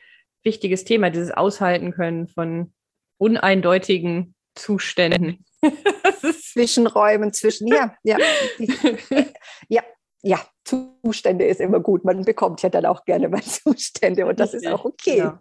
wichtiges 0.42 0.84
Thema, 0.84 1.10
dieses 1.10 1.30
Aushalten 1.30 1.92
können 1.92 2.28
von 2.28 2.72
uneindeutigen 3.18 4.34
Zuständen. 4.54 5.44
Zwischenräumen, 6.52 7.32
zwischen, 7.32 7.66
ja, 7.68 7.94
ja, 8.02 8.18
ja, 9.68 9.82
ja, 10.22 10.40
Zustände 10.64 11.44
ist 11.44 11.60
immer 11.60 11.80
gut. 11.80 12.04
Man 12.04 12.24
bekommt 12.24 12.62
ja 12.62 12.68
dann 12.68 12.86
auch 12.86 13.04
gerne 13.04 13.28
mal 13.28 13.42
Zustände 13.42 14.26
und 14.26 14.40
das 14.40 14.54
ist 14.54 14.66
auch 14.66 14.84
okay. 14.84 15.18
Ja. 15.18 15.38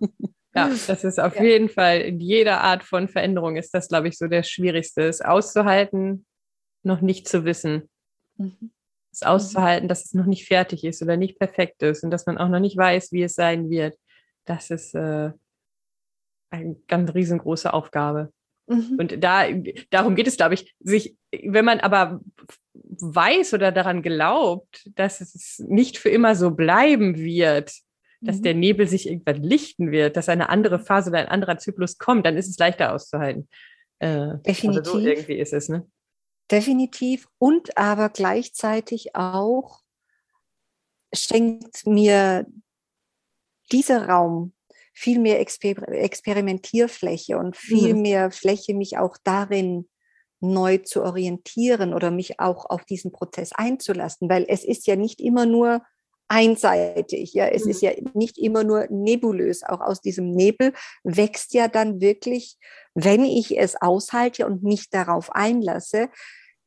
Ja, 0.55 0.69
das 0.69 1.03
ist 1.03 1.19
auf 1.19 1.35
ja. 1.37 1.43
jeden 1.43 1.69
Fall 1.69 2.01
in 2.01 2.19
jeder 2.19 2.61
Art 2.61 2.83
von 2.83 3.07
Veränderung 3.07 3.55
ist 3.55 3.73
das, 3.73 3.87
glaube 3.87 4.07
ich, 4.07 4.17
so 4.17 4.27
der 4.27 4.43
Schwierigste, 4.43 5.03
es 5.03 5.21
auszuhalten, 5.21 6.25
noch 6.83 7.01
nicht 7.01 7.27
zu 7.27 7.45
wissen. 7.45 7.89
Mhm. 8.37 8.71
Es 9.11 9.23
auszuhalten, 9.23 9.87
dass 9.87 10.05
es 10.05 10.13
noch 10.13 10.25
nicht 10.25 10.47
fertig 10.47 10.83
ist 10.83 11.01
oder 11.01 11.17
nicht 11.17 11.37
perfekt 11.37 11.83
ist 11.83 12.03
und 12.03 12.11
dass 12.11 12.25
man 12.25 12.37
auch 12.37 12.49
noch 12.49 12.59
nicht 12.59 12.77
weiß, 12.77 13.11
wie 13.11 13.23
es 13.23 13.35
sein 13.35 13.69
wird. 13.69 13.97
Das 14.45 14.71
ist 14.71 14.95
äh, 14.95 15.31
eine 16.49 16.75
ganz 16.87 17.13
riesengroße 17.13 17.73
Aufgabe. 17.73 18.31
Mhm. 18.73 18.97
Und 18.99 19.23
da, 19.23 19.45
darum 19.89 20.15
geht 20.15 20.27
es, 20.27 20.37
glaube 20.37 20.53
ich, 20.53 20.75
sich, 20.79 21.15
wenn 21.31 21.65
man 21.65 21.79
aber 21.79 22.21
weiß 22.73 23.53
oder 23.53 23.71
daran 23.71 24.01
glaubt, 24.01 24.89
dass 24.95 25.21
es 25.21 25.63
nicht 25.67 25.97
für 25.97 26.09
immer 26.09 26.35
so 26.35 26.51
bleiben 26.51 27.17
wird, 27.17 27.73
dass 28.21 28.37
mhm. 28.37 28.43
der 28.43 28.53
Nebel 28.53 28.87
sich 28.87 29.07
irgendwann 29.07 29.43
lichten 29.43 29.91
wird, 29.91 30.17
dass 30.17 30.29
eine 30.29 30.49
andere 30.49 30.79
Phase 30.79 31.09
oder 31.09 31.19
ein 31.19 31.27
anderer 31.27 31.57
Zyklus 31.57 31.97
kommt, 31.97 32.25
dann 32.25 32.37
ist 32.37 32.49
es 32.49 32.57
leichter 32.57 32.93
auszuhalten. 32.93 33.47
Äh, 33.99 34.37
Definitiv. 34.45 34.91
so 34.91 34.99
irgendwie 34.99 35.35
ist 35.39 35.53
es, 35.53 35.69
ne? 35.69 35.85
Definitiv. 36.51 37.27
Und 37.37 37.77
aber 37.77 38.09
gleichzeitig 38.09 39.15
auch 39.15 39.81
schenkt 41.13 41.85
mir 41.85 42.45
dieser 43.71 44.07
Raum 44.09 44.53
viel 44.93 45.19
mehr 45.19 45.39
Exper 45.39 45.87
Experimentierfläche 45.87 47.37
und 47.37 47.57
viel 47.57 47.95
mhm. 47.95 48.01
mehr 48.01 48.31
Fläche, 48.31 48.73
mich 48.73 48.97
auch 48.97 49.17
darin 49.23 49.89
neu 50.39 50.77
zu 50.77 51.03
orientieren 51.03 51.93
oder 51.93 52.11
mich 52.11 52.39
auch 52.39 52.69
auf 52.69 52.83
diesen 52.85 53.11
Prozess 53.11 53.51
einzulassen, 53.53 54.29
weil 54.29 54.45
es 54.47 54.63
ist 54.63 54.85
ja 54.87 54.95
nicht 54.95 55.21
immer 55.21 55.45
nur 55.45 55.81
einseitig, 56.27 57.33
ja, 57.33 57.47
es 57.47 57.65
mhm. 57.65 57.71
ist 57.71 57.81
ja 57.81 57.91
nicht 58.13 58.37
immer 58.37 58.63
nur 58.63 58.87
nebulös, 58.89 59.63
auch 59.63 59.81
aus 59.81 60.01
diesem 60.01 60.31
Nebel 60.31 60.73
wächst 61.03 61.53
ja 61.53 61.67
dann 61.67 62.01
wirklich, 62.01 62.57
wenn 62.93 63.23
ich 63.23 63.57
es 63.57 63.75
aushalte 63.81 64.45
und 64.45 64.63
mich 64.63 64.89
darauf 64.89 65.31
einlasse, 65.31 66.09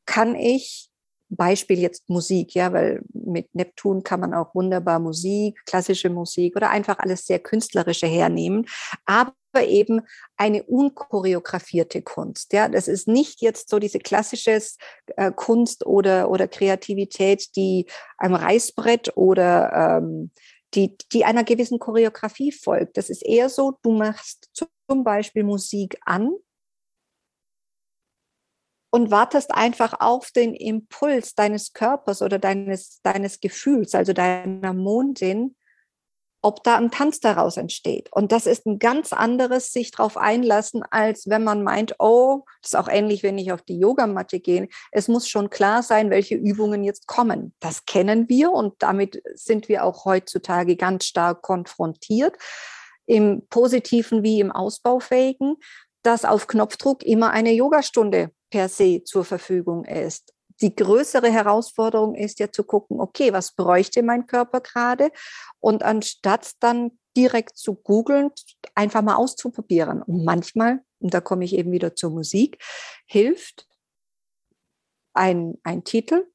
kann 0.07 0.35
ich 0.35 0.86
Beispiel 1.28 1.78
jetzt 1.78 2.09
Musik, 2.09 2.55
ja, 2.55 2.73
weil 2.73 3.03
mit 3.12 3.55
Neptun 3.55 4.03
kann 4.03 4.20
man 4.20 4.35
auch 4.35 4.55
wunderbar 4.55 4.98
Musik, 4.98 5.61
klassische 5.66 6.11
Musik 6.11 6.57
oder 6.57 6.70
einfach 6.70 6.98
alles 6.98 7.27
sehr 7.27 7.39
künstlerische 7.39 8.07
hernehmen, 8.07 8.66
aber 9.05 9.35
eben 9.62 10.03
eine 10.36 10.62
unchoreografierte 10.65 12.03
Kunst. 12.03 12.53
Ja, 12.53 12.69
das 12.69 12.89
ist 12.89 13.09
nicht 13.09 13.40
jetzt 13.40 13.70
so 13.70 13.78
diese 13.78 13.98
klassische 13.98 14.61
äh, 15.16 15.32
Kunst 15.32 15.86
oder 15.86 16.31
oder 16.31 16.47
Kreativität, 16.47 17.57
die 17.57 17.86
einem 18.19 18.35
Reißbrett 18.35 19.16
oder 19.16 20.01
ähm, 20.03 20.31
die, 20.74 20.97
die 21.12 21.24
einer 21.24 21.44
gewissen 21.44 21.78
Choreografie 21.78 22.53
folgt. 22.53 22.97
Das 22.98 23.09
ist 23.09 23.24
eher 23.24 23.48
so, 23.48 23.78
du 23.82 23.93
machst 23.93 24.51
zum 24.53 25.05
Beispiel 25.05 25.43
Musik 25.43 25.98
an 26.05 26.32
und 28.97 29.10
wartest 29.10 29.52
einfach 29.52 30.01
auf 30.01 30.31
den 30.31 30.55
Impuls 30.55 31.35
deines 31.35 31.74
Körpers 31.74 32.23
oder 32.23 32.39
deines, 32.39 33.02
deines 33.02 33.40
Gefühls, 33.40 33.94
also 33.94 34.14
deiner 34.14 34.73
Mondin, 34.73 35.55
ob 36.40 36.64
da 36.64 36.77
ein 36.77 36.90
Tanz 36.90 37.20
daraus 37.20 37.59
entsteht. 37.59 38.09
Und 38.10 38.32
das 38.32 38.47
ist 38.47 38.64
ein 38.64 38.78
ganz 38.78 39.12
anderes 39.12 39.70
sich 39.70 39.90
darauf 39.90 40.16
einlassen, 40.16 40.82
als 40.90 41.28
wenn 41.28 41.44
man 41.44 41.62
meint, 41.62 41.97
oh, 41.98 42.44
das 42.62 42.73
ist 42.73 42.78
auch 42.78 42.89
ähnlich, 42.89 43.23
wenn 43.23 43.36
ich 43.36 43.52
auf 43.52 43.60
die 43.60 43.78
Yogamatte 43.78 44.40
gehe. 44.40 44.66
Es 44.93 45.09
muss 45.09 45.28
schon 45.28 45.51
klar 45.51 45.82
sein, 45.82 46.09
welche 46.09 46.36
Übungen 46.36 46.82
jetzt 46.82 47.06
kommen. 47.06 47.52
Das 47.60 47.85
kennen 47.85 48.31
wir 48.31 48.51
und 48.51 48.77
damit 48.78 49.23
sind 49.35 49.68
wir 49.68 49.85
auch 49.85 50.06
heutzutage 50.06 50.74
ganz 50.74 51.05
stark 51.05 51.43
konfrontiert, 51.43 52.35
im 53.05 53.47
positiven 53.51 54.23
wie 54.23 54.40
im 54.40 54.52
ausbaufähigen, 54.52 55.56
dass 56.02 56.24
auf 56.24 56.47
Knopfdruck 56.47 57.02
immer 57.02 57.31
eine 57.32 57.52
Yogastunde 57.52 58.31
per 58.51 58.68
se 58.68 59.02
zur 59.05 59.24
Verfügung 59.24 59.85
ist. 59.85 60.32
Die 60.60 60.74
größere 60.74 61.31
Herausforderung 61.31 62.14
ist 62.14 62.39
ja 62.39 62.51
zu 62.51 62.64
gucken, 62.64 63.01
okay, 63.01 63.32
was 63.32 63.52
bräuchte 63.52 64.02
mein 64.02 64.27
Körper 64.27 64.60
gerade? 64.60 65.10
Und 65.60 65.82
anstatt 65.82 66.52
dann 66.60 66.98
direkt 67.16 67.56
zu 67.59 67.74
googeln, 67.74 68.31
einfach 68.74 69.02
mal 69.02 69.16
auszuprobieren. 69.16 70.02
Und 70.02 70.24
manchmal, 70.24 70.81
und 70.98 71.12
da 71.12 71.20
komme 71.20 71.44
ich 71.44 71.55
eben 71.55 71.73
wieder 71.73 71.94
zur 71.94 72.10
Musik, 72.10 72.62
hilft 73.06 73.66
ein, 75.12 75.59
ein 75.62 75.85
Titel 75.85 76.27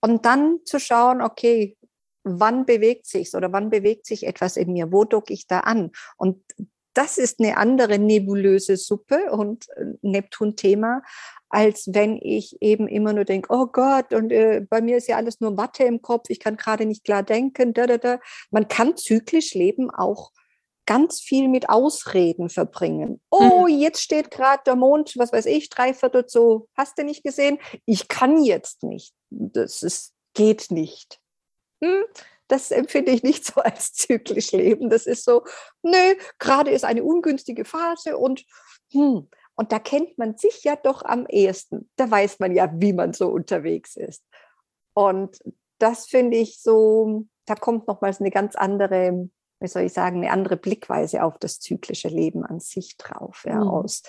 und 0.00 0.24
dann 0.24 0.60
zu 0.64 0.78
schauen, 0.78 1.20
okay, 1.20 1.76
wann 2.22 2.66
bewegt 2.66 3.06
sich's 3.06 3.34
oder 3.34 3.52
wann 3.52 3.70
bewegt 3.70 4.06
sich 4.06 4.26
etwas 4.26 4.56
in 4.56 4.72
mir? 4.72 4.92
Wo 4.92 5.04
docke 5.04 5.32
ich 5.32 5.46
da 5.46 5.60
an? 5.60 5.90
Und 6.16 6.42
das 6.92 7.18
ist 7.18 7.40
eine 7.40 7.56
andere 7.58 7.98
nebulöse 7.98 8.76
Suppe 8.76 9.30
und 9.30 9.68
äh, 9.76 9.84
Neptun-Thema, 10.02 11.02
als 11.48 11.88
wenn 11.92 12.18
ich 12.20 12.56
eben 12.60 12.88
immer 12.88 13.12
nur 13.12 13.24
denke, 13.24 13.52
oh 13.52 13.66
Gott, 13.66 14.12
und 14.12 14.32
äh, 14.32 14.64
bei 14.68 14.80
mir 14.80 14.96
ist 14.96 15.08
ja 15.08 15.16
alles 15.16 15.40
nur 15.40 15.56
Watte 15.56 15.84
im 15.84 16.02
Kopf, 16.02 16.28
ich 16.28 16.40
kann 16.40 16.56
gerade 16.56 16.86
nicht 16.86 17.04
klar 17.04 17.22
denken. 17.22 17.72
Da, 17.72 17.86
da, 17.86 17.98
da. 17.98 18.18
Man 18.50 18.68
kann 18.68 18.96
zyklisch 18.96 19.54
leben 19.54 19.90
auch 19.90 20.32
ganz 20.86 21.20
viel 21.20 21.48
mit 21.48 21.68
Ausreden 21.68 22.48
verbringen. 22.48 23.20
Oh, 23.30 23.66
mhm. 23.66 23.80
jetzt 23.80 24.00
steht 24.00 24.30
gerade 24.30 24.62
der 24.64 24.76
Mond, 24.76 25.14
was 25.16 25.32
weiß 25.32 25.46
ich, 25.46 25.68
dreiviertel 25.68 26.24
so, 26.28 26.68
hast 26.76 26.96
du 26.98 27.04
nicht 27.04 27.24
gesehen? 27.24 27.58
Ich 27.84 28.08
kann 28.08 28.42
jetzt 28.42 28.84
nicht. 28.84 29.12
Das 29.30 29.82
ist, 29.82 30.14
geht 30.34 30.70
nicht. 30.70 31.20
Hm? 31.82 32.04
Das 32.48 32.70
empfinde 32.70 33.10
ich 33.10 33.24
nicht 33.24 33.44
so 33.52 33.60
als 33.60 33.92
zyklisch 33.92 34.52
leben. 34.52 34.88
Das 34.88 35.06
ist 35.06 35.24
so, 35.24 35.44
nö, 35.82 36.14
gerade 36.38 36.70
ist 36.70 36.84
eine 36.84 37.04
ungünstige 37.04 37.64
Phase 37.64 38.16
und 38.16 38.44
hm, 38.92 39.28
und 39.56 39.72
da 39.72 39.78
kennt 39.78 40.18
man 40.18 40.36
sich 40.36 40.64
ja 40.64 40.76
doch 40.76 41.02
am 41.02 41.26
ehesten. 41.26 41.90
Da 41.96 42.10
weiß 42.10 42.38
man 42.38 42.54
ja, 42.54 42.70
wie 42.74 42.92
man 42.92 43.14
so 43.14 43.28
unterwegs 43.28 43.96
ist. 43.96 44.22
Und 44.94 45.38
das 45.78 46.06
finde 46.06 46.36
ich 46.36 46.60
so, 46.60 47.24
da 47.46 47.54
kommt 47.54 47.88
nochmals 47.88 48.20
eine 48.20 48.30
ganz 48.30 48.54
andere, 48.54 49.28
wie 49.60 49.68
soll 49.68 49.82
ich 49.82 49.92
sagen, 49.92 50.18
eine 50.18 50.30
andere 50.30 50.56
Blickweise 50.56 51.22
auf 51.24 51.38
das 51.38 51.58
zyklische 51.58 52.08
Leben 52.08 52.44
an 52.44 52.60
sich 52.60 52.96
drauf. 52.98 53.44
Ja, 53.46 53.64
mhm. 53.64 53.70
aus, 53.70 54.02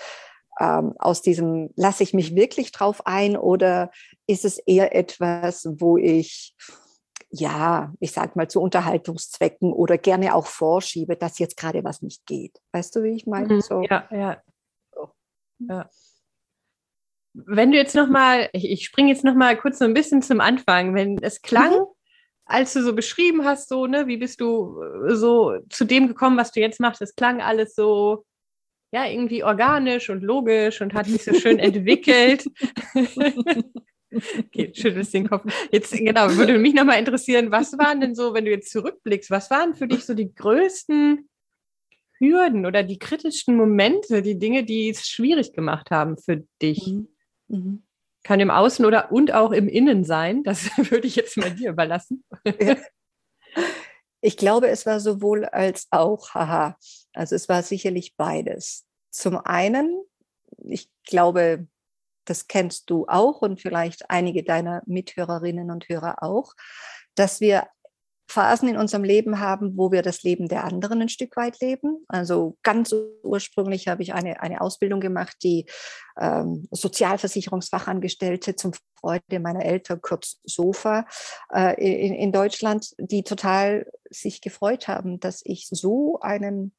ähm, 0.60 0.94
aus 0.98 1.22
diesem, 1.22 1.70
lasse 1.76 2.02
ich 2.02 2.12
mich 2.12 2.34
wirklich 2.34 2.70
drauf 2.72 3.06
ein 3.06 3.36
oder 3.36 3.90
ist 4.26 4.44
es 4.44 4.58
eher 4.58 4.94
etwas, 4.94 5.66
wo 5.78 5.96
ich 5.96 6.54
ja, 7.30 7.92
ich 8.00 8.12
sag 8.12 8.36
mal 8.36 8.48
zu 8.48 8.60
Unterhaltungszwecken 8.60 9.72
oder 9.72 9.98
gerne 9.98 10.34
auch 10.34 10.46
vorschiebe, 10.46 11.16
dass 11.16 11.38
jetzt 11.38 11.58
gerade 11.58 11.84
was 11.84 12.00
nicht 12.00 12.24
geht. 12.26 12.58
Weißt 12.72 12.96
du, 12.96 13.02
wie 13.02 13.10
ich 13.10 13.26
meine? 13.26 13.54
Mhm. 13.54 13.60
So. 13.60 13.82
Ja, 13.82 14.08
ja. 14.10 14.42
Ja. 15.58 15.88
Wenn 17.34 17.70
du 17.70 17.76
jetzt 17.76 17.94
noch 17.94 18.08
mal, 18.08 18.48
ich, 18.52 18.68
ich 18.68 18.84
springe 18.84 19.10
jetzt 19.10 19.24
noch 19.24 19.34
mal 19.34 19.56
kurz 19.56 19.78
so 19.78 19.84
ein 19.84 19.94
bisschen 19.94 20.22
zum 20.22 20.40
Anfang, 20.40 20.94
wenn 20.94 21.18
es 21.22 21.42
klang, 21.42 21.72
mhm. 21.72 21.86
als 22.46 22.72
du 22.72 22.82
so 22.82 22.94
beschrieben 22.94 23.44
hast, 23.44 23.68
so 23.68 23.86
ne, 23.86 24.06
wie 24.06 24.16
bist 24.16 24.40
du 24.40 24.82
äh, 24.82 25.14
so 25.14 25.58
zu 25.68 25.84
dem 25.84 26.08
gekommen, 26.08 26.36
was 26.36 26.52
du 26.52 26.60
jetzt 26.60 26.80
machst? 26.80 27.02
Es 27.02 27.14
klang 27.14 27.40
alles 27.40 27.74
so 27.74 28.24
ja 28.92 29.06
irgendwie 29.06 29.44
organisch 29.44 30.10
und 30.10 30.22
logisch 30.22 30.80
und 30.80 30.94
hat 30.94 31.06
sich 31.06 31.22
so 31.22 31.34
schön 31.34 31.58
entwickelt. 31.58 32.46
okay, 32.94 34.72
schüttelst 34.74 35.14
den 35.14 35.28
Kopf. 35.28 35.44
Jetzt 35.70 35.92
genau, 35.92 36.30
würde 36.36 36.58
mich 36.58 36.74
noch 36.74 36.84
mal 36.84 36.98
interessieren, 36.98 37.50
was 37.50 37.76
waren 37.78 38.00
denn 38.00 38.14
so, 38.14 38.34
wenn 38.34 38.44
du 38.44 38.50
jetzt 38.50 38.70
zurückblickst, 38.70 39.30
was 39.30 39.50
waren 39.50 39.74
für 39.74 39.86
dich 39.86 40.04
so 40.04 40.14
die 40.14 40.34
größten 40.34 41.28
Hürden 42.18 42.66
oder 42.66 42.82
die 42.82 42.98
kritischsten 42.98 43.56
Momente, 43.56 44.22
die 44.22 44.38
Dinge, 44.38 44.64
die 44.64 44.90
es 44.90 45.08
schwierig 45.08 45.52
gemacht 45.52 45.90
haben 45.90 46.16
für 46.18 46.44
dich? 46.60 46.86
Mhm. 46.86 47.08
Mhm. 47.48 47.82
Kann 48.24 48.40
im 48.40 48.50
Außen 48.50 48.84
oder 48.84 49.12
und 49.12 49.32
auch 49.32 49.52
im 49.52 49.68
Innen 49.68 50.04
sein. 50.04 50.42
Das 50.42 50.64
würde 50.90 51.06
ich 51.06 51.16
jetzt 51.16 51.36
mal 51.36 51.50
dir 51.50 51.70
überlassen. 51.70 52.24
Ja. 52.60 52.76
Ich 54.20 54.36
glaube, 54.36 54.68
es 54.68 54.84
war 54.84 54.98
sowohl 54.98 55.44
als 55.44 55.86
auch, 55.90 56.34
haha. 56.34 56.76
Also 57.12 57.36
es 57.36 57.48
war 57.48 57.62
sicherlich 57.62 58.16
beides. 58.16 58.84
Zum 59.10 59.36
einen, 59.38 60.02
ich 60.64 60.90
glaube, 61.04 61.68
das 62.24 62.48
kennst 62.48 62.90
du 62.90 63.06
auch 63.06 63.42
und 63.42 63.60
vielleicht 63.60 64.10
einige 64.10 64.42
deiner 64.42 64.82
Mithörerinnen 64.86 65.70
und 65.70 65.88
Hörer 65.88 66.22
auch, 66.22 66.54
dass 67.14 67.40
wir 67.40 67.68
Phasen 68.30 68.68
in 68.68 68.76
unserem 68.76 69.04
Leben 69.04 69.40
haben, 69.40 69.76
wo 69.76 69.90
wir 69.90 70.02
das 70.02 70.22
Leben 70.22 70.48
der 70.48 70.64
anderen 70.64 71.00
ein 71.00 71.08
Stück 71.08 71.36
weit 71.36 71.60
leben. 71.60 72.04
Also 72.08 72.58
ganz 72.62 72.94
ursprünglich 73.22 73.88
habe 73.88 74.02
ich 74.02 74.12
eine, 74.12 74.42
eine 74.42 74.60
Ausbildung 74.60 75.00
gemacht, 75.00 75.36
die 75.42 75.64
ähm, 76.20 76.68
Sozialversicherungsfachangestellte 76.70 78.54
zum 78.54 78.72
Freude 79.00 79.40
meiner 79.40 79.64
Eltern, 79.64 80.02
kurz 80.02 80.40
SOFA, 80.44 81.06
äh, 81.52 81.74
in, 81.80 82.14
in 82.14 82.32
Deutschland, 82.32 82.94
die 82.98 83.22
total 83.22 83.90
sich 84.10 84.42
gefreut 84.42 84.88
haben, 84.88 85.20
dass 85.20 85.40
ich 85.44 85.66
so 85.68 86.20
einen 86.20 86.74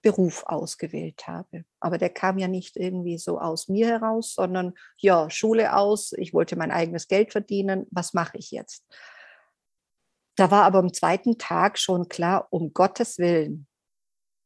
Beruf 0.00 0.44
ausgewählt 0.46 1.26
habe. 1.26 1.64
Aber 1.78 1.98
der 1.98 2.10
kam 2.10 2.38
ja 2.38 2.48
nicht 2.48 2.76
irgendwie 2.76 3.18
so 3.18 3.38
aus 3.38 3.68
mir 3.68 3.86
heraus, 3.86 4.34
sondern 4.34 4.74
ja, 4.96 5.30
Schule 5.30 5.76
aus, 5.76 6.12
ich 6.16 6.34
wollte 6.34 6.56
mein 6.56 6.72
eigenes 6.72 7.06
Geld 7.06 7.32
verdienen, 7.32 7.86
was 7.90 8.14
mache 8.14 8.38
ich 8.38 8.50
jetzt? 8.50 8.84
Da 10.36 10.50
war 10.50 10.64
aber 10.64 10.78
am 10.78 10.92
zweiten 10.92 11.38
Tag 11.38 11.78
schon 11.78 12.08
klar, 12.08 12.46
um 12.50 12.72
Gottes 12.72 13.18
Willen, 13.18 13.66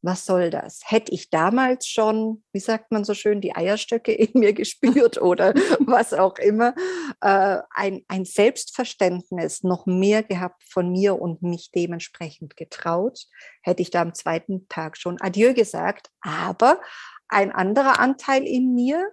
was 0.06 0.24
soll 0.24 0.50
das? 0.50 0.80
Hätte 0.84 1.12
ich 1.12 1.30
damals 1.30 1.86
schon, 1.88 2.44
wie 2.52 2.60
sagt 2.60 2.92
man 2.92 3.04
so 3.04 3.12
schön, 3.12 3.40
die 3.40 3.56
Eierstöcke 3.56 4.12
in 4.12 4.38
mir 4.38 4.52
gespürt 4.52 5.18
oder 5.20 5.52
was 5.80 6.12
auch 6.12 6.38
immer, 6.38 6.74
äh, 7.20 7.58
ein, 7.70 8.04
ein 8.08 8.24
Selbstverständnis 8.24 9.64
noch 9.64 9.86
mehr 9.86 10.22
gehabt 10.22 10.62
von 10.70 10.92
mir 10.92 11.20
und 11.20 11.42
mich 11.42 11.70
dementsprechend 11.74 12.56
getraut, 12.56 13.26
hätte 13.62 13.82
ich 13.82 13.90
da 13.90 14.02
am 14.02 14.14
zweiten 14.14 14.68
Tag 14.68 14.96
schon 14.96 15.20
Adieu 15.20 15.54
gesagt. 15.54 16.08
Aber 16.20 16.80
ein 17.28 17.50
anderer 17.50 17.98
Anteil 17.98 18.44
in 18.44 18.74
mir, 18.74 19.10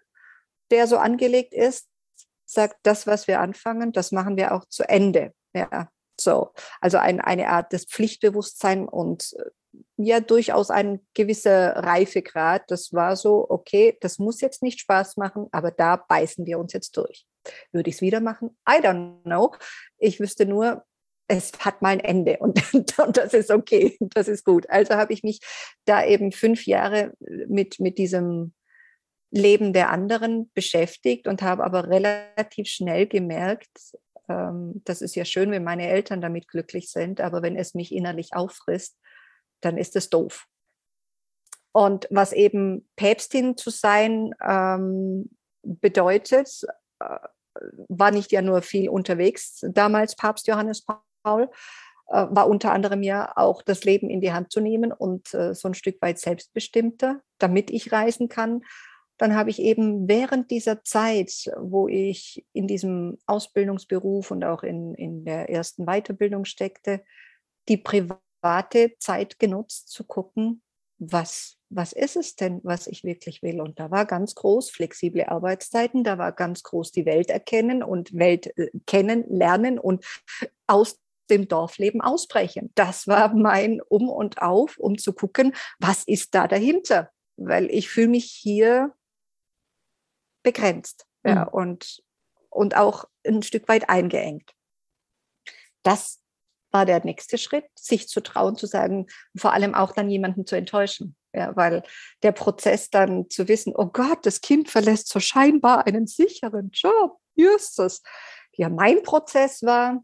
der 0.69 0.85
so 0.87 0.97
angelegt 0.97 1.53
ist, 1.53 1.87
sagt, 2.45 2.77
das, 2.83 3.07
was 3.07 3.27
wir 3.27 3.39
anfangen, 3.39 3.93
das 3.93 4.11
machen 4.11 4.37
wir 4.37 4.53
auch 4.53 4.65
zu 4.65 4.87
Ende. 4.87 5.33
Ja, 5.55 5.89
so. 6.23 6.51
Also 6.81 6.97
ein, 6.97 7.21
eine 7.21 7.49
Art 7.49 7.73
des 7.73 7.85
Pflichtbewusstsein 7.85 8.87
und 8.87 9.33
äh, 9.37 9.49
ja 9.97 10.19
durchaus 10.19 10.69
ein 10.69 10.99
gewisser 11.13 11.75
Reifegrad. 11.77 12.63
Das 12.67 12.93
war 12.93 13.15
so, 13.15 13.45
okay, 13.49 13.97
das 14.01 14.19
muss 14.19 14.41
jetzt 14.41 14.63
nicht 14.63 14.79
Spaß 14.79 15.17
machen, 15.17 15.47
aber 15.51 15.71
da 15.71 15.97
beißen 15.97 16.45
wir 16.45 16.59
uns 16.59 16.73
jetzt 16.73 16.95
durch. 16.97 17.25
Würde 17.71 17.89
ich 17.89 17.97
es 17.97 18.01
wieder 18.01 18.19
machen? 18.19 18.57
I 18.67 18.81
don't 18.81 19.23
know. 19.23 19.55
Ich 19.97 20.19
wüsste 20.19 20.45
nur, 20.45 20.83
es 21.27 21.51
hat 21.59 21.81
mal 21.81 21.89
ein 21.89 21.99
Ende 21.99 22.37
und, 22.39 22.61
und 22.73 23.17
das 23.17 23.33
ist 23.33 23.51
okay, 23.51 23.97
das 23.99 24.27
ist 24.27 24.43
gut. 24.43 24.69
Also 24.69 24.95
habe 24.95 25.13
ich 25.13 25.23
mich 25.23 25.39
da 25.85 26.05
eben 26.05 26.31
fünf 26.31 26.65
Jahre 26.65 27.13
mit, 27.47 27.79
mit 27.79 27.97
diesem 27.97 28.53
Leben 29.31 29.73
der 29.73 29.89
anderen 29.89 30.51
beschäftigt 30.53 31.27
und 31.27 31.41
habe 31.41 31.63
aber 31.63 31.89
relativ 31.89 32.67
schnell 32.67 33.07
gemerkt, 33.07 33.71
ähm, 34.29 34.81
das 34.85 35.01
ist 35.01 35.15
ja 35.15 35.25
schön, 35.25 35.51
wenn 35.51 35.63
meine 35.63 35.87
Eltern 35.87 36.21
damit 36.21 36.47
glücklich 36.47 36.91
sind, 36.91 37.21
aber 37.21 37.41
wenn 37.41 37.55
es 37.55 37.73
mich 37.73 37.91
innerlich 37.93 38.33
auffrisst, 38.33 38.97
dann 39.61 39.77
ist 39.77 39.95
es 39.95 40.09
doof. 40.09 40.47
Und 41.71 42.07
was 42.11 42.33
eben 42.33 42.87
Päpstin 42.95 43.57
zu 43.57 43.69
sein 43.71 44.35
ähm, 44.41 45.29
bedeutet, 45.63 46.63
äh, 46.99 47.17
war 47.87 48.11
nicht 48.11 48.31
ja 48.31 48.41
nur 48.41 48.61
viel 48.61 48.89
unterwegs. 48.89 49.65
Damals 49.67 50.15
Papst 50.15 50.47
Johannes 50.47 50.85
Paul 51.23 51.49
äh, 52.07 52.25
war 52.29 52.47
unter 52.47 52.71
anderem 52.71 53.01
ja 53.03 53.33
auch 53.35 53.61
das 53.61 53.83
Leben 53.83 54.09
in 54.09 54.21
die 54.21 54.33
Hand 54.33 54.51
zu 54.51 54.59
nehmen 54.59 54.91
und 54.91 55.33
äh, 55.33 55.53
so 55.55 55.67
ein 55.67 55.73
Stück 55.73 56.01
weit 56.01 56.19
selbstbestimmter, 56.19 57.21
damit 57.39 57.71
ich 57.71 57.91
reisen 57.91 58.29
kann. 58.29 58.63
Dann 59.17 59.35
habe 59.35 59.49
ich 59.49 59.59
eben 59.59 60.07
während 60.07 60.49
dieser 60.51 60.83
Zeit, 60.83 61.51
wo 61.59 61.87
ich 61.87 62.45
in 62.53 62.67
diesem 62.67 63.17
Ausbildungsberuf 63.25 64.31
und 64.31 64.43
auch 64.43 64.63
in, 64.63 64.95
in 64.95 65.23
der 65.23 65.49
ersten 65.49 65.85
Weiterbildung 65.85 66.45
steckte, 66.45 67.03
die 67.69 67.77
private 67.77 68.93
Zeit 68.99 69.39
genutzt 69.39 69.89
zu 69.89 70.03
gucken, 70.03 70.61
was, 70.97 71.57
was 71.69 71.93
ist 71.93 72.15
es 72.15 72.35
denn, 72.35 72.59
was 72.63 72.87
ich 72.87 73.03
wirklich 73.03 73.41
will. 73.41 73.61
Und 73.61 73.79
da 73.79 73.91
war 73.91 74.05
ganz 74.05 74.35
groß 74.35 74.69
flexible 74.69 75.25
Arbeitszeiten, 75.25 76.03
da 76.03 76.17
war 76.17 76.31
ganz 76.31 76.63
groß 76.63 76.91
die 76.91 77.05
Welt 77.05 77.29
erkennen 77.29 77.83
und 77.83 78.13
Welt 78.13 78.57
äh, 78.57 78.69
kennen, 78.85 79.25
lernen 79.29 79.79
und 79.79 80.05
aus 80.67 80.99
dem 81.29 81.47
Dorfleben 81.47 82.01
ausbrechen. 82.01 82.71
Das 82.75 83.07
war 83.07 83.33
mein 83.33 83.81
Um 83.81 84.09
und 84.09 84.41
Auf, 84.41 84.77
um 84.77 84.97
zu 84.97 85.13
gucken, 85.13 85.53
was 85.79 86.03
ist 86.03 86.35
da 86.35 86.47
dahinter? 86.47 87.11
Weil 87.37 87.71
ich 87.71 87.89
fühle 87.89 88.09
mich 88.09 88.25
hier 88.25 88.93
begrenzt 90.43 91.05
mhm. 91.23 91.31
ja, 91.31 91.43
und, 91.43 92.03
und 92.49 92.75
auch 92.75 93.05
ein 93.25 93.41
Stück 93.43 93.67
weit 93.67 93.89
eingeengt. 93.89 94.53
Das 95.83 96.21
war 96.71 96.85
der 96.85 97.03
nächste 97.05 97.37
Schritt, 97.37 97.65
sich 97.75 98.07
zu 98.07 98.21
trauen, 98.21 98.57
zu 98.57 98.65
sagen, 98.65 99.07
vor 99.37 99.53
allem 99.53 99.75
auch 99.75 99.91
dann 99.91 100.09
jemanden 100.09 100.45
zu 100.45 100.55
enttäuschen. 100.55 101.15
Ja, 101.35 101.55
weil 101.55 101.81
der 102.21 102.31
Prozess 102.31 102.91
dann 102.91 103.27
zu 103.29 103.47
wissen, 103.47 103.73
oh 103.75 103.87
Gott, 103.87 104.23
das 104.23 104.41
Kind 104.41 104.69
verlässt 104.69 105.07
so 105.07 105.19
scheinbar 105.19 105.87
einen 105.87 106.05
sicheren 106.05 106.69
Job. 106.71 107.17
Justus. 107.35 108.03
Ja, 108.55 108.69
mein 108.69 109.01
Prozess 109.01 109.63
war, 109.63 110.03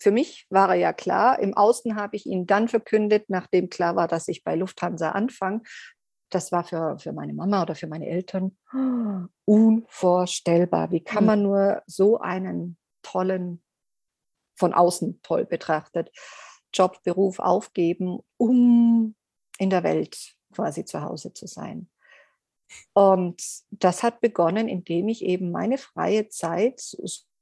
für 0.00 0.10
mich 0.10 0.46
war 0.50 0.70
er 0.70 0.74
ja 0.74 0.92
klar. 0.92 1.38
Im 1.38 1.54
Außen 1.54 1.94
habe 1.94 2.16
ich 2.16 2.26
ihn 2.26 2.46
dann 2.46 2.68
verkündet, 2.68 3.26
nachdem 3.28 3.70
klar 3.70 3.94
war, 3.94 4.08
dass 4.08 4.26
ich 4.26 4.42
bei 4.42 4.56
Lufthansa 4.56 5.10
anfange. 5.12 5.62
Das 6.34 6.50
war 6.50 6.64
für, 6.64 6.98
für 6.98 7.12
meine 7.12 7.32
Mama 7.32 7.62
oder 7.62 7.76
für 7.76 7.86
meine 7.86 8.08
Eltern 8.08 8.56
unvorstellbar. 9.44 10.90
Wie 10.90 11.00
kann 11.00 11.20
hm. 11.20 11.26
man 11.26 11.42
nur 11.42 11.82
so 11.86 12.18
einen 12.18 12.76
tollen 13.02 13.62
von 14.56 14.72
außen 14.72 15.20
toll 15.22 15.44
betrachtet, 15.44 16.10
Job, 16.72 17.02
Beruf 17.04 17.38
aufgeben, 17.38 18.18
um 18.36 19.14
in 19.58 19.70
der 19.70 19.84
Welt 19.84 20.34
quasi 20.52 20.84
zu 20.84 21.02
Hause 21.02 21.32
zu 21.32 21.46
sein. 21.46 21.88
Und 22.94 23.40
das 23.70 24.02
hat 24.02 24.20
begonnen, 24.20 24.68
indem 24.68 25.08
ich 25.08 25.24
eben 25.24 25.52
meine 25.52 25.78
freie 25.78 26.28
Zeit 26.28 26.80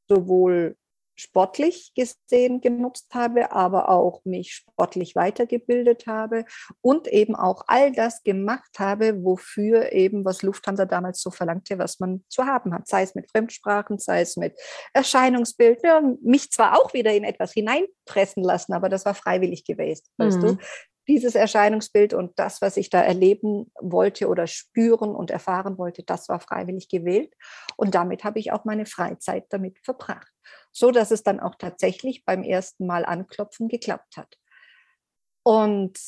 sowohl 0.09 0.77
sportlich 1.17 1.93
gesehen 1.95 2.61
genutzt 2.61 3.09
habe, 3.15 3.53
aber 3.53 3.89
auch 3.89 4.25
mich 4.25 4.53
sportlich 4.53 5.15
weitergebildet 5.15 6.07
habe 6.07 6.45
und 6.81 7.07
eben 7.09 7.35
auch 7.35 7.65
all 7.67 7.93
das 7.93 8.23
gemacht 8.23 8.79
habe, 8.79 9.23
wofür 9.23 9.93
eben, 9.93 10.25
was 10.25 10.43
Lufthansa 10.43 10.85
damals 10.85 11.21
so 11.21 11.31
verlangte, 11.31 11.79
was 11.79 12.01
man 12.01 12.25
zu 12.29 12.47
haben 12.47 12.75
hat, 12.75 12.89
sei 12.89 13.03
es 13.03 13.15
mit 13.15 13.31
Fremdsprachen, 13.31 13.99
sei 13.99 14.23
es 14.23 14.37
mit 14.37 14.59
Erscheinungsbild, 14.93 15.83
ja, 15.83 16.03
mich 16.23 16.51
zwar 16.51 16.79
auch 16.79 16.93
wieder 16.95 17.13
in 17.13 17.25
etwas 17.25 17.53
hineinpressen 17.53 18.43
lassen, 18.43 18.73
aber 18.73 18.89
das 18.89 19.05
war 19.05 19.15
freiwillig 19.15 19.65
gewesen, 19.65 20.05
mhm. 20.19 20.25
weißt 20.25 20.43
du? 20.43 20.53
Mhm 20.53 20.59
dieses 21.09 21.35
Erscheinungsbild 21.35 22.15
und 22.15 22.39
das, 22.39 22.63
was 22.63 22.77
ich 22.77 22.89
da 22.89 23.01
erleben 23.01 23.71
wollte 23.81 24.29
oder 24.29 24.47
spüren 24.47 25.15
und 25.15 25.31
erfahren 25.31 25.79
wollte, 25.79 26.03
das 26.05 26.29
war 26.29 26.41
freiwillig 26.41 26.89
gewählt. 26.89 27.35
Und 27.77 27.95
damit 27.95 28.25
habe 28.25 28.39
ich 28.39 28.53
auch 28.53 28.65
meine 28.65 28.87
Freizeit 28.87 29.47
damit 29.51 29.79
verbracht. 29.83 30.31
So 30.73 30.91
dass 30.91 31.11
es 31.11 31.23
dann 31.23 31.41
auch 31.41 31.55
tatsächlich 31.57 32.25
beim 32.25 32.43
ersten 32.43 32.87
Mal 32.87 33.05
anklopfen 33.05 33.69
geklappt 33.69 34.17
hat. 34.17 34.39
Und 35.45 35.99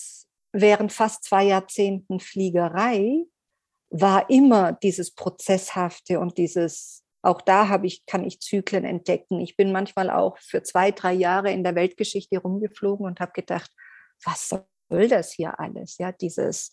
während 0.53 0.93
fast 0.93 1.24
zwei 1.24 1.45
Jahrzehnten 1.45 2.20
Fliegerei 2.20 3.24
war 3.91 4.31
immer 4.31 4.73
dieses 4.73 5.15
Prozesshafte 5.15 6.19
und 6.19 6.39
dieses 6.39 7.05
auch 7.24 7.41
da 7.41 7.69
habe 7.69 7.86
ich, 7.86 8.05
kann 8.05 8.23
ich 8.23 8.41
Zyklen 8.41 8.85
entdecken. 8.85 9.41
Ich 9.41 9.57
bin 9.57 9.73
manchmal 9.73 10.11
auch 10.11 10.36
für 10.39 10.62
zwei, 10.62 10.91
drei 10.91 11.15
Jahre 11.15 11.51
in 11.53 11.65
der 11.65 11.74
Weltgeschichte 11.74 12.36
rumgeflogen 12.39 13.07
und 13.07 13.19
habe 13.19 13.32
gedacht, 13.32 13.70
was 14.23 14.51
soll 14.51 15.09
das 15.09 15.32
hier 15.32 15.59
alles? 15.59 15.97
Ja, 15.97 16.12
dieses 16.12 16.70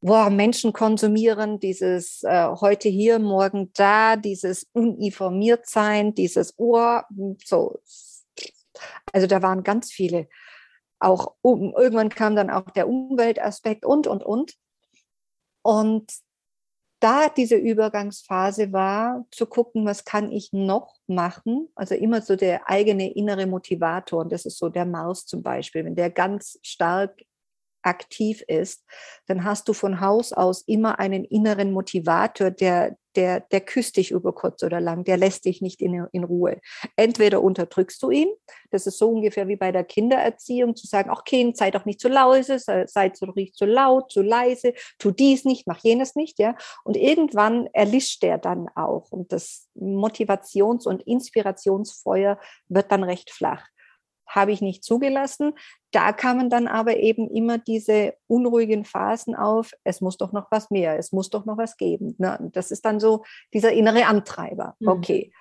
boah, 0.00 0.30
Menschen 0.30 0.72
konsumieren, 0.72 1.60
dieses 1.60 2.22
äh, 2.22 2.48
heute 2.60 2.88
hier, 2.88 3.18
morgen 3.18 3.70
da, 3.74 4.16
dieses 4.16 4.66
uniformiert 4.72 5.66
sein, 5.66 6.14
dieses 6.14 6.58
Ohr, 6.58 7.04
hm, 7.14 7.36
so. 7.44 7.78
Also 9.12 9.26
da 9.26 9.42
waren 9.42 9.62
ganz 9.62 9.92
viele. 9.92 10.28
Auch 10.98 11.34
um, 11.42 11.74
irgendwann 11.76 12.08
kam 12.10 12.36
dann 12.36 12.50
auch 12.50 12.70
der 12.70 12.88
Umweltaspekt 12.88 13.84
und, 13.84 14.06
und, 14.06 14.22
und. 14.22 14.54
Und 15.62 16.12
da 17.00 17.28
diese 17.30 17.56
Übergangsphase 17.56 18.72
war, 18.72 19.26
zu 19.30 19.46
gucken, 19.46 19.86
was 19.86 20.04
kann 20.04 20.30
ich 20.30 20.52
noch 20.52 20.96
machen. 21.06 21.68
Also 21.74 21.94
immer 21.94 22.20
so 22.20 22.36
der 22.36 22.68
eigene 22.68 23.12
innere 23.14 23.46
Motivator. 23.46 24.20
Und 24.20 24.32
das 24.32 24.44
ist 24.44 24.58
so 24.58 24.68
der 24.68 24.84
Mars 24.84 25.26
zum 25.26 25.42
Beispiel. 25.42 25.84
Wenn 25.84 25.94
der 25.94 26.10
ganz 26.10 26.58
stark 26.62 27.22
aktiv 27.82 28.42
ist, 28.46 28.84
dann 29.26 29.44
hast 29.44 29.68
du 29.68 29.72
von 29.72 30.00
Haus 30.00 30.32
aus 30.32 30.62
immer 30.62 30.98
einen 30.98 31.24
inneren 31.24 31.72
Motivator, 31.72 32.50
der, 32.50 32.96
der, 33.16 33.40
der 33.40 33.60
küsst 33.60 33.96
dich 33.96 34.10
über 34.10 34.32
kurz 34.32 34.62
oder 34.62 34.80
lang, 34.80 35.04
der 35.04 35.16
lässt 35.16 35.44
dich 35.44 35.60
nicht 35.60 35.80
in, 35.80 36.06
in 36.12 36.24
Ruhe. 36.24 36.60
Entweder 36.96 37.42
unterdrückst 37.42 38.02
du 38.02 38.10
ihn, 38.10 38.28
das 38.70 38.86
ist 38.86 38.98
so 38.98 39.10
ungefähr 39.10 39.48
wie 39.48 39.56
bei 39.56 39.72
der 39.72 39.84
Kindererziehung, 39.84 40.76
zu 40.76 40.86
sagen, 40.86 41.10
ach 41.12 41.24
Kind, 41.24 41.56
sei 41.56 41.70
doch 41.70 41.84
nicht 41.84 42.00
zu 42.00 42.08
leise, 42.08 42.58
sei, 42.58 43.12
so 43.14 43.26
nicht 43.34 43.56
zu 43.56 43.64
laut, 43.64 44.10
zu 44.10 44.22
leise, 44.22 44.74
tu 44.98 45.10
dies 45.10 45.44
nicht, 45.44 45.66
mach 45.66 45.78
jenes 45.78 46.14
nicht, 46.14 46.38
ja. 46.38 46.56
Und 46.84 46.96
irgendwann 46.96 47.66
erlischt 47.72 48.22
der 48.22 48.38
dann 48.38 48.68
auch 48.74 49.10
und 49.10 49.32
das 49.32 49.68
Motivations- 49.74 50.86
und 50.86 51.02
Inspirationsfeuer 51.02 52.38
wird 52.68 52.92
dann 52.92 53.02
recht 53.02 53.30
flach 53.30 53.66
habe 54.30 54.52
ich 54.52 54.62
nicht 54.62 54.84
zugelassen. 54.84 55.52
Da 55.90 56.12
kamen 56.12 56.50
dann 56.50 56.68
aber 56.68 56.96
eben 56.96 57.28
immer 57.28 57.58
diese 57.58 58.14
unruhigen 58.26 58.84
Phasen 58.84 59.34
auf, 59.34 59.72
es 59.84 60.00
muss 60.00 60.16
doch 60.16 60.32
noch 60.32 60.46
was 60.50 60.70
mehr, 60.70 60.98
es 60.98 61.12
muss 61.12 61.30
doch 61.30 61.44
noch 61.44 61.58
was 61.58 61.76
geben. 61.76 62.14
Ne? 62.18 62.50
Das 62.52 62.70
ist 62.70 62.84
dann 62.84 63.00
so 63.00 63.24
dieser 63.52 63.72
innere 63.72 64.06
Antreiber. 64.06 64.76
Mhm. 64.78 64.88
Okay. 64.88 65.32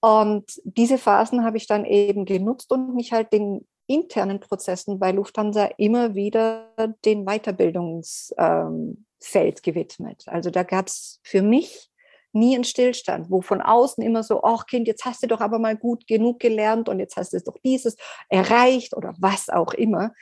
Und 0.00 0.60
diese 0.64 0.98
Phasen 0.98 1.44
habe 1.44 1.56
ich 1.56 1.66
dann 1.66 1.84
eben 1.84 2.24
genutzt 2.26 2.70
und 2.72 2.94
mich 2.94 3.12
halt 3.12 3.32
den 3.32 3.66
internen 3.86 4.40
Prozessen 4.40 4.98
bei 4.98 5.12
Lufthansa 5.12 5.64
immer 5.78 6.14
wieder 6.14 6.70
den 7.04 7.24
Weiterbildungsfeld 7.24 8.36
ähm, 8.38 9.54
gewidmet. 9.62 10.24
Also 10.26 10.50
da 10.50 10.62
gab 10.62 10.86
es 10.86 11.20
für 11.22 11.42
mich 11.42 11.90
nie 12.34 12.56
ein 12.56 12.64
Stillstand, 12.64 13.30
wo 13.30 13.40
von 13.40 13.60
außen 13.62 14.02
immer 14.02 14.22
so, 14.22 14.42
ach 14.42 14.66
Kind, 14.66 14.86
jetzt 14.86 15.04
hast 15.04 15.22
du 15.22 15.26
doch 15.26 15.40
aber 15.40 15.58
mal 15.58 15.76
gut 15.76 16.06
genug 16.06 16.40
gelernt 16.40 16.88
und 16.88 16.98
jetzt 16.98 17.16
hast 17.16 17.32
du 17.32 17.40
doch 17.40 17.58
dieses 17.64 17.96
erreicht 18.28 18.96
oder 18.96 19.14
was 19.18 19.48
auch 19.48 19.74
immer. 19.74 20.12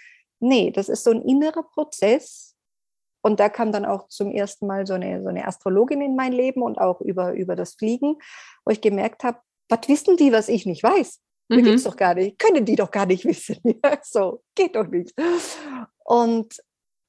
nee, 0.41 0.71
das 0.73 0.89
ist 0.89 1.05
so 1.05 1.13
ein 1.13 1.23
innerer 1.23 1.63
Prozess. 1.63 2.57
Und 3.25 3.39
da 3.39 3.49
kam 3.49 3.71
dann 3.71 3.85
auch 3.85 4.09
zum 4.09 4.33
ersten 4.33 4.67
Mal 4.67 4.87
so 4.87 4.95
eine, 4.95 5.23
so 5.23 5.29
eine 5.29 5.47
Astrologin 5.47 6.03
in 6.03 6.17
mein 6.17 6.33
Leben 6.33 6.63
und 6.63 6.79
auch 6.79 7.01
über, 7.01 7.33
über 7.35 7.55
das 7.55 7.75
Fliegen, 7.75 8.17
wo 8.65 8.73
ich 8.73 8.81
gemerkt 8.81 9.23
habe, 9.23 9.39
was 9.69 9.89
wissen 9.89 10.17
die, 10.17 10.33
was 10.33 10.49
ich 10.49 10.67
nicht 10.67 10.83
weiß? 10.83 11.21
Mhm. 11.49 11.63
Gibt's 11.63 11.85
doch 11.85 11.97
gar 11.97 12.15
nicht, 12.15 12.39
können 12.39 12.65
die 12.65 12.77
doch 12.77 12.91
gar 12.91 13.07
nicht 13.07 13.25
wissen. 13.27 13.59
So, 14.03 14.43
geht 14.55 14.75
doch 14.75 14.89
nicht. 14.89 15.15
Und, 16.05 16.57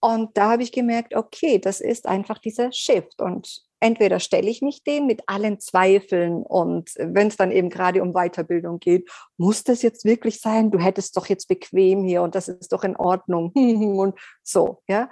und 0.01 0.37
da 0.37 0.51
habe 0.51 0.63
ich 0.63 0.71
gemerkt, 0.71 1.15
okay, 1.15 1.59
das 1.59 1.81
ist 1.81 2.07
einfach 2.07 2.37
dieser 2.37 2.71
Shift. 2.71 3.21
Und 3.21 3.63
entweder 3.83 4.21
stelle 4.21 4.49
ich 4.49 4.61
mich 4.61 4.83
dem 4.83 5.07
mit 5.07 5.23
allen 5.27 5.59
Zweifeln 5.59 6.43
und 6.43 6.91
wenn 6.97 7.27
es 7.27 7.35
dann 7.35 7.51
eben 7.51 7.69
gerade 7.69 8.01
um 8.01 8.13
Weiterbildung 8.13 8.79
geht, 8.79 9.09
muss 9.37 9.63
das 9.65 9.81
jetzt 9.81 10.05
wirklich 10.05 10.39
sein? 10.39 10.71
Du 10.71 10.79
hättest 10.79 11.17
doch 11.17 11.25
jetzt 11.27 11.47
bequem 11.47 12.05
hier 12.05 12.21
und 12.21 12.33
das 12.33 12.47
ist 12.47 12.71
doch 12.71 12.85
in 12.85 12.95
Ordnung 12.95 13.51
und 13.55 14.17
so, 14.41 14.81
ja. 14.87 15.09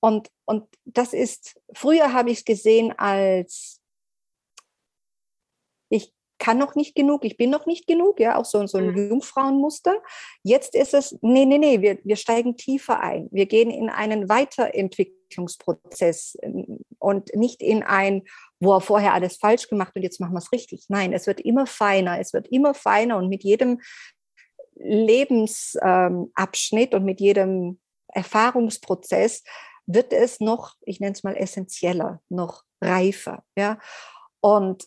Und, 0.00 0.28
und 0.44 0.68
das 0.84 1.12
ist, 1.12 1.60
früher 1.74 2.12
habe 2.12 2.30
ich 2.30 2.38
es 2.38 2.44
gesehen 2.44 2.92
als, 2.96 3.80
ich 5.88 6.12
kann 6.38 6.58
noch 6.58 6.76
nicht 6.76 6.94
genug, 6.94 7.24
ich 7.24 7.36
bin 7.36 7.50
noch 7.50 7.66
nicht 7.66 7.86
genug, 7.86 8.20
ja, 8.20 8.36
auch 8.36 8.44
so, 8.44 8.64
so 8.66 8.78
ein 8.78 8.92
mhm. 8.92 9.08
Jungfrauenmuster. 9.08 9.94
Jetzt 10.42 10.74
ist 10.76 10.94
es, 10.94 11.18
nee, 11.22 11.46
nee, 11.46 11.58
nee, 11.58 11.80
wir, 11.80 11.98
wir 12.04 12.16
steigen 12.16 12.56
tiefer 12.56 13.00
ein. 13.00 13.28
Wir 13.32 13.46
gehen 13.46 13.70
in 13.70 13.88
einen 13.88 14.28
Weiterentwicklungsprozess 14.28 15.23
ähm, 16.42 16.80
und 16.98 17.34
nicht 17.34 17.62
in 17.62 17.82
ein, 17.82 18.22
wo 18.60 18.74
er 18.74 18.80
vorher 18.80 19.14
alles 19.14 19.36
falsch 19.36 19.68
gemacht 19.68 19.92
und 19.94 20.02
jetzt 20.02 20.20
machen 20.20 20.34
wir 20.34 20.38
es 20.38 20.52
richtig. 20.52 20.86
Nein, 20.88 21.12
es 21.12 21.26
wird 21.26 21.40
immer 21.40 21.66
feiner, 21.66 22.20
es 22.20 22.32
wird 22.32 22.48
immer 22.48 22.74
feiner 22.74 23.18
und 23.18 23.28
mit 23.28 23.44
jedem 23.44 23.80
Lebensabschnitt 24.76 26.92
ähm, 26.92 26.98
und 26.98 27.04
mit 27.04 27.20
jedem 27.20 27.80
Erfahrungsprozess 28.08 29.44
wird 29.86 30.12
es 30.12 30.40
noch, 30.40 30.74
ich 30.82 31.00
nenne 31.00 31.12
es 31.12 31.24
mal 31.24 31.36
essentieller, 31.36 32.20
noch 32.28 32.64
reifer, 32.80 33.44
ja. 33.56 33.78
Und 34.40 34.84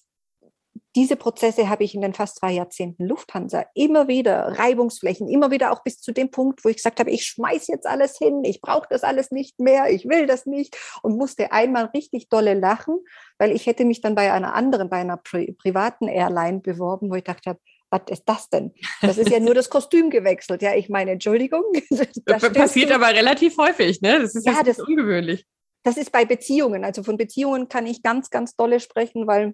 diese 0.97 1.15
Prozesse 1.15 1.69
habe 1.69 1.83
ich 1.83 1.93
in 1.93 2.01
den 2.01 2.15
fast 2.15 2.39
zwei 2.39 2.53
Jahrzehnten 2.53 3.05
Lufthansa 3.05 3.67
immer 3.75 4.07
wieder, 4.07 4.57
Reibungsflächen, 4.57 5.29
immer 5.29 5.51
wieder 5.51 5.71
auch 5.71 5.83
bis 5.83 6.01
zu 6.01 6.11
dem 6.11 6.31
Punkt, 6.31 6.65
wo 6.65 6.69
ich 6.69 6.77
gesagt 6.77 6.99
habe, 6.99 7.11
ich 7.11 7.23
schmeiß 7.23 7.67
jetzt 7.67 7.85
alles 7.85 8.17
hin, 8.17 8.43
ich 8.43 8.61
brauche 8.61 8.87
das 8.89 9.03
alles 9.03 9.29
nicht 9.29 9.59
mehr, 9.59 9.91
ich 9.91 10.09
will 10.09 10.25
das 10.25 10.47
nicht 10.47 10.75
und 11.03 11.15
musste 11.15 11.51
einmal 11.51 11.85
richtig 11.93 12.29
dolle 12.29 12.55
lachen, 12.55 12.97
weil 13.37 13.51
ich 13.51 13.67
hätte 13.67 13.85
mich 13.85 14.01
dann 14.01 14.15
bei 14.15 14.33
einer 14.33 14.55
anderen, 14.55 14.89
bei 14.89 14.97
einer 14.97 15.17
pri 15.17 15.51
privaten 15.51 16.07
Airline 16.07 16.61
beworben, 16.61 17.11
wo 17.11 17.15
ich 17.15 17.23
dachte 17.23 17.51
habe, 17.51 17.59
was 17.91 18.01
ist 18.09 18.23
das 18.25 18.49
denn? 18.49 18.73
Das 19.01 19.19
ist 19.19 19.29
ja 19.29 19.39
nur 19.39 19.53
das 19.53 19.69
Kostüm 19.69 20.09
gewechselt. 20.09 20.63
Ja, 20.63 20.73
ich 20.73 20.89
meine, 20.89 21.11
Entschuldigung. 21.11 21.63
Das 22.25 22.51
passiert 22.51 22.91
aber 22.91 23.09
relativ 23.09 23.55
häufig, 23.59 24.01
ne? 24.01 24.19
Das 24.19 24.33
ist 24.33 24.47
ja 24.47 24.63
das, 24.63 24.79
ungewöhnlich. 24.79 25.45
Das 25.83 25.95
ist 25.95 26.11
bei 26.11 26.25
Beziehungen. 26.25 26.83
Also 26.83 27.03
von 27.03 27.17
Beziehungen 27.17 27.69
kann 27.69 27.85
ich 27.85 28.01
ganz, 28.01 28.31
ganz 28.31 28.55
dolle 28.55 28.79
sprechen, 28.79 29.27
weil 29.27 29.53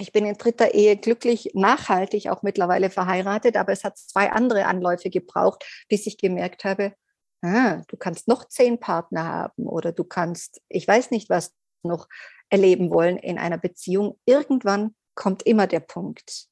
ich 0.00 0.12
bin 0.12 0.24
in 0.26 0.36
dritter 0.36 0.74
Ehe 0.74 0.96
glücklich, 0.96 1.50
nachhaltig 1.54 2.28
auch 2.28 2.42
mittlerweile 2.42 2.90
verheiratet, 2.90 3.56
aber 3.56 3.72
es 3.72 3.84
hat 3.84 3.98
zwei 3.98 4.32
andere 4.32 4.66
Anläufe 4.66 5.10
gebraucht, 5.10 5.64
bis 5.88 6.06
ich 6.06 6.16
gemerkt 6.16 6.64
habe, 6.64 6.94
ah, 7.42 7.82
du 7.88 7.96
kannst 7.96 8.26
noch 8.28 8.48
zehn 8.48 8.80
Partner 8.80 9.24
haben 9.24 9.66
oder 9.66 9.92
du 9.92 10.04
kannst, 10.04 10.62
ich 10.68 10.88
weiß 10.88 11.10
nicht, 11.10 11.28
was 11.28 11.54
noch 11.82 12.08
erleben 12.48 12.90
wollen 12.90 13.16
in 13.18 13.38
einer 13.38 13.58
Beziehung. 13.58 14.18
Irgendwann 14.24 14.94
kommt 15.14 15.42
immer 15.42 15.66
der 15.66 15.80
Punkt, 15.80 16.46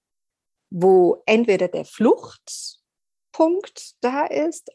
wo 0.71 1.23
entweder 1.27 1.69
der 1.69 1.85
Fluchtpunkt 1.85 2.83
da 4.03 4.27
ist, 4.27 4.71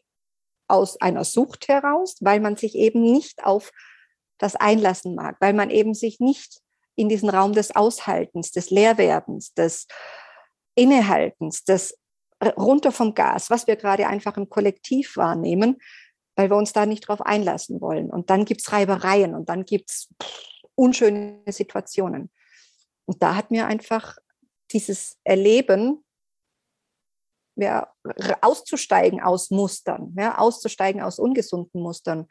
aus 0.66 1.00
einer 1.00 1.24
Sucht 1.24 1.68
heraus, 1.68 2.16
weil 2.20 2.40
man 2.40 2.56
sich 2.56 2.74
eben 2.74 3.02
nicht 3.02 3.44
auf 3.44 3.70
das 4.38 4.56
einlassen 4.56 5.14
mag, 5.14 5.36
weil 5.40 5.52
man 5.52 5.70
eben 5.70 5.94
sich 5.94 6.20
nicht 6.20 6.63
in 6.96 7.08
diesen 7.08 7.28
Raum 7.28 7.52
des 7.52 7.74
Aushaltens, 7.74 8.52
des 8.52 8.70
Leerwerdens, 8.70 9.54
des 9.54 9.86
Innehaltens, 10.74 11.64
des 11.64 11.98
runter 12.56 12.92
vom 12.92 13.14
Gas, 13.14 13.50
was 13.50 13.66
wir 13.66 13.76
gerade 13.76 14.06
einfach 14.06 14.36
im 14.36 14.48
Kollektiv 14.48 15.16
wahrnehmen, 15.16 15.78
weil 16.36 16.50
wir 16.50 16.56
uns 16.56 16.72
da 16.72 16.86
nicht 16.86 17.08
drauf 17.08 17.20
einlassen 17.20 17.80
wollen. 17.80 18.10
Und 18.10 18.30
dann 18.30 18.44
gibt's 18.44 18.72
Reibereien 18.72 19.34
und 19.34 19.48
dann 19.48 19.64
gibt's 19.64 20.12
unschöne 20.74 21.42
Situationen. 21.48 22.30
Und 23.06 23.22
da 23.22 23.36
hat 23.36 23.50
mir 23.50 23.66
einfach 23.66 24.18
dieses 24.72 25.18
Erleben, 25.24 26.04
ja, 27.56 27.92
auszusteigen 28.40 29.22
aus 29.22 29.50
Mustern, 29.50 30.12
ja, 30.18 30.38
auszusteigen 30.38 31.02
aus 31.02 31.18
ungesunden 31.18 31.80
Mustern, 31.80 32.26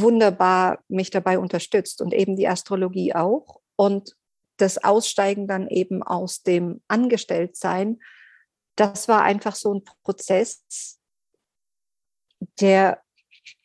wunderbar 0.00 0.82
mich 0.88 1.10
dabei 1.10 1.38
unterstützt 1.38 2.00
und 2.00 2.14
eben 2.14 2.36
die 2.36 2.48
Astrologie 2.48 3.14
auch. 3.14 3.60
Und 3.76 4.16
das 4.56 4.82
Aussteigen 4.82 5.46
dann 5.46 5.68
eben 5.68 6.02
aus 6.02 6.42
dem 6.42 6.82
Angestelltsein, 6.88 8.00
das 8.76 9.06
war 9.08 9.22
einfach 9.22 9.54
so 9.54 9.74
ein 9.74 9.84
Prozess, 10.02 10.98
der, 12.60 13.02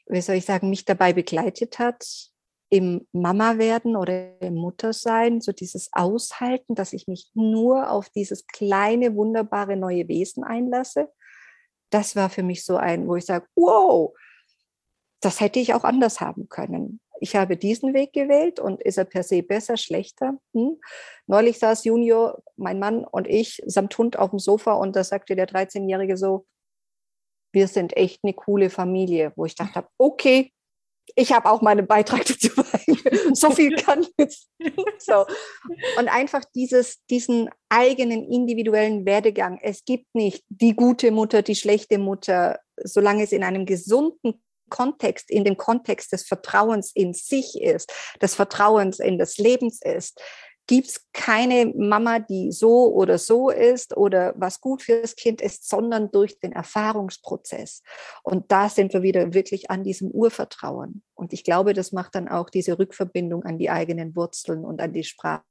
wie 0.07 0.21
soll 0.21 0.35
ich 0.35 0.45
sagen, 0.45 0.69
mich 0.69 0.85
dabei 0.85 1.13
begleitet 1.13 1.79
hat, 1.79 2.05
im 2.69 3.07
Mama 3.13 3.57
werden 3.57 3.95
oder 3.95 4.41
im 4.41 4.55
Muttersein, 4.55 5.39
so 5.39 5.53
dieses 5.53 5.89
Aushalten, 5.93 6.75
dass 6.75 6.91
ich 6.91 7.07
mich 7.07 7.31
nur 7.33 7.89
auf 7.89 8.09
dieses 8.09 8.45
kleine, 8.47 9.15
wunderbare 9.15 9.77
neue 9.77 10.09
Wesen 10.09 10.43
einlasse. 10.43 11.09
Das 11.89 12.17
war 12.17 12.29
für 12.29 12.43
mich 12.43 12.65
so 12.65 12.75
ein, 12.75 13.07
wo 13.07 13.15
ich 13.15 13.25
sage, 13.25 13.47
wow, 13.55 14.13
das 15.27 15.41
hätte 15.41 15.59
ich 15.59 15.73
auch 15.73 15.83
anders 15.83 16.21
haben 16.21 16.47
können. 16.47 17.01
Ich 17.19 17.35
habe 17.35 17.57
diesen 17.57 17.93
Weg 17.93 18.13
gewählt 18.13 18.61
und 18.61 18.81
ist 18.81 18.97
er 18.97 19.03
per 19.03 19.23
se 19.23 19.43
besser, 19.43 19.75
schlechter? 19.75 20.39
Hm? 20.53 20.79
Neulich 21.25 21.59
saß 21.59 21.83
Junior, 21.83 22.41
mein 22.55 22.79
Mann 22.79 23.03
und 23.03 23.27
ich 23.27 23.61
samt 23.65 23.97
Hund 23.97 24.17
auf 24.17 24.29
dem 24.29 24.39
Sofa 24.39 24.75
und 24.75 24.95
da 24.95 25.03
sagte 25.03 25.35
der 25.35 25.49
13-Jährige 25.49 26.15
so, 26.15 26.45
wir 27.51 27.67
sind 27.67 27.97
echt 27.97 28.21
eine 28.23 28.31
coole 28.35 28.69
Familie, 28.69 29.33
wo 29.35 29.43
ich 29.43 29.55
dachte, 29.55 29.85
okay, 29.97 30.53
ich 31.13 31.33
habe 31.33 31.49
auch 31.49 31.61
meinen 31.61 31.87
Beitrag 31.87 32.23
dazu 32.25 32.49
so 33.33 33.51
viel 33.51 33.75
kann 33.75 34.07
jetzt. 34.17 34.49
So. 34.99 35.25
Und 35.99 36.07
einfach 36.07 36.45
dieses, 36.55 37.03
diesen 37.09 37.49
eigenen 37.67 38.31
individuellen 38.31 39.05
Werdegang. 39.05 39.59
Es 39.61 39.83
gibt 39.83 40.07
nicht 40.13 40.45
die 40.47 40.73
gute 40.73 41.11
Mutter, 41.11 41.41
die 41.41 41.55
schlechte 41.55 41.97
Mutter, 41.97 42.61
solange 42.81 43.23
es 43.23 43.33
in 43.33 43.43
einem 43.43 43.65
gesunden 43.65 44.41
Kontext, 44.69 45.29
in 45.29 45.43
dem 45.43 45.57
Kontext 45.57 46.11
des 46.11 46.23
Vertrauens 46.23 46.91
in 46.93 47.13
sich 47.13 47.61
ist, 47.61 47.91
des 48.21 48.35
Vertrauens 48.35 48.99
in 48.99 49.17
das 49.17 49.37
Lebens 49.37 49.79
ist, 49.81 50.21
gibt 50.67 50.89
es 50.89 51.05
keine 51.13 51.73
Mama, 51.75 52.19
die 52.19 52.51
so 52.51 52.93
oder 52.93 53.17
so 53.17 53.49
ist 53.49 53.95
oder 53.95 54.33
was 54.37 54.59
gut 54.59 54.83
für 54.83 55.01
das 55.01 55.15
Kind 55.15 55.41
ist, 55.41 55.67
sondern 55.67 56.11
durch 56.11 56.39
den 56.39 56.51
Erfahrungsprozess. 56.51 57.81
Und 58.21 58.51
da 58.51 58.69
sind 58.69 58.93
wir 58.93 59.01
wieder 59.01 59.33
wirklich 59.33 59.71
an 59.71 59.83
diesem 59.83 60.11
Urvertrauen. 60.11 61.03
Und 61.15 61.31
ich 61.31 61.43
glaube, 61.43 61.73
das 61.73 61.93
macht 61.93 62.15
dann 62.15 62.27
auch 62.27 62.49
diese 62.49 62.77
Rückverbindung 62.77 63.43
an 63.43 63.57
die 63.57 63.69
eigenen 63.69 64.15
Wurzeln 64.15 64.65
und 64.65 64.81
an 64.81 64.91
die 64.91 65.05
Sprache 65.05 65.41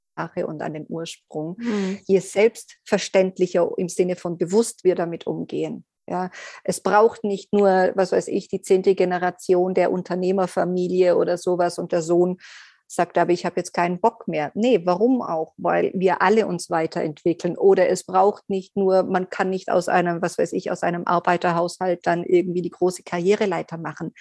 und 0.47 0.63
an 0.63 0.75
den 0.75 0.87
Ursprung, 0.89 1.57
mhm. 1.59 1.99
je 2.07 2.21
selbstverständlicher 2.21 3.71
im 3.77 3.89
Sinne 3.89 4.17
von 4.17 4.37
bewusst 4.39 4.85
wir 4.85 4.95
damit 4.95 5.27
umgehen. 5.27 5.85
Ja, 6.09 6.31
es 6.63 6.81
braucht 6.81 7.25
nicht 7.25 7.53
nur, 7.53 7.93
was 7.95 8.13
weiß 8.13 8.29
ich, 8.29 8.49
die 8.49 8.63
zehnte 8.63 8.95
Generation 8.95 9.75
der 9.75 9.91
Unternehmerfamilie 9.91 11.17
oder 11.17 11.37
sowas 11.37 11.79
und 11.79 11.91
der 11.91 12.03
Sohn 12.03 12.39
sagt, 12.87 13.19
aber 13.19 13.33
ich 13.33 13.45
habe 13.45 13.57
jetzt 13.57 13.73
keinen 13.73 14.01
Bock 14.01 14.29
mehr. 14.29 14.53
Nee, 14.55 14.83
warum 14.85 15.23
auch? 15.23 15.55
Weil 15.57 15.91
wir 15.95 16.23
alle 16.23 16.47
uns 16.47 16.71
weiterentwickeln. 16.71 17.57
Oder 17.57 17.89
es 17.89 18.05
braucht 18.05 18.49
nicht 18.49 18.77
nur, 18.77 19.03
man 19.03 19.29
kann 19.31 19.51
nicht 19.51 19.71
aus 19.71 19.89
einem, 19.89 20.23
was 20.23 20.39
weiß 20.39 20.53
ich, 20.53 20.71
aus 20.71 20.83
einem 20.83 21.05
Arbeiterhaushalt 21.05 22.07
dann 22.07 22.23
irgendwie 22.23 22.63
die 22.63 22.71
große 22.71 23.03
Karriereleiter 23.03 23.77
machen. 23.79 24.15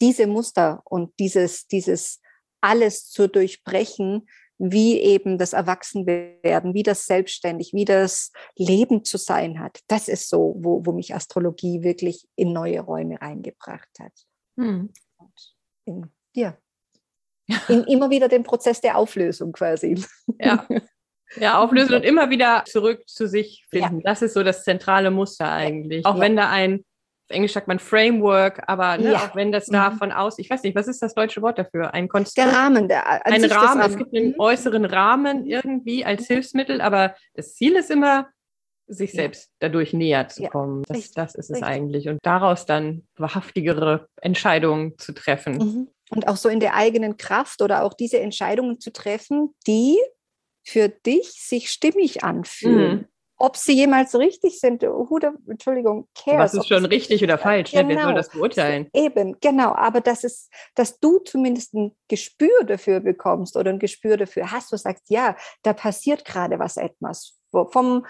Diese 0.00 0.26
Muster 0.26 0.80
und 0.84 1.12
dieses, 1.18 1.66
dieses 1.66 2.20
alles 2.62 3.10
zu 3.10 3.28
durchbrechen, 3.28 4.26
wie 4.60 5.00
eben 5.00 5.38
das 5.38 5.54
Erwachsenwerden, 5.54 6.74
wie 6.74 6.82
das 6.82 7.06
selbstständig, 7.06 7.72
wie 7.72 7.86
das 7.86 8.30
Leben 8.56 9.04
zu 9.04 9.16
sein 9.16 9.58
hat. 9.58 9.80
Das 9.88 10.06
ist 10.06 10.28
so, 10.28 10.54
wo, 10.58 10.84
wo 10.84 10.92
mich 10.92 11.14
Astrologie 11.14 11.82
wirklich 11.82 12.28
in 12.36 12.52
neue 12.52 12.80
Räume 12.80 13.20
reingebracht 13.20 13.88
hat. 13.98 14.12
Hm. 14.58 14.92
In, 15.86 16.10
ja. 16.34 16.56
In, 17.68 17.84
immer 17.84 18.10
wieder 18.10 18.28
den 18.28 18.42
Prozess 18.44 18.80
der 18.80 18.96
Auflösung 18.96 19.52
quasi. 19.52 20.04
Ja. 20.38 20.68
Ja, 21.36 21.58
auflösen 21.62 21.94
und 21.94 22.04
immer 22.04 22.30
wieder 22.30 22.64
zurück 22.66 23.08
zu 23.08 23.26
sich 23.26 23.66
finden. 23.70 24.00
Ja. 24.00 24.12
Das 24.12 24.22
ist 24.22 24.34
so 24.34 24.42
das 24.42 24.62
zentrale 24.62 25.10
Muster 25.10 25.50
eigentlich. 25.50 26.04
Auch 26.04 26.16
ja. 26.16 26.20
wenn 26.20 26.36
da 26.36 26.50
ein 26.50 26.84
Englisch 27.30 27.52
sagt 27.52 27.68
man 27.68 27.78
Framework, 27.78 28.62
aber 28.66 28.98
ne, 28.98 29.12
ja. 29.12 29.18
auch 29.18 29.36
wenn 29.36 29.52
das 29.52 29.66
da 29.66 29.90
mhm. 29.90 29.98
von 29.98 30.12
aus, 30.12 30.38
ich 30.38 30.50
weiß 30.50 30.62
nicht, 30.62 30.74
was 30.74 30.88
ist 30.88 31.02
das 31.02 31.14
deutsche 31.14 31.42
Wort 31.42 31.58
dafür? 31.58 31.94
Ein 31.94 32.08
Konstrukt? 32.08 32.48
Der 32.48 32.56
Rahmen. 32.56 32.88
Der, 32.88 33.26
ein 33.26 33.44
Rahmen. 33.44 33.82
Es 33.82 33.96
gibt 33.96 34.14
einen 34.14 34.28
mhm. 34.28 34.34
äußeren 34.38 34.84
Rahmen 34.84 35.46
irgendwie 35.46 36.04
als 36.04 36.26
Hilfsmittel, 36.26 36.80
aber 36.80 37.14
das 37.34 37.54
Ziel 37.54 37.76
ist 37.76 37.90
immer, 37.90 38.28
sich 38.90 39.12
selbst 39.12 39.50
dadurch 39.60 39.92
näher 39.92 40.28
zu 40.28 40.42
ja. 40.42 40.48
kommen. 40.50 40.82
Das, 40.88 41.12
das 41.12 41.34
ist 41.36 41.50
es 41.50 41.62
eigentlich. 41.62 42.08
Und 42.08 42.18
daraus 42.22 42.66
dann 42.66 43.06
wahrhaftigere 43.16 44.08
Entscheidungen 44.20 44.98
zu 44.98 45.12
treffen. 45.12 45.58
Mhm. 45.58 45.88
Und 46.10 46.26
auch 46.26 46.36
so 46.36 46.48
in 46.48 46.58
der 46.58 46.74
eigenen 46.74 47.16
Kraft 47.16 47.62
oder 47.62 47.84
auch 47.84 47.94
diese 47.94 48.18
Entscheidungen 48.18 48.80
zu 48.80 48.92
treffen, 48.92 49.54
die 49.66 49.96
für 50.64 50.88
dich 50.88 51.32
sich 51.34 51.70
stimmig 51.70 52.24
anfühlen. 52.24 52.92
Mhm. 52.92 53.04
Ob 53.42 53.56
sie 53.56 53.72
jemals 53.72 54.14
richtig 54.14 54.60
sind, 54.60 54.82
who 54.82 55.18
the, 55.18 55.28
Entschuldigung, 55.48 56.06
cares. 56.14 56.52
Was 56.52 56.54
ist 56.54 56.68
schon 56.68 56.84
richtig 56.84 57.24
oder 57.24 57.38
falsch? 57.38 57.70
Genau, 57.70 57.82
ja, 57.82 57.88
wer 57.88 57.96
soll 57.96 58.06
genau. 58.08 58.16
das 58.18 58.28
beurteilen? 58.28 58.90
Eben, 58.92 59.34
genau. 59.40 59.74
Aber 59.74 60.02
das 60.02 60.24
ist, 60.24 60.52
dass 60.74 61.00
du 61.00 61.20
zumindest 61.20 61.72
ein 61.72 61.96
Gespür 62.06 62.64
dafür 62.66 63.00
bekommst 63.00 63.56
oder 63.56 63.70
ein 63.70 63.78
Gespür 63.78 64.18
dafür 64.18 64.52
hast, 64.52 64.70
du 64.72 64.76
sagst, 64.76 65.04
ja, 65.08 65.36
da 65.62 65.72
passiert 65.72 66.26
gerade 66.26 66.58
was 66.58 66.76
etwas. 66.76 67.40
Vom, 67.50 68.04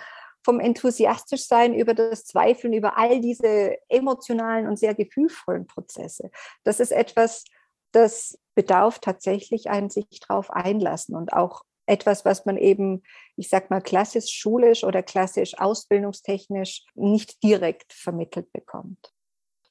vom 0.45 0.59
enthusiastisch 0.59 1.47
sein 1.47 1.75
über 1.75 1.95
das 1.95 2.25
Zweifeln, 2.25 2.73
über 2.73 2.99
all 2.99 3.21
diese 3.21 3.77
emotionalen 3.89 4.67
und 4.67 4.81
sehr 4.81 4.97
gefühlvollen 4.97 5.69
Prozesse. 5.69 6.33
Das 6.65 6.81
ist 6.81 6.91
etwas, 6.91 7.45
das 7.93 8.37
bedarf 8.57 8.99
tatsächlich 8.99 9.71
ein 9.71 9.91
sich 9.91 10.09
drauf 10.27 10.51
einlassen 10.51 11.15
und 11.15 11.33
auch 11.33 11.63
etwas, 11.91 12.25
was 12.25 12.47
man 12.47 12.57
eben, 12.57 13.03
ich 13.37 13.49
sag 13.49 13.69
mal, 13.69 13.81
klassisch 13.81 14.31
schulisch 14.31 14.85
oder 14.85 15.03
klassisch 15.03 15.59
ausbildungstechnisch 15.59 16.85
nicht 16.95 17.43
direkt 17.43 17.93
vermittelt 17.93 18.53
bekommt. 18.53 19.13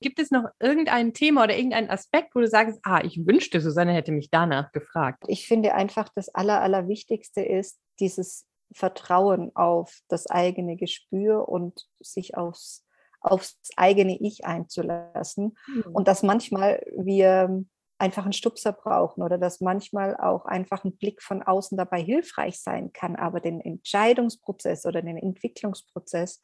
Gibt 0.02 0.20
es 0.20 0.32
noch 0.32 0.46
irgendein 0.60 1.14
Thema 1.14 1.44
oder 1.44 1.56
irgendeinen 1.56 1.90
Aspekt, 1.90 2.36
wo 2.36 2.40
du 2.40 2.48
sagst, 2.48 2.80
ah, 2.84 3.02
ich 3.04 3.26
wünschte, 3.26 3.60
Susanne 3.60 3.94
hätte 3.94 4.12
mich 4.12 4.30
danach 4.30 4.72
gefragt? 4.72 5.24
Ich 5.28 5.48
finde 5.48 5.74
einfach, 5.74 6.10
das 6.16 6.30
Aller, 6.30 6.62
Allerwichtigste 6.62 7.42
ist 7.42 7.80
dieses 8.00 8.46
Vertrauen 8.74 9.52
auf 9.56 10.00
das 10.08 10.28
eigene 10.28 10.78
Gespür 10.78 11.50
und 11.50 11.88
sich 12.00 12.38
aufs, 12.38 12.86
aufs 13.20 13.58
eigene 13.76 14.18
Ich 14.22 14.46
einzulassen. 14.46 15.58
Mhm. 15.68 15.92
Und 15.92 16.08
dass 16.08 16.24
manchmal 16.24 16.86
wir 16.96 17.66
einfach 18.00 18.24
einen 18.24 18.34
Stupser 18.34 18.72
brauchen 18.72 19.22
oder 19.22 19.38
dass 19.38 19.62
manchmal 19.62 20.16
auch 20.18 20.46
einfach 20.46 20.84
ein 20.84 20.98
Blick 20.98 21.22
von 21.22 21.44
außen 21.44 21.78
dabei 21.78 22.02
hilfreich 22.02 22.60
sein 22.60 22.94
kann. 22.94 23.16
Aber 23.16 23.42
den 23.42 23.62
Entscheidungsprozess 23.62 24.86
oder 24.86 25.02
den 25.02 25.18
Entwicklungsprozess, 25.18 26.42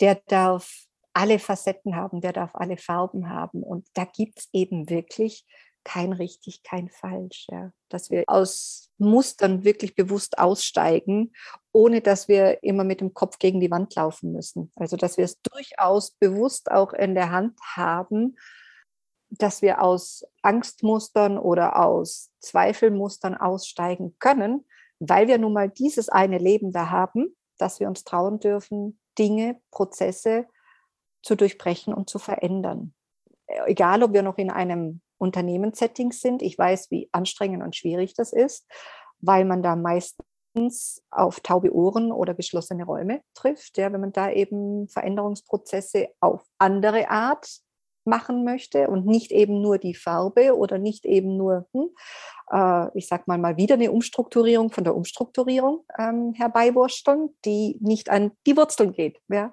der 0.00 0.20
darf 0.26 0.86
alle 1.12 1.38
Facetten 1.38 1.94
haben, 1.94 2.20
der 2.20 2.32
darf 2.32 2.54
alle 2.54 2.78
Farben 2.78 3.28
haben. 3.28 3.62
Und 3.62 3.86
da 3.94 4.04
gibt 4.04 4.40
es 4.40 4.48
eben 4.52 4.88
wirklich 4.88 5.44
kein 5.84 6.12
richtig, 6.12 6.62
kein 6.62 6.88
falsch. 6.88 7.46
Ja. 7.50 7.72
Dass 7.88 8.10
wir 8.10 8.24
aus 8.26 8.90
Mustern 8.98 9.64
wirklich 9.64 9.94
bewusst 9.94 10.38
aussteigen, 10.38 11.32
ohne 11.72 12.00
dass 12.00 12.28
wir 12.28 12.62
immer 12.62 12.84
mit 12.84 13.00
dem 13.00 13.12
Kopf 13.12 13.38
gegen 13.38 13.60
die 13.60 13.70
Wand 13.70 13.94
laufen 13.94 14.32
müssen. 14.32 14.72
Also 14.76 14.96
dass 14.96 15.18
wir 15.18 15.24
es 15.24 15.40
durchaus 15.42 16.12
bewusst 16.12 16.70
auch 16.70 16.92
in 16.92 17.14
der 17.14 17.30
Hand 17.30 17.58
haben, 17.74 18.36
dass 19.38 19.62
wir 19.62 19.82
aus 19.82 20.24
Angstmustern 20.42 21.38
oder 21.38 21.84
aus 21.84 22.30
Zweifelmustern 22.40 23.34
aussteigen 23.34 24.16
können, 24.18 24.66
weil 24.98 25.26
wir 25.26 25.38
nun 25.38 25.52
mal 25.52 25.68
dieses 25.68 26.08
eine 26.08 26.38
Leben 26.38 26.70
da 26.72 26.90
haben, 26.90 27.36
dass 27.58 27.80
wir 27.80 27.88
uns 27.88 28.04
trauen 28.04 28.40
dürfen, 28.40 28.98
Dinge, 29.18 29.60
Prozesse 29.70 30.46
zu 31.22 31.34
durchbrechen 31.34 31.94
und 31.94 32.10
zu 32.10 32.18
verändern. 32.18 32.94
Egal, 33.66 34.02
ob 34.02 34.12
wir 34.12 34.22
noch 34.22 34.38
in 34.38 34.50
einem 34.50 35.00
Unternehmenssetting 35.18 36.12
sind. 36.12 36.42
Ich 36.42 36.58
weiß, 36.58 36.90
wie 36.90 37.08
anstrengend 37.12 37.62
und 37.62 37.76
schwierig 37.76 38.14
das 38.14 38.32
ist, 38.32 38.66
weil 39.20 39.44
man 39.44 39.62
da 39.62 39.76
meistens 39.76 41.02
auf 41.10 41.40
taube 41.40 41.72
Ohren 41.72 42.10
oder 42.10 42.34
geschlossene 42.34 42.84
Räume 42.84 43.22
trifft, 43.34 43.78
ja, 43.78 43.92
wenn 43.92 44.00
man 44.00 44.12
da 44.12 44.30
eben 44.30 44.88
Veränderungsprozesse 44.88 46.08
auf 46.20 46.44
andere 46.58 47.08
Art 47.08 47.61
machen 48.04 48.44
möchte 48.44 48.88
und 48.88 49.06
nicht 49.06 49.30
eben 49.32 49.60
nur 49.60 49.78
die 49.78 49.94
Farbe 49.94 50.56
oder 50.56 50.78
nicht 50.78 51.04
eben 51.04 51.36
nur, 51.36 51.66
hm, 51.72 51.90
äh, 52.50 52.98
ich 52.98 53.08
sag 53.08 53.28
mal, 53.28 53.38
mal 53.38 53.56
wieder 53.56 53.74
eine 53.74 53.92
Umstrukturierung 53.92 54.70
von 54.70 54.84
der 54.84 54.94
Umstrukturierung 54.94 55.84
ähm, 55.98 56.32
herbeiwursteln, 56.34 57.30
die 57.44 57.78
nicht 57.80 58.10
an 58.10 58.32
die 58.46 58.56
Wurzeln 58.56 58.92
geht, 58.92 59.20
ja, 59.28 59.52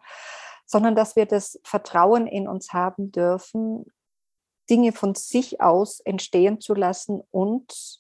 sondern 0.66 0.96
dass 0.96 1.16
wir 1.16 1.26
das 1.26 1.60
Vertrauen 1.64 2.28
in 2.28 2.48
uns 2.48 2.74
haben 2.74 3.12
dürfen, 3.12 3.86
Dinge 4.70 4.92
von 4.92 5.16
sich 5.16 5.62
aus 5.62 6.00
entstehen 6.02 6.62
zu 6.62 6.74
lassen 6.74 7.22
und 7.32 8.00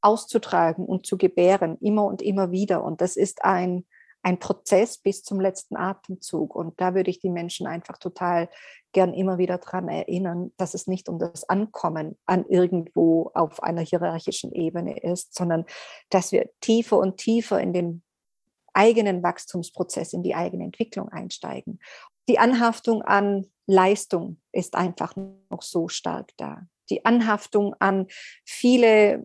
auszutragen 0.00 0.84
und 0.84 1.06
zu 1.06 1.16
gebären, 1.16 1.78
immer 1.80 2.04
und 2.04 2.22
immer 2.22 2.50
wieder. 2.50 2.84
Und 2.84 3.00
das 3.00 3.16
ist 3.16 3.44
ein 3.44 3.86
ein 4.24 4.38
Prozess 4.38 4.96
bis 4.98 5.22
zum 5.22 5.38
letzten 5.38 5.76
Atemzug. 5.76 6.56
Und 6.56 6.80
da 6.80 6.94
würde 6.94 7.10
ich 7.10 7.20
die 7.20 7.30
Menschen 7.30 7.66
einfach 7.66 7.98
total 7.98 8.48
gern 8.92 9.12
immer 9.12 9.36
wieder 9.36 9.58
daran 9.58 9.88
erinnern, 9.88 10.50
dass 10.56 10.72
es 10.72 10.86
nicht 10.86 11.08
um 11.10 11.18
das 11.18 11.48
Ankommen 11.48 12.16
an 12.24 12.46
irgendwo 12.48 13.30
auf 13.34 13.62
einer 13.62 13.82
hierarchischen 13.82 14.52
Ebene 14.52 14.98
ist, 14.98 15.34
sondern 15.34 15.66
dass 16.08 16.32
wir 16.32 16.50
tiefer 16.60 16.98
und 16.98 17.18
tiefer 17.18 17.60
in 17.60 17.74
den 17.74 18.02
eigenen 18.72 19.22
Wachstumsprozess, 19.22 20.14
in 20.14 20.22
die 20.22 20.34
eigene 20.34 20.64
Entwicklung 20.64 21.10
einsteigen. 21.10 21.78
Die 22.28 22.38
Anhaftung 22.38 23.02
an 23.02 23.46
Leistung 23.66 24.40
ist 24.52 24.74
einfach 24.74 25.14
noch 25.16 25.62
so 25.62 25.88
stark 25.88 26.30
da. 26.38 26.62
Die 26.88 27.04
Anhaftung 27.04 27.74
an 27.78 28.06
viele, 28.44 29.24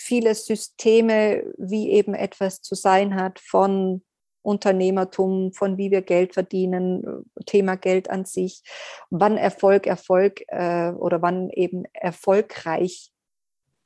viele 0.00 0.34
Systeme, 0.34 1.44
wie 1.58 1.90
eben 1.90 2.14
etwas 2.14 2.62
zu 2.62 2.76
sein 2.76 3.16
hat, 3.16 3.40
von 3.40 4.02
Unternehmertum, 4.42 5.52
von 5.52 5.78
wie 5.78 5.90
wir 5.90 6.02
Geld 6.02 6.34
verdienen, 6.34 7.24
Thema 7.46 7.76
Geld 7.76 8.10
an 8.10 8.24
sich, 8.24 8.62
wann 9.10 9.36
Erfolg 9.36 9.86
Erfolg 9.86 10.42
äh, 10.48 10.90
oder 10.90 11.22
wann 11.22 11.48
eben 11.50 11.84
erfolgreich 11.92 13.12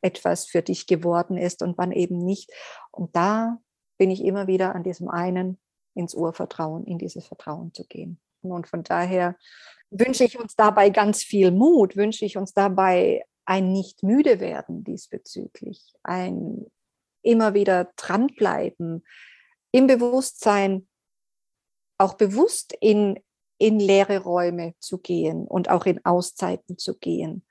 etwas 0.00 0.46
für 0.46 0.62
dich 0.62 0.86
geworden 0.86 1.36
ist 1.36 1.62
und 1.62 1.78
wann 1.78 1.92
eben 1.92 2.18
nicht. 2.18 2.50
Und 2.90 3.14
da 3.16 3.58
bin 3.98 4.10
ich 4.10 4.24
immer 4.24 4.46
wieder 4.46 4.74
an 4.74 4.82
diesem 4.82 5.08
einen 5.08 5.58
ins 5.94 6.14
Urvertrauen, 6.14 6.84
in 6.84 6.98
dieses 6.98 7.26
Vertrauen 7.26 7.72
zu 7.72 7.84
gehen. 7.84 8.20
Und 8.42 8.68
von 8.68 8.82
daher 8.82 9.36
wünsche 9.90 10.24
ich 10.24 10.38
uns 10.38 10.54
dabei 10.54 10.90
ganz 10.90 11.22
viel 11.22 11.50
Mut, 11.50 11.96
wünsche 11.96 12.24
ich 12.24 12.36
uns 12.36 12.52
dabei 12.52 13.24
ein 13.44 13.72
nicht 13.72 14.02
müde 14.02 14.40
werden 14.40 14.84
diesbezüglich, 14.84 15.94
ein 16.02 16.66
immer 17.22 17.54
wieder 17.54 17.92
dranbleiben, 17.96 19.04
im 19.76 19.86
Bewusstsein 19.86 20.88
auch 21.98 22.14
bewusst 22.14 22.74
in, 22.80 23.22
in 23.58 23.78
leere 23.78 24.20
Räume 24.20 24.74
zu 24.78 24.96
gehen 24.96 25.46
und 25.46 25.68
auch 25.68 25.84
in 25.84 26.02
Auszeiten 26.02 26.78
zu 26.78 26.96
gehen. 26.96 27.46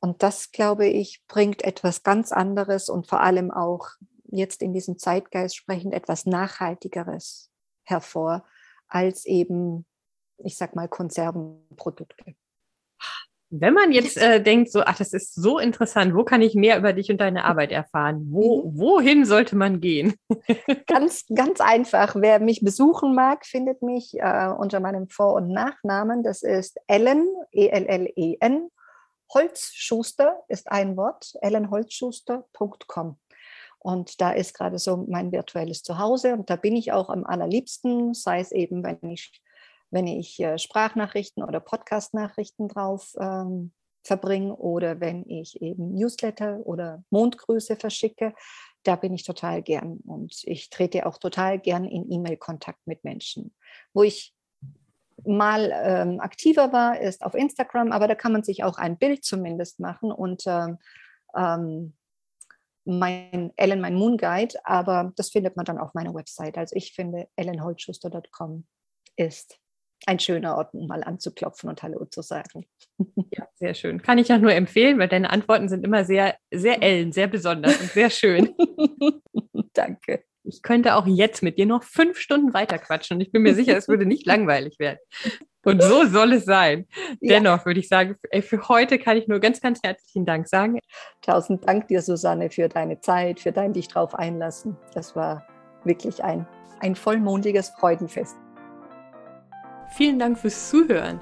Und 0.00 0.22
das, 0.22 0.52
glaube 0.52 0.86
ich, 0.86 1.24
bringt 1.26 1.64
etwas 1.64 2.02
ganz 2.02 2.30
anderes 2.30 2.90
und 2.90 3.06
vor 3.06 3.20
allem 3.20 3.50
auch 3.50 3.88
jetzt 4.24 4.60
in 4.60 4.74
diesem 4.74 4.98
Zeitgeist 4.98 5.56
sprechend 5.56 5.94
etwas 5.94 6.26
Nachhaltigeres 6.26 7.50
hervor 7.84 8.46
als 8.86 9.24
eben, 9.24 9.86
ich 10.36 10.58
sag 10.58 10.76
mal, 10.76 10.88
Konservenprodukte. 10.88 12.34
Wenn 13.60 13.74
man 13.74 13.92
jetzt 13.92 14.16
äh, 14.16 14.42
denkt, 14.42 14.72
so, 14.72 14.82
ach, 14.84 14.96
das 14.96 15.12
ist 15.12 15.34
so 15.34 15.58
interessant, 15.58 16.14
wo 16.14 16.24
kann 16.24 16.42
ich 16.42 16.54
mehr 16.54 16.76
über 16.76 16.92
dich 16.92 17.10
und 17.10 17.20
deine 17.20 17.44
Arbeit 17.44 17.70
erfahren? 17.70 18.26
Wo, 18.30 18.64
mhm. 18.64 18.78
wohin 18.78 19.24
sollte 19.24 19.54
man 19.54 19.80
gehen? 19.80 20.14
ganz, 20.86 21.24
ganz 21.32 21.60
einfach. 21.60 22.16
Wer 22.18 22.40
mich 22.40 22.62
besuchen 22.62 23.14
mag, 23.14 23.46
findet 23.46 23.80
mich 23.82 24.14
äh, 24.18 24.48
unter 24.48 24.80
meinem 24.80 25.08
Vor- 25.08 25.34
und 25.34 25.48
Nachnamen. 25.50 26.24
Das 26.24 26.42
ist 26.42 26.78
Ellen, 26.88 27.28
E-L-L-E-N. 27.52 28.70
Holzschuster 29.32 30.42
ist 30.48 30.70
ein 30.72 30.96
Wort, 30.96 31.34
ellenholzschuster.com. 31.40 33.18
Und 33.78 34.20
da 34.20 34.32
ist 34.32 34.54
gerade 34.54 34.78
so 34.78 35.04
mein 35.08 35.30
virtuelles 35.30 35.82
Zuhause 35.82 36.32
und 36.32 36.50
da 36.50 36.56
bin 36.56 36.74
ich 36.74 36.92
auch 36.92 37.10
am 37.10 37.24
allerliebsten, 37.24 38.14
sei 38.14 38.40
es 38.40 38.50
eben, 38.50 38.82
wenn 38.82 38.98
ich 39.10 39.43
wenn 39.94 40.08
ich 40.08 40.40
äh, 40.40 40.58
Sprachnachrichten 40.58 41.44
oder 41.44 41.60
Podcastnachrichten 41.60 42.66
drauf 42.66 43.14
ähm, 43.18 43.72
verbringe 44.02 44.56
oder 44.56 44.98
wenn 45.00 45.24
ich 45.30 45.62
eben 45.62 45.94
Newsletter 45.94 46.58
oder 46.64 47.04
Mondgrüße 47.10 47.76
verschicke, 47.76 48.34
da 48.82 48.96
bin 48.96 49.14
ich 49.14 49.22
total 49.22 49.62
gern 49.62 49.98
und 50.04 50.42
ich 50.44 50.68
trete 50.68 51.06
auch 51.06 51.18
total 51.18 51.60
gern 51.60 51.84
in 51.84 52.10
E-Mail-Kontakt 52.10 52.84
mit 52.86 53.04
Menschen. 53.04 53.54
Wo 53.94 54.02
ich 54.02 54.34
mal 55.24 55.72
ähm, 55.72 56.18
aktiver 56.18 56.72
war, 56.72 57.00
ist 57.00 57.22
auf 57.24 57.34
Instagram, 57.34 57.92
aber 57.92 58.08
da 58.08 58.16
kann 58.16 58.32
man 58.32 58.42
sich 58.42 58.64
auch 58.64 58.78
ein 58.78 58.98
Bild 58.98 59.24
zumindest 59.24 59.78
machen 59.78 60.10
und 60.10 60.42
ähm, 60.46 60.78
ähm 61.36 61.94
mein 62.86 63.50
Ellen, 63.56 63.80
mein 63.80 63.94
Moon 63.94 64.18
Guide, 64.18 64.58
aber 64.64 65.10
das 65.16 65.30
findet 65.30 65.56
man 65.56 65.64
dann 65.64 65.78
auf 65.78 65.94
meiner 65.94 66.12
Website. 66.12 66.58
Also 66.58 66.76
ich 66.76 66.92
finde 66.92 67.28
ellenholtschuster.com 67.34 68.66
ist 69.16 69.58
ein 70.06 70.18
schöner 70.18 70.56
Ort, 70.56 70.74
um 70.74 70.86
mal 70.86 71.02
anzuklopfen 71.02 71.68
und 71.68 71.82
Hallo 71.82 72.04
zu 72.06 72.22
sagen. 72.22 72.66
Ja, 73.30 73.48
sehr 73.54 73.74
schön. 73.74 74.02
Kann 74.02 74.18
ich 74.18 74.32
auch 74.32 74.38
nur 74.38 74.52
empfehlen, 74.52 74.98
weil 74.98 75.08
deine 75.08 75.30
Antworten 75.30 75.68
sind 75.68 75.84
immer 75.84 76.04
sehr, 76.04 76.36
sehr 76.52 76.82
Ellen, 76.82 77.12
sehr 77.12 77.26
besonders 77.26 77.80
und 77.80 77.90
sehr 77.90 78.10
schön. 78.10 78.54
Danke. 79.72 80.24
Ich 80.44 80.62
könnte 80.62 80.94
auch 80.94 81.06
jetzt 81.06 81.42
mit 81.42 81.58
dir 81.58 81.66
noch 81.66 81.82
fünf 81.82 82.18
Stunden 82.18 82.52
weiter 82.52 82.78
quatschen 82.78 83.16
und 83.16 83.22
ich 83.22 83.32
bin 83.32 83.42
mir 83.42 83.54
sicher, 83.54 83.76
es 83.76 83.88
würde 83.88 84.04
nicht 84.04 84.26
langweilig 84.26 84.78
werden. 84.78 84.98
Und 85.64 85.82
so 85.82 86.04
soll 86.06 86.34
es 86.34 86.44
sein. 86.44 86.86
Ja. 87.20 87.36
Dennoch 87.36 87.64
würde 87.64 87.80
ich 87.80 87.88
sagen, 87.88 88.16
für 88.42 88.68
heute 88.68 88.98
kann 88.98 89.16
ich 89.16 89.26
nur 89.26 89.40
ganz, 89.40 89.62
ganz 89.62 89.80
herzlichen 89.82 90.26
Dank 90.26 90.46
sagen. 90.46 90.78
Tausend 91.22 91.66
Dank 91.66 91.88
dir, 91.88 92.02
Susanne, 92.02 92.50
für 92.50 92.68
deine 92.68 93.00
Zeit, 93.00 93.40
für 93.40 93.52
dein 93.52 93.72
dich 93.72 93.88
drauf 93.88 94.14
einlassen. 94.14 94.76
Das 94.92 95.16
war 95.16 95.46
wirklich 95.84 96.22
ein, 96.22 96.46
ein 96.80 96.94
vollmondiges 96.94 97.70
Freudenfest. 97.70 98.36
Vielen 99.96 100.18
Dank 100.18 100.38
fürs 100.38 100.70
Zuhören. 100.70 101.20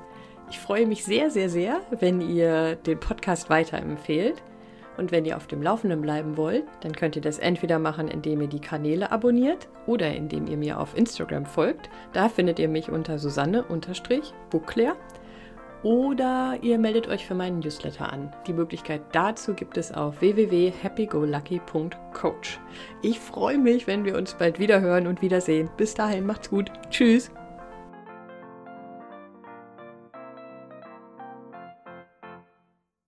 Ich 0.48 0.58
freue 0.58 0.86
mich 0.86 1.04
sehr, 1.04 1.30
sehr, 1.30 1.50
sehr, 1.50 1.82
wenn 2.00 2.22
ihr 2.22 2.76
den 2.76 2.98
Podcast 2.98 3.50
weiterempfehlt. 3.50 4.42
Und 4.96 5.12
wenn 5.12 5.26
ihr 5.26 5.36
auf 5.36 5.46
dem 5.46 5.62
Laufenden 5.62 6.00
bleiben 6.00 6.38
wollt, 6.38 6.64
dann 6.80 6.92
könnt 6.92 7.16
ihr 7.16 7.22
das 7.22 7.38
entweder 7.38 7.78
machen, 7.78 8.08
indem 8.08 8.40
ihr 8.40 8.48
die 8.48 8.60
Kanäle 8.60 9.12
abonniert 9.12 9.68
oder 9.86 10.14
indem 10.14 10.46
ihr 10.46 10.56
mir 10.56 10.80
auf 10.80 10.96
Instagram 10.96 11.44
folgt. 11.44 11.90
Da 12.14 12.30
findet 12.30 12.58
ihr 12.58 12.68
mich 12.68 12.90
unter 12.90 13.18
Susanne-Buckler. 13.18 14.96
Oder 15.82 16.56
ihr 16.62 16.78
meldet 16.78 17.08
euch 17.08 17.26
für 17.26 17.34
meinen 17.34 17.58
Newsletter 17.58 18.10
an. 18.10 18.32
Die 18.46 18.54
Möglichkeit 18.54 19.02
dazu 19.12 19.52
gibt 19.54 19.76
es 19.76 19.92
auf 19.92 20.20
www.happygolucky.coach. 20.20 22.58
Ich 23.02 23.20
freue 23.20 23.58
mich, 23.58 23.86
wenn 23.86 24.06
wir 24.06 24.16
uns 24.16 24.32
bald 24.34 24.58
wieder 24.58 24.80
hören 24.80 25.06
und 25.08 25.20
wiedersehen. 25.20 25.68
Bis 25.76 25.92
dahin, 25.94 26.24
macht's 26.24 26.48
gut. 26.48 26.72
Tschüss. 26.90 27.30